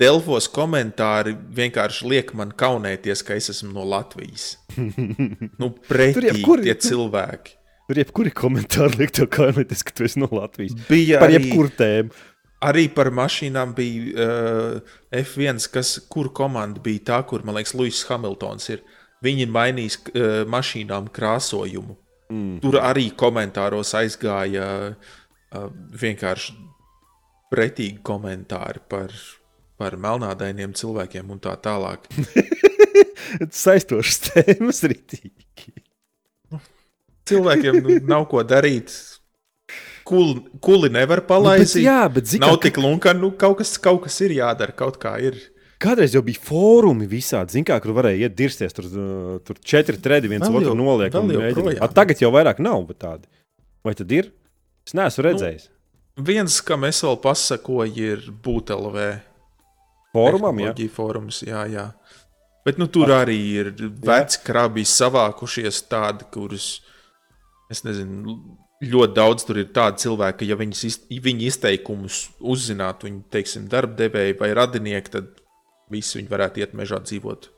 Delfos 0.00 0.46
komentāri 0.48 1.34
vienkārši 1.56 2.08
liek 2.08 2.32
man 2.36 2.54
kaunēties, 2.56 3.20
ka 3.26 3.36
es 3.36 3.50
esmu 3.52 3.74
no 3.74 3.84
Latvijas. 3.84 4.54
nu, 5.60 5.74
pretī 5.90 6.30
jebkuri, 6.30 6.64
tie 6.70 6.76
cilvēki. 6.88 7.56
Tur 7.90 8.00
jebkuri 8.00 8.32
komentāri 8.32 9.02
liek 9.02 9.12
tev 9.18 9.28
kaunēties, 9.34 9.84
ka 9.84 9.92
tu 9.96 10.06
esi 10.08 10.22
no 10.22 10.30
Latvijas. 10.32 10.76
Bija 10.88 11.20
par 11.20 11.34
jebkuru 11.34 11.72
tēmu. 11.76 12.26
Arī 12.64 12.86
par 12.92 13.08
mašīnām 13.16 13.70
bija 13.76 14.24
uh, 14.24 14.96
F1, 15.16 15.62
kas, 15.72 15.94
kur 16.12 16.28
komanda 16.36 16.80
bija 16.84 17.06
tā, 17.12 17.20
kur, 17.28 17.44
man 17.44 17.56
liekas, 17.56 17.72
Luis 17.76 18.02
Hamiltons 18.08 18.68
ir. 18.72 18.82
Viņi 19.24 19.46
ir 19.46 19.52
mainījis 19.52 19.96
uh, 20.00 20.28
mašīnām 20.48 21.08
krāsojumu. 21.12 21.96
Mm. 22.30 22.60
Tur 22.62 22.76
arī 22.84 23.08
komentāros 23.20 23.92
aizgāja 23.98 24.68
uh, 24.92 25.14
vienkārši 26.00 26.54
pretīgi 27.50 27.98
komentāri 28.06 28.82
par, 28.90 29.14
par 29.80 29.96
melnādainiem 29.98 30.74
cilvēkiem 30.78 31.30
un 31.34 31.40
tā 31.42 31.56
tālāk. 31.62 32.06
Saistošas 33.62 34.20
tēmas 34.30 34.82
rītīgi. 34.86 35.32
Cilvēkiem 37.30 37.80
nu, 37.84 37.96
nav 38.10 38.26
ko 38.30 38.42
darīt. 38.46 38.90
Kuli, 40.06 40.40
kuli 40.64 40.88
nevar 40.90 41.22
palaist. 41.28 41.76
Nu, 41.76 41.78
bet, 41.78 41.86
jā, 41.86 41.98
bet 42.10 42.30
zikā, 42.30 42.46
nav 42.48 42.56
tik 42.64 42.80
lunka, 42.82 43.12
nu 43.14 43.30
kaut 43.38 43.60
kas, 43.60 43.76
kaut 43.82 44.02
kas 44.08 44.16
ir 44.26 44.34
jādara, 44.40 44.74
kaut 44.74 44.98
kā 45.02 45.14
ir. 45.22 45.36
Kādreiz 45.80 46.12
jau 46.12 46.20
bija 46.24 46.42
fórumi 46.44 47.06
visādi, 47.08 47.54
zin, 47.56 47.64
kā, 47.68 47.78
kur 47.80 47.94
varēja 47.96 48.26
iet 48.26 48.34
dirsties. 48.36 48.74
Tur, 48.76 48.88
tur 49.46 49.60
četri 49.64 50.00
tredi 50.02 50.28
viens 50.32 50.44
otru 50.48 50.72
jau- 50.72 50.76
noliek. 50.76 51.14
vēl 51.14 51.22
un 51.22 51.36
joprojām. 51.38 51.84
A, 51.86 51.88
tagad 52.00 52.20
jau 52.20 52.32
vairāk 52.34 52.58
nav 52.60 52.90
tādi. 52.98 53.30
Vai 53.86 53.94
tad 53.96 54.10
ir? 54.12 54.32
Es 54.86 54.94
neesmu 54.96 55.24
redzējis. 55.28 55.68
Viens, 56.20 56.60
kam 56.66 56.84
es 56.88 57.00
vēl 57.04 57.16
pasakoju, 57.22 57.92
ir 57.96 58.24
BūTLV. 58.44 59.04
Fórumam, 60.12 60.58
jā. 60.64 60.72
Fórums, 60.92 61.42
jā, 61.46 61.62
jā. 61.70 61.86
Bet 62.66 62.76
nu, 62.82 62.86
tur 62.92 63.08
arī 63.14 63.36
ir 63.62 63.70
veci 64.04 64.40
krabi 64.44 64.82
savākušies 64.84 65.78
tādi, 65.88 66.26
kurus, 66.34 66.66
es 67.72 67.80
nezinu, 67.86 68.34
ļoti 68.84 69.14
daudz 69.16 69.46
tur 69.48 69.62
ir 69.62 69.70
tādi 69.76 70.02
cilvēki, 70.02 70.38
ka, 70.42 70.48
ja 70.50 70.58
viņas, 70.60 70.82
iz- 70.90 71.00
viņi 71.24 71.46
izteikumus 71.48 72.18
uzzinātu, 72.40 73.08
viņi, 73.08 73.22
teiksim, 73.32 73.68
darbdevēji 73.72 74.36
vai 74.42 74.50
radinieki, 74.58 75.14
tad 75.14 75.30
visi 75.90 76.18
viņi 76.18 76.28
varētu 76.34 76.60
iet 76.64 76.74
mežā 76.76 77.00
dzīvot 77.06 77.48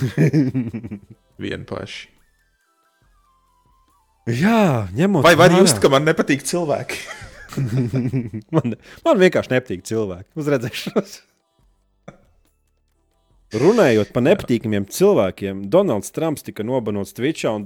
vien 1.44 1.64
paši. 1.70 2.09
Jā, 4.36 4.86
ņemot 4.96 5.24
Vai 5.24 5.34
var 5.38 5.50
vērā. 5.52 5.64
just, 5.64 5.80
ka 5.82 5.90
man 5.92 6.04
nepatīk 6.06 6.44
cilvēki? 6.46 7.00
man, 8.54 8.76
man 9.06 9.20
vienkārši 9.20 9.52
nepatīk 9.54 9.84
cilvēki. 9.88 10.28
Uz 10.38 10.50
redzēšanos. 10.54 11.18
Runājot 13.60 14.12
par 14.14 14.22
nepatīkamiem 14.22 14.84
cilvēkiem, 14.94 15.64
Donalds 15.72 16.12
Trumps 16.14 16.44
tika 16.46 16.62
nobanots 16.62 17.16
Twitchā 17.16 17.50
un 17.58 17.64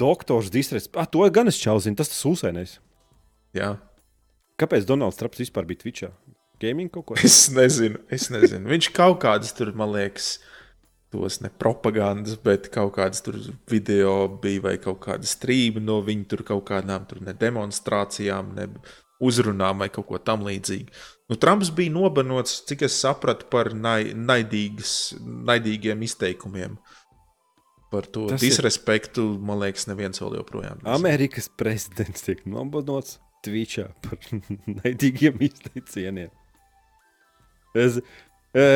doktors 0.00 0.50
Distres. 0.50 0.88
Ah, 0.98 1.06
to 1.06 1.22
gan 1.30 1.46
es 1.50 1.60
čauziņu, 1.62 1.98
tas 2.00 2.10
tas 2.10 2.24
uzsēnēs. 2.26 2.78
Jā. 3.54 3.76
Kāpēc 4.58 4.86
Donalds 4.88 5.20
Trumps 5.20 5.38
vispār 5.44 5.68
bija 5.68 5.84
Twitchā? 5.84 6.10
Gaming 6.62 6.90
kaut 6.90 7.06
ko? 7.06 7.18
Es 7.22 7.46
nezinu, 7.54 8.00
es 8.10 8.26
nezinu. 8.34 8.66
Viņš 8.70 8.90
kaut 8.96 9.20
kādas 9.22 9.54
tur, 9.54 9.70
man 9.78 9.94
liekas, 9.94 10.40
tos 11.14 11.38
ne 11.44 11.48
propagandas, 11.62 12.34
bet 12.42 12.68
kaut 12.74 12.96
kādas 12.98 13.22
tur 13.24 13.38
video 13.70 14.16
bija 14.42 14.66
vai 14.68 14.76
kaut 14.82 15.00
kāda 15.06 15.26
strīma 15.30 15.80
no 15.82 16.00
viņa 16.04 16.28
tur 16.34 16.42
kaut 16.50 16.66
kādām 16.72 17.06
tur 17.08 17.22
ne 17.24 17.32
demonstrācijām, 17.38 18.52
ne 18.58 18.68
uzrunām 19.24 19.78
vai 19.84 19.88
kaut 19.94 20.08
ko 20.10 20.18
tam 20.18 20.42
līdzīgu. 20.44 20.90
Nu, 21.30 21.38
Trumps 21.40 21.70
bija 21.72 21.92
nobanots, 21.94 22.58
cik 22.68 22.82
es 22.84 22.98
sapratu, 23.00 23.46
par 23.48 23.70
nai, 23.72 24.10
naidīgas, 24.12 25.14
naidīgiem 25.22 26.02
izteikumiem. 26.04 26.74
Par 27.94 28.04
to 28.10 28.26
Tas 28.28 28.42
ir- 28.42 28.50
disrespektu, 28.50 29.22
man 29.40 29.62
liekas, 29.62 29.86
neviens 29.88 30.18
vēl 30.20 30.34
joprojām. 30.42 30.82
nezina. 30.82 30.96
Amerikas 30.98 31.48
prezidents 31.48 32.26
tiek 32.26 32.42
nobanots 32.44 33.20
Twitchā 33.46 33.86
par 34.02 34.18
naidīgiem 34.82 35.38
izteicieniem. 35.46 36.30
Es, 37.74 38.00
e, 38.54 38.66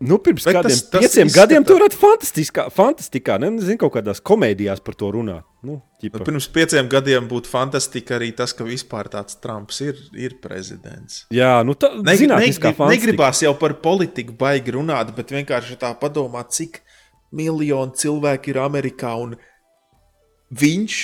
nu, 0.00 0.18
pirms 0.22 0.44
Bet 0.46 0.54
kādiem 0.54 0.68
tas- 0.70 0.82
tas 0.90 1.00
pieciem 1.02 1.26
izskata- 1.26 1.40
gadiem 1.48 1.64
tur 1.66 1.78
varētu 1.80 1.98
fantastiskā, 1.98 2.66
fantastikā, 2.70 3.38
ne, 3.40 3.50
nezinu, 3.56 3.78
kaut 3.78 3.92
kādās 3.96 4.20
komēdijās 4.22 4.82
par 4.84 4.94
to 4.94 5.10
runāt. 5.12 5.42
Nu, 5.62 5.80
ķipa. 6.02 6.20
Nu, 6.20 6.24
Pirms 6.28 6.46
pieciem 6.54 6.88
gadiem 6.88 7.26
būtu 7.28 7.46
fantastika 7.50 8.14
arī 8.18 8.30
tas, 8.36 8.52
ka 8.52 8.62
vispār 8.64 9.08
tāds 9.10 9.34
Trumps 9.42 9.80
ir, 9.80 9.96
ir 10.14 10.36
prezidents. 10.40 11.24
Jā, 11.34 11.64
nu 11.66 11.74
tā 11.74 11.90
Negri, 12.02 12.26
zinātniskā 12.28 12.70
negrib, 12.70 12.76
fantastika. 12.76 12.94
negribās 12.94 13.42
jau 13.42 13.54
par 13.58 13.74
politiku 13.74 14.32
baigi 14.38 14.70
runāt, 14.78 15.14
bet 15.16 15.28
vienkārši 15.34 15.76
tā 15.78 15.90
padomāt, 15.98 16.50
cik 16.54 16.80
miljoni 17.32 17.92
cilvēki 17.98 18.48
ir 18.54 18.62
Amerikā 18.62 19.16
un 19.20 19.34
viņš 20.54 21.00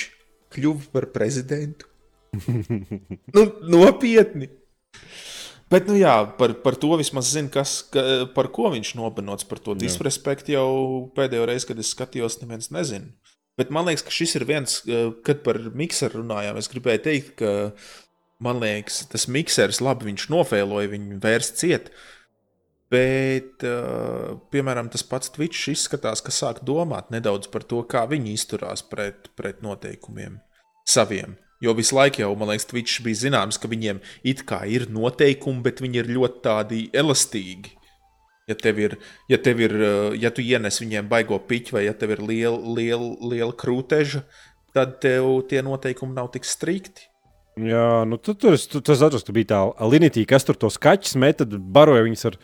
kļuva 0.55 0.87
par 0.93 1.05
prezidentu. 1.11 1.85
nu, 3.35 3.43
nopietni. 3.67 4.49
Bet, 5.75 5.89
nu 5.91 5.97
jā, 5.99 6.13
par, 6.39 6.53
par 6.63 6.77
to 6.79 6.95
vismaz 6.95 7.33
zinu, 7.35 7.49
kas, 7.51 7.81
ka, 7.91 8.01
par 8.31 8.47
ko 8.55 8.69
viņš 8.71 8.93
nobanots. 8.95 9.43
Par 9.49 9.59
to 9.59 9.73
disrespektu 9.75 10.53
jau 10.53 10.69
pēdējo 11.17 11.49
reizi, 11.49 11.67
kad 11.67 11.81
es 11.83 11.91
skatījos, 11.91 12.37
neviens 12.39 12.71
nezina. 12.71 13.11
Bet 13.59 13.71
man 13.75 13.87
liekas, 13.87 14.05
ka 14.07 14.13
šis 14.15 14.37
ir 14.39 14.47
viens, 14.47 14.77
eh, 14.87 15.09
kad 15.27 15.43
par 15.43 15.59
mikseru 15.75 16.21
runājām. 16.21 16.59
Es 16.59 16.71
gribēju 16.71 17.03
teikt, 17.03 17.35
ka 17.43 17.73
man 18.39 18.63
liekas, 18.63 19.03
tas 19.11 19.27
miksers 19.27 19.81
labi 19.83 20.13
viņš 20.13 20.29
nofēloja, 20.31 20.93
viņu 20.95 21.19
vērst 21.23 21.59
ciet. 21.59 21.91
Bet, 22.91 23.63
uh, 23.65 24.37
piemēram, 24.53 24.91
tas 24.93 25.03
pats 25.03 25.31
Twitch 25.33 25.71
izskatās, 25.71 26.21
ka 26.23 26.31
sāk 26.31 26.61
domāt 26.63 27.09
nedaudz 27.11 27.49
par 27.51 27.65
to, 27.65 27.81
kā 27.83 28.05
viņi 28.07 28.35
izturās 28.37 28.85
pret, 28.85 29.31
pret 29.35 29.63
noteikumiem 29.65 30.37
saviem. 30.87 31.33
Jo 31.63 31.73
visu 31.77 31.95
laiku 31.95 32.21
jau, 32.21 32.33
man 32.35 32.51
liekas, 32.51 32.67
Twitch 32.67 33.03
bija 33.05 33.21
zināms, 33.25 33.57
ka 33.61 33.69
viņiem 33.71 34.01
it 34.27 34.43
kā 34.47 34.65
ir 34.67 34.89
noteikumi, 34.91 35.63
bet 35.65 35.79
viņi 35.83 36.01
ir 36.01 36.11
ļoti 36.17 36.41
tādi 36.43 36.81
elastīgi. 36.93 37.71
Ja 38.45 38.57
tev 38.59 38.77
ir, 38.77 38.97
ja, 39.31 39.39
tev 39.41 39.63
ir, 39.63 39.73
uh, 39.79 40.11
ja 40.19 40.29
tu 40.29 40.43
ienes 40.45 40.77
viņiem 40.81 41.07
baigo 41.09 41.39
piķi, 41.49 41.73
vai 41.73 41.87
ja 41.87 41.95
tev 41.97 42.13
ir 42.13 42.21
liela, 42.21 42.59
liela, 42.77 43.15
liela 43.31 43.55
krūteža, 43.57 44.21
tad 44.75 44.99
tev 45.01 45.31
tie 45.49 45.63
noteikumi 45.65 46.13
nav 46.13 46.29
tik 46.35 46.45
strikti. 46.45 47.07
Jā, 47.55 48.03
nu 48.03 48.19
tu, 48.19 48.35
tur 48.35 48.57
es 48.57 48.67
tu, 48.67 48.81
tas 48.83 48.99
ka 48.99 49.33
bija 49.33 49.47
tā 49.53 49.87
līnija, 49.87 50.27
kas 50.27 50.43
tur 50.43 50.57
tos 50.59 50.75
kaķus 50.81 51.15
met, 51.23 51.39
tad 51.39 51.55
baroja 51.55 52.03
viņus 52.03 52.27
ar, 52.27 52.37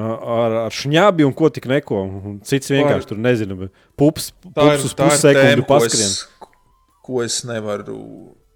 ar, 0.00 0.56
ar 0.64 0.72
šņābi 0.74 1.26
un 1.28 1.34
ko 1.36 1.50
tik 1.52 1.68
neko. 1.68 2.00
Un 2.08 2.38
cits 2.48 2.72
vienkārši 2.72 3.10
tur 3.12 3.20
nezinu, 3.20 3.58
bet 3.60 3.84
pups, 4.00 4.30
pups 4.48 4.88
uz 4.88 4.96
tēma, 4.96 5.52
ko 5.60 5.68
paskrien. 5.74 6.08
es, 6.08 6.24
ko 7.04 7.22
es 7.24 7.40
nevaru. 7.48 7.98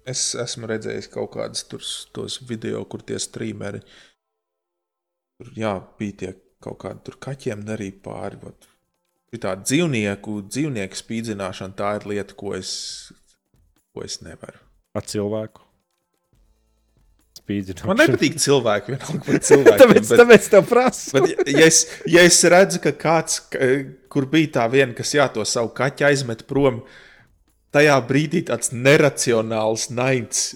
Es 0.07 0.29
esmu 0.39 0.69
redzējis 0.71 1.09
kaut 1.11 1.33
kādus 1.35 1.65
tos 2.15 2.37
video, 2.47 2.85
kur 2.87 3.01
tie 3.03 3.17
streameri. 3.19 3.81
Tur 5.37 5.49
jā, 5.59 5.73
bija 5.99 6.15
tie 6.21 6.29
kaut 6.63 6.79
kādi 6.85 7.03
tur 7.09 7.17
kaķiem 7.21 7.65
darīja 7.67 7.99
pāri. 8.05 8.39
Vat. 8.45 8.69
Ir 9.35 9.41
tāda 9.43 9.67
dzīvnieku, 9.67 10.37
dzīvnieku 10.47 10.95
spīdzināšana, 11.01 11.75
tā 11.77 11.89
ir 11.99 12.07
lieta, 12.13 12.33
ko 12.39 12.53
es, 12.55 12.71
ko 13.91 14.05
es 14.07 14.21
nevaru. 14.23 14.61
Ar 14.95 15.03
cilvēku. 15.05 15.65
Spīdzināšana. 17.37 17.89
Man 17.91 17.99
nepatīk 18.01 18.39
cilvēki, 18.41 18.95
vienalga 18.95 19.25
par 19.27 19.41
cilvēkiem. 19.49 19.81
tāpēc, 19.83 20.07
bet- 20.09 20.21
tāpēc 20.23 20.47
tev 20.55 20.63
prasu. 20.71 21.11
Bet, 21.19 21.43
ja- 21.51 21.67
es, 21.67 21.81
ja 22.09 22.23
es 22.25 22.39
redzu, 22.55 22.79
ka 22.87 22.95
kāds, 23.03 23.41
kur 24.11 24.25
bija 24.31 24.53
tā 24.61 24.65
viena, 24.73 24.95
kas 24.97 25.11
jā, 25.19 25.27
to 25.35 25.43
savu 25.45 25.69
kaķu 25.77 26.07
aizmet 26.09 26.47
prom, 26.49 26.79
tajā 27.77 27.97
brīdī 28.09 28.43
tāds 28.49 28.73
neracionāls 28.73 29.87
naids 29.93 30.47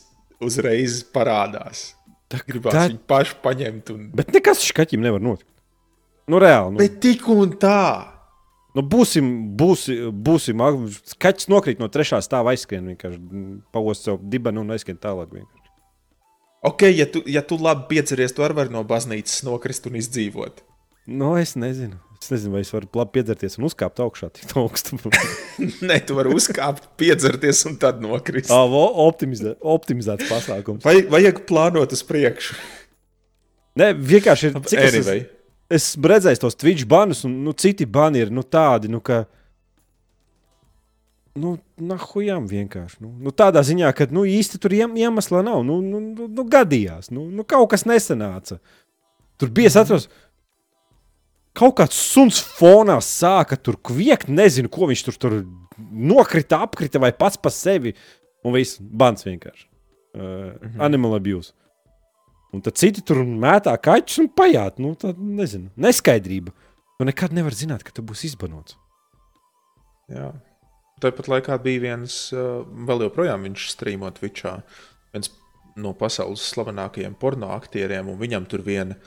uzreiz 0.41 1.01
parādās. 1.13 1.91
Gribās 2.47 2.73
tā- 2.73 2.79
tā... 2.79 2.87
viņu 2.89 3.01
pašu 3.11 3.39
paņemt. 3.43 3.93
Un... 3.93 4.09
Bet 4.15 4.31
nekas 4.33 4.63
šim 4.65 4.77
kaķim 4.81 5.03
nevar 5.03 5.23
notikt. 5.23 5.49
Nu, 6.31 6.39
reāli. 6.39 6.75
Nu, 6.75 6.79
Bet 6.79 6.99
tik 7.03 7.25
un 7.33 7.55
tā. 7.59 8.07
nu, 8.77 8.83
būsim, 8.87 9.27
būsim, 9.59 10.13
būsim. 10.23 10.61
Kaķis 11.19 11.49
nokrīt 11.51 11.81
no 11.81 11.89
trešā 11.91 12.21
stāva 12.23 12.53
aizskrien. 12.53 12.87
Vienkārši 12.93 13.19
pavost 13.75 14.07
savu 14.07 14.21
dibenu 14.31 14.63
un 14.63 14.71
aizskrien 14.71 14.99
tālāk. 15.01 15.33
Vienkārši. 15.33 15.59
Ok, 16.69 16.85
ja 16.93 17.07
tu, 17.09 17.23
ja 17.25 17.41
tu 17.41 17.57
labi 17.59 17.89
piedziries, 17.89 18.35
tu 18.37 18.45
arī 18.45 18.61
vari 18.61 18.73
no 18.73 18.85
baznīcas 18.87 19.41
nokrist 19.47 19.89
un 19.89 19.97
izdzīvot. 19.99 20.61
Nu, 21.09 21.33
es 21.41 21.57
nezinu. 21.59 21.97
Es 22.21 22.29
nezinu, 22.29 22.53
vai 22.53 22.61
es 22.61 22.69
varu 22.69 22.85
labi 22.93 23.15
piedzerties 23.17 23.57
un 23.57 23.65
uzkāpt 23.65 23.97
augšā 24.03 24.27
tik 24.35 24.51
augstu. 24.61 24.99
Nē, 25.89 25.97
tu 26.05 26.13
vari 26.19 26.29
uzkāpt, 26.37 26.91
piedzerties 27.01 27.63
un 27.65 27.79
tad 27.81 28.03
nokrist. 28.03 28.51
Tā 28.51 28.59
ir 28.61 28.99
optimizē, 29.07 29.55
optimizēts 29.73 30.29
pasākums. 30.29 30.85
Vai 30.85 30.99
vajag 31.09 31.41
plānot 31.49 31.95
uz 31.97 32.05
priekšu? 32.05 32.59
Nē, 33.81 33.89
vienkārši 33.97 34.51
ir. 34.51 34.61
Cik 34.69 34.83
es, 34.83 34.95
Anyway. 34.99 35.25
es 35.71 35.89
esmu 35.95 36.13
redzējis 36.13 36.43
tos 36.43 36.59
Twitch 36.61 36.85
banus, 36.85 37.23
un 37.25 37.39
nu, 37.45 37.55
citi 37.57 37.89
bani 37.89 38.21
ir 38.21 38.33
nu, 38.33 38.45
tādi, 38.45 38.91
nu, 38.91 39.01
ka. 39.01 39.23
Nu, 41.41 41.55
nahujām 41.79 42.45
vienkārši. 42.51 42.99
Nu, 43.01 43.15
nu, 43.23 43.31
tādā 43.33 43.63
ziņā, 43.65 43.89
ka 43.97 44.09
nu, 44.11 44.27
īsti 44.27 44.59
tur 44.61 44.75
iem, 44.75 44.97
iemesla 44.99 45.41
nav. 45.47 45.63
Nu, 45.65 45.79
nu, 45.81 46.03
nu, 46.03 46.27
nu, 46.27 46.45
gadījās. 46.45 47.09
Nu, 47.15 47.29
nu, 47.31 47.47
kaut 47.47 47.71
kas 47.71 47.87
nesanāca. 47.87 48.59
Tur 49.39 49.49
bija, 49.55 49.71
es 49.71 49.77
atceros, 49.79 50.09
kaut 51.57 51.77
kāds 51.79 51.97
suns 51.97 52.41
fonā 52.41 52.97
sāka 53.03 53.57
tur 53.59 53.77
kviekt. 53.77 54.29
Nezinu, 54.31 54.71
ko 54.71 54.89
viņš 54.91 55.05
tur, 55.07 55.17
tur 55.21 55.37
nokrita, 55.77 56.61
apkrita 56.65 57.01
vai 57.01 57.11
pats 57.15 57.39
par 57.41 57.53
sevi. 57.55 57.95
Un 58.45 58.55
viss 58.55 58.79
bans 58.81 59.25
vienkārši. 59.27 59.67
Uh, 60.11 60.21
mhm. 60.57 60.77
Animal 60.83 61.19
abuse. 61.19 61.53
Un 62.51 62.63
tad 62.63 62.75
citi 62.79 63.03
tur 63.05 63.21
mētā 63.23 63.73
kaķus 63.79 64.23
un 64.25 64.31
pajāt. 64.35 64.79
Nu, 64.83 64.93
tā 64.99 65.13
nezinu, 65.15 65.69
neskaidrība. 65.79 66.51
Tu 66.99 67.07
nekad 67.07 67.33
nevari 67.33 67.57
zināt, 67.57 67.85
ka 67.85 67.93
tu 67.95 68.03
būsi 68.05 68.27
izbanots. 68.31 68.75
Jā. 70.11 70.33
Tāpat 71.01 71.29
laikā 71.31 71.55
bija 71.63 71.81
viens, 71.85 72.17
uh, 72.35 72.61
vēl 72.89 73.07
joprojām 73.07 73.47
viņš 73.47 73.69
strīmo 73.71 74.11
Twitchā. 74.13 74.59
Viens 75.15 75.31
no 75.79 75.93
pasaules 75.97 76.43
slavenākajiem 76.51 77.15
porno 77.17 77.53
aktieriem, 77.55 78.11
un 78.11 78.19
viņam 78.19 78.45
tur 78.51 78.63
viena 78.65 78.99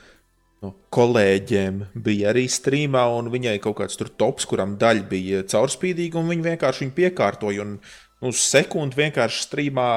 no 0.65 0.73
kolēģiem 0.95 1.81
bija 2.05 2.31
arī 2.33 2.45
strīmā, 2.51 3.05
un 3.17 3.29
viņai 3.33 3.55
kaut 3.63 3.79
kāds 3.81 3.99
tur 3.99 4.09
tops, 4.09 4.47
kuram 4.49 4.75
daļa 4.81 5.07
bija 5.11 5.43
caurspīdīga, 5.51 6.19
un 6.19 6.31
viņi 6.33 6.47
vienkārši 6.51 6.85
viņu 6.85 6.95
piekārtoja. 6.99 7.65
Un 7.65 8.29
uz 8.29 8.41
sekundi 8.43 9.03
vienkārši 9.03 9.45
strīmā 9.47 9.89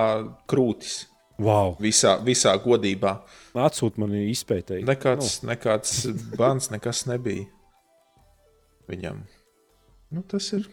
krūtis. 0.51 1.07
Wow. 1.39 1.77
Visā, 1.81 2.16
visā 2.27 2.57
godībā. 2.59 3.20
Atsūta 3.59 4.03
man 4.03 4.16
izpētēji. 4.19 4.86
Nekāds, 4.86 5.39
nu. 5.43 5.53
nekāds 5.53 6.01
bans, 6.39 6.70
nekas 6.74 7.07
nebija 7.11 7.47
viņam. 8.89 9.23
Nu, 10.15 10.24
tas 10.27 10.51
ir. 10.57 10.66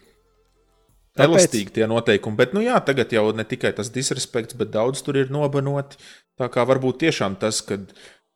Tāpēc... 1.16 1.30
Elastīgi 1.30 1.74
tie 1.78 1.86
noteikumi, 1.88 2.36
bet 2.36 2.52
nu, 2.56 2.60
jā, 2.64 2.76
tagad 2.84 3.12
jau 3.14 3.30
ne 3.36 3.44
tikai 3.48 3.72
tas 3.76 3.88
disrespekts, 3.92 4.56
bet 4.58 4.72
daudz 4.74 5.00
tur 5.04 5.16
ir 5.20 5.32
nobanoti. 5.32 6.00
Tā 6.36 6.50
kā 6.52 6.66
varbūt 6.68 6.98
tiešām 7.06 7.38
tas, 7.40 7.62
ka 7.64 7.78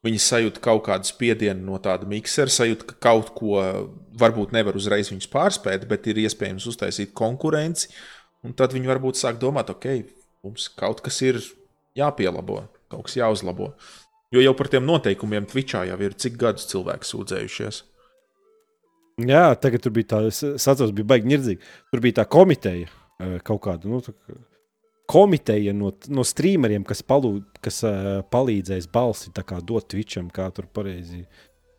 viņi 0.06 0.20
sajūt 0.24 0.60
kaut 0.64 0.84
kādu 0.86 1.08
spiedienu 1.08 1.66
no 1.66 1.78
tāda 1.82 2.08
miksera, 2.08 2.52
sajūt, 2.52 2.86
ka 2.88 2.98
kaut 3.08 3.34
ko 3.36 3.60
varbūt 4.20 4.54
nevar 4.56 4.78
uzreiz 4.78 5.12
viņus 5.12 5.28
pārspēt, 5.32 5.86
bet 5.90 6.08
ir 6.08 6.22
iespējams 6.24 6.68
uztaisīt 6.70 7.12
konkurenci. 7.16 7.90
Un 8.46 8.56
tad 8.56 8.72
viņi 8.72 8.88
varbūt 8.88 9.20
sāk 9.20 9.40
domāt, 9.40 9.72
ok, 9.72 9.86
mums 10.46 10.70
kaut 10.72 11.02
kas 11.04 11.20
ir 11.26 11.40
jāpielabo, 11.98 12.62
kaut 12.92 13.08
kas 13.08 13.18
jāuzlabo. 13.20 13.74
Jo 14.32 14.42
jau 14.44 14.54
par 14.56 14.70
tiem 14.72 14.86
noteikumiem 14.86 15.48
Twitchā 15.50 15.84
jau 15.90 15.98
ir 16.00 16.14
cik 16.14 16.38
gadus 16.40 16.68
cilvēki 16.70 17.08
sūdzējušies. 17.08 17.82
Jā, 19.26 19.50
tagad 19.60 19.82
tur 19.84 19.92
bija 19.92 20.14
tā, 20.14 20.20
es 20.30 20.40
atceros, 20.40 20.94
bija 20.96 21.10
baigi 21.10 21.28
nirdzīgi. 21.28 21.72
Tur 21.92 22.00
bija 22.04 22.22
tā 22.22 22.24
komiteja 22.30 22.88
kaut 23.44 23.60
kāda. 23.66 23.90
Nu, 23.90 23.98
tā, 24.04 24.14
komiteja 25.10 25.72
no, 25.74 25.90
no 26.08 26.24
streameriem, 26.26 26.84
kas, 26.86 27.02
palū, 27.02 27.40
kas 27.64 27.82
uh, 27.86 28.20
palīdzēs 28.30 28.86
balsi 28.92 29.32
dot 29.34 29.88
Twitcham, 29.90 30.28
kā 30.30 30.46
tur 30.54 30.68
pareizi 30.70 31.24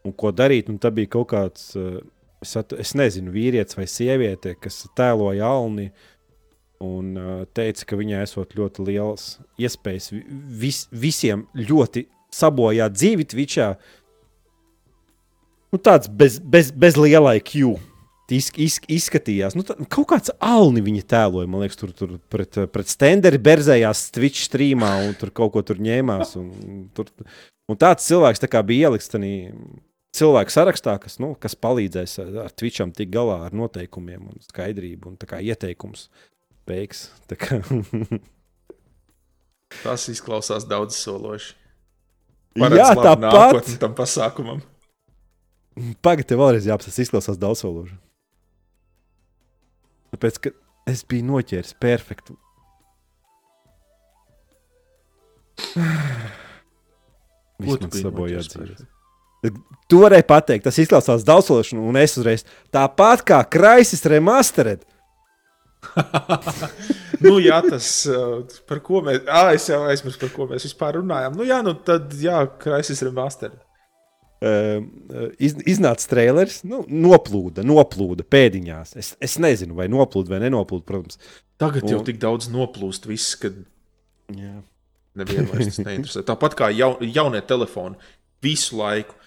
un 0.03 0.11
ko 0.11 0.33
darīt. 0.35 0.69
Un 0.71 0.79
tā 0.81 0.91
bija 0.91 1.13
kaut 1.15 1.29
kāds, 1.31 1.69
uh, 1.79 2.01
es, 2.43 2.55
at, 2.59 2.73
es 2.73 2.91
nezinu, 2.97 3.31
vīrietis 3.31 3.77
vai 3.79 3.87
sieviete, 3.87 4.57
kas 4.59 4.83
tēloja 4.97 5.47
Alni. 5.47 5.91
Un 6.81 7.13
uh, 7.15 7.43
teica, 7.53 7.85
ka 7.91 7.99
viņai 7.99 8.23
esot 8.25 8.55
ļoti 8.57 8.87
liels 8.87 9.35
iespējas 9.61 10.09
vis, 10.61 10.87
visiem 10.89 11.45
ļoti 11.55 12.07
sabojāt 12.33 12.97
dzīvi 12.97 13.27
Twitchā. 13.31 13.75
Nu, 15.71 15.79
tāds 15.79 16.09
bez, 16.11 16.39
bez, 16.41 16.73
bez 16.75 16.97
liela 16.99 17.37
IQ 17.37 17.77
iz, 18.35 18.49
iz, 18.55 18.79
izskatījās. 18.91 19.55
Nu, 19.57 19.65
tā, 19.67 19.75
kaut 19.91 20.09
kāds 20.13 20.33
alni 20.43 20.83
viņa 20.85 21.05
tēloja, 21.13 21.49
man 21.51 21.63
liekas, 21.63 21.79
tur, 21.79 21.93
tur 21.95 22.17
pret, 22.31 22.59
pret 22.73 22.91
stenderi 22.91 23.39
berzējās 23.41 24.07
Twitch 24.15 24.47
streamā 24.47 24.91
un 25.07 25.15
tur 25.19 25.33
kaut 25.35 25.53
ko 25.55 25.63
tur 25.65 25.81
ņēmās. 25.83 26.35
Un, 26.41 26.83
tur, 26.97 27.11
un 27.71 27.79
tāds 27.81 28.07
cilvēks 28.09 28.43
tā 28.43 28.63
bija 28.67 28.89
ielikts 28.89 29.11
tādā 29.11 29.31
cilvēku 30.17 30.53
sarakstā, 30.53 30.97
kas, 31.01 31.17
nu, 31.23 31.33
kas 31.39 31.55
palīdzēs 31.59 32.17
ar 32.43 32.51
Twitcham 32.55 32.91
tikt 32.95 33.13
galā 33.13 33.37
ar 33.47 33.55
noteikumiem 33.55 34.27
un 34.31 34.43
skaidrību 34.43 35.13
un 35.13 35.17
ieteikums. 35.39 36.09
Beigas. 36.67 37.09
Tas 39.81 40.03
izklausās 40.11 40.67
daudz 40.67 40.97
sološi. 40.99 41.55
Jā, 42.59 42.91
tāpat 42.97 43.71
tam 43.79 43.95
pasākumam. 43.95 44.59
Pagaidiet, 46.03 46.35
vēlreiz 46.35 46.67
jāapsaka, 46.67 46.99
izklausās 46.99 47.39
daudz 47.39 47.63
sološi. 47.63 47.95
Tāpēc, 50.11 50.39
ka 50.43 50.51
es 50.91 51.05
biju 51.07 51.23
noķēris 51.29 51.75
perfektu. 51.81 52.35
Viss 57.61 57.81
man 57.81 57.91
sabojā 57.93 58.41
dzīves. 58.45 58.85
Tu 59.89 59.97
varēji 59.97 60.25
pateikt, 60.29 60.67
tas 60.67 60.77
izklausās 60.81 61.25
daudz 61.25 61.47
sološi, 61.49 61.77
un 61.81 61.97
es 61.97 62.13
uzreiz 62.19 62.45
tāpat 62.73 63.23
kā 63.25 63.39
Kraisis 63.49 64.05
Remastered. 64.05 64.85
nu, 67.25 67.39
jā, 67.41 67.57
tas, 67.65 67.87
par 68.69 68.79
ko 68.85 69.01
mēs. 69.05 69.23
Ah, 69.25 69.49
es 69.55 69.65
jau 69.69 69.81
aizmirsu, 69.89 70.21
par 70.21 70.31
ko 70.35 70.45
mēs 70.51 70.67
vispār 70.69 70.99
runājām. 70.99 71.33
Nu, 71.39 71.43
jā, 71.47 71.61
nu 71.65 71.73
tad, 71.87 72.13
jā, 72.21 72.43
Kraisis 72.61 73.01
Remastered. 73.07 73.57
Uh, 74.41 74.81
iz, 75.37 75.53
iznāca 75.69 76.07
trailers, 76.09 76.63
nu, 76.65 76.79
noplūda, 76.89 77.61
noplūda 77.61 78.25
pēdiņās. 78.25 78.95
Es, 78.97 79.11
es 79.21 79.37
nezinu, 79.37 79.75
vai 79.77 79.85
noplūda 79.91 80.33
vai 80.33 80.39
nenoplūda, 80.41 80.85
protams. 80.87 81.19
Tagad 81.61 81.85
un... 81.85 81.91
jau 81.93 81.99
tik 82.07 82.17
daudz 82.23 82.49
noplūst, 82.49 83.05
viss, 83.05 83.35
kad 83.37 83.59
Jā. 84.33 84.55
nevienu 85.21 85.45
vairs 85.51 85.69
tas 85.69 85.85
neinteresē. 85.85 86.25
Tāpat 86.25 86.57
kā 86.57 86.71
jaun, 86.73 86.97
jaunie 87.05 87.43
telefoni 87.45 88.01
visu 88.41 88.81
laiku. 88.81 89.17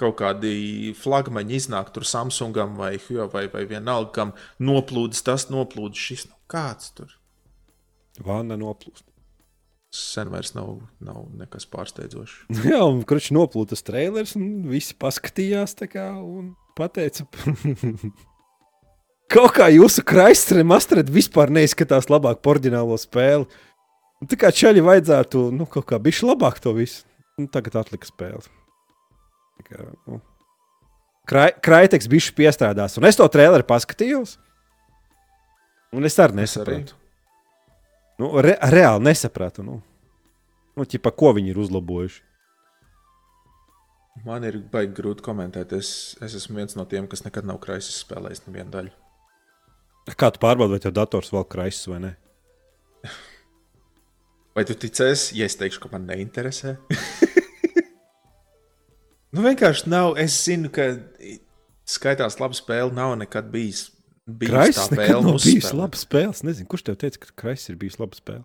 Kaut 0.00 0.16
kādi 0.18 0.94
flagmaņi 0.98 1.58
iznāk 1.60 1.92
tur 1.94 2.08
Samsungam 2.08 2.72
vai 2.80 2.96
Huawei 2.96 3.52
vai 3.52 3.66
vienalga, 3.68 4.08
kam 4.16 4.32
noplūdes 4.58 5.20
tas, 5.22 5.50
noplūdes 5.52 6.00
šis. 6.00 6.24
Nu, 6.32 6.38
kāds 6.50 6.94
tur? 6.96 7.12
Vāna 8.24 8.56
noplūst 8.58 9.04
sen 9.92 10.30
vairs 10.32 10.54
nav, 10.56 10.78
nav 11.04 11.26
nekas 11.36 11.66
pārsteidzošs. 11.70 12.38
Jā, 12.70 12.80
un 12.86 13.02
kurš 13.08 13.30
noplūda 13.36 13.74
tas 13.74 13.84
trailers, 13.86 14.34
un 14.38 14.64
visi 14.70 14.96
paskatījās 14.98 15.76
kā, 15.84 16.08
un 16.16 16.54
teica, 16.80 17.26
kaut 19.34 19.52
kā 19.58 19.68
jūsu 19.72 20.04
kraistre 20.08 20.64
masterēt 20.64 21.12
vispār 21.12 21.52
neizskatās 21.52 22.08
labāk 22.12 22.40
par 22.40 22.56
oriģinālo 22.56 22.96
spēli. 23.00 23.46
Un 24.22 24.30
tā 24.30 24.38
kā 24.38 24.52
čaļi 24.54 24.84
vajadzētu, 24.86 25.48
nu, 25.56 25.66
kaut 25.66 25.88
kā 25.90 25.98
bišķi 26.00 26.28
labāk 26.30 26.60
to 26.62 26.72
visu. 26.76 27.02
Un 27.40 27.48
tagad 27.50 27.80
atlika 27.80 28.06
spēle. 28.06 28.42
Kā, 29.66 29.88
nu. 30.06 30.20
Krai, 31.28 31.50
Kraiteks 31.64 32.08
bišķi 32.10 32.34
piestrādās, 32.38 32.98
un 32.98 33.06
es 33.08 33.18
to 33.18 33.26
traileru 33.32 33.66
paskatījos. 33.66 34.36
Un 35.92 36.08
es 36.08 36.16
arī 36.22 36.40
nesaprotu. 36.40 36.96
Nu, 38.22 38.28
re, 38.38 38.54
reāli 38.70 39.02
nesapratu, 39.08 39.64
nu, 39.66 39.80
nu 40.78 40.84
ķipa, 40.86 41.10
ko 41.18 41.32
viņi 41.34 41.50
ir 41.50 41.58
uzlabojuši. 41.58 42.20
Man 44.22 44.44
ir 44.46 44.60
baigi 44.70 44.92
grūti 44.94 45.24
komentēt. 45.26 45.72
Es, 45.74 45.88
es 46.22 46.36
esmu 46.38 46.60
viens 46.60 46.76
no 46.78 46.84
tiem, 46.86 47.08
kas 47.10 47.24
nekad 47.24 47.48
nav 47.48 47.58
kraisis 47.64 47.96
spēlējis 48.04 48.44
nevienu 48.44 48.70
daļu. 48.70 48.92
Kā 50.18 50.28
tu 50.30 50.38
pārbaudi, 50.42 50.76
vai 50.76 50.82
tev 50.84 50.94
dators 50.94 51.32
vēl 51.34 51.46
kraisis 51.50 51.88
vai 51.90 51.98
nē? 52.04 52.12
Vai 54.52 54.66
tu 54.68 54.74
ticēsi, 54.76 55.38
ja 55.40 55.46
es 55.48 55.56
teikšu, 55.56 55.80
ka 55.80 55.88
man 55.94 56.02
neinteresē? 56.04 56.74
nu, 59.32 59.40
vienkārši 59.46 59.88
nav. 59.88 60.12
Es 60.20 60.36
zinu, 60.44 60.68
ka 60.68 60.90
skaitās 61.88 62.36
laba 62.36 62.54
spēle 62.54 62.92
nav 62.92 63.16
nekad 63.16 63.48
bijis 63.54 63.86
Kraisis 64.26 64.90
nekad 64.90 65.24
nav 65.24 65.38
bijis 65.42 65.72
laba 65.74 65.98
spēle. 65.98 66.30
Es 66.30 66.44
nezinu, 66.46 66.68
kurš 66.70 66.86
tev 66.86 66.98
teica, 67.00 67.24
ka 67.24 67.32
Kraisis 67.42 67.72
ir 67.72 67.78
bijis 67.80 67.98
laba 67.98 68.14
spēle. 68.18 68.44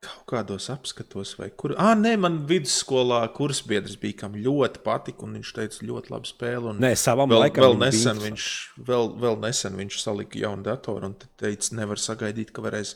Kaut 0.00 0.22
kādos 0.30 0.70
apskatos, 0.72 1.34
vai 1.36 1.50
kur. 1.52 1.74
Ah, 1.76 1.92
nē, 1.98 2.14
man 2.22 2.38
vidusskolā 2.48 3.18
kursbiedrs 3.36 3.98
bija, 4.00 4.22
kam 4.22 4.38
ļoti 4.38 4.80
patika, 4.86 5.26
un 5.26 5.34
viņš 5.36 5.50
teica, 5.58 5.80
ļoti 5.90 6.12
labi 6.14 6.30
spēle. 6.30 6.72
Nē, 6.80 6.94
savam 6.96 7.28
vēl, 7.28 7.42
laikam. 7.44 7.66
Vēl 7.66 7.76
nesen, 7.82 8.22
viņš, 8.22 8.46
vēl, 8.86 9.10
vēl 9.20 9.36
nesen 9.42 9.76
viņš 9.76 9.98
salika 10.00 10.40
jaunu 10.40 10.64
datoru 10.70 11.10
un 11.10 11.18
teica, 11.20 11.74
nevar 11.76 12.00
sagaidīt, 12.00 12.54
ka 12.56 12.64
varēs 12.64 12.94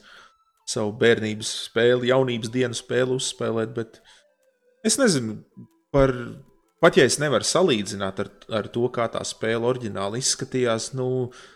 savu 0.71 0.95
bērnības 1.03 1.51
spēli, 1.67 2.09
jaunības 2.09 2.55
dienas 2.55 2.81
spēli 2.81 3.19
uzspēlēt. 3.19 3.75
Bet 3.77 4.01
es 4.87 4.97
nezinu, 4.97 5.43
par, 5.93 6.15
pat 6.81 6.97
ja 6.97 7.05
es 7.05 7.21
nevaru 7.21 7.45
salīdzināt 7.45 8.25
ar, 8.25 8.33
ar 8.63 8.71
to, 8.73 8.87
kā 8.95 9.11
tā 9.13 9.21
spēle 9.29 9.69
oriģināli 9.75 10.25
izskatījās. 10.25 10.95
Nu, 10.97 11.11
uh, 11.27 11.51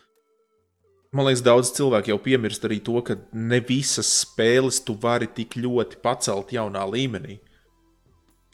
Man 1.14 1.24
liekas, 1.24 1.40
daudz 1.44 1.70
cilvēku 1.76 2.12
jau 2.12 2.18
piemirst 2.20 2.64
arī 2.68 2.82
to, 2.84 2.98
ka 3.04 3.16
ne 3.32 3.62
visas 3.64 4.08
spēles 4.26 4.82
tu 4.84 4.96
vari 5.00 5.28
tik 5.32 5.56
ļoti 5.56 6.02
pacelt 6.04 6.52
jaunā 6.52 6.82
līmenī. 6.84 7.38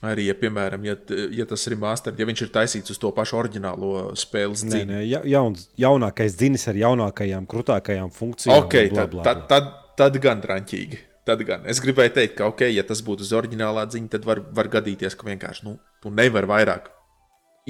Arī, 0.05 0.27
ja, 0.29 0.35
piemēram, 0.37 0.85
ja, 0.85 0.95
ja 1.33 1.47
tas 1.49 1.65
ir 1.67 1.79
master, 1.81 2.13
ja 2.19 2.27
viņš 2.29 2.43
ir 2.45 2.51
taisīts 2.53 2.93
uz 2.93 3.01
to 3.01 3.09
pašu 3.17 3.39
oriģinālo 3.41 4.11
spēles 4.21 4.67
dzīvi. 4.67 4.85
Nē, 4.85 4.99
nē, 4.99 5.01
ja, 5.09 5.23
jauns, 5.33 5.65
jaunākais 5.81 6.37
dzinis 6.37 6.69
ar 6.71 6.79
jaunākajām, 6.83 7.49
krūtākajām 7.51 8.13
funkcijām. 8.13 8.67
Okay, 8.67 8.93
blā, 8.93 9.07
blā, 9.09 9.23
blā. 9.23 9.25
Tad, 9.27 9.47
tad, 9.51 9.73
tad 9.99 10.21
gan 10.23 10.45
drāmīgi. 10.45 11.01
Tad 11.25 11.41
gan 11.49 11.65
es 11.71 11.81
gribēju 11.81 12.13
teikt, 12.19 12.37
ka, 12.37 12.51
okay, 12.53 12.75
ja 12.77 12.85
tas 12.85 13.01
būtu 13.05 13.25
uz 13.25 13.33
oriģinālā 13.33 13.87
ziņa, 13.95 14.13
tad 14.13 14.29
var, 14.29 14.43
var 14.55 14.69
gadīties, 14.77 15.17
ka 15.17 15.31
vienkārši 15.31 15.65
nu, 15.71 15.79
tu 16.05 16.13
nevari 16.13 16.51
vairāk 16.51 16.91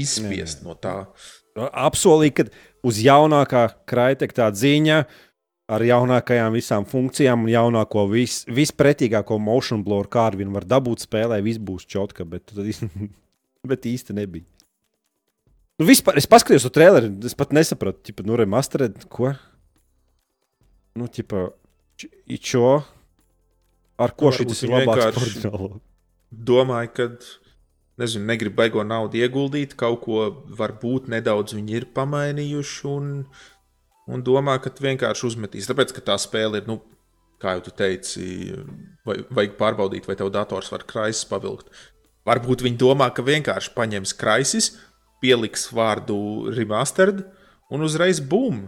izspiest 0.03 0.65
nē, 0.65 0.67
nē. 0.67 0.73
no 0.73 0.75
tā. 0.75 0.97
Apsolīju, 1.71 2.35
ka 2.41 2.49
uz 2.85 3.01
jaunākā 3.03 3.67
kraiteka 3.89 4.43
tā 4.43 4.49
ziņa 4.55 5.05
ar 5.75 5.85
jaunākajām 5.85 6.55
visām 6.55 6.85
funkcijām 6.89 7.47
un 7.47 7.53
jaunāko, 7.53 8.05
vis, 8.11 8.43
vispretīgāko 8.53 9.39
motion 9.41 9.85
blur, 9.85 10.11
kā 10.13 10.29
ar 10.29 10.37
viņu 10.37 10.53
var 10.55 10.67
dabūt 10.69 11.07
spēlē, 11.07 11.41
viss 11.45 11.63
būs 11.63 11.87
čotka, 11.89 12.27
bet, 12.29 12.53
bet 13.71 13.89
īsti 13.89 14.17
nebija. 14.17 14.45
Nu, 15.81 15.89
vispār, 15.89 16.21
es 16.21 16.29
paskatījos 16.31 16.69
uz 16.69 16.75
traileri, 16.75 17.11
es 17.27 17.35
pat 17.35 17.55
nesapratu, 17.57 18.05
ķipa, 18.07 18.27
nu, 18.29 18.37
remastered, 18.39 19.09
ko? 19.11 19.33
Nu, 20.95 21.09
ķipa, 21.11 21.49
čo? 22.39 22.77
Ar 23.99 24.13
ko 24.19 24.31
šis 24.35 24.67
ir 24.67 24.75
labāks 24.75 25.09
par 25.09 25.19
oriģinālu? 25.23 25.71
Domāju, 26.35 26.93
ka 26.95 27.09
nezinu, 28.01 28.27
negrib 28.29 28.57
baigo 28.59 28.83
naudu 28.87 29.21
ieguldīt, 29.23 29.77
kaut 29.79 30.03
ko 30.07 30.25
varbūt 30.59 31.11
nedaudz 31.13 31.57
viņi 31.57 31.79
ir 31.79 31.89
pamainījuši 31.97 32.87
un, 32.91 33.13
un 34.11 34.25
domā, 34.27 34.59
ka 34.63 34.73
vienkārši 34.75 35.29
uzmetīs. 35.31 35.71
Tāpēc, 35.71 35.95
ka 35.95 36.05
tā 36.13 36.19
spēle 36.21 36.63
ir 36.63 36.71
nu, 36.71 36.81
kā 37.43 37.57
jau 37.57 37.67
tu 37.67 37.75
teici, 37.77 38.27
vai, 39.07 39.21
vajag 39.39 39.59
pārbaudīt, 39.61 40.09
vai 40.09 40.19
tev 40.19 40.33
dators 40.35 40.71
var 40.73 40.87
kraisis 40.89 41.29
pavilkt. 41.31 41.71
Varbūt 42.25 42.65
viņi 42.65 42.81
domā, 42.81 43.11
ka 43.13 43.25
vienkārši 43.25 43.75
paņems 43.77 44.15
kraisis, 44.17 44.71
pieliks 45.23 45.69
vārdu 45.73 46.17
remastered 46.57 47.27
un 47.73 47.85
uzreiz 47.85 48.21
bum! 48.21 48.67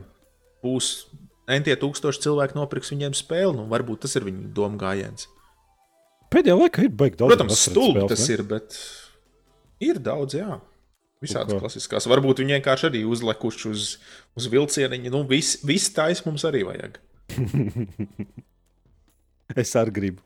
Būs 0.65 1.07
entie 1.53 1.77
tūkstoši 1.79 2.25
cilvēku 2.25 2.57
nopirks 2.59 2.91
viņiem 2.93 3.15
spēli. 3.17 3.55
Nu, 3.55 3.67
varbūt 3.71 4.05
tas 4.05 4.17
ir 4.19 4.27
viņu 4.27 4.51
domu 4.57 4.81
gājiens. 4.81 5.29
Pēdējā 6.33 6.57
laikā 6.59 6.87
ir 6.87 6.95
baigts 6.99 7.21
daudz. 7.21 7.35
Protams, 7.37 7.61
stulbi 7.69 8.07
tas 8.11 8.25
ne? 8.25 8.35
ir, 8.35 8.43
bet 8.51 8.79
ir 9.83 10.01
daudz, 10.03 10.39
jā. 10.39 10.61
Visādas 11.25 11.57
klasiskās. 11.57 12.07
Varbūt 12.11 12.43
viņi 12.43 12.59
vienkārši 12.59 12.91
arī 12.91 13.03
uzlikuši 13.09 13.69
uz, 13.71 13.85
uz 14.37 14.49
vilcieniņa. 14.53 15.13
Nu, 15.15 15.23
viss 15.29 15.63
vis 15.65 15.89
tais 15.97 16.21
mums 16.27 16.45
arī 16.45 16.61
vajag. 16.69 16.99
es 19.63 19.73
arī 19.81 19.95
gribu. 19.97 20.25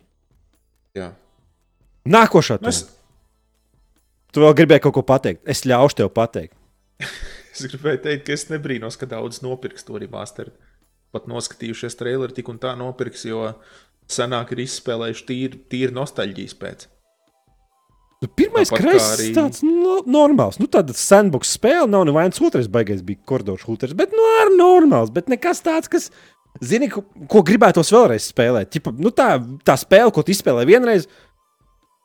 Jā. 0.98 1.12
Nākošā 2.10 2.59
tēma. 2.59 2.72
Mēs... 2.72 2.82
Tu 4.35 4.43
vēl 4.43 4.56
gribēji 4.59 4.85
kaut 4.86 4.97
ko 4.98 5.06
pateikt. 5.06 5.44
Es 5.51 5.62
ļaušu 5.66 6.02
tev 6.02 6.10
pateikt. 6.14 6.56
es 7.55 7.62
gribēju 7.70 8.02
teikt, 8.09 8.27
ka 8.27 8.35
es 8.35 8.48
nebrīnos, 8.51 8.98
ka 8.98 9.06
daudz 9.10 9.44
nopirks 9.47 9.86
to 9.86 9.94
arī 9.98 10.10
masteru. 10.10 10.55
Pat 11.14 11.31
noskatījušies 11.31 11.98
traileri, 11.98 12.35
tik 12.35 12.51
un 12.51 12.59
tā 12.62 12.74
nopirks, 12.78 13.24
jo 13.27 13.52
senāk 14.10 14.55
ir 14.55 14.64
izspēlējuši 14.66 15.27
tīri, 15.27 15.62
tīri 15.70 15.94
nostalģijas 15.94 16.59
pēc. 16.59 16.86
Nu, 18.20 18.28
pirmais 18.36 18.68
krāsa 18.68 19.14
arī... 19.14 19.30
tāds 19.32 19.62
no, 19.64 20.02
normāls. 20.05 20.59
Nu, 20.60 20.66
tāda 20.68 20.92
sandbox 20.97 21.55
spēle 21.56 21.88
nav 21.88 22.05
neviens 22.05 22.40
otrais 22.44 22.68
baigais 22.68 23.01
bija 23.05 23.22
koridors 23.28 23.64
hooters, 23.64 23.94
bet 23.97 24.12
nu, 24.12 24.26
arī 24.42 24.59
normāls. 24.59 25.12
Bet 25.14 25.30
nekas 25.32 25.62
tāds, 25.64 25.88
kas, 25.88 26.10
zini, 26.60 26.90
ko, 26.92 27.06
ko 27.32 27.40
gribētos 27.48 27.92
vēlreiz 27.97 28.28
spēlēt. 28.28 28.74
Ķipa, 28.76 28.92
nu, 29.01 29.14
tā, 29.16 29.30
tā 29.64 29.78
spēle, 29.80 30.12
ko 30.12 30.26
tu 30.26 30.34
izspēlēji 30.34 30.68
vienreiz, 30.68 31.09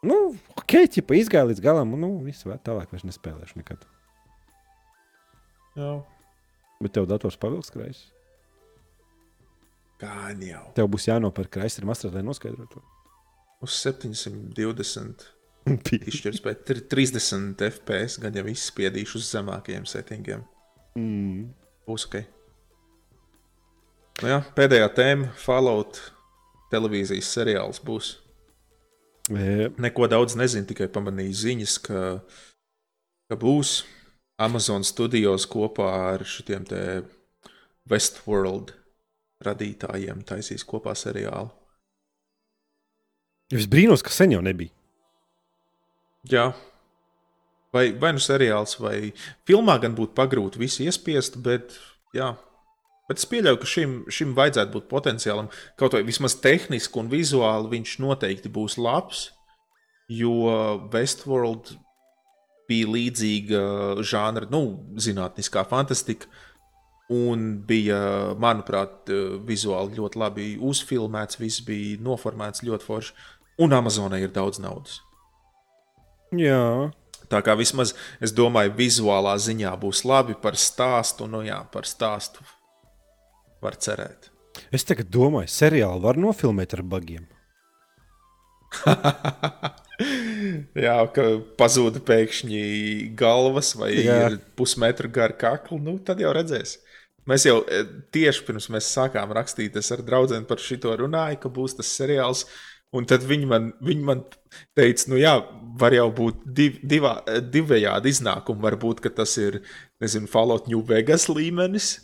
nu, 0.07 0.21
ok, 0.55 0.77
ķipa, 0.95 1.19
izgāja 1.19 1.49
līdz 1.51 1.63
galam, 1.67 1.91
un 1.97 2.05
nu, 2.07 2.13
viss 2.23 2.47
vēl 2.47 2.63
tālāk 2.63 2.95
vairs 2.95 3.07
nespēlēšu 3.11 3.59
nekad. 3.59 3.83
Jā. 5.75 5.93
Bet 6.79 6.95
tev 6.95 7.11
dators 7.11 7.35
pavilks 7.39 7.75
krāsas. 7.75 8.07
Kā 9.99 10.31
jau. 10.39 10.63
Tev 10.79 10.87
būs 10.91 11.11
jānopērk 11.11 11.57
krāsas 11.59 11.83
ar 11.83 11.91
mastrā, 11.91 12.15
lai 12.15 12.23
noskaidrotu. 12.23 12.79
Uz 13.63 13.75
720 13.83 15.34
Izšķirs 15.65 16.43
pēc 16.45 16.65
30 16.93 17.63
FPS, 17.71 18.19
gan 18.21 18.35
jau 18.37 18.45
izspiedīšu 18.51 19.17
uz 19.17 19.29
zemākajiem 19.33 19.87
settingiem. 19.89 20.43
Mm. 20.99 21.47
Būs 21.89 22.05
ok. 22.09 22.19
Nu 24.21 24.29
jā, 24.31 24.37
pēdējā 24.55 24.91
tēma- 24.95 25.31
Fallout 25.45 25.99
televīzijas 26.71 27.31
seriāls 27.33 27.81
būs. 27.83 28.13
E... 29.33 29.71
Neko 29.81 30.07
daudz 30.11 30.37
nezinu, 30.37 30.69
tikai 30.69 30.87
pamanīju 30.93 31.35
ziņas, 31.41 31.75
ka, 31.87 32.05
ka 33.29 33.39
būs 33.41 33.81
Amazon 34.37 34.85
studijos 34.85 35.47
kopā 35.49 35.89
ar 36.13 36.25
šiem 36.29 36.69
te 36.69 36.81
Westworld 37.89 38.75
radītājiem 39.45 40.23
taisīs 40.27 40.65
kopā 40.67 40.93
seriālu. 40.97 41.51
Es 43.53 43.67
brīnos, 43.69 44.01
ka 44.05 44.13
sen 44.13 44.33
jau 44.33 44.41
nebija. 44.45 44.73
Jā. 46.31 46.49
Vai, 47.75 47.89
vai 47.99 48.13
nu 48.15 48.23
seriāls, 48.23 48.77
vai 48.79 49.11
filmā 49.47 49.75
gan 49.83 49.95
būtu 49.97 50.15
pagrūti 50.15 50.61
visu 50.61 50.85
iespiest, 50.85 51.35
bet, 51.43 51.75
jā. 52.15 52.31
bet 53.09 53.19
es 53.19 53.27
pieļauju, 53.27 53.59
ka 53.59 53.67
šim, 53.67 53.95
šim 54.07 54.31
vajadzētu 54.37 54.71
būt 54.77 54.87
potenciālam. 54.91 55.49
Kaut 55.79 55.97
vai 55.97 56.05
vismaz 56.07 56.37
tehniski 56.39 57.01
un 57.01 57.11
vizuāli 57.11 57.73
viņš 57.73 57.97
noteikti 58.05 58.51
būs 58.55 58.77
labs, 58.79 59.27
jo 60.07 60.37
Westworld 60.93 61.73
bija 62.69 62.89
līdzīga 62.89 63.61
žanra, 64.07 64.47
nu, 64.53 64.63
zinātniskā 65.01 65.65
fantastika. 65.69 66.31
Un 67.11 67.59
bija, 67.67 67.99
manuprāt, 68.41 69.11
vizuāli 69.45 69.99
ļoti 69.99 70.17
labi 70.17 70.47
uzfilmēts, 70.57 71.37
viss 71.37 71.61
bija 71.67 71.99
noformēts 72.01 72.63
ļoti 72.65 72.87
forši. 72.87 73.13
Un 73.61 73.75
Amazonai 73.77 74.23
ir 74.23 74.33
daudz 74.33 74.57
naudas. 74.63 75.03
Jā. 76.33 76.89
Tā 77.29 77.41
kā 77.45 77.55
vismaz 77.57 77.93
es 78.23 78.33
domāju, 78.35 78.73
vizuālā 78.77 79.35
ziņā 79.41 79.73
būs 79.81 80.03
labi 80.05 80.35
par 80.41 80.57
stāstu. 80.59 81.27
Nu, 81.29 81.41
jā, 81.45 81.59
par 81.73 81.87
stāstu 81.89 82.45
var 83.63 83.77
cerēt. 83.81 84.31
Es 84.73 84.85
tagad 84.87 85.09
domāju, 85.11 85.51
seriālu 85.51 86.01
var 86.05 86.19
nofilmēt 86.21 86.77
ar 86.77 86.83
bagiem. 86.85 87.25
jā, 90.85 90.97
ka 91.15 91.23
pazuda 91.59 92.01
pēkšņi 92.03 92.63
galvas 93.17 93.73
vai 93.79 93.91
jā. 93.95 94.17
ir 94.29 94.39
pusmetra 94.57 95.11
gara 95.11 95.35
kakla. 95.35 95.79
Nu, 95.81 95.97
tad 96.03 96.21
jau 96.23 96.33
redzēs. 96.35 96.77
Mēs 97.25 97.47
jau 97.47 97.61
e, 97.65 97.81
tieši 98.13 98.43
pirms 98.45 98.67
mēs 98.73 98.91
sākām 98.93 99.31
rakstīt, 99.33 99.77
es 99.79 99.89
ar 99.93 100.03
draugiem 100.05 100.45
par 100.45 100.61
šo 100.61 100.93
runāju, 100.99 101.39
ka 101.41 101.49
būs 101.49 101.77
tas 101.79 101.89
seriāls. 101.89 102.45
Un 102.95 103.07
tad 103.09 103.25
viņi 103.27 103.47
man, 103.49 103.69
viņi 103.83 104.05
man 104.07 104.21
teica, 104.77 105.09
nu 105.11 105.19
jā, 105.19 105.33
var 105.79 105.95
jau 105.95 106.07
būt 106.15 106.45
div, 106.57 106.77
divā, 106.87 107.17
divējādi 107.51 108.13
iznākumi. 108.13 108.63
Varbūt 108.63 109.03
tas 109.17 109.35
ir, 109.41 109.59
nezinu, 110.03 110.29
Fallout 110.31 110.69
New 110.71 110.83
Vegas 110.87 111.27
līmenis, 111.31 111.97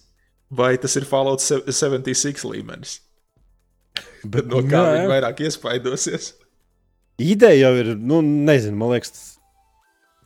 vai 0.52 0.74
tas 0.82 0.98
ir 1.00 1.08
Fallout 1.08 1.44
76 1.44 2.44
līmenis. 2.50 3.00
Bet 4.24 4.48
no 4.52 4.62
kā 4.66 4.78
jā, 4.78 4.88
jā. 4.88 4.96
viņi 4.98 5.12
vairāk 5.12 5.44
iespaidosies? 5.48 6.34
Ideja 7.22 7.68
jau 7.68 7.72
ir, 7.80 7.94
nu, 7.98 8.20
nezinu, 8.22 8.78
man 8.80 8.94
liekas, 8.96 9.38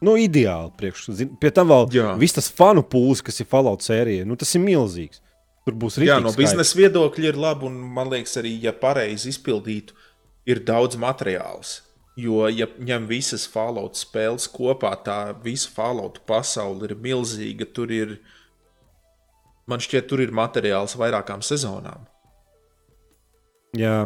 nu, 0.05 0.15
ideāli. 0.21 0.73
Priekš, 0.79 1.05
zin, 1.19 1.35
pie 1.41 1.51
tam 1.53 1.69
vēl 1.71 1.87
jā. 1.95 2.09
viss 2.19 2.37
tas 2.37 2.49
fanu 2.51 2.83
pūlis, 2.87 3.23
kas 3.25 3.41
ir 3.41 3.49
Fallout 3.51 3.85
sērijā, 3.85 4.25
nu, 4.27 4.37
tas 4.39 4.51
ir 4.57 4.63
milzīgs. 4.65 5.21
Tur 5.65 5.77
būs 5.81 5.97
arī. 5.97 6.09
Jā, 6.11 6.19
no 6.21 6.33
biznesa 6.35 6.77
viedokļa 6.77 7.31
ir 7.31 7.39
labi, 7.41 7.65
un 7.69 7.77
man 7.95 8.11
liekas, 8.11 8.35
arī, 8.41 8.53
ja 8.67 8.73
pareizi 8.77 9.31
izpildītu 9.33 9.95
ir 10.49 10.61
daudz 10.65 10.97
materiāls. 11.01 11.79
Jo, 12.15 12.45
ja 12.47 12.67
ņem 12.79 13.09
visas 13.09 13.43
Fallout 13.51 13.97
spēles 13.99 14.47
kopā, 14.47 14.93
tā 15.03 15.19
visa 15.43 15.71
Fallout 15.75 16.21
pasaule 16.29 16.87
ir 16.87 16.95
milzīga. 16.95 17.67
Tur 17.75 17.91
ir, 17.91 18.13
man 19.67 19.83
šķiet, 19.83 20.07
tur 20.07 20.23
ir 20.23 20.31
materiāls 20.35 20.95
vairākām 20.99 21.43
sezonām. 21.43 22.05
Jā, 23.75 24.05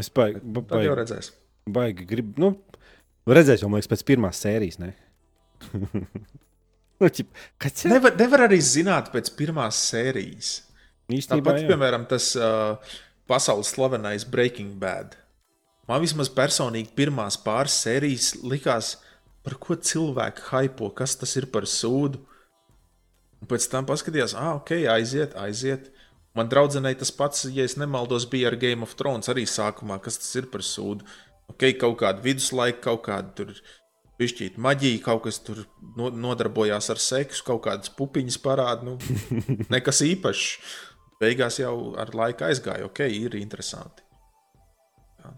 es 0.00 0.08
baigi. 0.08 0.40
Ba, 0.40 0.62
baigi, 0.64 0.88
jau 0.88 0.96
redzēs. 0.96 1.30
Baigi, 1.68 2.06
grib, 2.08 2.32
nu, 2.40 2.54
redzēs 3.28 3.60
jau, 3.60 3.68
man 3.68 3.82
liekas, 3.82 3.92
pēc 3.92 4.06
pirmās 4.08 4.40
sērijas. 4.40 4.80
Ne? 4.80 4.94
nu, 7.02 7.10
ķip, 7.18 7.36
nevar, 7.90 8.16
nevar 8.16 8.46
arī 8.46 8.62
zināt 8.64 9.12
pēc 9.12 9.28
pirmās 9.36 9.82
sērijas. 9.90 10.54
Īstenībā, 11.12 11.52
Tāpat, 11.52 11.60
jā. 11.66 11.68
piemēram, 11.74 12.08
tas. 12.08 12.32
Uh, 12.36 12.96
pasaules 13.28 13.74
slavenais 13.74 14.24
Breaking 14.24 14.78
Bad. 14.80 15.16
Man 15.88 16.02
vismaz 16.04 16.28
personīgi 16.32 16.92
pirmās 16.96 17.38
pāris 17.40 17.76
sērijas 17.84 18.32
likās, 18.44 18.96
par 19.44 19.56
ko 19.60 19.76
cilvēki 19.76 20.50
hypo, 20.50 20.90
kas 20.96 21.16
tas 21.20 21.32
ir 21.40 21.48
par 21.52 21.68
sūdu. 21.68 22.20
Un 23.38 23.48
pēc 23.48 23.68
tam 23.72 23.86
paskatījās, 23.88 24.34
ah, 24.36 24.56
ok, 24.58 24.74
aiziet, 24.92 25.36
aiziet. 25.38 25.92
Man 26.36 26.50
draudzenei 26.50 26.94
tas 26.98 27.12
pats, 27.14 27.46
ja 27.54 27.64
es 27.64 27.78
nemaldos, 27.80 28.26
bija 28.28 28.50
ar 28.50 28.58
Game 28.60 28.84
of 28.84 28.96
Thrones 28.98 29.30
arī 29.32 29.46
sākumā, 29.48 30.00
kas 30.04 30.20
tas 30.20 30.34
ir 30.40 30.50
par 30.52 30.64
sūdu. 30.66 31.06
Ok, 31.48 31.70
kaut 31.80 32.00
kāda 32.02 32.24
viduslaika, 32.24 32.82
kaut 32.90 33.06
kāda 33.06 33.32
tur 33.38 33.54
pišķīta 34.18 34.60
maģija, 34.60 35.00
kaut 35.06 35.22
kas 35.28 35.38
tur 35.46 35.62
nodarbojās 35.96 36.90
ar 36.92 37.00
seksu, 37.00 37.44
kaut 37.46 37.62
kādas 37.68 37.92
pupiņas 37.96 38.40
parāda. 38.44 38.90
Nu, 38.90 38.98
nekas 39.74 40.02
īpašs 40.04 40.50
beigās 41.22 41.58
jau 41.60 41.74
ar 41.98 42.12
laiku 42.16 42.46
aizgāja. 42.48 42.86
Ok, 42.88 43.04
ir 43.10 43.36
interesanti. 43.38 44.04
Jā. 45.22 45.32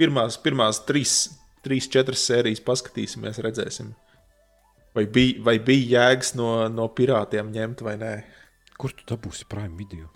Pirmās, 0.00 0.38
pirmās 0.42 0.82
trīs, 0.88 1.16
trīs, 1.64 1.88
četras 1.92 2.24
sērijas 2.28 2.62
paskatīsimies, 2.66 3.42
redzēsim. 3.44 3.92
Vai 4.96 5.04
bija, 5.06 5.42
vai 5.46 5.58
bija 5.62 6.00
jēgas 6.00 6.34
no, 6.38 6.68
no 6.72 6.88
pirātiem 6.96 7.52
ņemt 7.54 7.84
vai 7.86 7.96
nē? 8.00 8.14
Kur 8.80 8.94
tu 8.96 9.04
dabūsi 9.06 9.46
Prime 9.50 9.76
video? 9.78 10.08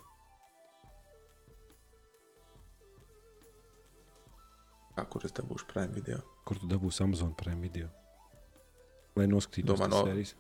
Kā, 4.95 5.05
kur 5.11 5.27
es 5.27 5.35
dabūšu 5.35 5.69
Prime 5.71 5.95
video? 5.95 6.19
Kur 6.47 6.59
tu 6.59 6.67
dabūsi 6.71 7.03
Amazon 7.05 7.35
Prime 7.39 7.61
video? 7.63 7.89
Lai 9.19 9.27
noskatītos 9.31 9.79
Domā, 9.79 9.91
no... 9.91 10.03
sērijas. 10.07 10.35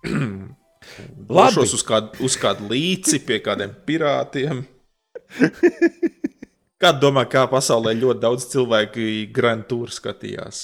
Došos 1.30 1.74
uz 1.76 1.84
kādu, 1.86 2.14
uz 2.24 2.36
kādu 2.40 2.70
līci 2.70 3.20
pie 3.24 3.40
kādiem 3.44 3.72
pirātiem. 3.86 4.64
Kāda 6.80 6.96
domā, 7.02 7.26
kā 7.28 7.44
pasaulē 7.50 7.92
ļoti 7.98 8.22
daudz 8.22 8.46
cilvēku 8.54 9.06
Grand 9.36 9.66
Tour 9.68 9.92
skatījās? 9.92 10.62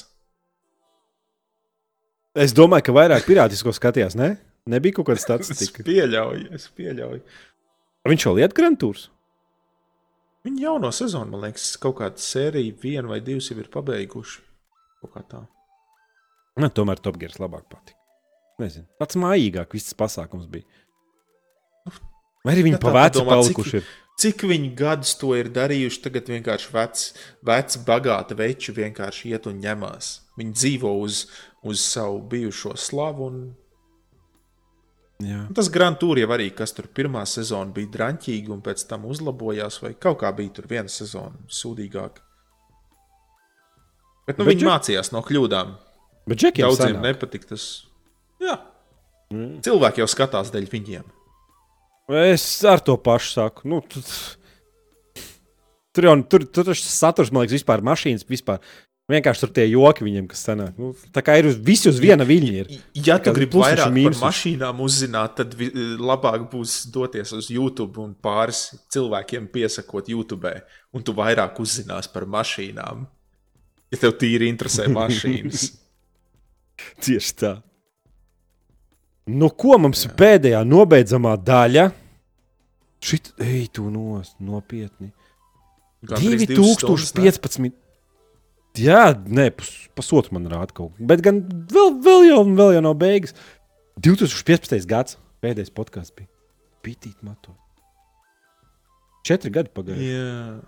Es 2.36 2.54
domāju, 2.56 2.86
ka 2.88 2.94
vairāk 2.96 3.26
pirātisko 3.28 3.72
skatījās, 3.76 4.16
ne? 4.16 4.34
Nebija 4.68 4.98
kaut 4.98 5.10
kāda 5.10 5.22
statistika. 5.22 5.84
es 5.84 5.86
pieļauju, 5.86 6.48
es 6.56 6.64
pieļauju. 6.76 7.20
Viņš 8.10 8.26
jau 8.26 8.32
liet 8.38 8.56
grantūrs. 8.56 9.10
Viņi 10.46 10.62
jauno 10.62 10.92
sezonu, 10.94 11.32
man 11.34 11.46
liekas, 11.48 11.68
kaut 11.82 11.98
kāda 12.00 12.22
sērija, 12.22 12.74
viena 12.82 13.10
vai 13.10 13.20
divas 13.24 13.50
jau 13.50 13.58
ir 13.58 13.70
pabeiguši. 13.72 14.40
Kaut 15.02 15.14
kā 15.14 15.24
tā. 15.26 15.42
Ne, 16.62 16.70
tomēr 16.72 17.02
Top 17.02 17.18
Gears 17.20 17.40
labāk 17.42 17.66
patika. 17.72 17.95
Nezinu, 18.58 18.86
tāds 19.00 19.18
mājīgāk 19.20 19.74
viss 19.76 19.92
pasākums 19.94 20.46
bija. 20.48 20.64
Vai 22.46 22.54
arī 22.54 22.62
viņi 22.68 22.76
Ja 22.78 22.80
pa 22.80 22.88
tā 22.92 22.94
vecu 22.94 23.20
padomā, 23.20 23.42
cik- 23.42 23.56
palikuši? 23.56 23.76
ir? 23.82 23.86
Cik 24.16 24.42
viņi 24.48 24.68
gadus 24.78 25.10
to 25.20 25.34
ir 25.36 25.50
darījuši, 25.52 26.00
tagad 26.06 26.28
vienkārši 26.32 26.70
veci, 26.72 27.10
veci 27.44 27.78
bagāti 27.84 28.36
veči 28.38 28.72
vienkārši 28.72 29.32
iet 29.34 29.46
un 29.50 29.58
ņemās. 29.60 30.06
Viņi 30.38 30.52
dzīvo 30.56 30.92
uz, 31.02 31.26
uz 31.62 31.80
savu 31.84 32.22
bijušo 32.30 32.72
slavu. 32.80 33.26
Un, 33.26 33.42
Jā. 35.20 35.42
un 35.48 35.54
tas 35.54 35.68
Grand 35.68 35.98
Tour 36.00 36.16
jau 36.16 36.28
arī, 36.32 36.48
kas 36.56 36.72
tur 36.72 36.86
pirmā 36.88 37.26
sezona 37.28 37.72
bija 37.76 37.88
drāmīga, 37.92 38.48
un 38.56 38.62
pēc 38.64 38.86
tam 38.88 39.04
uzlabojās, 39.04 39.82
vai 39.82 39.92
kaut 39.94 40.20
kā 40.22 40.32
bija 40.36 40.54
tur 40.54 40.64
viena 40.70 40.88
sezona 40.88 41.36
sūdīgāka. 41.48 42.24
Bet, 44.26 44.38
nu, 44.38 44.44
Bet 44.44 44.54
viņi 44.54 44.62
Džek- 44.64 44.70
mācījās 44.70 45.12
no 45.12 45.20
kļūdām. 45.22 45.76
Bet 46.26 46.38
Džekiem 46.40 46.66
Daudziem 46.66 46.96
sanāk. 46.96 47.02
nepatika 47.02 47.52
tas. 47.52 47.86
Jā, 48.42 48.58
Mm. 49.32 49.56
cilvēki 49.60 49.98
jau 49.98 50.06
skatās 50.06 50.52
dēļ 50.54 50.68
viņiem. 50.70 51.04
Es 52.30 52.44
ar 52.64 52.78
to 52.78 52.94
pašu 52.96 53.32
saku. 53.32 53.66
Nu, 53.66 53.80
tu, 53.82 53.98
tur 55.94 56.04
jau 56.06 56.14
tur, 56.30 56.44
tur 56.46 56.68
tas 56.68 56.78
saturs, 56.78 57.32
man 57.34 57.42
liekas, 57.42 57.56
vispār 57.58 57.82
mašīnas. 57.82 58.22
Vispār. 58.28 58.60
Vienkārši 59.10 59.40
tur 59.44 59.50
tie 59.54 59.64
joki 59.70 60.02
viņiem, 60.02 60.24
kas 60.30 60.40
sanāk. 60.46 60.78
Nu, 60.78 60.88
tā 61.14 61.22
kā 61.22 61.36
ir 61.38 61.46
uz, 61.46 61.54
visi 61.62 61.86
uz 61.90 61.98
viena 62.02 62.24
viļņa. 62.26 62.54
Ir. 62.62 62.70
Ja 63.06 63.18
tu 63.22 63.30
gribi 63.34 63.54
vairāk 63.58 63.90
par 63.94 64.16
mašīnām 64.30 64.80
uzzināt, 64.82 65.36
tad 65.38 65.54
vi- 65.54 65.70
labāk 65.98 66.48
būs 66.50 66.90
doties 66.90 67.30
uz 67.32 67.48
YouTube 67.50 67.98
un 68.02 68.14
pāris 68.22 68.74
cilvēkiem 68.90 69.46
piesakot 69.50 70.06
YouTube. 70.10 70.50
Un 70.92 71.02
tu 71.02 71.12
vairāk 71.14 71.54
uzzināsi 71.62 72.12
par 72.12 72.26
mašīnām. 72.26 73.06
Ja 73.90 73.98
tev 73.98 74.12
tīri 74.18 74.50
interesē 74.50 74.86
mašīnas. 74.98 75.68
Tieši 77.00 77.34
tā. 77.38 77.62
Nu, 79.26 79.48
ko 79.50 79.74
mums 79.82 80.04
ir 80.06 80.12
pēdējā 80.18 80.60
nobeidzamā 80.66 81.34
daļa? 81.42 81.88
Šit, 83.02 83.32
ej, 83.42 83.66
tu 83.74 83.88
nos, 83.90 84.32
nopietni. 84.38 85.10
Ne? 85.10 85.26
2015. 86.06 87.74
Jā, 88.76 89.02
nē, 89.16 89.48
pus, 89.56 89.70
pusotru 89.96 90.36
man 90.36 90.46
rāda 90.52 90.70
kaut 90.70 90.92
ko. 90.92 91.06
Bet 91.10 91.22
gan 91.24 91.40
vēl, 91.72 91.94
vēl, 92.04 92.26
jau, 92.28 92.40
vēl 92.58 92.74
jau 92.76 92.82
nav 92.84 92.96
beigas. 93.00 93.34
2015. 94.04 94.86
gads, 94.86 95.16
pēdējais 95.42 95.72
podkāsts 95.74 96.14
bija. 96.14 96.28
Pitīt, 96.84 97.16
mato. 97.26 97.56
Četri 99.26 99.50
gadi 99.50 99.72
pagājuši. 99.74 100.10
Jā. 100.12 100.60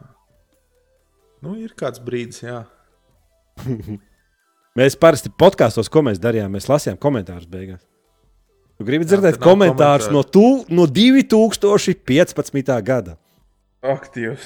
Nu, 1.45 1.55
ir 1.63 1.77
kāds 1.79 2.03
brīdis, 2.03 2.43
jā. 2.43 2.65
Mēs 4.79 4.99
parasti 4.99 5.31
podkāstos, 5.31 5.91
ko 5.91 6.03
mēs 6.07 6.21
darījām, 6.23 6.53
mēs 6.55 6.69
lasījām 6.71 6.99
komentārus 7.03 7.49
beigās. 7.51 7.83
Tu 8.79 8.87
gribi 8.87 9.03
Jā, 9.05 9.11
dzirdēt 9.11 9.41
nav 9.41 9.43
komentārus 9.43 10.07
no, 10.15 10.23
tu, 10.23 10.45
no 10.71 10.85
2015. 10.87 12.71
gada. 12.87 13.17
Ak, 13.83 14.07
Dievs. 14.15 14.45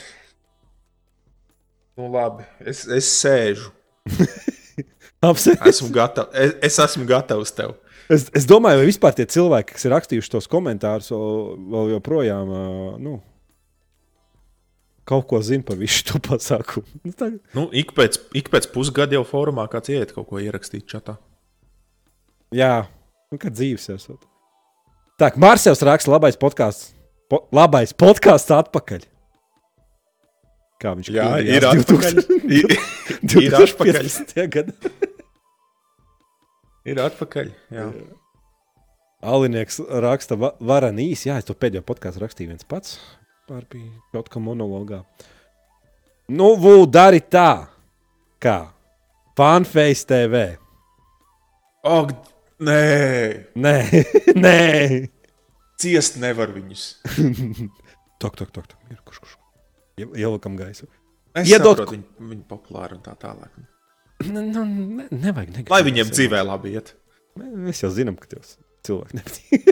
Nu, 1.97 2.09
labi. 2.13 2.47
Es, 2.65 2.87
es 2.89 3.11
sēžu. 3.21 3.69
Apsveicu. 5.23 5.69
Esmu 5.69 5.91
gatavs. 5.95 6.33
Es, 6.33 6.55
es 6.71 6.79
esmu 6.81 7.05
gatavs 7.07 7.53
tev. 7.55 7.75
Es, 8.13 8.25
es 8.37 8.47
domāju, 8.49 8.81
vai 8.81 8.89
vispār 8.89 9.15
tie 9.17 9.27
cilvēki, 9.31 9.77
kas 9.77 9.85
ir 9.87 9.93
rakstījuši 9.95 10.33
tos 10.33 10.49
komentārus, 10.51 11.13
vēl, 11.13 11.93
joprojām 11.95 12.51
nu, 13.01 13.19
kaut 15.09 15.29
ko 15.31 15.39
zina 15.45 15.65
par 15.69 15.79
visu 15.81 16.03
šo 16.09 16.19
pasākumu. 16.25 16.89
Nu, 17.05 17.13
tā- 17.17 17.31
Nu, 17.57 17.69
ik, 17.73 17.93
pēc, 17.97 18.19
ik 18.37 18.51
pēc 18.53 18.69
pusgada 18.75 19.17
jau 19.17 19.23
formā 19.29 19.69
kāds 19.71 19.93
iet 19.93 20.17
kaut 20.17 20.29
ko 20.33 20.41
ierakstīt 20.43 20.89
čatā. 20.91 21.19
Jā, 22.53 22.89
nu, 23.33 23.39
kad 23.41 23.55
dzīves 23.57 23.89
esot. 23.95 24.21
Tā, 25.21 25.31
Mārcis 25.41 25.83
raksta, 25.87 26.13
labais 26.13 26.37
podkāsts. 26.41 26.93
Po, 27.33 27.43
labais 27.55 27.93
podkāsts 27.97 28.53
atpakaļ. 28.53 29.07
Kā 30.83 30.93
viņš 30.99 31.11
Jā, 31.15 31.27
ir 31.47 31.65
atpakaļ. 31.69 32.19
2000 32.19 32.49
Ir- 32.59 33.57
atpakaļ. 33.57 34.01
2015. 34.03 34.35
gadā. 34.53 34.93
Ir 36.91 36.99
atpakaļ. 36.99 37.53
Jā. 37.71 37.87
Alinieks 39.23 39.79
raksta, 40.03 40.35
va, 40.35 40.51
varanīs, 40.59 41.23
jā, 41.29 41.37
es 41.39 41.47
to 41.47 41.55
pēdējo 41.55 41.85
podkāstu 41.87 42.25
rakstīju 42.25 42.51
viens 42.51 42.67
pats. 42.67 42.97
Pārbija 43.47 43.93
kaut 44.15 44.27
kā 44.33 44.43
monologā. 44.43 45.05
Nu, 46.33 46.57
vū, 46.59 46.83
dari 46.91 47.21
tā, 47.23 47.69
kā 48.43 48.57
Fanface 49.39 50.03
TV. 50.11 50.43
Ak, 51.87 52.11
nē, 52.69 52.79
Nē, 53.65 53.75
nē. 54.45 54.55
ciest 55.83 56.21
nevar 56.23 56.53
viņus. 56.55 56.85
Tok, 58.23 58.37
tok, 58.39 58.53
tok, 58.55 58.67
tok. 58.71 58.79
Ir, 58.93 59.01
kurš, 59.03 59.19
kurš. 59.25 59.33
Ie- 59.99 60.13
Ielikam 60.23 60.55
gaisu. 60.57 60.87
Es 61.35 61.49
Iedod- 61.51 61.75
saprotu, 61.81 61.97
viņi, 61.97 62.29
viņi 62.33 62.45
populāri 62.47 62.95
un 62.95 63.01
tā 63.03 63.17
tālāk. 63.19 63.51
Nu, 64.29 64.45
nu, 64.47 64.63
ne, 64.63 65.09
nevajag 65.11 65.51
negatīvi. 65.57 65.73
Lai 65.75 65.81
viņiem 65.89 66.13
dzīvē 66.15 66.45
labi 66.47 66.77
iet. 66.77 66.93
Mēs 67.41 67.81
jau 67.83 67.91
zinām, 67.91 68.15
ka 68.21 68.27
tev 68.31 68.47
cilvēki 68.87 69.19
nepatīk. 69.19 69.67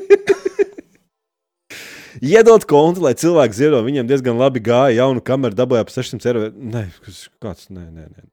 Iedot 2.27 2.67
kontu, 2.69 3.05
lai 3.07 3.15
cilvēki 3.15 3.55
ziedo. 3.55 3.79
Viņam 3.87 4.09
diezgan 4.11 4.35
labi 4.41 4.59
gāja. 4.67 4.97
Jaunu 5.05 5.23
kameru 5.23 5.55
dabūja 5.55 5.87
par 5.87 5.95
600 5.95 6.27
eiro. 6.33 6.43
Nē, 6.51 6.89
kāds, 7.45 7.69
nē, 7.71 7.87
nē, 7.87 8.09
nē. 8.11 8.27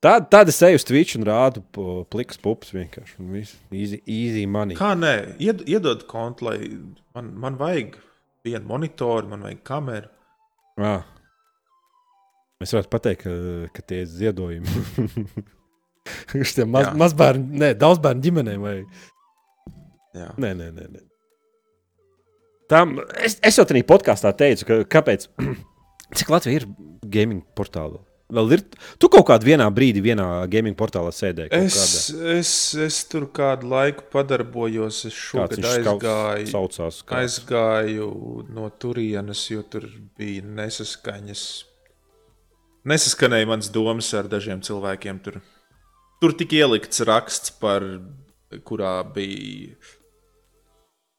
Tā, 0.00 0.14
tad 0.32 0.48
es 0.48 0.58
eju 0.64 0.78
uz 0.80 0.84
Twitch 0.88 1.18
un 1.18 1.26
rādu 1.28 1.60
po 1.76 2.02
pliks 2.08 2.40
pupas 2.40 2.72
vienkārši. 2.72 3.18
un 3.20 3.34
viss. 3.34 3.58
Easy, 3.68 4.00
easy 4.08 4.46
money. 4.48 4.78
Kā 4.78 4.94
nē, 4.96 5.36
ied, 5.36 5.60
iedod 5.68 6.06
kontu, 6.08 6.46
lai 6.48 6.56
man, 7.12 7.28
man 7.42 7.58
vajag 7.60 7.98
vienu 8.46 8.64
monitoru, 8.70 9.28
man 9.28 9.44
vajag 9.44 9.60
kameru. 9.68 10.08
Ah. 10.80 11.04
Mēs 12.60 12.72
varētu 12.72 12.92
pateikt, 12.92 13.26
ka, 13.26 13.36
ka 13.76 13.84
tie 13.84 14.00
ir 14.06 14.08
ziedojumi. 14.08 14.80
Uz 16.40 16.56
tiem 16.56 16.72
maz, 16.72 16.88
Jā. 16.88 16.96
mazbērnu, 17.04 17.60
ne, 17.60 17.72
daudz 17.76 18.00
bērnu 18.00 18.24
ģimenēm. 18.24 18.64
Vai... 18.64 18.76
Jā. 20.16 20.32
Nē, 20.40 20.54
nē, 20.56 20.72
nē. 20.80 20.90
nē. 20.96 21.06
Tam, 22.72 23.02
es, 23.20 23.36
es 23.44 23.58
jau 23.58 23.68
tādā 23.68 23.84
podkāstā 23.84 24.32
teicu, 24.32 24.64
ka, 24.64 24.80
kāpēc. 24.96 25.28
Cik 26.16 26.32
Latvija 26.32 26.62
ir 26.62 26.72
gaming 27.04 27.44
portāla? 27.58 28.00
Vēl 28.30 28.54
ir. 28.56 28.62
Tu 29.02 29.10
kaut 29.12 29.26
kādā 29.28 29.48
vienā 29.48 29.66
brīdī, 29.74 30.02
vienā 30.04 30.26
gaming 30.50 30.76
portālā 30.78 31.10
sēdēji. 31.14 31.50
Es, 31.56 32.10
es, 32.34 32.52
es 32.78 33.00
tur 33.10 33.26
kādu 33.34 33.70
laiku 33.72 34.06
padarbojos. 34.12 35.02
Es 35.08 35.16
Kāds 35.16 35.58
šogad 35.58 35.68
aizgāju, 35.72 36.50
saucās? 36.52 37.00
Kā? 37.06 37.22
aizgāju 37.24 38.10
no 38.54 38.68
turienes, 38.82 39.44
jo 39.50 39.64
tur 39.66 39.88
bija 40.18 40.46
nesaskaņas. 40.46 41.46
Nesaskanēja 42.90 43.48
mans 43.50 43.70
domas 43.74 44.08
ar 44.16 44.30
dažiem 44.30 44.62
cilvēkiem. 44.64 45.20
Tur, 45.24 45.40
tur 46.22 46.36
tika 46.38 46.62
ielikts 46.62 47.02
raksts, 47.08 47.52
par 47.60 47.84
kurā 48.66 49.00
bija 49.14 49.74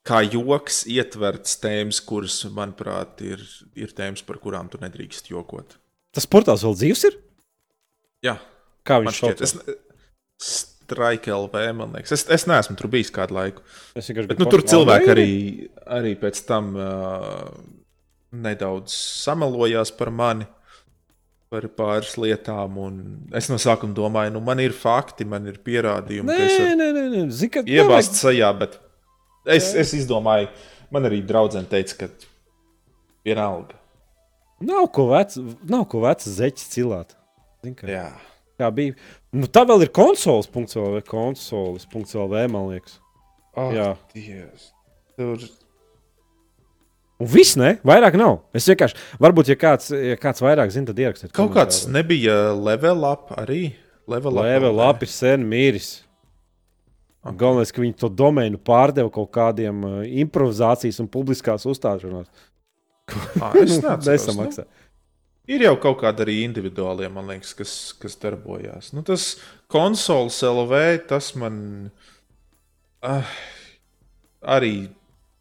kā 0.08 0.22
joks 0.26 0.84
ietverts 0.90 1.60
tēmas, 1.62 2.02
kuras, 2.06 2.40
manuprāt, 2.54 3.22
ir, 3.26 3.44
ir 3.78 3.94
tēmas, 3.98 4.24
par 4.26 4.42
kurām 4.42 4.72
tu 4.72 4.82
nedrīkst 4.82 5.32
jokot. 5.34 5.78
Tas 6.16 6.28
portāls 6.28 6.66
vēl 6.66 6.76
dzīves 6.80 7.06
ir? 7.08 7.18
Jā, 8.26 8.36
Kā 8.88 9.00
viņš 9.02 9.20
saucās? 9.22 9.56
es, 9.56 10.56
Strike 10.92 11.32
LV, 11.32 11.60
man 11.78 11.94
liekas. 11.96 12.12
Es, 12.18 12.26
es 12.36 12.48
neesmu 12.50 12.76
tur 12.80 12.90
bijis 12.92 13.12
kādu 13.14 13.38
laiku. 13.38 13.64
Es 13.96 14.10
vienkārši 14.10 14.32
Bet 14.34 14.42
nu, 14.42 14.48
tur 14.52 14.64
cilvēki 14.68 15.12
arī, 15.14 15.30
arī 15.88 16.16
pēc 16.20 16.42
tam 16.50 16.74
uh, 16.76 17.46
nedaudz 18.36 18.92
samalojās 19.22 19.94
par 19.96 20.12
mani, 20.12 20.48
par 21.52 21.68
pāris 21.78 22.18
lietām. 22.20 22.76
un 22.82 23.00
Es 23.38 23.48
no 23.52 23.60
sākuma 23.62 23.96
domāju, 23.96 24.36
nu, 24.36 24.44
man 24.44 24.60
ir 24.64 24.76
fakti, 24.76 25.28
man 25.28 25.48
ir 25.48 25.62
pierādījumi, 25.64 26.28
Nē, 26.28 26.40
ka 26.42 26.70
nē, 26.82 26.90
nē, 26.98 27.06
nē. 27.16 27.26
Zini, 27.32 27.54
ka 27.56 27.64
iebāzt 27.68 28.20
sajā, 28.20 28.52
bet 28.60 28.76
es, 29.46 29.72
es 29.80 29.94
izdomāju, 30.02 30.50
man 30.92 31.08
arī 31.08 31.22
draudzene 31.28 31.72
teica, 31.72 32.04
ka 32.04 32.12
vienalga. 33.28 33.78
Nav 34.62 34.90
ko 34.94 35.08
vecu, 35.12 35.46
nav 35.70 35.88
ko 35.92 36.04
vecu 36.06 36.34
zeķis 36.34 36.70
cilāt. 36.74 37.16
Zini, 37.66 37.78
kā, 37.78 37.90
Jā. 37.90 38.06
kā 38.62 38.70
bija. 38.76 38.98
Nu, 39.34 39.50
tā 39.50 39.64
vēl 39.70 39.88
ir 39.88 39.94
konsoles, 39.96 40.50
punkts 40.52 40.78
vēl, 40.78 41.02
konsoles, 41.08 41.88
punkts 41.90 42.18
vēl, 42.18 42.38
man 42.52 42.70
liekas. 42.74 43.00
Oh, 43.58 43.74
Jā. 43.74 43.94
Dievs. 44.16 44.72
Tur 45.18 45.42
Un 47.22 47.30
viss, 47.30 47.54
ne? 47.60 47.76
Vairāk 47.86 48.16
nav. 48.18 48.40
Es 48.58 48.66
vienkārši, 48.66 48.98
varbūt, 49.22 49.52
ja 49.52 49.58
kāds, 49.60 49.92
ja 49.94 50.18
kāds 50.18 50.42
vairāk 50.42 50.72
zina, 50.74 50.90
tad 50.90 51.02
ierakstiet. 51.04 51.34
kaut 51.36 51.52
kāds 51.54 51.84
nebija 51.92 52.56
level 52.58 53.06
up 53.06 53.30
arī. 53.38 53.76
Level 54.10 54.40
up. 54.40 54.48
Lēve 54.48 54.72
lapi 54.74 55.06
ir 55.06 55.12
sen 55.14 55.46
miris. 55.46 55.92
Okay. 57.22 57.38
Galvenais, 57.44 57.70
ka 57.70 57.84
viņi 57.84 57.94
to 58.02 58.10
domēnu 58.10 58.58
pārdeva 58.66 59.12
kaut 59.14 59.30
kādiem 59.36 59.84
uh, 59.86 60.00
improvizācijas 60.24 60.98
un 61.04 61.10
publiskās 61.14 61.68
uzstāšanās. 61.70 62.26
Ah, 63.42 63.56
es 63.62 63.78
nesamaksāju. 64.08 64.68
Nu, 64.68 64.88
ir 65.52 65.66
jau 65.66 65.76
kaut 65.84 66.00
kāda 66.04 66.26
arī 66.26 66.42
individuālie, 66.46 67.10
man 67.12 67.32
liekas, 67.32 67.54
kas, 67.58 67.74
kas 68.00 68.18
darbojās. 68.22 68.92
Nu, 68.96 69.04
tas 69.08 69.36
konsoles 69.72 70.38
LV, 70.46 70.82
tas 71.10 71.32
man 71.40 71.56
uh, 73.04 73.34
arī 74.42 74.76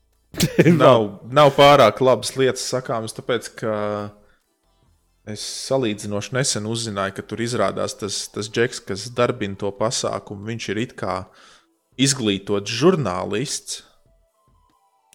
nav, 0.83 1.21
nav 1.31 1.53
pārāk 1.59 2.03
labas 2.05 2.35
lietas 2.39 2.67
sakāmas, 2.71 3.15
tāpēc 3.17 3.53
ka 3.61 3.77
es 5.31 5.45
salīdzinoši 5.69 6.35
nesen 6.35 6.67
uzzināju, 6.71 7.19
ka 7.19 7.27
tur 7.31 7.43
izrādās 7.45 7.95
tas, 8.01 8.25
tas 8.33 8.51
džeks, 8.51 8.83
kas 8.89 9.09
darbina 9.15 9.59
to 9.61 9.71
pasākumu. 9.77 10.49
Viņš 10.49 10.69
ir 10.73 10.85
it 10.87 10.97
kā 10.99 11.23
izglītots 12.01 12.73
žurnālists. 12.81 13.83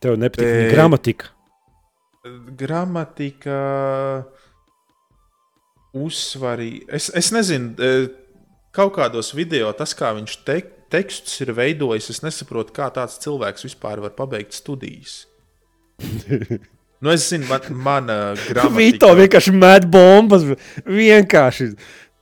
Tev 0.03 0.19
nepatīk 0.22 0.69
te... 0.69 0.73
gramatika. 0.76 1.34
Gramatika, 2.57 3.60
uzsvari. 5.93 6.85
Es, 6.89 7.11
es 7.14 7.30
nezinu, 7.35 7.76
e, 7.77 8.07
kaut 8.76 8.95
kādos 8.97 9.30
video 9.38 9.69
tas, 9.77 9.93
kā 9.97 10.10
viņš 10.18 10.38
te, 10.47 10.60
tekstus 10.93 11.43
ir 11.45 11.53
veidojis, 11.57 12.10
es 12.14 12.23
nesaprotu, 12.26 12.73
kā 12.76 12.89
tāds 12.93 13.19
cilvēks 13.22 13.68
vispār 13.68 14.02
var 14.03 14.15
pabeigt 14.18 14.57
studijas. 14.57 15.26
Nu, 17.03 17.11
es 17.11 17.26
zinu, 17.27 17.45
man, 17.45 17.65
mana 17.85 18.14
grāmata. 18.39 18.72
Vito 18.80 19.10
vienkārši 19.14 19.52
met 19.53 19.84
bombas. 19.91 20.45
Vienkārši. 20.88 21.68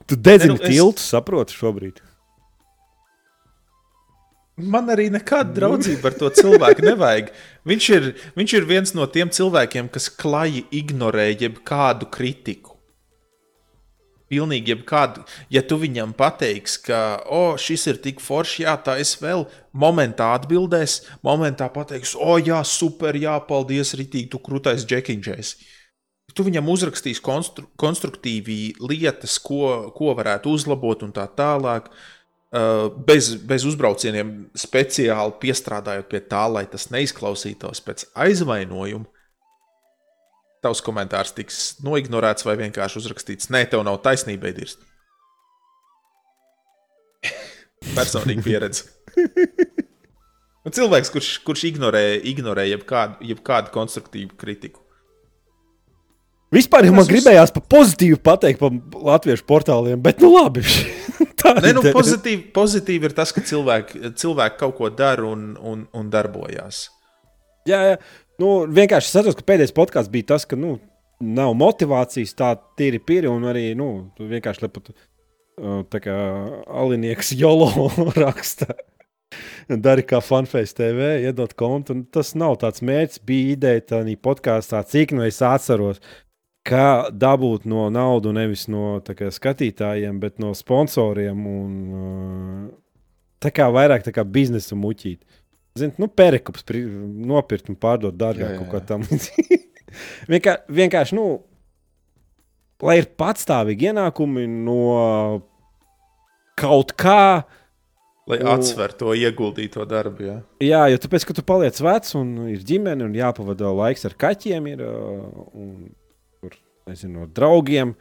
Tu 0.10 0.18
dedzini 0.18 0.58
nu, 0.58 0.60
es... 0.60 0.66
tiltu, 0.66 1.00
saproti, 1.00 1.56
šobrīd. 1.56 2.02
Man 4.54 4.92
arī 4.94 5.08
nekāda 5.10 5.50
draudzība 5.56 6.12
ar 6.12 6.18
to 6.20 6.28
cilvēku 6.30 6.84
nevajag. 6.86 7.32
Viņš 7.66 7.88
ir, 7.96 8.12
viņš 8.38 8.54
ir 8.60 8.68
viens 8.70 8.94
no 8.94 9.08
tiem 9.10 9.32
cilvēkiem, 9.34 9.90
kas 9.90 10.12
klaji 10.14 10.68
ignorē 10.70 11.32
jebkādu 11.32 12.10
kritiku 12.14 12.74
pilnīgi 14.34 14.74
jebkādu. 14.74 15.24
Ja 15.54 15.62
tu 15.66 15.78
viņam 15.82 16.16
pateiksi, 16.18 16.80
ka 16.88 17.00
oh, 17.30 17.54
šis 17.60 17.86
ir 17.92 18.00
tik 18.02 18.24
foršs, 18.24 18.64
jā, 18.64 18.74
tā 18.82 18.98
es 19.02 19.14
vēl 19.22 19.46
momentā 19.78 20.32
atbildēs, 20.38 21.02
momentā 21.26 21.70
pateiks, 21.74 22.16
o, 22.18 22.34
oh, 22.34 22.42
jā, 22.42 22.64
super, 22.66 23.18
jā, 23.20 23.36
paldies, 23.46 23.94
ritīgi, 24.00 24.32
tu 24.34 24.42
krūtais 24.42 24.88
džekiņģēs. 24.90 25.54
Tu 26.34 26.48
viņam 26.48 26.72
uzrakstīs 26.74 27.22
konstru, 27.22 27.68
konstruktīvi 27.78 28.74
lietas, 28.82 29.38
ko, 29.44 29.92
ko 29.94 30.16
varētu 30.18 30.56
uzlabot 30.56 31.06
un 31.06 31.14
tā 31.14 31.28
tālāk. 31.38 31.92
Uh, 31.92 32.23
bez, 33.08 33.32
bez 33.50 33.66
uzbraucieniem, 33.66 34.34
speciāli 34.58 35.34
piestrādājot 35.42 36.10
pie 36.12 36.22
tā, 36.30 36.44
lai 36.52 36.66
tas 36.70 36.92
neizklausītos 36.94 37.82
pēc 37.86 38.06
aizvainojuma 38.26 39.10
tavs 40.64 40.82
komentārs 40.86 41.34
tiks 41.36 41.60
noignorēts 41.84 42.46
vai 42.48 42.56
vienkārši 42.62 43.02
uzrakstīts, 43.02 43.50
nē, 43.52 43.66
tev 43.72 43.84
nav 43.84 44.00
taisnība, 44.06 44.54
Edgars. 44.54 44.78
Personīga 47.98 48.46
pieredze. 48.46 48.88
Un 50.64 50.72
nu, 50.72 50.76
cilvēks, 50.78 51.10
kurš, 51.12 51.30
kurš 51.44 51.66
ignorē, 51.74 52.06
ignorē 52.32 52.64
jebkādu, 52.70 53.20
jebkādu 53.34 53.74
konstruktīvu 53.74 54.38
kritiku. 54.40 54.80
Vispār 56.54 56.86
jau 56.88 56.94
man 56.96 57.08
gribējās 57.10 57.52
pa 57.52 57.60
pozitīvu 57.74 58.22
pateikt 58.24 58.62
par 58.62 58.72
latviešu 59.10 59.44
portāliem, 59.50 60.00
bet 60.00 60.22
nu 60.24 60.30
labi. 60.38 60.64
Nē, 61.64 61.74
nu, 61.78 61.84
pozitīvi, 61.94 62.48
pozitīvi 62.56 63.10
ir 63.10 63.16
tas, 63.18 63.34
ka 63.36 63.44
cilvēki, 63.46 64.14
cilvēki 64.20 64.60
kaut 64.60 64.78
ko 64.80 64.90
dara 64.94 65.28
un, 65.30 65.54
un, 65.60 65.86
un 65.94 66.12
darbojās. 66.14 66.88
Jā, 67.70 67.80
jā. 67.94 67.98
Nu, 68.42 68.64
vienkārši 68.66 69.10
es 69.10 69.16
saprotu, 69.16 69.40
ka 69.40 69.52
pēdējais 69.54 69.76
podkāsts 69.78 70.12
bija 70.12 70.34
tas, 70.34 70.48
ka 70.50 70.58
nu, 70.60 70.78
nav 71.24 71.54
motivācijas 71.58 72.36
tā 72.38 72.54
tīri 72.80 73.00
pīri 73.04 73.30
un 73.32 73.46
arī 73.50 73.70
nu, 73.80 73.90
vienkārši 74.20 74.66
lepat, 74.66 74.92
tā 75.94 76.02
kā 76.04 76.16
Alinieks 76.82 77.36
Jolo 77.38 77.70
raksta. 78.24 78.74
Dari 79.66 80.04
kā 80.06 80.20
Funface 80.22 80.76
TV, 80.78 81.24
iedot 81.24 81.56
kontu. 81.58 81.96
Tas 82.14 82.36
nav 82.38 82.60
tāds 82.62 82.84
mērķis, 82.86 83.22
bija 83.26 83.56
ideja 83.56 83.86
tādā 83.96 84.14
podkāstā, 84.22 84.84
cik 84.86 85.16
no 85.18 85.24
es 85.26 85.40
atceros, 85.42 86.04
kā 86.68 87.10
dabūt 87.12 87.68
no 87.70 87.90
naudu 87.94 88.34
nevis 88.36 88.68
no 88.72 88.98
kā, 89.04 89.30
skatītājiem, 89.34 90.20
bet 90.24 90.40
no 90.42 90.54
sponsoriem 90.58 91.46
un 91.50 91.72
tā 93.44 93.52
kā 93.52 93.68
vairāk 93.74 94.06
tā 94.06 94.14
kā 94.16 94.24
biznesa 94.24 94.78
muļķīt. 94.80 95.24
Ziniet, 95.80 95.98
nu, 95.98 96.08
perekups 96.08 96.66
nopirkt 97.34 97.72
un 97.72 97.80
pārdot 97.82 98.16
dārgāk 98.16 98.60
kaut 98.62 98.70
kā 98.76 98.84
tam. 98.94 99.08
Vienkār, 100.32 100.64
vienkārši, 100.74 101.18
nu, 101.18 101.26
lai 102.82 103.00
ir 103.02 103.10
patstāvīgi 103.20 103.92
ienākumi 103.92 104.46
no 104.50 105.44
kaut 106.58 106.96
kā. 106.98 107.44
Lai 108.30 108.40
atsver 108.54 108.94
to 108.96 109.12
ieguldīto 109.18 109.84
darbu. 109.90 110.26
Jā, 110.30 110.38
jā 110.64 110.84
jo 110.94 111.02
tāpēc, 111.04 111.28
ka 111.28 111.36
tu 111.36 111.44
paliec 111.46 111.78
vecs 111.84 112.16
un 112.18 112.32
ir 112.54 112.64
ģimene 112.66 113.06
un 113.06 113.18
jāpavada 113.18 113.74
laiks 113.76 114.08
ar 114.08 114.16
kaķiem, 114.18 114.70
ir, 114.72 114.86
un, 114.86 115.92
nezinu, 116.90 117.24
no 117.24 117.28
draugiem. 117.28 117.94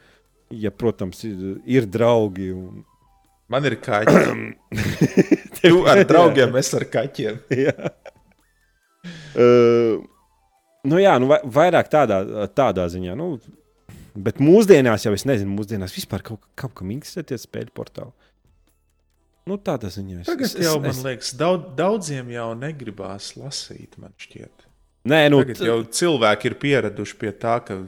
Ja, 0.53 0.69
protams, 0.75 1.23
ir, 1.25 1.57
ir 1.65 1.87
draugi. 1.89 2.51
Un, 2.53 2.83
Man 3.51 3.65
ir 3.67 3.75
kaķi. 3.83 4.21
tu 5.59 5.83
ar 5.89 6.01
draugiem, 6.07 6.55
es 6.61 6.71
ar 6.77 6.85
kaķiem. 6.89 7.41
jā. 7.65 7.91
Uh, 9.33 9.99
nu, 10.87 10.99
jā, 11.01 11.17
nu, 11.21 11.29
vairāk 11.29 11.91
tādā, 11.91 12.21
tādā 12.55 12.87
ziņā. 12.93 13.17
Nu, 13.19 13.35
bet 14.15 14.41
mūsdienās 14.43 15.07
jau 15.07 15.13
es 15.17 15.27
nezinu, 15.29 15.53
mūsdienās 15.57 15.95
vispār 15.95 16.23
kaut, 16.25 16.43
kaut 16.59 16.75
kam 16.79 16.93
interesēties 16.95 17.47
spēļu 17.49 17.73
portālu. 17.75 18.13
Nu, 19.49 19.57
tādā 19.59 19.89
ziņā 19.91 20.21
es, 20.21 20.27
Tagad 20.29 20.47
es, 20.47 20.55
jau, 20.55 20.77
es, 20.77 20.83
man 20.85 20.93
es... 20.93 21.01
liekas, 21.03 21.33
daudz, 21.35 21.65
daudziem 21.75 22.29
jau 22.31 22.53
negribās 22.55 23.33
lasīt, 23.35 23.97
man 23.99 24.13
šķiet. 24.21 24.69
Nē, 25.11 25.25
nu, 25.33 25.41
Tagad 25.43 25.65
jau 25.67 25.79
cilvēki 25.99 26.47
ir 26.47 26.55
pieraduši 26.61 27.17
pie 27.19 27.33
tā, 27.35 27.57
ka 27.65 27.81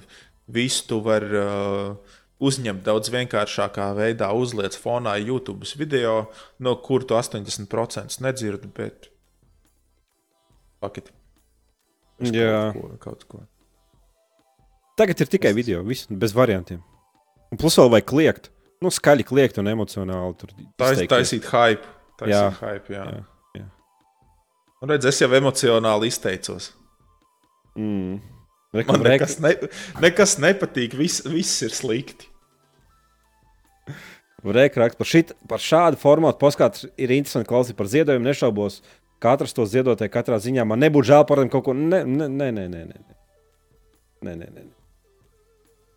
visu 0.51 0.85
tu 0.89 0.99
vari 1.05 1.39
uh, 1.39 2.15
uzņemt 2.43 2.83
daudz 2.85 3.11
vienkāršākā 3.13 3.89
veidā, 3.97 4.31
uzliec 4.35 4.77
fonā 4.77 5.15
YouTube 5.21 5.67
video, 5.79 6.29
no 6.59 6.75
kur 6.83 7.05
tu 7.07 7.17
80% 7.17 8.21
nedzirdi, 8.23 8.69
bet 8.75 9.09
paketi. 10.83 11.13
Jā, 12.31 12.71
kaut 12.71 12.81
ko, 12.81 12.97
kaut 13.03 13.23
ko. 13.31 13.45
Tagad 14.95 15.19
ir 15.19 15.31
tikai 15.31 15.51
video, 15.55 15.81
viss 15.83 16.07
bez 16.07 16.35
variantiem. 16.35 16.79
Un 17.51 17.59
plus 17.59 17.75
vēl 17.79 17.91
vajag 17.91 18.07
kliegt. 18.07 18.51
Nu, 18.83 18.91
skaļi 18.91 19.25
kliegt 19.27 19.59
un 19.59 19.67
emocionāli. 19.71 20.35
Tur 20.39 20.53
Tais, 20.79 21.01
taisīt 21.09 21.47
hype. 21.51 21.83
Taisīt 22.19 22.35
jā. 22.35 22.45
hype 22.61 22.93
jā. 22.93 23.03
Jā, 23.11 23.23
jā. 23.59 23.65
Un 24.83 24.93
redz, 24.93 25.07
es 25.11 25.19
jau 25.19 25.29
emocionāli 25.35 26.11
izteicos. 26.11 26.69
Mm. 27.75 28.21
Man 28.75 29.03
nekas, 29.05 29.37
ne, 29.43 29.53
nekas 30.03 30.35
nepatīk, 30.43 30.95
viss, 30.99 31.23
viss 31.29 31.63
ir 31.63 31.71
slikti. 31.75 32.27
Reikraksts 34.45 34.99
par, 34.99 35.09
šit, 35.09 35.31
par 35.49 35.63
šādu 35.63 35.97
formātu 35.97 36.37
poskats 36.41 36.85
ir 37.01 37.13
interesanti 37.15 37.49
klausīt 37.49 37.77
par 37.79 37.89
ziedojumu. 37.89 38.27
Nešaubos, 38.27 38.81
katrs 39.23 39.55
to 39.57 39.65
ziedotāju 39.69 40.13
katrā 40.13 40.37
ziņā. 40.43 40.67
Man 40.69 40.83
nebūtu 40.83 41.09
žēl 41.09 41.25
par 41.29 41.41
viņu 41.41 41.53
kaut 41.55 41.65
ko. 41.65 41.73
Nē, 41.77 42.03
nē, 42.05 42.29
nē, 42.29 42.51
nē. 42.53 42.67
nē, 42.75 42.83
nē. 42.91 43.01
Nē, 44.25 44.35
nē. 44.43 44.65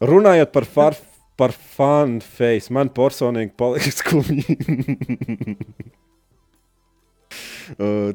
Runājot 0.09 0.55
par, 0.55 0.67
far, 0.71 0.97
par 1.39 1.53
fanu 1.53 2.23
face, 2.23 2.73
man 2.75 2.93
personīgi 2.95 3.53
paliks 3.59 3.99
skumji. 4.01 4.57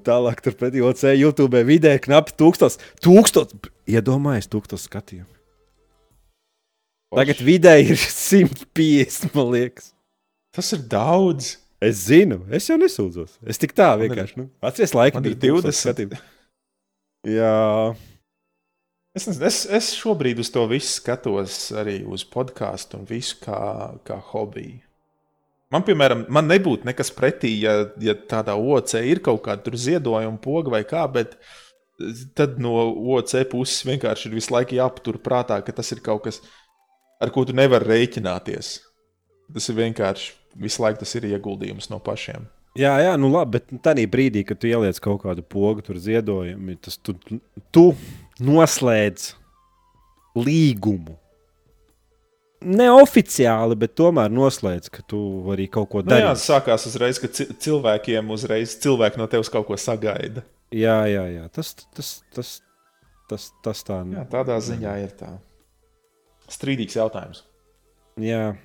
Tālāk, 0.07 0.41
turpretī 0.45 0.81
OC 0.83 1.05
YouTube 1.13 1.61
vidē 1.67 1.95
knapi 2.01 2.35
tūkstos, 2.39 2.79
tūkstos, 3.03 3.53
iedomājies, 3.89 4.49
tūkstos 4.51 4.87
skatījumu. 4.89 5.29
Tagad 7.13 7.43
vidēji 7.45 7.91
ir 7.93 7.99
150, 8.01 9.35
man 9.37 9.51
liekas. 9.53 9.91
Tas 10.53 10.71
ir 10.73 10.81
daudz. 10.89 11.57
Es 11.83 12.05
zinu, 12.07 12.39
es 12.53 12.69
jau 12.69 12.77
nesūdzos. 12.79 13.35
Es 13.49 13.59
tik 13.59 13.73
tā 13.75 13.89
vienkārši. 13.99 14.37
Nu, 14.39 14.47
Atceries, 14.63 14.93
laika 14.95 15.19
bija 15.21 15.35
20. 15.41 15.75
Skatījumu. 15.75 16.19
Jā. 17.27 17.93
Es, 19.13 19.27
es, 19.29 19.57
es 19.67 19.89
šobrīd 19.99 20.39
uz 20.41 20.49
to 20.53 20.63
visu 20.71 20.89
skatos 20.95 21.57
arī 21.77 21.99
uz 22.07 22.23
podkāstu 22.25 22.97
un 22.97 23.05
visu 23.09 23.37
kā, 23.43 23.59
kā 24.07 24.17
hobiju. 24.31 24.79
Man, 25.73 25.81
piemēram, 25.87 26.27
man 26.33 26.45
nebūtu 26.51 26.85
nekas 26.85 27.09
pretī, 27.15 27.55
ja, 27.63 27.87
ja 28.03 28.13
tādā 28.29 28.53
OC 28.53 28.95
ir 29.09 29.23
kaut 29.25 29.41
kāda 29.47 29.73
ziedojuma 29.73 30.37
poga 30.41 30.75
vai 30.75 30.83
kā, 30.85 31.07
bet 31.09 31.33
tad 32.37 32.59
no 32.61 32.75
OC 33.15 33.39
puses 33.49 33.81
vienkārši 33.87 34.29
ir 34.29 34.35
visu 34.37 34.53
laiku 34.53 34.77
jāpatur 34.77 35.17
prātā, 35.23 35.57
ka 35.65 35.73
tas 35.73 35.89
ir 35.95 36.03
kaut 36.05 36.27
kas, 36.27 36.43
ar 37.21 37.33
ko 37.33 37.45
tu 37.47 37.55
nevari 37.57 37.89
rēķināties. 37.89 38.75
Tas 39.53 39.69
ir 39.69 39.79
vienkārši 39.79 40.33
visu 40.61 40.83
laiku 40.83 41.01
tas 41.01 41.15
ir 41.17 41.25
ieguldījums 41.31 41.89
no 41.89 41.97
pašiem. 42.03 42.45
Jā, 42.77 42.93
jā, 43.01 43.17
nu 43.21 43.29
labi, 43.29 43.59
bet 43.59 43.73
tādā 43.85 44.05
brīdī, 44.09 44.41
kad 44.49 44.57
tu 44.61 44.69
ieliec 44.69 44.97
kaut 45.01 45.21
kādu 45.25 45.43
pogu, 45.45 45.83
tur 45.85 45.99
ziedojumu, 46.01 46.77
tas 46.81 46.97
tu, 46.97 47.13
tu 47.73 47.83
noslēdz 48.41 49.27
līgumu. 50.37 51.17
Neoficiāli, 52.63 53.75
bet 53.79 53.95
tomēr 53.99 54.31
noslēdz, 54.31 54.89
ka 54.93 55.01
tu 55.07 55.19
vari 55.47 55.67
kaut 55.67 55.89
ko 55.91 56.01
Nu, 56.03 56.09
darīt. 56.11 56.23
jā, 56.29 56.33
sākās 56.39 56.85
uzreiz, 56.87 57.19
ka 57.19 57.27
ci- 57.27 57.47
cilvēkiem 57.65 58.29
uzreiz 58.31 58.77
cilvēki 58.79 59.17
no 59.19 59.27
tevis 59.27 59.49
kaut 59.49 59.67
ko 59.67 59.75
sagaida. 59.75 60.43
jā, 60.71 60.97
jā, 61.11 61.25
jā. 61.37 61.49
Tas, 61.51 61.73
tas, 61.95 62.23
tas, 62.33 62.61
tas, 63.29 63.51
tas 63.63 63.83
tā 63.83 63.99
Jā, 64.13 64.23
tādā 64.29 64.57
ziņā 64.59 64.93
ir 65.03 65.11
tā. 65.19 65.33
Strīdīgs 66.49 66.95
jautājums. 66.95 67.43
Jā. 68.19 68.55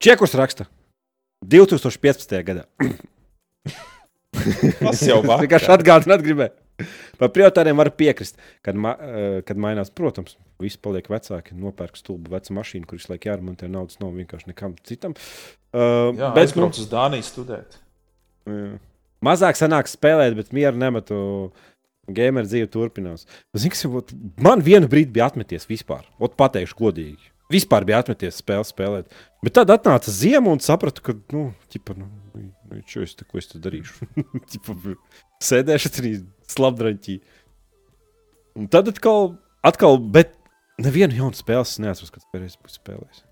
Čekurs 0.00 0.34
raksta 0.34 0.66
2015. 1.44 2.42
gadā. 2.44 2.64
Tas 4.80 5.02
jau 5.06 5.20
Es 5.24 5.40
vienkārši 5.42 5.66
vakar. 5.68 5.78
atgādināt, 5.78 6.22
gribēju. 6.24 6.54
Par 7.20 7.32
prioritāriem 7.34 7.78
var 7.80 7.92
piekrist, 7.96 8.38
kad, 8.66 8.78
ma 8.78 8.94
eh, 8.96 9.40
kad 9.46 9.60
mainās. 9.60 9.92
Protams, 9.94 10.36
visi 10.62 10.80
paliek 10.82 11.08
vecāki, 11.10 11.56
nopērk 11.58 11.98
stulbu 11.98 12.34
vecu 12.34 12.56
mašīnu, 12.58 12.88
kuras 12.90 13.08
laik 13.12 13.26
jāremontē, 13.30 13.70
naudas 13.70 14.00
nav 14.02 14.14
vienkārši 14.18 14.52
nekam 14.52 14.76
citam. 14.88 15.16
Uh, 15.70 16.10
Jā, 16.18 16.32
bet, 16.34 16.48
aizbrauc 16.48 16.78
uz 16.82 16.88
Dāniju 16.90 17.26
studēt. 17.26 17.76
Jā. 18.50 18.78
Mazāk 19.24 19.58
sanāk 19.58 19.90
spēlēt, 19.90 20.36
bet 20.38 20.54
mieru 20.56 20.80
nemetu. 20.80 21.18
Gamer 22.10 22.42
dzīve 22.42 22.66
turpinās. 22.72 23.22
Zini, 23.54 23.70
kas, 23.70 24.14
man 24.42 24.64
vienu 24.66 24.88
brīdi 24.90 25.12
bija 25.14 25.28
atmeties 25.30 25.68
vispār. 25.70 26.08
Ot, 26.18 26.32
pateikšu 26.40 26.74
godīgi. 26.80 27.28
Vispār 27.50 27.84
bija 27.86 28.00
atmeties 28.02 28.38
spēli 28.38 28.66
spēlēt. 28.66 29.14
Bet 29.44 29.56
tad 29.58 29.70
atnāca 29.74 30.12
ziema 30.14 30.52
un 30.54 30.62
sapratu, 30.62 31.02
ka, 31.06 31.14
nu, 31.34 31.48
ķipa, 31.72 31.96
nu, 31.98 32.06
nu 32.34 32.82
čo 32.86 33.02
es, 33.02 33.16
te, 33.18 33.26
ko 33.26 33.40
es 33.40 33.50
te 33.50 33.58
darīšu? 33.62 34.06
ķipa, 34.52 34.94
sēdēšu 35.42 35.92
arī 36.02 36.12
slapdraņķī. 36.50 37.16
Un 38.58 38.68
tad 38.72 38.90
atkal, 38.90 39.34
atkal, 39.66 39.98
bet 39.98 40.34
nevienu 40.82 41.18
jaunu 41.20 41.38
spēli 41.38 41.66
es 41.66 41.78
neatceros, 41.82 42.12
kad 42.14 42.26
pēdējais 42.32 42.60
būs 42.60 42.78
spēlējis. 42.80 43.24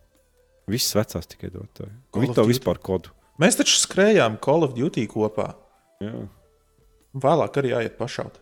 Visas 0.69 0.97
vecās 0.99 1.31
tikai 1.31 1.53
dotāji. 1.53 1.95
Viņi 2.17 2.37
to 2.37 2.45
vispār 2.49 2.81
kodu. 2.85 3.15
Mēs 3.41 3.57
taču 3.57 3.79
skrējām 3.81 4.37
Call 4.45 4.67
of 4.67 4.75
Duty 4.77 5.07
kopā. 5.11 5.53
Jā. 6.03 6.27
Vēlāk 7.19 7.57
arī 7.61 7.73
jāiet 7.73 7.97
pašaut. 7.99 8.37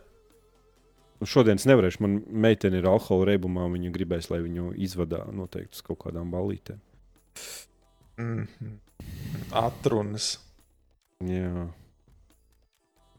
Nu, 1.21 1.29
šodien 1.29 1.61
es 1.61 1.67
nevarēšu. 1.69 2.03
Man 2.05 2.19
meitene 2.45 2.81
ir 2.81 2.89
alkohola 2.91 3.31
reibumā. 3.31 3.69
Viņa 3.73 3.93
gribēs, 3.95 4.29
lai 4.33 4.43
viņu 4.45 4.73
izvadā 4.85 5.23
noteikti 5.33 5.79
uz 5.79 5.85
kaut 5.87 6.03
kādām 6.05 6.33
ballītēm. 6.35 6.81
Mm 8.21 8.49
-hmm. 8.49 8.75
Atrunas. 9.53 10.39
Jā. 11.25 11.69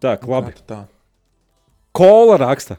Tā, 0.01 0.17
labi. 0.27 0.53
Tā. 0.67 0.85
Kola 1.97 2.37
raksta. 2.41 2.77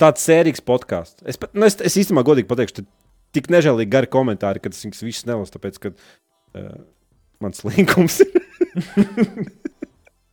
Tāds 0.00 0.24
sērīgs 0.24 0.64
podkāsts. 0.64 1.20
Es, 1.28 1.38
nu, 1.52 1.66
es, 1.68 1.76
es 1.84 1.96
īstenībā 2.00 2.24
godīgi 2.24 2.48
pateikšu, 2.48 2.84
tik 3.36 3.50
nežēlīgi 3.52 3.92
gari 3.92 4.08
komentāri, 4.10 4.62
ka 4.62 4.72
es 4.72 4.80
viņus 4.84 5.04
visus 5.04 5.28
nelasu, 5.28 5.54
tāpēc, 5.56 5.78
ka 5.82 5.92
uh, 5.92 6.74
mans 7.44 7.64
linkums 7.68 8.20
ir. 8.24 8.40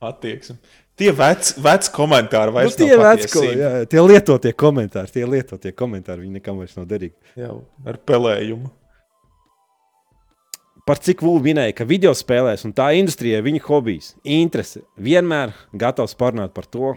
Attieksme. 0.08 0.58
Tie 0.98 1.12
veci 1.14 1.60
vec 1.62 1.86
komentāri 1.94 2.50
Nu, 2.50 2.56
vairs 2.56 2.76
tie, 2.78 2.88
nav 2.90 3.04
veci, 3.12 3.28
ko, 3.30 3.44
jā, 3.46 3.70
tie 3.90 4.02
lietotie 4.02 4.52
komentāri, 4.58 5.12
tie 5.14 5.26
lietotie 5.30 5.72
komentāri, 5.78 6.24
viņi 6.26 6.40
nekam 6.40 6.58
vairs 6.58 6.74
nav 6.78 6.88
derīgi. 6.90 7.14
Jau 7.38 7.60
ar 7.86 8.00
pelējumu. 8.08 8.72
par 10.88 10.98
cik 11.04 11.22
Vulu 11.22 11.42
minēja, 11.44 11.74
ka 11.76 11.86
video 11.86 12.14
spēlēs 12.16 12.64
un 12.66 12.72
tā 12.74 12.88
industrijā 12.98 13.42
viņa 13.44 13.60
hobijs, 13.66 14.14
interese 14.24 14.82
vienmēr 14.96 15.52
gatavs 15.76 16.16
parunāt 16.18 16.54
par 16.56 16.66
to, 16.66 16.94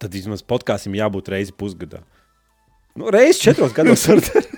tad 0.00 0.14
vismaz 0.14 0.42
podkāstam 0.46 0.94
jābūt 0.98 1.30
reizi 1.34 1.54
pusgadā. 1.56 2.02
Nu, 2.96 3.10
reizi 3.12 3.42
četros 3.48 3.74
gados 3.76 4.06
var 4.08 4.22
darīt. 4.26 4.54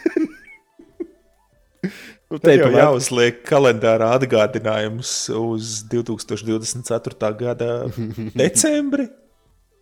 nu, 2.30 2.38
Te 2.42 2.54
jau 2.58 2.68
jāuzliek 2.74 3.40
kalendārā 3.48 4.10
atgādinājums 4.18 5.10
uz 5.38 5.78
2024. 5.90 7.32
gada 7.40 7.70
decembri. 8.38 9.08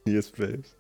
Iespējams. 0.07 0.73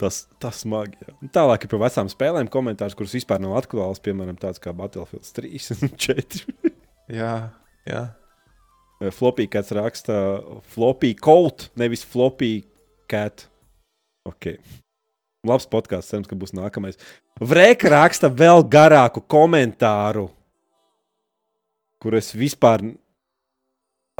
Tas, 0.00 0.22
tas 0.40 0.62
smagi. 0.62 0.96
Jā. 1.04 1.12
Un 1.20 1.28
Tālāk 1.32 1.66
ir 1.66 1.70
par 1.74 1.82
vecām 1.82 2.08
spēlēm 2.08 2.48
komentārs, 2.52 2.94
kurus 2.96 3.12
vispār 3.18 3.40
nav 3.42 3.52
aktuāls, 3.58 4.00
piemēram, 4.04 4.38
tāds 4.40 4.60
kā 4.62 4.72
Battlefield 4.76 5.28
3 5.36 5.66
un 5.76 5.92
4. 6.06 6.72
Jā, 7.12 7.34
jā. 7.88 8.02
Flopī 9.16 9.46
kāds 9.48 9.72
raksta, 9.76 10.14
flopī 10.74 11.14
kaut, 11.16 11.68
nevis 11.80 12.02
flopī 12.04 12.62
cat. 13.08 13.46
Ok. 14.30 14.54
Labs 15.48 15.64
podkāsts, 15.72 16.10
cerams, 16.12 16.28
ka 16.28 16.36
būs 16.36 16.52
nākamais. 16.56 16.98
Vreka 17.40 17.88
raksta 17.94 18.28
vēl 18.28 18.60
garāku 18.68 19.22
komentāru, 19.24 20.26
kur 22.02 22.16
es 22.18 22.28
vispār. 22.36 22.84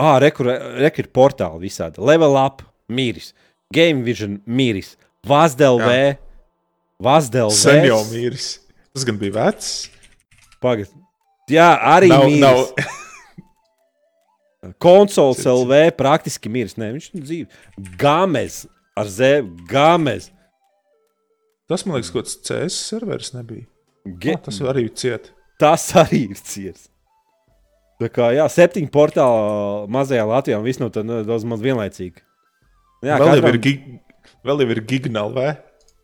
Ah, 0.00 0.16
rekur, 0.22 0.48
rekur 0.80 1.04
ir 1.04 1.10
portāli 1.12 1.66
visādi. 1.66 2.00
Level 2.00 2.38
up, 2.40 2.62
mīris, 2.88 3.34
Game 3.74 4.00
Vision, 4.06 4.38
mīris, 4.48 4.94
Vazdel-V, 5.28 6.16
Vazdel-V. 7.04 7.58
Sen 7.58 7.84
jau 7.90 8.00
mīris. 8.08 8.54
Tas 8.96 9.04
gan 9.06 9.20
bija 9.20 9.36
vecs. 9.36 9.74
Pagad. 10.64 10.88
Jā, 11.52 11.68
arī 11.92 12.08
Nav, 12.14 12.24
mīris. 12.24 12.40
nav. 12.40 12.96
Konsoles 14.80 15.40
LV 15.48 15.92
praktiski 15.96 16.50
miris. 16.52 16.76
Nē, 16.80 16.90
viņš 16.96 17.06
ir 17.16 17.22
dzīves. 17.24 17.60
Gāmez 18.00 18.62
ar 19.00 19.10
zēnu, 19.10 19.66
gāmez. 19.70 20.30
Tas 21.70 21.84
man 21.86 21.98
liekas, 21.98 22.12
kaut 22.12 22.26
kāds 22.26 22.38
CS 22.46 22.78
serveris 22.90 23.34
nebija. 23.36 23.66
Ge... 24.04 24.34
Ah, 24.34 24.42
tas 24.46 24.60
arī 24.72 24.88
ciet. 24.96 25.30
Tas 25.60 25.84
arī 26.00 26.24
ir 26.32 26.40
ciets. 26.40 26.88
Tā 28.00 28.08
kā, 28.08 28.30
jā, 28.32 28.46
septiņi 28.48 28.88
portāli 28.92 29.90
mazajā 29.92 30.24
Latvijā 30.24 30.60
un 30.60 30.64
viss 30.64 30.80
no 30.80 30.88
tā 30.92 31.02
nu, 31.04 31.20
daudz 31.26 31.44
maz 31.48 31.60
vienlaicīgi. 31.60 32.22
Jā, 33.04 33.18
vēl, 33.20 33.34
jau 33.36 33.42
katram... 33.42 33.50
ir 33.50 33.58
gig... 33.66 33.84
vēl 34.48 34.64
jau 34.64 34.70
ir 34.72 34.80
gignāli, 34.88 35.36
vai? 35.36 35.50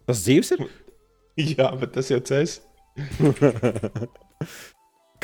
Tas 0.07 0.23
dzīves 0.23 0.53
ir. 0.57 0.67
Jā, 1.57 1.71
bet 1.81 1.95
tas 1.97 2.11
jau 2.13 2.21
CS. 2.25 2.61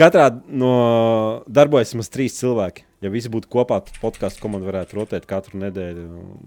Katrā 0.01 0.27
no 0.49 0.73
darbojas 1.49 1.93
vismaz 1.93 2.11
trīs 2.13 2.37
cilvēki. 2.41 2.87
Ja 3.03 3.11
visi 3.11 3.31
būtu 3.33 3.51
kopā, 3.51 3.81
tad 3.83 3.97
podkāstu 3.99 4.45
komanda 4.45 4.69
varētu 4.69 4.95
rotēt 4.95 5.27
katru 5.27 5.59
nedēļu. 5.59 6.05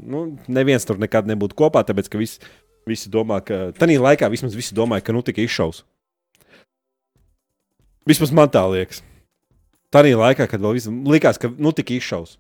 Nu, 0.08 0.22
neviens 0.48 0.88
tur 0.88 1.00
nekad 1.02 1.28
nebūtu 1.28 1.58
kopā, 1.60 1.82
tāpēc 1.84 2.08
ka 2.12 2.22
visi, 2.22 2.40
visi 2.88 3.12
domā, 3.12 3.42
ka 3.44 3.74
tajā 3.76 4.00
laikā 4.00 4.30
vismaz 4.32 4.56
visi 4.56 4.78
domāja, 4.78 5.04
ka 5.04 5.16
nu 5.16 5.24
tikai 5.26 5.50
izšaus. 5.50 5.84
Vismaz 8.08 8.32
man 8.36 8.52
tā 8.54 8.64
liekas. 8.72 9.02
Tajā 9.92 10.16
laikā, 10.16 10.48
kad 10.48 10.64
vēl 10.64 10.78
visi 10.78 10.94
likās, 11.12 11.40
ka 11.42 11.52
nu 11.52 11.74
tikai 11.76 12.00
izšaus. 12.00 12.38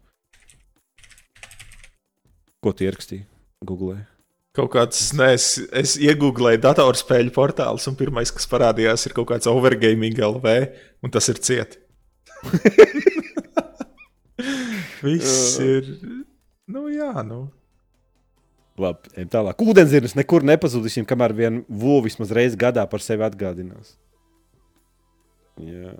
Ko 2.63 2.71
tu 2.71 2.87
ierakstīji 2.87 3.25
Google? 3.67 3.97
Kaut 4.55 4.71
kāds, 4.71 5.09
nē, 5.19 5.33
es, 5.35 5.49
es 5.75 5.97
iegūlēju 5.99 6.61
datorspēļu 6.63 7.33
portālus, 7.35 7.89
un 7.91 7.97
pirmais, 7.99 8.31
kas 8.31 8.47
parādījās, 8.47 9.03
ir 9.09 9.17
kaut 9.17 9.27
kāds 9.33 9.51
overgaming 9.51 10.15
LV, 10.15 10.55
un 11.03 11.11
tas 11.11 11.27
ir 11.33 11.43
ciet. 11.43 11.75
Viss 15.03 15.59
ir. 15.63 15.91
Nu, 16.71 16.87
jā, 16.89 17.11
nu. 17.25 17.45
Labi, 18.81 19.11
ejam 19.15 19.29
tālāk. 19.31 19.61
Ūdenzirnis 19.63 20.17
nekur 20.17 20.43
nepazudīsim, 20.43 21.05
kamēr 21.07 21.33
vien 21.35 21.61
Vūlis 21.71 22.15
vismaz 22.15 22.33
reizi 22.35 22.59
gadā 22.59 22.83
par 22.91 23.03
sevi 23.03 23.23
atgādinās. 23.23 23.93
Jā. 25.63 25.93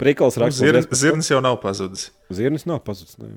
Prikals 0.00 0.36
nu 0.36 0.44
raksta, 0.44 0.68
ka 0.90 0.98
zirnis 0.98 1.30
jau 1.30 1.40
nav 1.40 1.56
pazudis. 1.62 2.10
Zirnis 2.34 2.66
nav 2.68 2.82
pazudis. 2.84 3.16
Ne. 3.22 3.30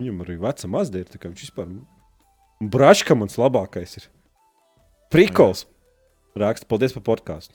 Viņam 0.00 0.24
arī 0.24 0.38
veca 0.42 0.70
mazdiet, 0.72 1.12
tā 1.12 1.20
kā 1.20 1.30
viņš 1.30 1.44
vispār. 1.46 1.70
Braška 2.72 3.14
mans 3.18 3.38
labākais 3.38 4.00
ir. 4.00 4.08
Prikals. 5.14 5.66
Raksta, 6.38 6.66
paldies 6.66 6.96
par 6.96 7.04
podkāstu. 7.12 7.54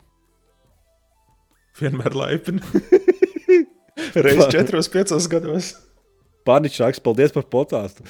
Vienmēr 1.81 2.15
laipni. 2.15 2.61
Reizes 3.97 4.51
četros, 4.53 4.89
piecos 4.93 5.27
gados. 5.31 5.73
Pārniņš 6.47 6.79
raksta, 6.83 7.03
paldies 7.03 7.33
par 7.35 7.45
podkāstu. 7.51 8.05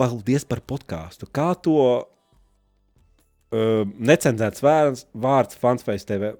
Paldies 0.00 0.44
par 0.48 0.62
podkāstu. 0.66 1.28
Kā 1.32 1.52
to 1.62 1.76
uh, 2.00 3.84
necenzēts 3.96 4.64
vērns, 4.64 5.06
vārds 5.16 5.58
Fansface 5.60 6.08
TV. 6.08 6.34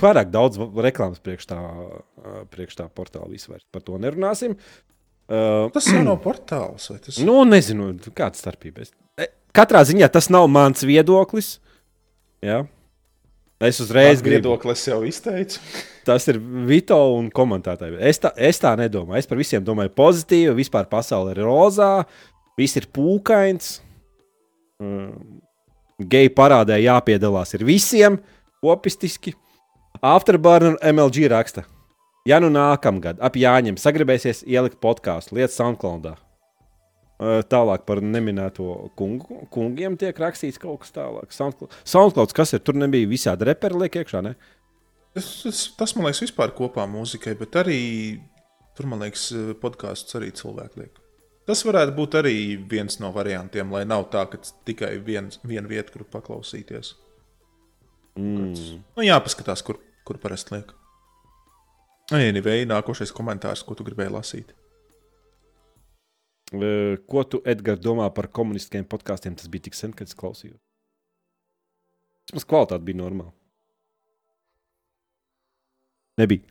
Pārāk 0.00 0.32
daudz 0.34 0.58
reklāmas 0.82 1.22
priekš 1.22 1.48
tā, 1.52 1.58
uh, 1.60 2.42
priekš 2.52 2.80
tā 2.82 2.88
portāla 2.92 3.30
vispār. 3.30 3.62
Par 3.72 3.84
to 3.86 3.98
nerunāsim. 4.02 4.56
Uh, 5.30 5.70
Tas 5.74 5.86
jau 5.86 6.02
nav 6.02 6.18
portāls. 6.24 6.90
Tas... 6.90 7.20
nu, 7.22 7.38
nezinu, 7.46 7.92
kāda 8.10 8.38
starpība. 8.38 8.88
E, 9.14 9.30
Katrā 9.54 9.84
ziņā 9.86 10.10
tas 10.10 10.26
nav 10.32 10.48
mans 10.50 10.82
viedoklis. 10.86 11.58
Ja? 12.42 12.64
Es 13.60 13.80
uzreiz 13.82 14.22
gribu. 14.22 14.48
viedokli 14.48 14.72
es 14.72 14.86
jau 14.88 15.02
izteicu. 15.04 15.60
Tas 16.08 16.24
ir 16.32 16.38
Vito 16.68 16.96
un 17.18 17.28
komentētāji. 17.28 17.98
Es 18.08 18.22
tā, 18.22 18.30
es 18.40 18.60
tā 18.62 18.72
nedomāju. 18.80 19.20
Es 19.20 19.28
par 19.28 19.36
visiem 19.36 19.64
domāju 19.64 19.92
pozitīvi. 20.00 20.54
Vispār 20.62 20.88
pasaule 20.88 21.34
ir 21.34 21.42
rozā, 21.44 22.06
viss 22.56 22.80
ir 22.80 22.88
pūkains. 22.88 23.74
Mm. 24.80 25.42
Geju 26.00 26.32
parādē 26.32 26.78
jāpiedalās 26.80 27.52
ir 27.58 27.66
visiem, 27.68 28.16
kopistiski. 28.64 29.34
Afterburner 30.00 30.78
MLG 30.80 31.28
raksta. 31.28 31.66
Ja 32.24 32.40
nu 32.40 32.48
nākamgad 32.52 33.20
ap 33.20 33.36
Jāņem 33.36 33.76
sagribēsies 33.80 34.40
ielikt 34.48 34.80
podkāstu 34.80 35.36
lietas 35.36 35.60
SoundCloudā. 35.60 36.16
Uh, 37.20 37.42
Tālāk 37.44 37.82
par 37.84 38.00
neminēto 38.00 38.66
kungu, 38.96 39.42
kungiem 39.52 39.98
tiek 40.00 40.16
rakstīts 40.16 40.56
kaut 40.60 40.86
kas 40.86 40.94
tālāk. 40.94 41.34
SoundCloud, 41.36 41.74
SoundCloud 41.84 42.32
kas 42.32 42.54
ir? 42.56 42.62
Tur 42.64 42.78
nebija 42.80 43.08
visādi 43.10 43.44
reperi 43.44 43.82
liek 43.82 43.98
iekšā, 44.00 44.22
ne? 44.24 44.32
Tas, 45.12 45.28
tas, 45.42 45.60
tas 45.76 45.92
man 45.98 46.06
liekas, 46.06 46.22
vispār 46.24 46.54
kopā 46.56 46.86
mūzikai, 46.88 47.34
bet 47.36 47.58
arī 47.60 47.80
tur, 48.78 48.88
man 48.88 49.04
liekas, 49.04 49.26
podkāstus 49.60 50.16
arī 50.16 50.30
cilvēki 50.38 50.80
liek. 50.80 51.00
Tas 51.50 51.64
varētu 51.66 51.92
būt 51.96 52.16
arī 52.20 52.34
viens 52.70 52.96
no 53.02 53.10
variantiem, 53.12 53.72
lai 53.74 53.82
nav 53.88 54.06
tā, 54.12 54.22
ka 54.30 54.40
tikai 54.68 54.94
viens, 55.04 55.40
viena 55.44 55.68
vieta, 55.68 55.92
kur 55.92 56.06
paklausīties. 56.08 56.94
Mm. 58.16 58.54
Nu, 58.96 59.04
jāpaskatās, 59.04 59.64
kur, 59.66 59.80
kur 60.08 60.20
parasti 60.22 60.56
liek. 60.56 60.72
Anyway, 62.16 62.64
nākošais 62.70 63.12
komentārs, 63.14 63.66
ko 63.66 63.76
tu 63.76 63.84
gribēji 63.86 64.14
lasīt. 64.14 64.56
Uh, 66.50 66.96
Ko 67.06 67.22
tu, 67.22 67.38
Edgars, 67.46 67.78
domā 67.82 68.08
par 68.14 68.26
komunistiskiem 68.34 68.86
podkāstiem? 68.90 69.36
Tas 69.38 69.50
bija 69.50 69.68
tik 69.68 69.76
sen, 69.78 69.92
kad 69.94 70.10
es 70.10 70.16
klausījos. 70.18 70.58
Vismaz 72.30 72.46
kvalitāte 72.46 72.86
bija 72.86 72.98
normāla. 73.02 73.32
Nebija. 76.20 76.42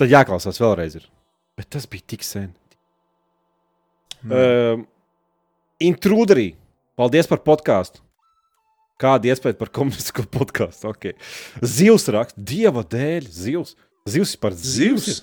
Tad 0.00 0.10
jāklausās 0.10 0.58
vēlreiz. 0.60 0.96
Ir. 0.98 1.06
Bet 1.58 1.68
tas 1.76 1.86
bija 1.88 2.08
tik 2.14 2.24
sen. 2.26 2.50
Nu, 4.22 4.38
Um, 4.38 4.84
Intruderi, 5.82 6.52
paldies 6.94 7.26
par 7.26 7.40
podkāstu. 7.42 7.98
Kāda 9.02 9.32
iespēja 9.32 9.58
par 9.58 9.72
komunistisko 9.74 10.22
podkāstu? 10.30 10.92
Okay. 10.92 11.16
Zivs 11.58 12.06
raksta, 12.14 12.38
dieva 12.38 12.84
dēļ, 12.86 13.26
zivs. 13.26 13.74
Zivs 14.06 14.36
par 14.38 14.54
zivs. 14.54 15.08
Zivs. 15.08 15.22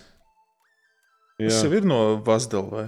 Tas 1.40 1.56
Jā, 1.56 1.64
jau 1.70 1.74
ir 1.80 1.86
no 1.88 2.00
Vazdala. 2.26 2.70
vai? 2.70 2.88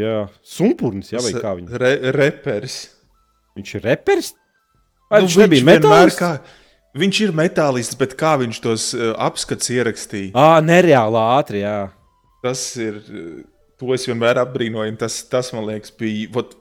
jā. 0.00 0.14
sumpurnis, 0.42 1.12
jā, 1.12 1.20
vai 1.22 1.32
kā 1.36 1.54
viņa. 1.58 1.78
Re, 1.80 1.92
reperis. 2.16 2.76
Viņš 3.54 3.74
ir 3.78 3.84
reperis? 3.86 4.32
Vai 5.10 5.20
Nu, 5.20 5.28
viņš 5.28 5.36
nebija 5.44 5.66
metālists? 5.68 6.18
Kā, 6.18 6.30
viņš 6.98 7.20
ir 7.26 7.34
metālists, 7.36 7.98
bet 8.00 8.16
kā 8.18 8.32
viņš 8.40 8.60
tos 8.64 8.86
uh, 8.96 9.12
apskats 9.22 9.68
ierakstīja, 9.70 10.32
Ā, 10.34 10.62
nereāli 10.64 11.20
ātri, 11.20 11.60
jā. 11.62 11.76
tas 12.42 12.64
ir. 12.80 13.02
Uh, 13.10 13.42
to 13.78 13.92
es 13.94 14.06
vienmēr 14.08 14.38
apbrīnoju. 14.42 14.96
Tas, 14.98 15.20
tas 15.30 15.52
man 15.54 15.66
liekas, 15.68 15.92
bija. 15.98 16.30
Vot, 16.34 16.56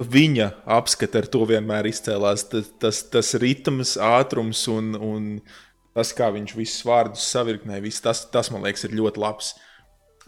viņa 0.00 0.50
apskate 0.76 1.20
ar 1.24 1.26
to 1.30 1.42
vienmēr 1.48 1.88
izcēlās. 1.90 2.44
Tas, 2.52 2.70
tas, 2.82 3.02
tas 3.12 3.32
ritms, 3.40 3.96
ātrums 3.96 4.62
un, 4.72 4.92
un 4.98 5.26
tas, 5.96 6.12
kā 6.16 6.30
viņš 6.34 6.54
visus 6.58 6.84
vārdus 6.86 7.26
savirknē, 7.32 7.80
viss, 7.84 8.02
tas, 8.04 8.22
tas 8.32 8.50
man 8.54 8.62
liekas, 8.66 8.84
ir 8.86 8.94
ļoti 9.00 9.22
labs. 9.24 9.54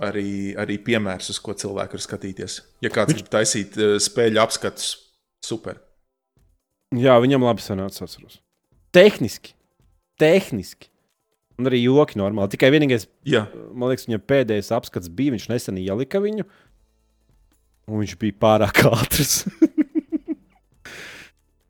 Arī, 0.01 0.55
arī 0.57 0.79
piemērs, 0.81 1.29
uz 1.35 1.39
ko 1.43 1.53
cilvēku 1.59 1.99
var 1.99 2.03
skatīties. 2.03 2.61
Ja 2.85 2.91
kāds 2.93 3.13
grib 3.13 3.29
taisīt 3.33 3.77
uh, 3.77 3.99
spēļu 4.01 4.41
apskatus, 4.41 4.95
super. 5.45 5.83
Jā, 6.97 7.19
viņam 7.21 7.45
labi 7.45 7.65
sanāca, 7.65 8.07
atceros. 8.07 8.39
Tehniski. 8.93 9.53
Tehniski. 10.21 10.89
Un 11.61 11.69
arī 11.69 11.83
joki 11.85 12.17
normāli. 12.21 12.55
Tikai 12.55 12.73
vienīgais, 12.73 13.07
Jā, 13.29 13.45
man 13.77 13.93
liekas, 13.93 14.09
viņa 14.09 14.21
pēdējais 14.25 14.73
apskats 14.75 15.13
bija, 15.13 15.35
viņš 15.37 15.49
nesen 15.53 15.81
ielika 15.81 16.21
viņu. 16.25 16.47
Un 17.91 18.01
viņš 18.01 18.17
bija 18.21 18.39
pārāk 18.41 18.81
ātrs. 18.89 19.43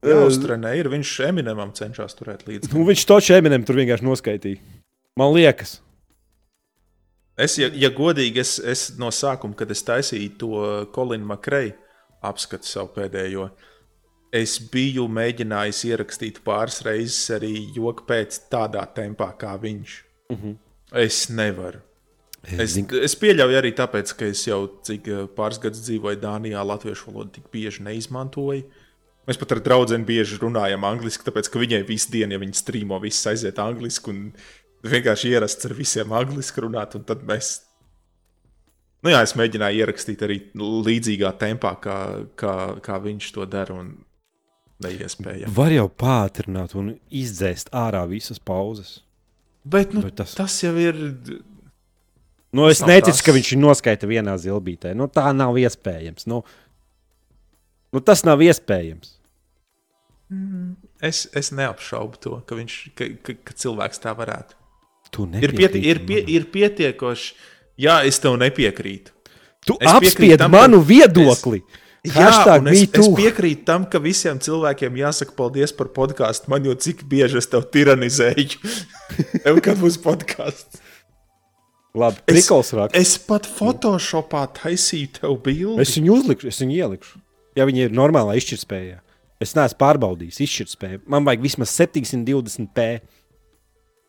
Jā, 0.03 0.19
uztrenē 0.27 0.75
ir. 0.81 0.91
Viņš 0.93 1.15
Eminemam 1.29 1.75
cenšas 1.77 2.17
turēt 2.19 2.47
līdzi. 2.49 2.71
Nu, 2.75 2.87
viņš 2.89 3.07
to 3.09 3.19
čeminem 3.23 3.67
tur 3.67 3.79
vienkārši 3.79 4.07
noskaitīja. 4.07 4.63
Man 5.19 5.35
liekas. 5.35 5.81
Es, 7.41 7.57
ja, 7.59 7.71
ja 7.73 7.89
godīgi, 7.95 8.43
es, 8.43 8.59
es 8.59 8.89
no 9.01 9.09
sākuma, 9.15 9.57
kad 9.57 9.71
es 9.73 9.85
taisīju 9.87 10.33
to 10.39 10.65
Kolinu 10.93 11.31
Makreju 11.31 11.73
apskatu 12.23 12.69
savu 12.69 12.93
pēdējo, 12.99 13.49
es 14.33 14.59
biju 14.73 15.07
mēģinājis 15.13 15.85
ierakstīt 15.91 16.43
pāris 16.45 16.83
reizes 16.87 17.31
arī 17.37 17.55
joku 17.75 18.05
pēc 18.09 18.45
tādā 18.53 18.85
tempā, 18.97 19.33
kā 19.39 19.57
viņš. 19.61 19.97
Uh 20.33 20.39
-huh. 20.39 20.57
Es 20.93 21.29
nevaru. 21.29 21.81
Es, 22.43 22.75
es 22.77 23.15
pieļauju 23.17 23.59
arī 23.59 23.71
tāpēc, 23.79 24.17
ka 24.19 24.27
es 24.27 24.47
jau 24.49 24.67
cik 24.83 25.09
eh, 25.09 25.27
pāris 25.37 25.61
gadus 25.63 25.85
dzīvoju 25.87 26.19
Dānijā, 26.19 26.65
latviešu 26.67 27.11
valodu 27.11 27.31
tik 27.37 27.45
bieži 27.53 27.85
neizmantoju. 27.87 28.65
Mēs 29.29 29.39
pat 29.39 29.53
ar 29.53 29.61
draugiem 29.63 30.03
bieži 30.05 30.41
runājam 30.43 30.83
angliski, 30.83 31.23
tāpēc 31.23 31.47
ka 31.53 31.61
viņai 31.63 31.85
visu 31.87 32.11
dienu, 32.11 32.35
ja 32.35 32.41
viņa 32.43 32.59
strīmo, 32.59 32.99
viss 32.99 33.29
aiziet 33.31 33.61
angliski 33.63 34.11
un 34.11 34.33
vienkārši 34.87 35.33
ierasts 35.35 35.69
ar 35.69 35.75
visiem 35.79 36.13
angliski 36.17 36.65
runāt. 36.65 36.97
Un 36.99 37.05
tad 37.09 37.23
mēs, 37.29 37.53
nu 39.05 39.13
jā, 39.13 39.21
es 39.27 39.37
mēģināju 39.39 39.83
ierakstīt 39.85 40.25
arī 40.27 40.41
līdzīgā 40.59 41.31
tempā, 41.41 41.75
kā, 41.83 41.99
kā, 42.39 42.57
kā 42.85 42.99
viņš 43.05 43.31
to 43.37 43.47
dara. 43.51 43.79
Un 43.83 43.93
neiespējami. 44.83 45.53
Var 45.55 45.73
jau 45.77 45.87
pātrināt 46.03 46.73
un 46.79 46.93
izdzēst 47.15 47.69
ārā 47.77 48.03
visas 48.11 48.41
pauzes. 48.43 49.01
Bet, 49.63 49.93
nu, 49.95 50.03
Bet 50.03 50.17
tas- 50.19 50.35
tas... 50.35 50.57
jau 50.65 50.73
ir. 50.81 50.99
Nu, 52.53 52.67
es 52.69 52.83
neticu, 52.85 53.15
tas. 53.15 53.23
ka 53.25 53.33
viņš 53.33 53.53
ir 53.55 53.61
noskaita 53.63 54.09
vienā 54.11 54.35
zilbītē. 54.43 54.91
Nu, 54.99 55.07
tā 55.09 55.29
nav 55.33 55.57
iespējams. 55.57 56.27
Nu, 56.29 56.43
nu, 57.95 58.03
tas 58.05 58.25
nav 58.29 58.43
iespējams. 58.45 59.15
Es, 61.05 61.27
es 61.37 61.53
neapšaubu 61.55 62.19
to, 62.21 62.35
ka, 62.49 62.57
viņš, 62.59 62.77
ka, 62.99 63.09
ka, 63.25 63.37
ka 63.49 63.57
cilvēks 63.63 64.03
tā 64.03 64.13
varētu. 64.19 64.59
Tu 65.13 65.27
Ir, 65.43 65.53
pieti, 65.53 65.83
ir, 65.85 66.01
pie, 66.09 66.23
ir 66.33 66.49
pietiekoši. 66.53 67.35
Jā, 67.83 68.01
es 68.09 68.19
tev 68.23 68.39
nepiekrītu. 68.41 69.13
Tu 69.67 69.77
es 69.79 69.91
apspied 69.93 70.41
tam, 70.41 70.55
manu 70.55 70.81
viedokli. 70.85 71.61
Jā, 72.03 72.31
es, 72.33 72.63
me 72.65 72.73
es 72.75 72.89
too. 72.91 73.13
piekrītu 73.15 73.63
tam, 73.69 73.85
ka 73.87 74.01
visiem 74.03 74.41
cilvēkiem 74.43 74.97
jāsaka 74.99 75.37
paldies 75.39 75.71
par 75.77 75.93
podkāstu. 75.95 76.51
Man 76.51 76.65
jau 76.67 76.75
cik 76.75 77.05
bieži 77.07 77.39
es 77.39 77.47
tev 77.47 77.69
tiranizēju. 77.71 78.59
Tev, 79.45 79.61
kad 79.63 79.79
būs 79.79 80.01
podkāsts. 80.03 80.81
Labi, 81.95 82.25
Es-. 82.33 82.49
Es 82.97 83.15
pat 83.21 83.47
Photoshopā 83.47 84.47
taisīju 84.57 85.13
tev 85.21 85.37
bildi. 85.45 85.79
Es 85.85 85.93
viņu 85.99 86.17
uzlikšu, 86.17 86.49
es 86.49 86.61
viņu 86.65 86.79
ielikšu. 86.81 87.21
Ja 87.59 87.69
viņi 87.69 87.87
ir 87.87 87.95
normālā 87.95 88.35
izšķirtspējā. 88.41 89.03
Es 89.45 89.53
neesmu 89.59 89.79
pārbaudījis 89.83 90.41
izšķirtspēju. 90.47 91.03
Man 91.13 91.27
vajag 91.29 91.45
vismaz 91.45 91.75
720p. 91.77 92.87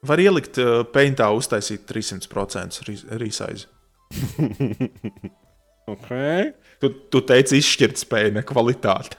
Var 0.04 0.20
ielikt 0.20 0.60
uh, 0.60 0.82
peintā, 0.92 1.30
uztaisīt 1.36 1.88
300% 1.90 2.84
resize. 3.22 3.70
Okay. 5.84 6.54
Tu, 6.80 6.90
tu 7.12 7.20
teici, 7.28 7.58
izšķirtspēja, 7.60 8.32
ne 8.38 8.44
kvalitāte. 8.48 9.18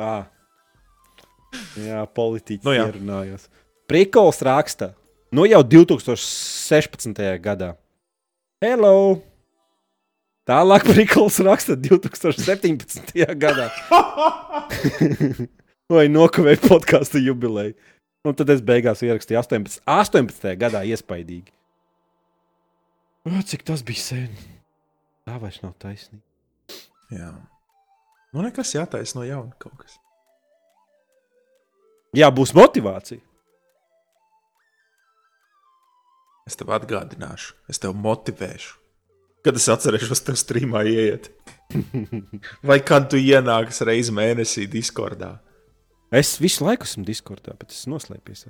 À. 0.00 0.30
Jā, 1.76 2.06
politiķi 2.16 2.64
nu, 2.64 2.72
jā. 2.72 2.86
ierunājās. 2.88 3.50
Prikols 3.90 4.40
raksta. 4.46 4.94
Nu 5.34 5.44
jau 5.46 5.60
2016. 5.66 7.20
gadā. 7.44 7.74
Hello! 8.64 9.20
Tālāk 10.48 10.88
Prikols 10.88 11.36
raksta 11.44 11.76
2017. 11.78 13.12
gadā. 13.38 13.68
Vai 15.92 16.06
nokavēja 16.10 16.62
podkāstu 16.64 17.20
jubileju. 17.22 17.76
Un 18.26 18.36
tad 18.36 18.50
es 18.52 18.60
beigās 18.60 19.00
ierakstīju 19.04 19.40
18. 19.40 19.80
18. 19.88 20.50
gadā 20.60 20.82
iespaidīgi. 20.88 21.54
O, 23.28 23.32
cik 23.44 23.64
tas 23.68 23.84
bija 23.84 24.02
sen? 24.02 24.34
Tā 25.28 25.38
vairs 25.40 25.60
nav 25.64 25.72
taisnība. 25.80 26.24
Jā. 27.12 27.30
Nu, 28.30 28.44
nekas 28.44 28.74
jātaisa 28.76 29.16
no 29.16 29.24
jauna 29.26 29.56
kaut 29.60 29.76
kas. 29.80 29.96
Jā, 32.16 32.28
būs 32.34 32.52
motivācija. 32.56 33.22
Es 36.48 36.58
tev 36.58 36.72
atgādināšu, 36.74 37.54
es 37.70 37.78
tev 37.78 37.94
motivēšu. 37.94 38.76
Kad 39.46 39.56
es 39.56 39.68
atcerēšos, 39.72 40.24
tev 40.26 40.36
strīmā 40.36 40.82
ieiet. 40.90 41.30
Vai 42.68 42.80
kad 42.84 43.06
tu 43.12 43.20
ienāksi 43.20 43.86
reizes 43.88 44.12
mēnesī 44.12 44.66
Discordā? 44.68 45.38
Es 46.10 46.34
visu 46.42 46.66
laiku 46.66 46.88
esmu 46.88 47.04
Discordā, 47.06 47.54
bet 47.58 47.70
es 47.70 47.84
noslēpies. 47.90 48.48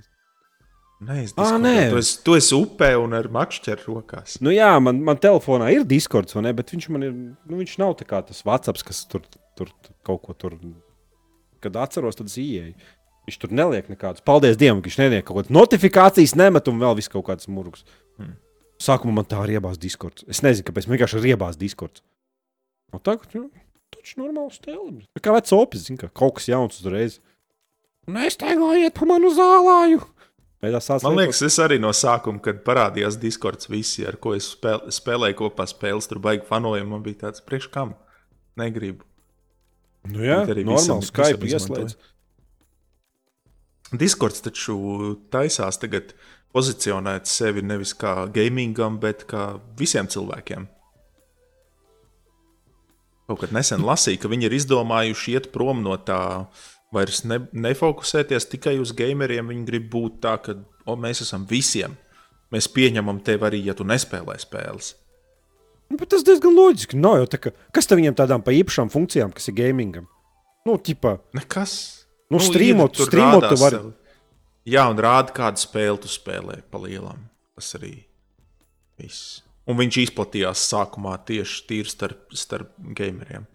Nē, 1.00 1.16
es 1.24 1.34
Discordā. 1.34 1.58
nē. 1.64 1.88
Tu 1.92 2.00
esi, 2.00 2.14
tu 2.24 2.36
esi 2.36 2.54
upē 2.56 2.94
un 3.00 3.16
ar 3.16 3.28
makšķeru 3.32 3.96
rokās. 3.96 4.38
Nu, 4.44 4.52
jā, 4.52 4.70
man, 4.80 5.02
man 5.04 5.20
telefonā 5.20 5.68
ir 5.74 5.84
Discords, 5.88 6.36
vai 6.36 6.46
ne? 6.48 6.54
Bet 6.56 6.72
viņš 6.72 6.88
man 6.92 7.04
ir. 7.04 7.12
Nu, 7.12 7.60
viņš 7.60 7.76
nav 7.80 7.96
tas 8.00 8.42
WhatsApp, 8.48 8.80
kas 8.88 9.04
tur, 9.08 9.24
tur 9.56 9.72
kaut 10.08 10.24
ko 10.24 10.36
tur. 10.36 10.56
Kad 11.60 11.76
atceros, 11.76 12.16
tad 12.16 12.32
ieeju. 12.32 12.74
Viņš 13.28 13.40
tur 13.40 13.52
neliek 13.52 13.88
nekādus. 13.92 14.24
Paldies 14.24 14.56
Dievam, 14.60 14.80
ka 14.80 14.88
viņš 14.88 15.00
neliek 15.02 15.26
kaut 15.28 15.42
kādas 15.42 15.52
notifikācijas, 15.52 16.32
nemet 16.40 16.68
un 16.72 16.80
vēl 16.80 16.96
viss 16.98 17.12
kaut 17.12 17.26
kāds 17.28 17.48
murgs. 17.52 17.84
Hmm. 18.16 18.38
Sākumā 18.80 19.12
man 19.20 19.28
tā 19.28 19.42
riebās 19.44 19.76
diskords. 19.80 20.24
Es 20.24 20.40
nezinu, 20.40 20.64
kāpēc 20.66 20.88
man 20.88 20.96
vienkārši 20.96 21.20
riebās 21.20 21.60
diskords. 21.60 22.00
O 22.96 22.98
tagad, 22.98 23.28
nu, 23.36 23.50
taču 23.92 24.22
normāls 24.22 24.56
stēlis. 24.56 25.04
Tā 25.14 25.22
kā 25.22 25.34
vecs 25.36 25.52
opis, 25.54 25.84
zina, 25.86 26.00
ka 26.00 26.08
kaut 26.22 26.38
kas 26.38 26.48
jauns 26.48 26.80
uzreiz. 26.80 27.20
Nesteigājiet 28.08 28.96
pa 28.96 29.08
manu 29.08 29.32
zālāju! 29.34 30.00
Man 30.60 31.14
liekas, 31.16 31.40
es 31.46 31.54
arī 31.62 31.78
no 31.80 31.88
sākuma, 31.96 32.40
kad 32.44 32.58
parādījās 32.66 33.16
Discords, 33.20 33.68
visi, 33.72 34.04
ar 34.04 34.18
ko 34.20 34.34
es 34.36 34.50
spēl, 34.52 34.82
spēlēju 34.92 35.38
kopā 35.38 35.64
spēles, 35.68 36.08
tur 36.08 36.20
baigi 36.20 36.44
fanojumu. 36.48 36.90
Man 36.92 37.04
bija 37.04 37.22
tāds 37.22 37.40
priekš 37.44 37.70
kam. 37.72 37.94
Negribu. 38.60 39.06
Nu 40.12 40.20
jā, 40.24 40.42
arī 40.44 40.66
normāli 40.68 41.06
Skype 41.08 41.48
ieslēdz. 41.48 41.96
Discords 44.00 44.44
taču 44.44 44.76
taisās 45.32 45.80
tagad 45.80 46.12
pozicionēt 46.52 47.30
sevi 47.30 47.64
nevis 47.64 47.94
kā 47.96 48.28
gamingam, 48.32 49.00
bet 49.00 49.24
kā 49.30 49.54
visiem 49.80 50.10
cilvēkiem. 50.12 50.68
Kaut 53.30 53.40
kad 53.44 53.54
nesen 53.54 53.86
lasīju, 53.86 54.20
ka 54.20 54.28
viņi 54.28 54.48
ir 54.48 54.56
izdomājuši 54.58 55.36
iet 55.38 55.50
prom 55.54 55.80
no 55.86 55.96
tā, 56.02 56.20
vairs 56.94 57.22
ne, 57.28 57.40
nefokusēties 57.52 58.48
tikai 58.50 58.76
uz 58.82 58.94
gameriem. 58.96 59.50
Viņi 59.52 59.66
grib 59.68 59.90
būt 59.92 60.20
tā, 60.24 60.36
ka 60.42 60.56
o, 60.86 60.96
mēs 60.98 61.24
esam 61.26 61.46
visiem. 61.50 61.96
Mēs 62.50 62.66
pieņemam 62.74 63.20
tevi 63.26 63.46
arī, 63.46 63.62
ja 63.68 63.76
tu 63.78 63.86
nespēlē 63.86 64.34
spēles. 64.42 64.94
Nu, 65.90 65.98
bet 65.98 66.10
tas 66.12 66.22
diezgan 66.26 66.54
loģiski. 66.54 66.98
Nav 66.98 67.20
jau 67.20 67.28
tā, 67.30 67.40
ka, 67.42 67.54
kas 67.74 67.88
tam 67.90 67.98
viņam 68.00 68.18
tādām 68.18 68.44
pa 68.46 68.54
īpašām 68.54 68.90
funkcijām, 68.94 69.32
kas 69.34 69.50
ir 69.50 69.56
gamingam? 69.58 70.06
Nu, 70.66 70.76
tipā. 70.78 71.16
Nekas. 71.34 71.74
Nu, 72.30 72.38
nu 72.38 72.44
strīmot, 72.46 72.98
ir, 72.98 73.10
strīmot 73.10 73.46
tu 73.50 73.58
vari. 73.58 73.80
Jā, 74.70 74.84
un 74.92 74.98
rāda, 75.02 75.34
kādu 75.34 75.62
spēli 75.62 76.02
tu 76.02 76.10
spēlē 76.10 76.60
pa 76.70 76.78
lielam. 76.82 77.24
Tas 77.58 77.72
arī 77.78 77.94
viss. 79.00 79.40
Un 79.66 79.78
viņš 79.78 79.98
izplatījās 80.04 80.62
sākumā 80.70 81.16
tieši 81.26 81.82
starp, 81.90 82.30
starp 82.38 82.74
gameriem. 82.96 83.46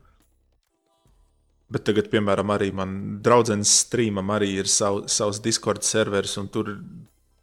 Bet 1.73 1.87
tagad, 1.87 2.11
piemēram, 2.11 2.51
arī 2.53 2.69
manā 2.77 3.17
draudzenes 3.25 3.71
streamam 3.81 4.29
arī 4.35 4.51
ir 4.61 4.69
sav, 4.69 5.07
savs 5.09 5.39
Discord 5.41 5.85
serveris, 5.85 6.35
un 6.37 6.49
tur 6.53 6.75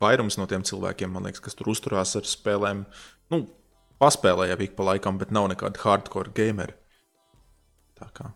vairums 0.03 0.39
no 0.39 0.47
tiem 0.51 0.62
cilvēkiem, 0.66 1.11
man 1.11 1.27
liekas, 1.27 1.43
kas 1.43 1.59
tur 1.59 1.73
uzturās 1.73 2.15
ar 2.19 2.28
spēlēm, 2.28 2.85
nu, 3.35 3.40
paspēlēja 4.03 4.59
ik 4.62 4.77
pa 4.78 4.86
laikam, 4.93 5.19
bet 5.19 5.35
nav 5.35 5.49
nekāda 5.51 5.82
hardcore 5.82 6.31
gameri. 6.36 6.77
Tā 7.99 8.09
kā. 8.15 8.31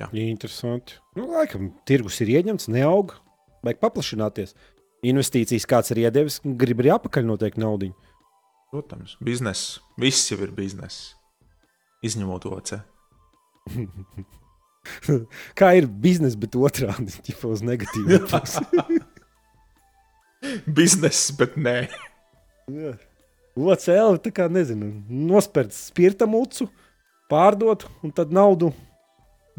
Jā. 0.00 0.08
Interesanti. 0.16 0.96
Nu, 1.18 1.26
laikam, 1.34 1.72
tirgus 1.86 2.20
ir 2.24 2.30
ieņemts, 2.38 2.70
neaug, 2.72 3.16
vajag 3.66 3.82
paplašināties. 3.82 4.54
Investīcijas 5.06 5.66
kāds 5.68 5.92
ir 5.92 6.04
iedevis, 6.04 6.38
grib 6.44 6.82
arī 6.82 6.94
apakaļ 6.94 7.26
noteikti 7.28 7.62
naudu. 7.62 7.90
Protams, 8.70 9.16
bizness. 9.24 9.80
Viss 9.98 10.30
jau 10.30 10.38
ir 10.44 10.54
bizness. 10.54 11.16
Izņemot 12.06 12.46
OC. 12.46 12.78
Kā 15.58 15.72
ir 15.78 15.86
biznesa, 15.86 16.38
bet 16.40 16.56
otrādi- 16.58 17.12
ķipa 17.26 17.50
uz 17.52 17.64
negatīvu 17.66 18.20
pusi. 18.30 19.00
biznesa, 20.66 21.36
bet 21.40 21.56
nē. 21.60 21.78
OCL 23.60 24.20
tā 24.24 24.30
kā 24.32 24.46
nezinu, 24.52 24.92
nospērt 25.08 25.74
spirta 25.74 26.28
mucu, 26.30 26.68
pārdot 27.30 27.84
un 28.04 28.14
tad 28.14 28.32
naudu. 28.32 28.72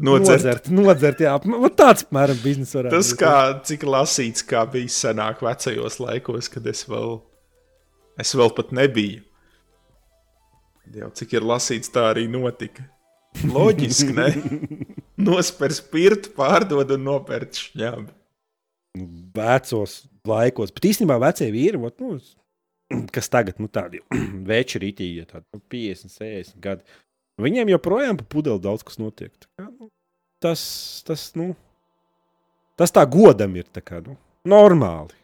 Nodzert. 0.02 0.42
Nodzert, 0.42 0.70
nodzert 0.74 1.20
jā, 1.22 1.34
tāds 1.78 2.06
apmēram 2.08 2.38
biznesa 2.42 2.80
varētu 2.80 2.96
būt. 2.96 3.04
Tas, 3.04 3.10
kā, 3.20 3.34
cik 3.68 3.84
lasīts, 3.86 4.42
kā 4.48 4.64
bija 4.66 4.90
senāk 4.90 5.44
vecajos 5.44 6.00
laikos, 6.02 6.48
kad 6.50 6.66
es 6.66 6.82
vēl, 6.88 7.20
es 8.18 8.32
vēl 8.34 8.50
pat 8.56 8.72
nebiju. 8.74 9.20
Jau 10.96 11.12
cik 11.14 11.36
ir 11.38 11.46
lasīts, 11.46 11.92
tā 11.92 12.08
arī 12.10 12.24
notika. 12.32 12.88
Loģiski, 13.54 14.12
ne? 14.16 14.28
Nospēr 15.22 15.74
spirtu, 15.76 16.32
pārdod 16.36 16.92
un 16.94 17.06
nopērc 17.06 17.58
šņābi. 17.66 18.10
Vecos 19.36 20.02
laikos, 20.28 20.72
bet 20.74 20.90
īstenībā 20.90 21.16
vecie 21.22 21.48
vīri, 21.54 21.80
ot, 21.80 22.02
nu, 22.02 22.18
kas 23.14 23.30
tagad, 23.32 23.60
nu, 23.62 23.70
tādi 23.72 24.02
veči 24.50 24.82
rītīgi, 24.82 25.22
ja 25.22 25.28
tādi 25.30 25.46
nu, 25.48 25.62
50, 25.72 26.12
60 26.18 26.60
gadi, 26.64 27.00
viņiem 27.42 27.72
joprojām 27.72 28.20
pa 28.20 28.28
pudeli 28.28 28.62
daudz 28.62 28.84
kas 28.86 29.00
notiek. 29.00 29.32
Kā, 29.56 29.66
nu, 29.70 29.88
tas, 30.42 30.62
tas, 31.08 31.30
nu, 31.38 31.52
tas 32.80 32.94
tā 32.94 33.06
godam 33.08 33.56
ir, 33.58 33.68
tā 33.72 33.84
kā, 33.84 34.02
nu, 34.04 34.18
normāli. 34.48 35.16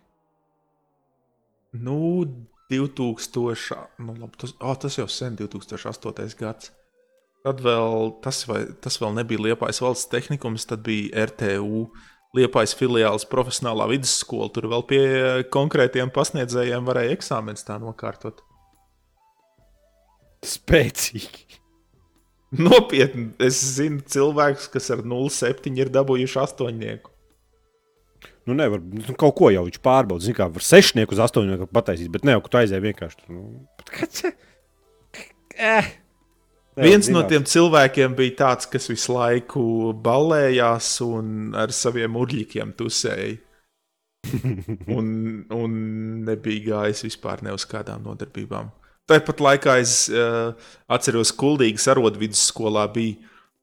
Nu, 1.77 2.25
2000, 2.73 3.77
nu, 4.01 4.17
labi, 4.17 4.41
tas, 4.41 4.57
oh, 4.61 4.77
tas 4.81 4.97
jau 4.99 5.07
sen 5.13 5.37
2008. 5.39 6.37
gads. 6.41 6.73
Tad 7.47 7.61
vēl 7.63 8.13
tas, 8.25 8.43
vai, 8.49 8.65
tas 8.83 8.99
vēl 8.99 9.15
nebija 9.21 9.45
Liepājas 9.49 9.81
valsts 9.85 10.11
tehnikums, 10.11 10.67
tad 10.69 10.83
bija 10.87 11.27
RTU. 11.29 11.87
Liepājas 12.37 12.75
filiāls 12.77 13.25
profesionālā 13.31 13.87
vidusskola. 13.93 14.51
Tur 14.53 14.69
vēl 14.69 14.85
pie 14.91 15.03
konkrētiem 15.55 16.11
pasniedzējiem 16.13 16.89
varēja 16.89 17.15
eksāmenus 17.17 17.65
tā 17.65 17.79
nokārtot. 17.81 18.43
Spēcīgi. 20.45 21.47
Nopietni, 22.69 23.31
es 23.45 23.61
zinu 23.77 24.03
cilvēkus, 24.09 24.69
kas 24.73 24.91
ar 24.95 25.05
0,7 25.05 25.79
ir 25.79 25.93
dabūjuši 25.95 26.43
astoņnieku. 26.43 27.15
Nu, 28.49 28.57
nevar 28.57 28.81
nu, 28.81 29.15
kaut 29.21 29.35
ko 29.37 29.51
jau 29.53 29.67
viņš 29.67 29.81
pārbaudīt. 29.85 30.31
Zinu, 30.31 30.37
kā 30.39 30.49
var 30.53 30.65
sešnieku 30.65 31.17
uz 31.17 31.21
astoņnieku 31.21 31.69
pataisīt, 31.69 32.09
bet 32.13 32.25
ne 32.25 32.37
jau, 32.37 32.45
ka 32.45 32.53
tu 32.53 32.61
aizēji 32.63 32.87
vienkārši. 32.87 33.27
Nu, 33.29 33.43
kāds, 33.93 34.25
eh. 36.79 36.87
Viens 36.87 37.11
no 37.13 37.25
tiem 37.29 37.45
cilvēkiem 37.49 38.17
bija 38.19 38.37
tāds, 38.45 38.71
kas 38.71 38.89
visu 38.91 39.17
laiku 39.17 39.93
ballējās 40.05 40.95
un 41.07 41.53
ar 41.59 41.75
saviem 41.75 42.17
urļiem 42.19 42.73
tusēja. 42.79 43.37
un, 44.99 45.07
un 45.55 45.75
nebija 46.27 46.65
gājis 46.73 47.05
vispār 47.07 47.45
ne 47.47 47.55
uz 47.55 47.65
kādām 47.69 48.03
nodarbībām. 48.07 48.73
Tāpat 49.09 49.41
laikā 49.41 49.79
es 49.81 49.93
uh, 50.13 50.53
atceros, 50.93 51.31
ka 51.33 51.41
Kuldīgas 51.41 51.87
arodvidusskolā 51.89 52.85
bija 52.93 53.17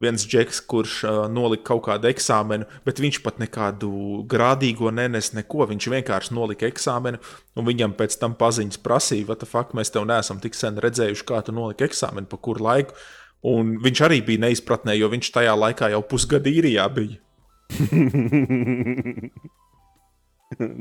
viens 0.03 0.25
džeks, 0.27 0.59
kurš 0.67 0.95
uh, 1.07 1.17
nolika 1.31 1.69
kaut 1.71 1.85
kādu 1.87 2.09
eksāmenu, 2.09 2.67
bet 2.87 2.99
viņš 3.01 3.21
pat 3.23 3.39
nekādu 3.39 3.89
grādīgo 4.31 4.91
nenes, 4.93 5.31
neko. 5.37 5.67
Viņš 5.69 5.89
vienkārši 5.93 6.35
nolika 6.35 6.67
eksāmenu, 6.67 7.21
un 7.55 7.67
viņam 7.67 7.95
pēc 7.97 8.17
tam 8.19 8.35
paziņas 8.39 8.81
prasīja, 8.83 9.27
vai 9.29 9.37
tā 9.39 9.47
fakta 9.49 9.79
mēs 9.79 9.93
tev 9.95 10.03
neesam 10.09 10.41
tik 10.43 10.57
sen 10.57 10.81
redzējuši, 10.83 11.27
kā 11.27 11.39
tu 11.45 11.55
noliki 11.55 11.87
eksāmenu, 11.87 12.27
pa 12.31 12.37
kuru 12.37 12.65
laiku. 12.67 12.97
Un 13.45 13.75
viņš 13.83 13.99
arī 14.07 14.19
bija 14.25 14.43
neizpratnē, 14.47 14.95
jo 14.97 15.07
viņš 15.11 15.27
tajā 15.31 15.53
laikā 15.55 15.91
jau 15.93 16.01
pusgadu 16.09 16.49
īrijā 16.51 16.85
bija. 16.91 17.17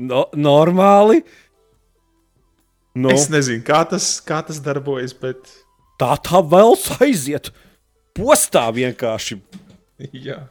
no, 0.09 0.21
normāli. 0.35 1.21
No. 2.95 3.11
Es 3.11 3.29
nezinu, 3.31 3.63
kā 3.67 3.83
tas, 3.87 4.17
kā 4.23 4.41
tas 4.47 4.59
darbojas, 4.63 5.13
bet. 5.19 5.39
Tā 5.99 6.15
tā 6.23 6.41
vēl 6.43 6.75
aiziet 7.05 7.51
postā 8.15 8.67
vienkārši. 8.75 9.39
Jā. 10.25 10.41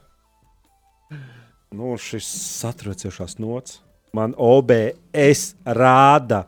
Nu, 1.75 1.97
šis 1.99 2.29
satraucošās 2.61 3.39
nots 3.43 3.81
man 4.15 4.35
OBS 4.39 5.55
rāda 5.67 6.45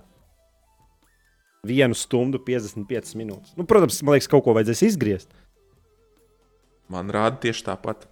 1 1.67 1.97
stundu 1.99 2.39
55 2.47 3.17
minūtes. 3.19 3.57
Nu, 3.59 3.67
protams, 3.67 3.99
man 4.07 4.15
liekas, 4.15 4.31
kaut 4.31 4.45
ko 4.47 4.55
vajadzēs 4.55 4.85
izgriezt. 4.87 5.33
Man 6.93 7.11
rāda 7.11 7.41
tieši 7.43 7.67
tāpat. 7.67 8.07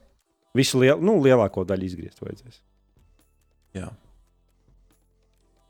Visu 0.58 0.80
liel, 0.82 0.98
nu, 1.02 1.20
lielāko 1.22 1.62
daļu 1.66 1.86
izgriezt 1.86 2.22
vajadzēs. 2.22 2.58
Jā. 3.78 3.92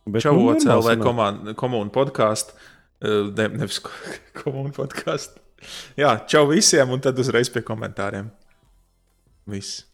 Bet 0.08 0.24
Čau, 0.24 0.36
nu, 0.36 0.52
OCLV 0.52 1.52
komunu 1.60 1.92
podkāstu. 1.92 2.56
Ne, 3.04 3.48
nevis 3.52 3.80
komunu 4.40 4.72
podkāstu. 4.76 5.43
Jā, 6.00 6.16
čau 6.30 6.46
visiem, 6.50 6.90
un 6.94 7.02
tad 7.02 7.18
uzreiz 7.20 7.50
pie 7.52 7.62
komentāriem. 7.66 8.30
Viss. 9.50 9.84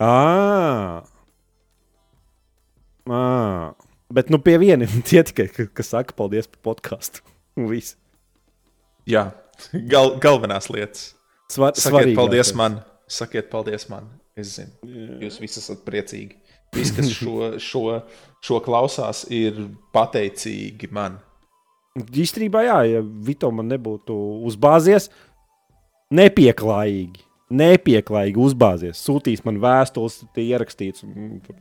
À. 0.00 1.04
À. 3.10 3.22
Bet 4.10 4.30
nu 4.32 4.40
pie 4.42 4.56
vieniem 4.60 5.02
tie 5.08 5.22
tikai, 5.26 5.48
kas 5.50 5.92
saka 5.94 6.16
paldies 6.16 6.48
par 6.50 6.72
podkāstu. 6.72 7.24
Viss. 7.70 7.96
Jā, 9.08 9.30
gal, 9.90 10.16
galvenās 10.22 10.70
lietas. 10.72 11.12
Svar, 11.50 11.74
Sakiet 11.74 12.14
paldies 12.14 12.52
man. 12.54 12.78
Sakiet 13.10 13.50
paldies 13.50 13.88
man. 13.90 14.06
Es 14.38 14.54
zinu, 14.54 14.70
Jā. 14.86 15.16
jūs 15.26 15.40
visi 15.42 15.58
esat 15.58 15.82
priecīgi. 15.86 16.36
Visi, 16.70 16.94
kas 16.94 17.08
šo, 17.10 17.48
šo, 17.58 17.82
šo 18.46 18.60
klausās, 18.62 19.24
ir 19.34 19.56
pateicīgi 19.94 20.90
man. 20.94 21.18
Īstenībā, 21.98 22.62
jā, 22.68 22.78
ja 22.86 23.00
Vito 23.02 23.50
man 23.50 23.66
nebūtu 23.72 24.14
uzbāzies, 24.46 25.08
nepieklājīgi. 26.14 27.24
nepieklājīgi 27.50 28.38
uzbāzies. 28.38 29.00
Sūtīs 29.02 29.42
man 29.44 29.58
vēstules, 29.58 30.20
tie 30.34 30.44
ierakstīts. 30.52 31.02
un 31.02 31.40
tur 31.42 31.56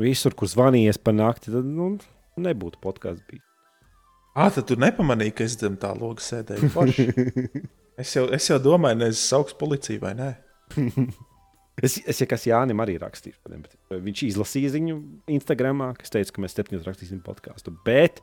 Visur, 0.00 0.34
kur 0.34 0.48
zvanījies 0.48 0.98
pa 0.98 1.12
nakti, 1.12 1.52
tad 1.52 1.66
nu, 1.68 1.92
nebūtu 2.40 2.80
podkāsts 2.80 3.22
bijis. 3.28 3.44
Ah, 4.34 4.48
tad 4.48 4.64
tu 4.70 4.76
nepamanīji, 4.80 5.34
ka 5.36 5.44
es 5.44 5.58
zem 5.60 5.76
tā 5.76 5.90
loga 5.98 6.22
sēdēju. 6.24 6.70
Es, 8.00 8.14
jau, 8.16 8.22
es 8.32 8.46
jau 8.48 8.56
domāju, 8.62 8.96
ne 8.96 9.10
es 9.12 9.20
saucu 9.20 9.58
policiju 9.60 10.00
vai 10.00 10.14
nē. 10.16 10.30
Es, 11.80 11.94
es 12.04 12.18
ja 12.20 12.26
kas 12.28 12.42
Jānis 12.44 12.76
arī 12.82 12.98
rakstīju. 13.00 13.38
Viņš 14.04 14.22
izlasīja 14.26 14.72
ziņu 14.74 14.96
Instagram, 15.32 15.78
kas 15.96 16.12
teica, 16.12 16.34
ka 16.36 16.42
mēs 16.44 16.52
septiņos 16.58 16.82
rakstīsim 16.84 17.22
podkāstu, 17.24 17.72
bet 17.86 18.18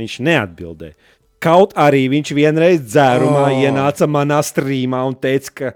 viņš 0.00 0.18
neatbildēja. 0.28 0.94
Kaut 1.42 1.72
arī 1.74 2.04
viņš 2.12 2.30
vienreiz 2.38 2.80
dzērumā 2.86 3.48
Oh. 3.50 3.56
ienāca 3.64 4.06
manā 4.06 4.38
strīmā 4.46 5.00
un 5.08 5.16
teica, 5.18 5.50
ka 5.58 5.72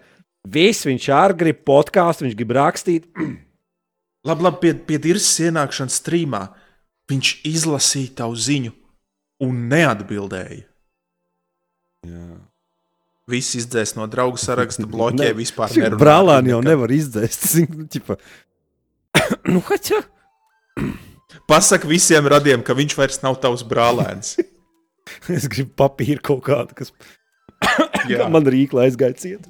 viss 0.46 0.86
viņš 0.86 1.08
arī 1.10 1.34
grib 1.40 1.64
podkāstu, 1.66 2.24
viņš 2.28 2.36
grib 2.38 2.54
rakstīt. 2.54 3.08
Labi, 4.26 4.42
labi 4.42 4.58
pie, 4.62 4.72
pie 4.88 4.98
dirzas 4.98 5.34
ienākšanas 5.46 6.00
strīmā 6.02 6.40
viņš 7.10 7.28
izlasīja 7.46 8.14
tavu 8.22 8.34
ziņu 8.34 8.72
un 9.46 9.60
neatbildēja. 9.70 10.64
Jā. 12.06 12.24
Viss 13.30 13.56
izdzēs 13.58 13.96
no 13.98 14.06
draugu 14.10 14.38
saraksta, 14.38 14.86
bloķē 14.94 15.32
vispār. 15.34 15.70
nerunā 15.78 15.98
Brālēni 16.02 16.52
jau 16.54 16.60
nekad. 16.62 16.70
nevar 16.72 16.94
izdzēst. 16.94 17.46
nu, 19.50 19.62
haķa. 19.66 20.02
Pasaka 21.50 21.88
visiem 21.88 22.26
radiem, 22.30 22.62
ka 22.62 22.76
viņš 22.76 22.94
vairs 22.98 23.20
nav 23.24 23.40
tavs 23.42 23.66
brālēns. 23.66 24.36
Es 25.30 25.44
gribu 25.46 25.70
papīru 25.78 26.18
kaut 26.18 26.40
kādu, 26.48 26.74
kas 26.74 26.90
man 28.34 28.48
rīkla 28.50 28.88
aizgāja 28.88 29.14
ciet. 29.20 29.44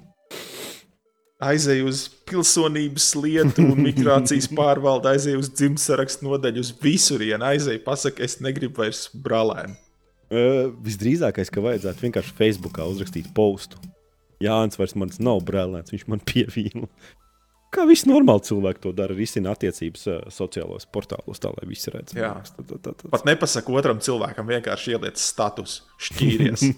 Aizej 1.41 1.81
uz 1.85 2.03
pilsonības 2.29 3.07
lietu 3.17 3.65
un 3.65 3.81
migrācijas 3.85 4.51
pārvaldu, 4.59 5.09
aizej 5.09 5.37
uz 5.41 5.49
dzimšanas 5.53 6.21
nodaļu, 6.25 6.61
uz 6.61 6.75
visurienu. 6.81 7.41
Aizej, 7.49 7.81
pasaka, 7.85 8.25
es 8.25 8.37
negribu 8.45 8.85
vairs 8.85 9.07
brālēnu. 9.13 9.77
Uh, 10.27 10.73
visdrīzākais, 10.85 11.53
ka 11.53 11.65
vajadzētu 11.65 12.05
vienkārši 12.05 12.37
Facebookā 12.37 12.85
uzrakstīt 12.93 13.29
postu. 13.37 13.81
Jānis 14.43 14.77
vairs 14.77 14.97
mans 14.99 15.21
nav 15.23 15.41
brālēns, 15.47 15.93
viņš 15.95 16.09
man 16.13 16.21
pievīna. 16.21 16.89
Kā 17.77 17.85
visi 17.89 18.09
normāli 18.09 18.45
cilvēki 18.47 18.83
to 18.87 18.93
dara, 18.97 19.17
risina 19.17 19.53
attiecības 19.53 20.07
uh, 20.09 20.21
sociālajos 20.33 20.89
portālos, 20.93 21.41
tā 21.43 21.51
lai 21.53 21.67
visi 21.69 21.93
redz. 21.93 22.17
Jā. 22.17 22.33
Tā, 22.57 22.65
tā, 22.65 22.79
tā, 22.81 22.95
tā. 22.97 23.11
Pat 23.13 23.27
nepasaka 23.29 23.75
otram 23.77 24.01
cilvēkam, 24.05 24.49
vienkārši 24.55 24.97
ieliec 24.97 25.21
status, 25.21 25.83
šķīries. 26.09 26.71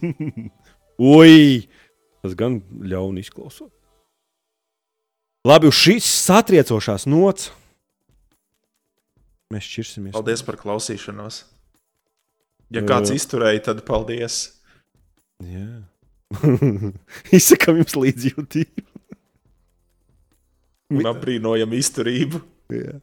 Ui! 1.14 1.68
Tas 2.18 2.34
gan 2.38 2.58
ļauni 2.82 3.22
izklausās. 3.22 3.70
Labi, 5.46 5.70
uz 5.70 5.78
šīs 5.78 6.08
satriecošās 6.26 7.06
nots 7.06 7.52
mēs 9.54 9.68
šķirsimies. 9.70 10.16
Paldies 10.16 10.42
par 10.44 10.58
klausīšanos. 10.60 11.44
Ja 12.74 12.82
kāds 12.84 13.14
izturēja, 13.14 13.62
tad 13.70 13.84
paldies. 13.88 14.40
Jā. 15.40 15.86
Izsakām 17.38 17.78
jums 17.80 17.96
līdzjūtību. 17.96 18.87
Un 20.94 21.08
apbrīnojam 21.10 21.74
izturību. 21.76 22.40
Jā. 22.72 22.98